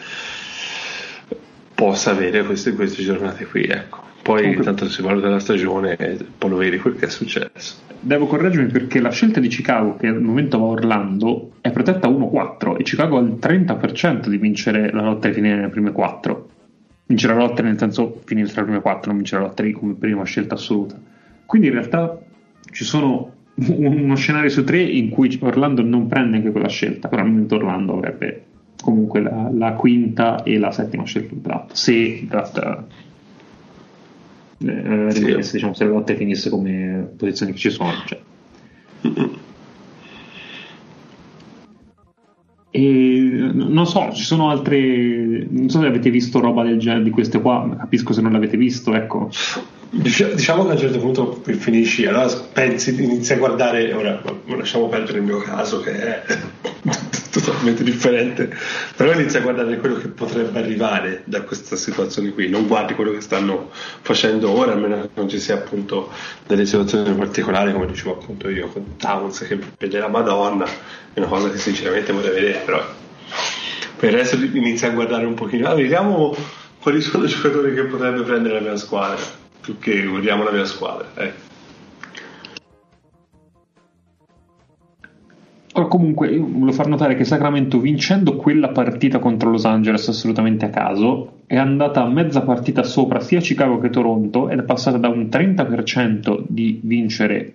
possa 1.74 2.11
avere 2.11 2.44
queste, 2.44 2.73
queste 2.73 3.02
giornate 3.02 3.44
qui, 3.44 3.65
ecco. 3.65 4.09
Poi 4.23 4.41
Comunque, 4.41 4.65
tanto 4.65 4.89
si 4.89 5.03
valuta 5.03 5.29
la 5.29 5.39
stagione 5.39 5.97
e 5.97 6.19
poi 6.37 6.51
lo 6.51 6.57
vedi 6.57 6.79
quel 6.79 6.97
che 6.97 7.07
è 7.07 7.11
successo. 7.11 7.77
Devo 8.01 8.27
correggermi 8.27 8.71
perché 8.71 9.01
la 9.01 9.11
scelta 9.11 9.41
di 9.41 9.49
Chicago, 9.49 9.97
che 9.97 10.07
al 10.07 10.21
momento 10.21 10.59
va 10.59 10.67
a 10.67 10.69
Orlando, 10.69 11.53
è 11.61 11.71
protetta 11.71 12.09
1-4 12.09 12.77
e 12.79 12.83
Chicago 12.83 13.19
ha 13.19 13.21
il 13.21 13.39
30% 13.41 14.29
di 14.29 14.37
vincere 14.37 14.93
la 14.93 15.03
lotta 15.03 15.29
e 15.29 15.33
finire 15.33 15.57
nelle 15.57 15.69
prime 15.69 15.93
4. 15.93 16.49
Vincere 17.07 17.35
la 17.35 17.41
lotta 17.41 17.63
nel 17.63 17.79
senso 17.79 18.21
finire 18.25 18.49
tra 18.49 18.61
le 18.61 18.67
prime 18.67 18.83
4, 18.83 19.07
non 19.07 19.17
vincere 19.17 19.43
la 19.43 19.49
lotta 19.49 19.71
come 19.73 19.95
prima 19.95 20.25
scelta 20.25 20.55
assoluta. 20.55 20.99
Quindi 21.47 21.69
in 21.69 21.75
realtà 21.75 22.19
ci 22.71 22.85
sono 22.85 23.33
uno 23.69 24.15
scenario 24.17 24.51
su 24.51 24.65
tre 24.65 24.81
in 24.81 25.09
cui 25.11 25.37
Orlando 25.43 25.83
non 25.83 26.07
prende 26.07 26.37
anche 26.37 26.51
quella 26.51 26.69
scelta, 26.69 27.09
però 27.09 27.23
al 27.23 27.29
momento 27.29 27.57
Orlando 27.57 27.95
avrebbe 27.95 28.45
comunque 28.83 29.21
la, 29.21 29.51
la 29.53 29.73
quinta 29.73 30.43
e 30.43 30.59
la 30.59 30.71
settima 30.71 31.05
scelta 31.05 31.35
del 31.35 31.43
draft, 31.43 31.73
se 31.73 31.93
il 31.93 32.27
draft 32.27 32.85
eh, 34.66 35.43
sì. 35.43 35.53
diciamo, 35.53 35.74
se 35.74 35.85
le 35.85 35.91
lotte 35.91 36.16
finisse 36.16 36.51
come 36.51 37.12
posizioni 37.16 37.53
che 37.53 37.59
ci 37.59 37.70
sono. 37.70 37.93
Cioè. 38.07 38.20
E 42.73 43.51
non 43.53 43.87
so, 43.87 44.12
ci 44.12 44.23
sono 44.23 44.51
altre. 44.51 45.47
Non 45.49 45.69
so 45.69 45.81
se 45.81 45.87
avete 45.87 46.11
visto 46.11 46.41
roba 46.41 46.62
del 46.62 46.78
genere 46.78 47.03
di 47.03 47.11
queste 47.11 47.41
qua, 47.41 47.74
capisco 47.78 48.12
se 48.12 48.20
non 48.20 48.32
l'avete 48.32 48.57
visto, 48.57 48.95
ecco. 48.95 49.31
Diciamo 49.93 50.65
che 50.65 50.71
a 50.71 50.75
un 50.75 50.79
certo 50.79 50.99
punto 51.01 51.43
finisci, 51.43 52.07
allora 52.07 52.29
pensi, 52.53 52.95
inizi 53.03 53.33
a 53.33 53.39
guardare, 53.39 53.93
ora 53.93 54.23
lasciamo 54.47 54.89
perdere 54.89 55.19
il 55.19 55.25
mio 55.25 55.39
caso 55.39 55.81
che 55.81 55.91
è 55.91 56.23
totalmente 57.33 57.83
differente, 57.83 58.57
però 58.95 59.12
inizi 59.12 59.39
a 59.39 59.41
guardare 59.41 59.79
quello 59.79 59.97
che 59.97 60.07
potrebbe 60.07 60.61
arrivare 60.61 61.23
da 61.25 61.43
questa 61.43 61.75
situazione 61.75 62.31
qui, 62.31 62.49
non 62.49 62.69
guardi 62.69 62.95
quello 62.95 63.11
che 63.11 63.21
stanno 63.21 63.71
facendo 64.03 64.51
ora, 64.51 64.73
almeno 64.73 65.01
che 65.01 65.09
non 65.15 65.29
ci 65.29 65.41
sia 65.41 65.57
appunto 65.57 66.11
delle 66.47 66.67
situazioni 66.67 67.12
particolari 67.15 67.73
come 67.73 67.87
dicevo 67.87 68.12
appunto 68.12 68.49
io 68.49 68.69
con 68.69 68.97
Towns 68.97 69.41
che 69.41 69.59
vede 69.77 69.99
la 69.99 70.09
Madonna, 70.09 70.67
è 71.12 71.19
una 71.19 71.27
cosa 71.27 71.51
che 71.51 71.59
sinceramente 71.59 72.12
vorrei 72.12 72.31
vedere, 72.31 72.62
però 72.65 72.81
per 73.97 74.11
il 74.11 74.17
resto 74.17 74.37
inizia 74.37 74.87
a 74.87 74.93
guardare 74.93 75.25
un 75.25 75.35
pochino, 75.35 75.69
ah, 75.69 75.75
vediamo 75.75 76.35
quali 76.81 77.01
sono 77.01 77.25
i 77.25 77.29
giocatori 77.29 77.75
che 77.75 77.83
potrebbe 77.83 78.23
prendere 78.23 78.55
la 78.55 78.61
mia 78.61 78.77
squadra, 78.77 79.19
più 79.61 79.78
che 79.78 80.07
guardiamo 80.07 80.45
la 80.45 80.53
mia 80.53 80.65
squadra. 80.65 81.09
Ecco. 81.15 81.49
comunque 85.91 86.28
io 86.28 86.47
volevo 86.47 86.73
far 86.73 86.87
notare 86.87 87.16
che 87.16 87.24
Sacramento 87.24 87.81
vincendo 87.81 88.37
quella 88.37 88.69
partita 88.69 89.19
contro 89.19 89.51
Los 89.51 89.66
Angeles 89.66 90.09
assolutamente 90.09 90.65
a 90.65 90.70
caso 90.70 91.41
è 91.47 91.57
andata 91.57 92.03
a 92.03 92.09
mezza 92.09 92.43
partita 92.43 92.85
sopra 92.85 93.19
sia 93.20 93.41
Chicago 93.41 93.78
che 93.78 93.91
Toronto 93.91 94.49
ed 94.49 94.61
è 94.61 94.62
passata 94.62 94.97
da 94.97 95.09
un 95.09 95.28
30% 95.31 96.45
di 96.47 96.81
vincere 96.82 97.55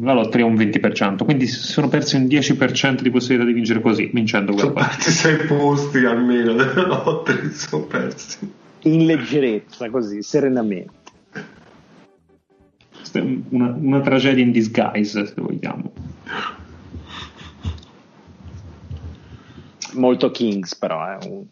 la 0.00 0.12
lotteria 0.12 0.44
a 0.44 0.48
un 0.48 0.56
20% 0.56 1.24
quindi 1.24 1.46
si 1.46 1.58
sono 1.58 1.88
persi 1.88 2.16
un 2.16 2.24
10% 2.24 3.00
di 3.00 3.10
possibilità 3.10 3.46
di 3.46 3.54
vincere 3.54 3.80
così 3.80 4.10
vincendo 4.12 4.52
quella 4.52 4.68
sono 4.68 4.80
partita 4.80 5.10
sei 5.10 5.46
posti 5.46 6.04
almeno 6.04 6.52
della 6.54 7.02
lotteria 7.02 7.50
sono 7.50 7.84
persi 7.84 8.52
in 8.82 9.06
leggerezza 9.06 9.88
così 9.88 10.22
serenamente 10.22 11.06
una, 13.14 13.74
una 13.78 14.00
tragedia 14.00 14.44
in 14.44 14.52
disguise 14.52 15.26
se 15.26 15.34
vogliamo 15.36 15.92
molto 19.94 20.30
Kings 20.30 20.76
però 20.76 21.18
eh. 21.18 21.44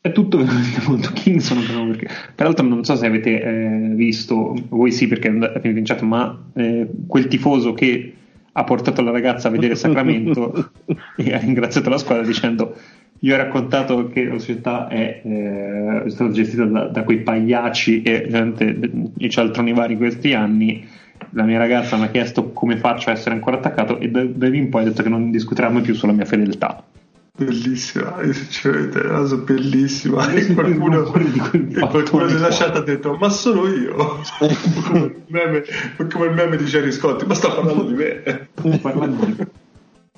è 0.00 0.12
tutto 0.12 0.38
veramente 0.38 0.80
molto 0.86 1.10
Kings 1.12 1.52
perché, 1.52 2.08
peraltro 2.34 2.66
non 2.66 2.84
so 2.84 2.96
se 2.96 3.06
avete 3.06 3.42
eh, 3.42 3.90
visto 3.94 4.54
voi 4.68 4.92
sì 4.92 5.06
perché 5.06 5.28
avete 5.28 5.72
vinciato 5.72 6.04
ma 6.04 6.46
eh, 6.54 6.88
quel 7.06 7.28
tifoso 7.28 7.72
che 7.72 8.14
ha 8.52 8.64
portato 8.64 9.02
la 9.02 9.12
ragazza 9.12 9.48
a 9.48 9.50
vedere 9.52 9.76
Sacramento 9.76 10.72
e 11.16 11.32
ha 11.32 11.38
ringraziato 11.38 11.88
la 11.90 11.98
squadra 11.98 12.26
dicendo 12.26 12.76
io 13.20 13.34
ho 13.34 13.36
raccontato 13.36 14.08
che 14.08 14.24
la 14.24 14.38
società 14.38 14.88
è, 14.88 15.22
eh, 15.24 16.02
è 16.04 16.10
stata 16.10 16.30
gestita 16.30 16.64
da, 16.64 16.84
da, 16.84 17.02
quei 17.02 17.22
pagliacci 17.22 18.02
e 18.02 18.26
gente, 18.28 18.90
i 19.18 19.30
cialtroni 19.30 19.72
vari 19.72 19.96
questi 19.96 20.34
anni 20.34 20.86
la 21.30 21.42
mia 21.42 21.58
ragazza 21.58 21.96
mi 21.96 22.04
ha 22.04 22.08
chiesto 22.08 22.52
come 22.52 22.76
faccio 22.76 23.10
a 23.10 23.12
essere 23.12 23.34
ancora 23.34 23.56
attaccato 23.56 23.98
e 23.98 24.08
da, 24.08 24.24
da 24.24 24.48
lì 24.48 24.58
in 24.58 24.68
poi 24.68 24.82
ha 24.82 24.84
detto 24.84 25.02
che 25.02 25.08
non 25.08 25.30
discuterà 25.30 25.68
mai 25.68 25.82
più 25.82 25.94
sulla 25.94 26.12
mia 26.12 26.24
fedeltà 26.24 26.84
Bellissima, 27.38 28.16
sinceramente 28.32 29.00
è 29.00 29.04
una 29.04 29.18
cosa 29.18 29.36
bellissima. 29.36 30.28
E 30.32 30.52
qualcuno, 30.54 31.14
e 31.14 31.78
qualcuno 31.88 32.26
della 32.26 32.48
chat 32.50 32.74
ha 32.74 32.80
detto: 32.80 33.14
Ma 33.14 33.28
sono 33.28 33.68
io. 33.68 33.94
come, 34.88 35.04
il 35.04 35.22
meme, 35.28 35.62
come 36.12 36.26
il 36.26 36.34
meme 36.34 36.56
di 36.56 36.64
Jerry 36.64 36.90
Scott, 36.90 37.24
ma 37.26 37.34
sta 37.34 37.50
parlando 37.50 37.84
di 37.84 37.94
me. 37.94 38.48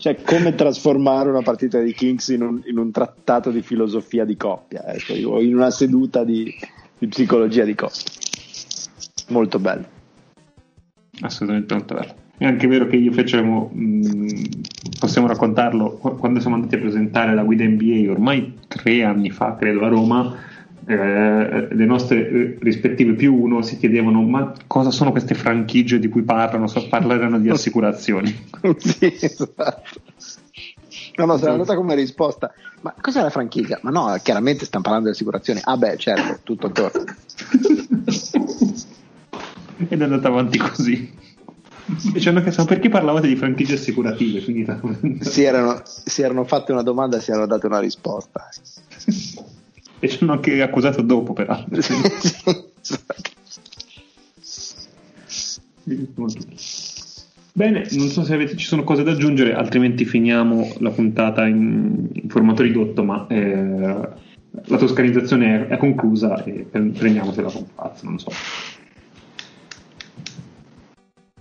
Cioè, 0.01 0.22
come 0.22 0.55
trasformare 0.55 1.28
una 1.28 1.43
partita 1.43 1.78
di 1.78 1.93
Kings 1.93 2.28
in 2.28 2.40
un, 2.40 2.62
in 2.64 2.78
un 2.78 2.90
trattato 2.90 3.51
di 3.51 3.60
filosofia 3.60 4.24
di 4.24 4.35
coppia, 4.35 4.86
ecco, 4.86 5.12
in 5.12 5.55
una 5.55 5.70
seduta 5.70 6.24
di, 6.24 6.51
di 6.97 7.06
psicologia 7.06 7.64
di 7.64 7.74
coppia. 7.74 8.01
Molto 9.28 9.59
bello. 9.59 9.85
Assolutamente 11.20 11.74
molto 11.74 11.94
bello. 11.94 12.14
È 12.39 12.47
anche 12.47 12.66
vero 12.66 12.86
che 12.86 12.97
io 12.97 13.12
facevamo, 13.12 13.68
mh, 13.70 14.62
possiamo 14.98 15.27
raccontarlo, 15.27 15.90
quando 15.90 16.40
siamo 16.40 16.55
andati 16.55 16.77
a 16.77 16.78
presentare 16.78 17.35
la 17.35 17.43
guida 17.43 17.64
NBA 17.64 18.10
ormai 18.10 18.55
tre 18.68 19.05
anni 19.05 19.28
fa, 19.28 19.55
credo, 19.56 19.85
a 19.85 19.89
Roma, 19.89 20.35
eh, 20.90 21.68
le 21.70 21.84
nostre 21.84 22.28
eh, 22.28 22.58
rispettive 22.60 23.14
più 23.14 23.32
uno 23.34 23.62
si 23.62 23.78
chiedevano 23.78 24.22
ma 24.22 24.52
cosa 24.66 24.90
sono 24.90 25.12
queste 25.12 25.34
franchigie 25.34 26.00
di 26.00 26.08
cui 26.08 26.22
parlano? 26.22 26.66
So, 26.66 26.88
parleranno 26.88 27.38
di 27.38 27.48
assicurazioni. 27.50 28.36
sì, 28.76 29.16
esatto. 29.20 30.00
No, 31.16 31.24
no, 31.26 31.36
sono 31.36 31.52
andata 31.52 31.76
come 31.76 31.94
risposta. 31.94 32.52
Ma 32.80 32.92
cos'è 33.00 33.22
la 33.22 33.30
franchigia? 33.30 33.78
Ma 33.82 33.90
no, 33.90 34.18
chiaramente 34.22 34.64
stiamo 34.64 34.82
parlando 34.82 35.08
di 35.08 35.14
assicurazioni. 35.14 35.60
Ah 35.62 35.76
beh, 35.76 35.96
certo, 35.96 36.40
tutto 36.42 36.72
torna. 36.72 37.04
Ed 39.88 40.00
è 40.00 40.04
andata 40.04 40.28
avanti 40.28 40.58
così. 40.58 41.18
E 42.14 42.20
ci 42.20 42.28
hanno 42.28 42.42
chiesto 42.42 42.64
perché 42.64 42.88
parlavate 42.88 43.28
di 43.28 43.36
franchigie 43.36 43.74
assicurative. 43.74 44.40
si, 45.22 45.42
erano, 45.42 45.82
si 45.84 46.22
erano 46.22 46.44
fatte 46.44 46.72
una 46.72 46.82
domanda 46.82 47.18
e 47.18 47.20
si 47.20 47.30
erano 47.30 47.46
date 47.46 47.66
una 47.66 47.78
risposta. 47.78 48.48
E 50.01 50.09
ci 50.09 50.18
hanno 50.22 50.32
anche 50.32 50.60
accusato 50.62 51.02
dopo, 51.02 51.32
peraltro. 51.32 51.81
Bene, 57.52 57.86
non 57.90 58.09
so 58.09 58.24
se 58.24 58.35
avete, 58.35 58.56
ci 58.56 58.66
sono 58.66 58.85
cose 58.85 59.02
da 59.02 59.12
aggiungere, 59.12 59.55
altrimenti 59.55 60.05
finiamo 60.05 60.72
la 60.78 60.90
puntata 60.90 61.47
in, 61.47 62.09
in 62.12 62.28
formato 62.28 62.62
ridotto, 62.62 63.05
ma 63.05 63.27
eh, 63.28 64.09
la 64.64 64.77
toscanizzazione 64.77 65.66
è, 65.68 65.74
è 65.74 65.77
conclusa 65.77 66.43
e 66.44 66.66
prendiamosela 66.70 67.51
con 67.51 67.66
pazzo, 67.74 68.05
non 68.06 68.18
so. 68.18 68.31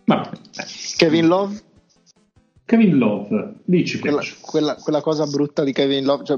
Ma, 0.06 0.30
Kevin 0.98 1.27
Love? 1.27 1.61
Kevin 2.65 2.98
Love, 2.98 3.53
dici 3.64 3.99
quella, 3.99 4.22
quella, 4.41 4.76
quella, 4.76 5.02
cosa 5.02 5.26
brutta 5.26 5.64
di 5.64 5.72
Kevin 5.72 6.03
Love, 6.03 6.23
cioè, 6.23 6.38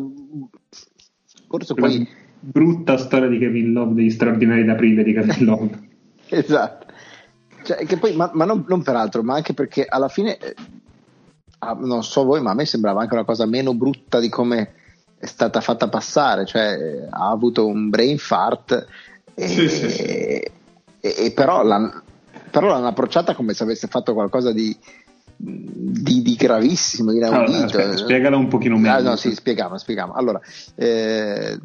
forse 1.51 1.73
quella 1.73 1.87
poi... 1.89 2.07
brutta 2.39 2.97
storia 2.97 3.27
di 3.27 3.37
Kevin 3.37 3.73
Love, 3.73 3.93
degli 3.93 4.09
straordinari 4.09 4.63
da 4.63 4.75
prive 4.75 5.03
di 5.03 5.13
Kevin 5.13 5.45
Love. 5.45 5.79
esatto. 6.29 6.85
Cioè, 7.63 7.85
che 7.85 7.97
poi, 7.97 8.15
ma, 8.15 8.31
ma 8.33 8.45
non, 8.45 8.63
non, 8.67 8.81
peraltro, 8.81 9.21
ma 9.21 9.35
anche 9.35 9.53
perché 9.53 9.85
alla 9.85 10.07
fine, 10.07 10.37
eh, 10.37 10.55
ah, 11.59 11.77
non 11.79 12.03
so 12.03 12.23
voi, 12.23 12.41
ma 12.41 12.51
a 12.51 12.55
me 12.55 12.65
sembrava 12.65 13.01
anche 13.01 13.13
una 13.13 13.25
cosa 13.25 13.45
meno 13.45 13.75
brutta 13.75 14.19
di 14.19 14.29
come 14.29 14.73
è 15.19 15.25
stata 15.27 15.61
fatta 15.61 15.87
passare, 15.89 16.45
cioè 16.45 17.07
ha 17.09 17.29
avuto 17.29 17.67
un 17.67 17.89
brain 17.89 18.17
fart 18.17 18.87
e, 19.35 19.47
sì, 19.47 19.69
sì, 19.69 19.89
sì. 19.89 20.01
e, 20.03 20.51
e 20.99 21.31
però 21.35 21.63
l'hanno 21.63 22.01
però 22.51 22.67
l'hanno 22.67 22.87
approcciata 22.87 23.33
come 23.33 23.53
se 23.53 23.63
avesse 23.63 23.87
fatto 23.87 24.13
qualcosa 24.13 24.51
di, 24.51 24.75
di, 25.43 26.21
di 26.21 26.35
gravissimo, 26.35 27.11
inaudito. 27.11 27.77
Allora, 27.77 27.97
spiegala 27.97 28.37
un 28.37 28.47
pochino 28.47 28.77
meglio. 28.77 28.95
Ah, 28.95 29.01
no, 29.01 29.15
sì, 29.15 29.33
spieghiamo, 29.33 29.77
spieghiamo. 29.77 30.13
Allora, 30.13 30.39
eh, 30.75 31.57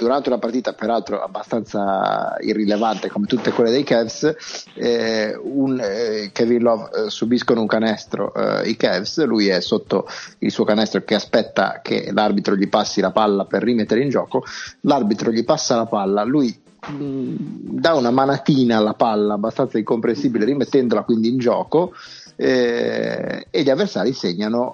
durante 0.00 0.30
una 0.30 0.38
partita 0.38 0.72
peraltro 0.72 1.22
abbastanza 1.22 2.36
irrilevante 2.40 3.10
come 3.10 3.26
tutte 3.26 3.52
quelle 3.52 3.70
dei 3.70 3.84
Cavs, 3.84 4.34
eh, 4.74 5.38
un, 5.40 5.78
eh, 5.78 6.30
Kevin 6.32 6.62
Love 6.62 6.90
eh, 6.90 7.10
subiscono 7.10 7.60
un 7.60 7.66
canestro 7.66 8.32
eh, 8.34 8.68
i 8.68 8.76
Cavs, 8.76 9.22
lui 9.26 9.48
è 9.48 9.60
sotto 9.60 10.06
il 10.38 10.50
suo 10.50 10.64
canestro 10.64 11.04
che 11.04 11.14
aspetta 11.14 11.80
che 11.82 12.10
l'arbitro 12.12 12.56
gli 12.56 12.68
passi 12.68 13.02
la 13.02 13.10
palla 13.10 13.44
per 13.44 13.62
rimettere 13.62 14.02
in 14.02 14.08
gioco, 14.08 14.44
l'arbitro 14.82 15.30
gli 15.30 15.44
passa 15.44 15.76
la 15.76 15.86
palla, 15.86 16.24
lui 16.24 16.58
mh, 16.88 17.34
dà 17.78 17.94
una 17.94 18.10
manatina 18.10 18.78
alla 18.78 18.94
palla 18.94 19.34
abbastanza 19.34 19.76
incomprensibile 19.76 20.46
rimettendola 20.46 21.02
quindi 21.02 21.28
in 21.28 21.38
gioco 21.38 21.92
eh, 22.40 23.46
e 23.50 23.62
gli 23.62 23.68
avversari 23.68 24.14
segnano 24.14 24.72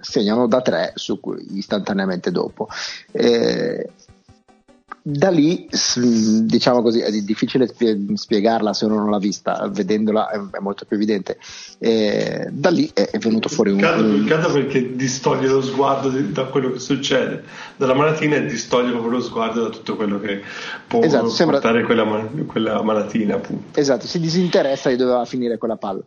segnano 0.00 0.48
da 0.48 0.60
tre 0.60 0.92
su, 0.96 1.20
istantaneamente 1.52 2.30
dopo. 2.30 2.68
Eh, 3.12 3.88
da 5.04 5.30
lì, 5.30 5.68
diciamo 6.42 6.80
così, 6.80 7.00
è 7.00 7.10
difficile 7.10 7.68
spiegarla 8.14 8.72
se 8.72 8.84
uno 8.84 8.98
non 8.98 9.10
l'ha 9.10 9.18
vista, 9.18 9.68
vedendola 9.68 10.30
è, 10.30 10.60
molto 10.60 10.84
più 10.84 10.96
evidente. 10.96 11.38
Eh, 11.78 12.46
da 12.52 12.70
lì 12.70 12.88
è, 12.94 13.18
venuto 13.18 13.48
fuori 13.48 13.72
un. 13.72 13.78
Peccato 13.80 14.52
perché 14.52 14.94
distoglie 14.94 15.48
lo 15.48 15.60
sguardo 15.60 16.08
da 16.08 16.44
quello 16.44 16.70
che 16.70 16.78
succede 16.78 17.42
dalla 17.76 17.94
malatina 17.94 18.36
e 18.36 18.46
distoglie 18.46 18.92
proprio 18.92 19.10
lo 19.10 19.20
sguardo 19.20 19.62
da 19.62 19.70
tutto 19.70 19.96
quello 19.96 20.20
che 20.20 20.40
può 20.86 21.02
esatto, 21.02 21.30
sembra... 21.30 21.58
portare 21.58 21.82
quella, 21.82 22.28
quella 22.46 22.80
malatina. 22.82 23.34
Appunto. 23.34 23.78
Esatto, 23.78 24.06
si 24.06 24.20
disinteressa 24.20 24.88
di 24.88 24.94
dove 24.96 25.12
va 25.12 25.20
a 25.22 25.26
finire 25.26 25.58
quella 25.58 25.76
palla. 25.76 26.02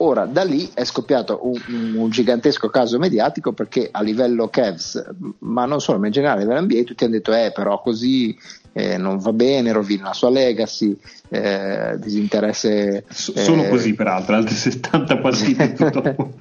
Ora, 0.00 0.26
da 0.26 0.44
lì 0.44 0.70
è 0.74 0.84
scoppiato 0.84 1.40
un, 1.42 1.94
un, 1.96 2.08
gigantesco 2.08 2.68
caso 2.68 2.98
mediatico 2.98 3.52
perché 3.52 3.88
a 3.90 4.00
livello 4.00 4.48
Cavs, 4.48 5.04
ma 5.40 5.64
non 5.64 5.80
solo, 5.80 5.98
ma 5.98 6.06
in 6.06 6.12
generale 6.12 6.40
a 6.40 6.42
livello 6.44 6.60
NBA, 6.60 6.82
tutti 6.84 7.02
hanno 7.02 7.14
detto, 7.14 7.34
eh, 7.34 7.50
però 7.52 7.82
così 7.82 8.36
eh, 8.72 8.96
non 8.96 9.18
va 9.18 9.32
bene, 9.32 9.72
rovina 9.72 10.04
la 10.04 10.12
sua 10.12 10.30
legacy, 10.30 10.96
eh, 11.30 11.96
disinteresse. 11.98 13.04
Eh, 13.34 13.68
così, 13.68 13.94
peraltro, 13.94 14.36
altre 14.36 14.54
70 14.54 15.18
partite 15.18 15.74
dopo. 15.90 16.34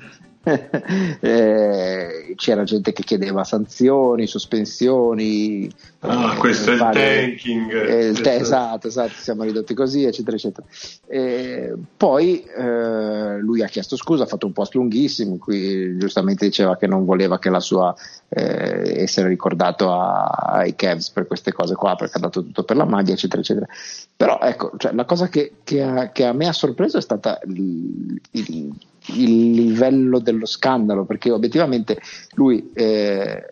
Eh, 1.20 2.34
c'era 2.36 2.64
gente 2.64 2.94
che 2.94 3.04
chiedeva 3.04 3.44
sanzioni, 3.44 4.28
sospensioni. 4.28 5.70
Ah, 6.00 6.34
eh, 6.34 6.38
questo 6.38 6.72
è 6.72 6.74
il 6.74 6.80
tanking. 6.80 7.72
Eh, 7.72 8.06
il 8.08 8.22
te- 8.22 8.36
esatto, 8.36 8.88
esatto, 8.88 9.14
siamo 9.18 9.44
ridotti 9.44 9.74
così, 9.74 10.04
eccetera, 10.04 10.38
eccetera. 10.38 10.66
Eh, 11.08 11.74
poi 11.98 12.44
eh, 12.44 13.40
lui 13.40 13.62
ha 13.62 13.68
chiesto 13.68 13.96
scusa, 13.96 14.24
ha 14.24 14.28
fatto 14.28 14.46
un 14.46 14.54
post 14.54 14.76
lunghissimo 14.76 15.38
cui 15.38 15.98
giustamente 15.98 16.46
diceva 16.46 16.78
che 16.78 16.88
non 16.88 17.06
voleva 17.06 17.40
che 17.40 17.50
la 17.50 17.60
sua 17.60 17.94
eh, 18.30 19.02
essere 19.02 19.28
ricordato 19.28 19.92
a, 19.92 20.26
ai 20.26 20.76
Cavs 20.76 21.10
per 21.10 21.28
queste 21.28 21.52
cose 21.52 21.76
qua, 21.76 21.96
perché 21.96 22.18
ha 22.18 22.22
dato 22.22 22.44
tutto 22.44 22.64
per 22.64 22.78
la 22.78 22.86
maglia, 22.86 23.14
eccetera, 23.14 23.42
eccetera. 23.42 23.68
Però 24.16 24.40
ecco, 24.42 24.72
cioè, 24.78 24.94
la 24.94 25.06
cosa 25.06 25.28
che, 25.28 25.54
che, 25.64 25.82
a, 25.82 26.12
che, 26.12 26.26
a, 26.26 26.34
me 26.34 26.48
ha 26.48 26.54
sorpreso 26.54 26.98
è 26.98 27.02
stata 27.02 27.40
il, 27.46 28.20
il 28.32 28.74
il 29.08 29.52
livello 29.52 30.20
dello 30.20 30.46
scandalo 30.46 31.06
perché 31.06 31.32
obiettivamente 31.32 32.00
lui 32.34 32.72
eh, 32.74 33.46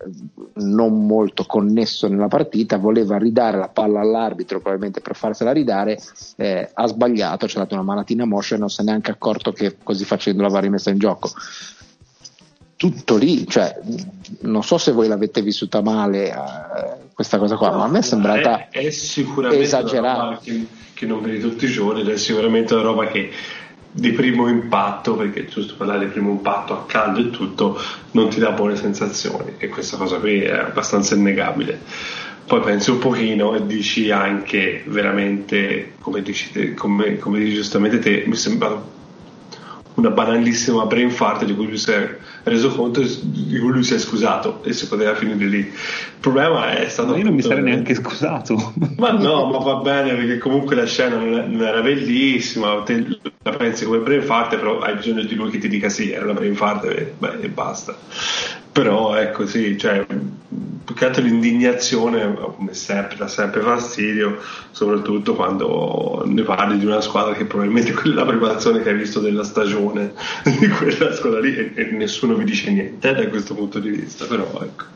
non 0.56 1.06
molto 1.06 1.46
connesso 1.46 2.08
nella 2.08 2.28
partita 2.28 2.78
voleva 2.78 3.18
ridare 3.18 3.58
la 3.58 3.70
palla 3.70 4.02
all'arbitro 4.02 4.60
probabilmente 4.60 5.02
per 5.02 5.16
farsela 5.16 5.52
ridare 5.52 6.00
eh, 6.38 6.70
ha 6.74 6.88
sbagliato 6.88 7.48
ci 7.48 7.58
ha 7.58 7.62
dato 7.62 7.76
una 7.76 7.84
malatina 7.84 8.26
moscia 8.26 8.56
e 8.56 8.58
non 8.58 8.70
si 8.70 8.82
è 8.82 8.84
neanche 8.84 9.12
accorto 9.12 9.52
che 9.52 9.78
così 9.82 10.04
facendo 10.06 10.42
l'aveva 10.42 10.60
rimessa 10.60 10.90
in 10.90 10.98
gioco. 10.98 11.30
Tutto 12.78 13.16
lì 13.16 13.48
cioè, 13.48 13.80
non 14.42 14.62
so 14.62 14.78
se 14.78 14.92
voi 14.92 15.08
l'avete 15.08 15.42
vissuta 15.42 15.82
male 15.82 16.30
eh, 16.30 16.34
questa 17.14 17.38
cosa 17.38 17.56
qua 17.56 17.70
no, 17.70 17.78
ma 17.78 17.84
a 17.86 17.88
me 17.88 18.00
è 18.00 18.02
sembrata 18.02 18.68
è, 18.70 18.86
è 18.86 18.90
sicuramente 18.90 19.64
esagerata. 19.64 20.40
che, 20.44 20.66
che 20.94 21.06
non 21.06 21.22
vedi 21.22 21.40
tutti 21.40 21.66
i 21.66 21.70
giorni 21.70 22.02
ed 22.02 22.10
è 22.10 22.18
sicuramente 22.18 22.74
una 22.74 22.84
roba 22.84 23.08
che 23.08 23.32
di 23.98 24.12
primo 24.12 24.50
impatto, 24.50 25.16
perché 25.16 25.46
giusto 25.46 25.76
parlare 25.78 26.06
di 26.06 26.12
primo 26.12 26.30
impatto 26.32 26.74
a 26.74 26.86
caldo 26.86 27.22
e 27.22 27.30
tutto, 27.30 27.80
non 28.12 28.28
ti 28.28 28.40
dà 28.40 28.52
buone 28.52 28.76
sensazioni 28.76 29.54
e 29.58 29.70
questa 29.70 29.96
cosa 29.96 30.18
qui 30.18 30.42
è 30.42 30.52
abbastanza 30.52 31.16
innegabile. 31.16 31.80
Poi 32.46 32.60
pensi 32.60 32.92
un 32.92 33.00
pochino 33.00 33.56
e 33.56 33.66
dici 33.66 34.12
anche 34.12 34.84
veramente, 34.86 35.94
come 36.02 36.22
dici, 36.22 36.52
te, 36.52 36.74
come, 36.74 37.18
come 37.18 37.40
dici 37.40 37.56
giustamente 37.56 38.00
te, 38.00 38.26
mi 38.28 38.36
sembra 38.36 38.84
una 39.96 40.10
banalissima 40.10 40.86
brain 40.86 41.10
fart 41.10 41.46
di 41.46 41.56
cui 41.56 41.68
lui 41.68 41.78
si 41.78 41.92
è 41.92 42.18
reso 42.44 42.70
conto 42.70 43.02
di 43.02 43.60
cui 43.60 43.72
lui 43.72 43.84
si 43.84 43.94
è 43.94 43.98
scusato 43.98 44.62
e 44.64 44.74
si 44.74 44.88
poteva 44.88 45.16
finire 45.16 45.46
lì. 45.46 45.60
Il 45.60 45.72
problema 46.20 46.72
è 46.72 46.88
stato. 46.90 47.12
Ma 47.12 47.18
io 47.18 47.24
non 47.24 47.34
mi 47.34 47.42
sarei 47.42 47.64
neanche 47.64 47.96
scusato. 47.96 48.74
Ma 48.98 49.12
no, 49.12 49.46
ma 49.50 49.58
va 49.60 49.76
bene 49.76 50.14
perché 50.16 50.38
comunque 50.38 50.76
la 50.76 50.86
scena 50.86 51.18
non 51.18 51.62
era 51.62 51.82
bellissima. 51.82 52.82
Te 52.84 53.20
la 53.44 53.52
pensi 53.52 53.86
come 53.86 54.00
brain 54.00 54.22
fart, 54.22 54.56
però 54.56 54.80
hai 54.80 54.96
bisogno 54.96 55.24
di 55.24 55.36
lui 55.36 55.50
che 55.50 55.60
ti 55.60 55.68
dica 55.68 55.90
sì, 55.90 56.12
era 56.12 56.24
una 56.26 56.34
brain 56.34 56.56
fart 56.56 56.86
e, 56.86 57.14
beh, 57.18 57.40
e 57.42 57.50
basta. 57.50 57.96
Però 58.72 59.16
ecco 59.16 59.46
sì, 59.46 59.78
cioè, 59.78 60.06
più 60.86 60.94
che 60.94 61.06
altro 61.06 61.24
l'indignazione 61.24 62.34
come 62.36 62.74
sempre 62.74 63.18
dà 63.18 63.28
sempre 63.28 63.62
fastidio, 63.62 64.40
soprattutto 64.70 65.36
quando 65.36 66.24
ne 66.26 66.44
parli 66.44 66.78
di 66.78 66.86
una 66.86 67.02
squadra 67.02 67.34
che 67.34 67.46
probabilmente 67.46 67.92
è 67.92 68.08
la 68.10 68.26
preparazione 68.26 68.82
che 68.84 68.90
hai 68.90 68.96
visto 68.96 69.20
della 69.20 69.44
stagione 69.44 70.14
di 70.46 70.68
quella 70.70 71.14
squadra 71.14 71.40
lì 71.40 71.56
e, 71.56 71.72
e 71.76 71.92
nessuno 71.92 72.36
vi 72.36 72.46
dice 72.46 72.72
niente 72.72 73.10
eh, 73.10 73.14
da 73.16 73.28
questo 73.28 73.56
punto 73.56 73.80
di 73.80 73.90
vista, 73.90 74.26
però 74.26 74.48
ecco. 74.62 74.94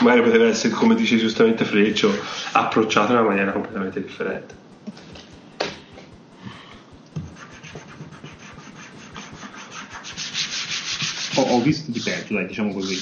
Magari 0.00 0.22
poteva 0.22 0.46
essere, 0.46 0.74
come 0.74 0.94
dice 0.94 1.16
giustamente 1.16 1.64
Freccio, 1.64 2.12
approcciato 2.52 3.12
in 3.12 3.18
una 3.18 3.28
maniera 3.28 3.52
completamente 3.52 4.02
differente. 4.02 4.65
Ho, 11.36 11.42
ho, 11.42 11.60
visto 11.60 11.90
di 11.90 12.00
peggio, 12.00 12.34
dai, 12.34 12.46
diciamo 12.46 12.72
così. 12.72 12.96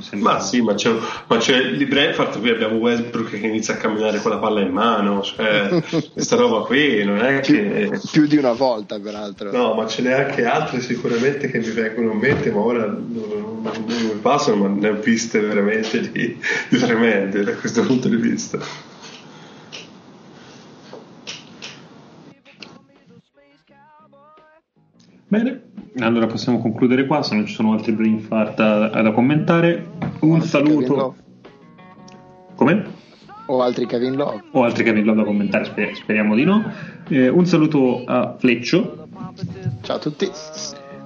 Sembra... 0.00 0.34
Ma 0.34 0.40
sì, 0.40 0.60
ma 0.60 0.74
c'è, 0.74 0.94
ma 1.26 1.36
c'è 1.36 1.56
il 1.56 1.86
Brentford, 1.86 2.38
qui 2.38 2.50
abbiamo 2.50 2.76
Westbrook 2.76 3.30
che 3.30 3.46
inizia 3.46 3.74
a 3.74 3.76
camminare 3.76 4.20
con 4.20 4.30
la 4.30 4.38
palla 4.38 4.60
in 4.60 4.70
mano, 4.70 5.22
cioè 5.22 5.82
questa 6.12 6.36
roba 6.36 6.64
qui 6.66 7.04
non 7.04 7.18
è 7.18 7.40
che... 7.40 7.88
Più, 7.90 8.00
più, 8.10 8.26
di 8.26 8.36
una 8.36 8.52
volta, 8.52 8.98
peraltro. 8.98 9.50
No, 9.50 9.74
ma 9.74 9.86
ce 9.86 10.02
n'è 10.02 10.12
anche 10.12 10.44
altre 10.44 10.80
sicuramente 10.80 11.50
che 11.50 11.58
mi 11.58 11.70
vengono 11.70 12.12
in 12.12 12.18
mente, 12.18 12.50
ma 12.50 12.60
ora 12.60 12.86
non, 12.86 13.06
non, 13.10 13.84
non 13.86 14.02
mi 14.02 14.20
passano, 14.20 14.56
ma 14.56 14.68
ne 14.68 14.88
ho 14.88 15.00
viste 15.00 15.40
veramente 15.40 16.10
di, 16.10 16.38
di 16.68 16.78
tremende 16.78 17.42
da 17.42 17.54
questo 17.54 17.82
punto 17.82 18.08
di 18.08 18.16
vista. 18.16 18.58
Bene, 25.30 25.69
allora 25.98 26.26
possiamo 26.26 26.60
concludere 26.60 27.06
qua, 27.06 27.22
se 27.22 27.34
non 27.34 27.46
ci 27.46 27.54
sono 27.54 27.72
altri 27.72 27.92
brain 27.92 28.20
fart 28.20 28.56
da, 28.56 28.88
da 28.88 29.10
commentare. 29.12 29.86
Un 30.20 30.38
o 30.38 30.42
saluto. 30.42 31.16
Come? 32.54 32.98
O 33.46 33.62
altri 33.62 33.86
Kevin 33.86 34.14
Love. 34.14 34.42
O 34.52 34.62
altri 34.62 34.84
Kevin 34.84 35.04
Love 35.04 35.18
da 35.18 35.24
commentare, 35.24 35.64
sper- 35.64 35.94
speriamo 35.96 36.36
di 36.36 36.44
no. 36.44 36.72
Eh, 37.08 37.28
un 37.28 37.44
saluto 37.46 38.04
a 38.04 38.36
Fleccio. 38.38 39.08
Ciao 39.82 39.96
a 39.96 39.98
tutti. 39.98 40.30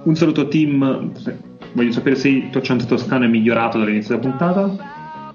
Un 0.03 0.15
saluto 0.15 0.41
a 0.41 0.45
Tim. 0.45 1.11
Voglio 1.73 1.91
sapere 1.91 2.15
se 2.15 2.29
il 2.29 2.49
tuo 2.51 2.59
accento 2.59 2.85
toscano 2.85 3.25
è 3.25 3.27
migliorato 3.27 3.79
dall'inizio 3.79 4.15
della 4.15 4.29
puntata. 4.29 5.33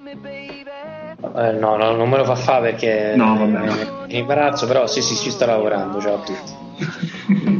Eh, 1.22 1.52
no, 1.52 1.76
no, 1.76 1.96
non 1.96 2.08
me 2.08 2.16
lo 2.16 2.24
fa 2.24 2.36
fare 2.36 2.70
perché 2.70 3.14
no, 3.16 3.36
vabbè. 3.36 4.06
è 4.06 4.16
imbarazzo, 4.16 4.66
però 4.66 4.86
sì, 4.86 5.02
sì, 5.02 5.16
ci 5.16 5.30
sta 5.30 5.46
lavorando. 5.46 6.00
Ciao 6.00 6.14
a 6.14 6.18
tutti. 6.18 7.58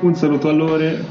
Un 0.00 0.14
saluto 0.14 0.48
a 0.48 0.52
Lore. 0.52 1.04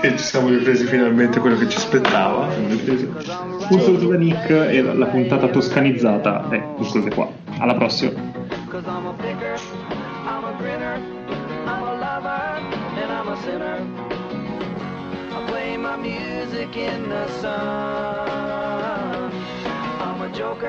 Che 0.00 0.16
ci 0.16 0.24
siamo 0.24 0.48
ripresi 0.48 0.84
finalmente 0.84 1.40
quello 1.40 1.56
che 1.56 1.68
ci 1.68 1.78
aspettava. 1.78 2.46
Un 2.54 3.80
saluto 3.80 4.08
da 4.08 4.16
Nick 4.16 4.50
e 4.50 4.82
la 4.82 5.06
puntata 5.06 5.48
toscanizzata 5.48 6.48
è 6.50 6.62
conclusa 6.76 7.08
qua. 7.08 7.28
Alla 7.58 7.74
prossima. 7.74 8.34
Joker, 20.34 20.68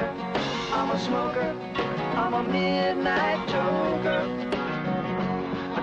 I'm 0.71 0.91
a 0.91 0.97
smoker, 0.97 1.53
I'm 2.15 2.33
a 2.33 2.43
midnight 2.43 3.47
joker. 3.49 4.66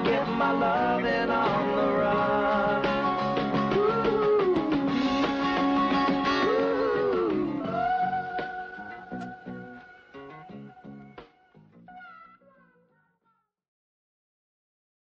get 0.05 0.29
my 0.29 0.53
loving 0.53 1.31
on 1.31 1.77
the 1.77 1.93
run. 1.99 2.54